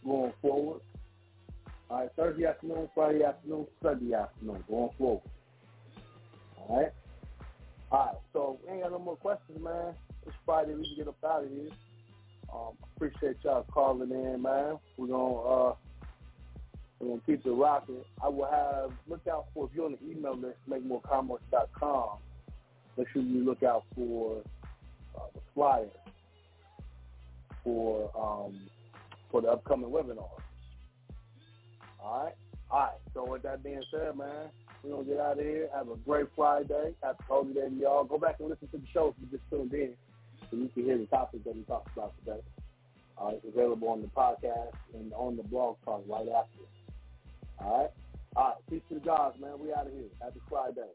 going 0.03 0.33
forward. 0.41 0.81
All 1.89 2.01
right, 2.01 2.09
Thursday 2.15 2.45
afternoon, 2.45 2.89
Friday 2.93 3.23
afternoon, 3.23 3.67
Sunday 3.81 4.13
afternoon, 4.13 4.63
going 4.69 4.89
forward. 4.97 5.23
All 6.57 6.77
right? 6.77 6.91
All 7.91 8.05
right, 8.05 8.15
so 8.33 8.59
we 8.63 8.73
ain't 8.73 8.83
got 8.83 8.91
no 8.91 8.99
more 8.99 9.17
questions, 9.17 9.59
man. 9.61 9.93
It's 10.25 10.35
Friday, 10.45 10.75
we 10.75 10.85
can 10.85 10.95
get 10.97 11.07
up 11.07 11.17
out 11.25 11.43
of 11.43 11.49
here. 11.49 11.69
Um, 12.53 12.73
appreciate 12.95 13.37
y'all 13.43 13.65
calling 13.71 14.11
in, 14.11 14.41
man. 14.41 14.77
We're 14.97 15.07
gonna 15.07 15.39
uh, 15.39 15.75
we're 16.99 17.07
gonna 17.07 17.21
keep 17.25 17.45
it 17.45 17.51
rocking. 17.51 18.03
I 18.23 18.27
will 18.27 18.49
have 18.49 18.91
look 19.07 19.25
out 19.31 19.45
for 19.53 19.65
if 19.65 19.71
you're 19.75 19.85
on 19.85 19.97
the 19.99 20.11
email 20.11 20.35
list, 20.35 20.57
makemorecommerce.com. 20.69 22.17
Make 22.97 23.07
sure 23.13 23.21
you 23.21 23.45
look 23.45 23.63
out 23.63 23.83
for 23.95 24.41
uh, 25.15 25.27
the 25.33 25.39
flyer 25.53 25.87
for 27.63 28.11
um, 28.17 28.59
for 29.31 29.41
the 29.41 29.47
upcoming 29.47 29.89
webinar. 29.89 30.27
All 32.01 32.23
right, 32.23 32.33
all 32.69 32.79
right. 32.79 32.97
So 33.13 33.31
with 33.31 33.43
that 33.43 33.63
being 33.63 33.81
said, 33.91 34.17
man, 34.17 34.49
we're 34.83 34.91
gonna 34.91 35.03
get 35.03 35.19
out 35.19 35.39
of 35.39 35.45
here. 35.45 35.69
Have 35.73 35.89
a 35.89 35.95
great 35.95 36.27
Friday. 36.35 36.95
Happy 37.01 37.23
Holy 37.29 37.53
Day 37.53 37.69
to 37.69 37.75
y'all. 37.75 38.03
Go 38.03 38.17
back 38.17 38.35
and 38.39 38.49
listen 38.49 38.67
to 38.69 38.77
the 38.77 38.87
show 38.93 39.07
if 39.07 39.15
you 39.21 39.37
just 39.37 39.49
tuned 39.49 39.73
in, 39.73 39.93
so 40.51 40.57
you 40.57 40.69
can 40.73 40.83
hear 40.83 40.97
the 40.97 41.05
topics 41.05 41.45
that 41.45 41.55
we 41.55 41.61
talked 41.63 41.95
about 41.95 42.13
today. 42.19 42.41
Uh, 43.17 43.31
it's 43.33 43.45
available 43.47 43.89
on 43.89 44.01
the 44.01 44.07
podcast 44.07 44.73
and 44.93 45.13
on 45.13 45.37
the 45.37 45.43
blog 45.43 45.75
talk 45.85 46.03
right 46.07 46.27
after. 46.27 46.63
All 47.63 47.81
right? 47.81 47.89
All 48.35 48.43
right. 48.43 48.55
Peace 48.69 48.81
to 48.89 48.95
the 48.95 49.01
gods, 49.01 49.39
man. 49.39 49.59
We 49.59 49.73
out 49.73 49.87
of 49.87 49.93
here. 49.93 50.09
Happy 50.21 50.39
Friday. 50.49 50.89